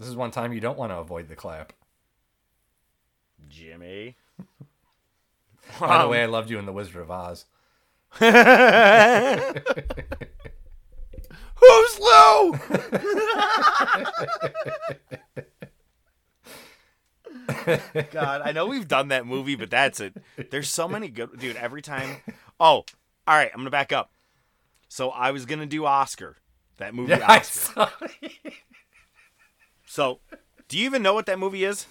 This 0.00 0.08
is 0.08 0.16
one 0.16 0.30
time 0.30 0.54
you 0.54 0.60
don't 0.60 0.78
want 0.78 0.92
to 0.92 0.96
avoid 0.96 1.28
the 1.28 1.36
clap. 1.36 1.74
Jimmy. 3.50 4.16
By 5.78 6.00
the 6.00 6.08
way, 6.08 6.22
I 6.22 6.24
um, 6.24 6.30
loved 6.30 6.48
you 6.48 6.58
in 6.58 6.64
The 6.64 6.72
Wizard 6.72 6.96
of 6.96 7.10
Oz. 7.10 7.44
Who's 8.18 8.30
Lou? 12.00 12.58
God, 18.10 18.40
I 18.42 18.52
know 18.52 18.64
we've 18.64 18.88
done 18.88 19.08
that 19.08 19.26
movie, 19.26 19.54
but 19.54 19.68
that's 19.68 20.00
it. 20.00 20.14
There's 20.50 20.70
so 20.70 20.88
many 20.88 21.08
good, 21.08 21.38
dude. 21.38 21.56
Every 21.56 21.82
time. 21.82 22.16
Oh, 22.58 22.86
all 23.26 23.36
right. 23.36 23.50
I'm 23.52 23.60
gonna 23.60 23.68
back 23.68 23.92
up. 23.92 24.10
So 24.88 25.10
I 25.10 25.30
was 25.30 25.44
gonna 25.44 25.66
do 25.66 25.84
Oscar, 25.84 26.38
that 26.78 26.94
movie 26.94 27.10
Yeah, 27.18 27.26
Oscar. 27.30 27.90
So, 29.90 30.20
do 30.68 30.78
you 30.78 30.84
even 30.84 31.02
know 31.02 31.14
what 31.14 31.26
that 31.26 31.40
movie 31.40 31.64
is? 31.64 31.88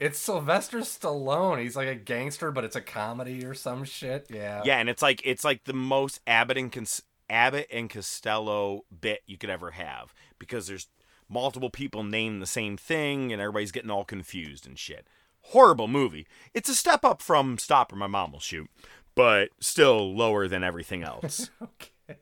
It's 0.00 0.18
Sylvester 0.18 0.78
Stallone. 0.78 1.62
He's 1.62 1.76
like 1.76 1.86
a 1.86 1.94
gangster, 1.94 2.50
but 2.50 2.64
it's 2.64 2.74
a 2.74 2.80
comedy 2.80 3.44
or 3.44 3.54
some 3.54 3.84
shit. 3.84 4.26
Yeah. 4.28 4.62
Yeah, 4.64 4.78
and 4.78 4.88
it's 4.88 5.00
like 5.00 5.22
it's 5.24 5.44
like 5.44 5.62
the 5.62 5.72
most 5.72 6.20
Abbott 6.26 6.58
and 6.58 6.72
Cons- 6.72 7.02
Abbott 7.30 7.68
and 7.70 7.88
Costello 7.88 8.84
bit 9.00 9.22
you 9.26 9.38
could 9.38 9.48
ever 9.48 9.70
have 9.70 10.12
because 10.40 10.66
there's 10.66 10.88
multiple 11.28 11.70
people 11.70 12.02
named 12.02 12.42
the 12.42 12.46
same 12.46 12.76
thing 12.76 13.32
and 13.32 13.40
everybody's 13.40 13.70
getting 13.70 13.92
all 13.92 14.04
confused 14.04 14.66
and 14.66 14.76
shit. 14.76 15.06
Horrible 15.42 15.86
movie. 15.86 16.26
It's 16.52 16.68
a 16.68 16.74
step 16.74 17.04
up 17.04 17.22
from 17.22 17.58
Stop 17.58 17.92
or 17.92 17.96
My 17.96 18.08
Mom 18.08 18.32
Will 18.32 18.40
Shoot, 18.40 18.68
but 19.14 19.50
still 19.60 20.12
lower 20.16 20.48
than 20.48 20.64
everything 20.64 21.04
else. 21.04 21.48
okay. 21.62 22.18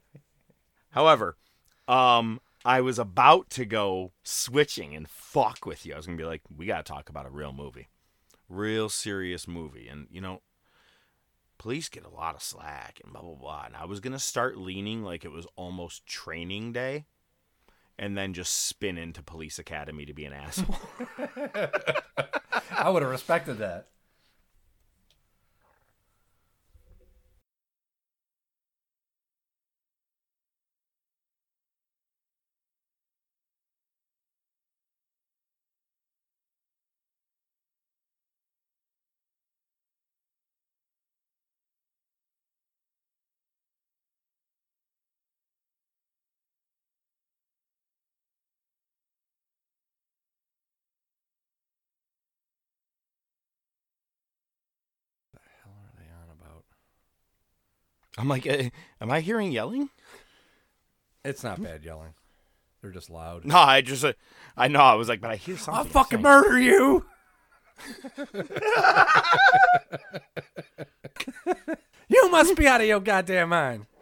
However, 0.91 1.39
um, 1.89 2.41
I 2.65 2.81
was 2.81 2.99
about 2.99 3.51
to 3.51 3.65
go 3.65 4.13
switching 4.23 4.95
and 4.95 5.09
fuck 5.09 5.67
with 5.67 5.85
you. 5.85 5.93
I 5.93 5.97
was 5.97 6.07
gonna 6.07 6.17
be 6.17 6.25
like, 6.25 6.43
we 6.55 6.67
gotta 6.67 6.83
talk 6.83 7.09
about 7.11 7.27
a 7.27 7.31
real 7.31 7.53
movie, 7.53 7.89
real 8.49 8.89
serious 8.89 9.47
movie, 9.47 9.87
and 9.89 10.07
you 10.11 10.21
know, 10.21 10.41
police 11.59 11.89
get 11.89 12.05
a 12.05 12.11
lot 12.11 12.35
of 12.35 12.43
slack 12.43 13.01
and 13.05 13.13
blah 13.13 13.23
blah 13.23 13.35
blah. 13.35 13.65
And 13.67 13.77
I 13.77 13.85
was 13.85 14.01
gonna 14.01 14.19
start 14.19 14.57
leaning 14.57 15.03
like 15.03 15.25
it 15.25 15.33
was 15.33 15.47
almost 15.57 16.07
training 16.07 16.73
day, 16.73 17.05
and 17.99 18.17
then 18.17 18.33
just 18.33 18.67
spin 18.67 18.97
into 18.97 19.23
Police 19.23 19.59
Academy 19.59 20.07
to 20.07 20.15
be 20.15 20.25
an 20.25 20.33
asshole. 20.33 20.77
I 22.71 22.89
would 22.89 23.03
have 23.03 23.11
respected 23.11 23.59
that. 23.59 23.89
I'm 58.17 58.29
like, 58.29 58.47
eh, 58.47 58.71
am 59.01 59.11
I 59.11 59.21
hearing 59.21 59.53
yelling? 59.53 59.91
It's 61.25 61.43
not 61.43 61.63
bad 61.63 61.85
yelling. 61.85 62.15
They're 62.83 62.93
just 62.93 63.11
loud. 63.11 63.45
No, 63.45 63.57
I 63.57 63.81
just, 63.81 64.05
uh, 64.05 64.13
I 64.57 64.69
know. 64.69 64.81
I 64.81 64.95
was 64.95 65.09
like, 65.09 65.21
but 65.21 65.31
I 65.31 65.37
hear 65.37 65.57
something. 65.57 65.75
I'll 65.75 65.85
fucking 65.85 66.21
murder 66.21 66.61
you. 66.61 67.07
you 72.09 72.31
must 72.31 72.57
be 72.57 72.67
out 72.67 72.83
of 72.83 72.87
your 72.87 73.01
goddamn 73.01 73.49
mind. 73.49 73.87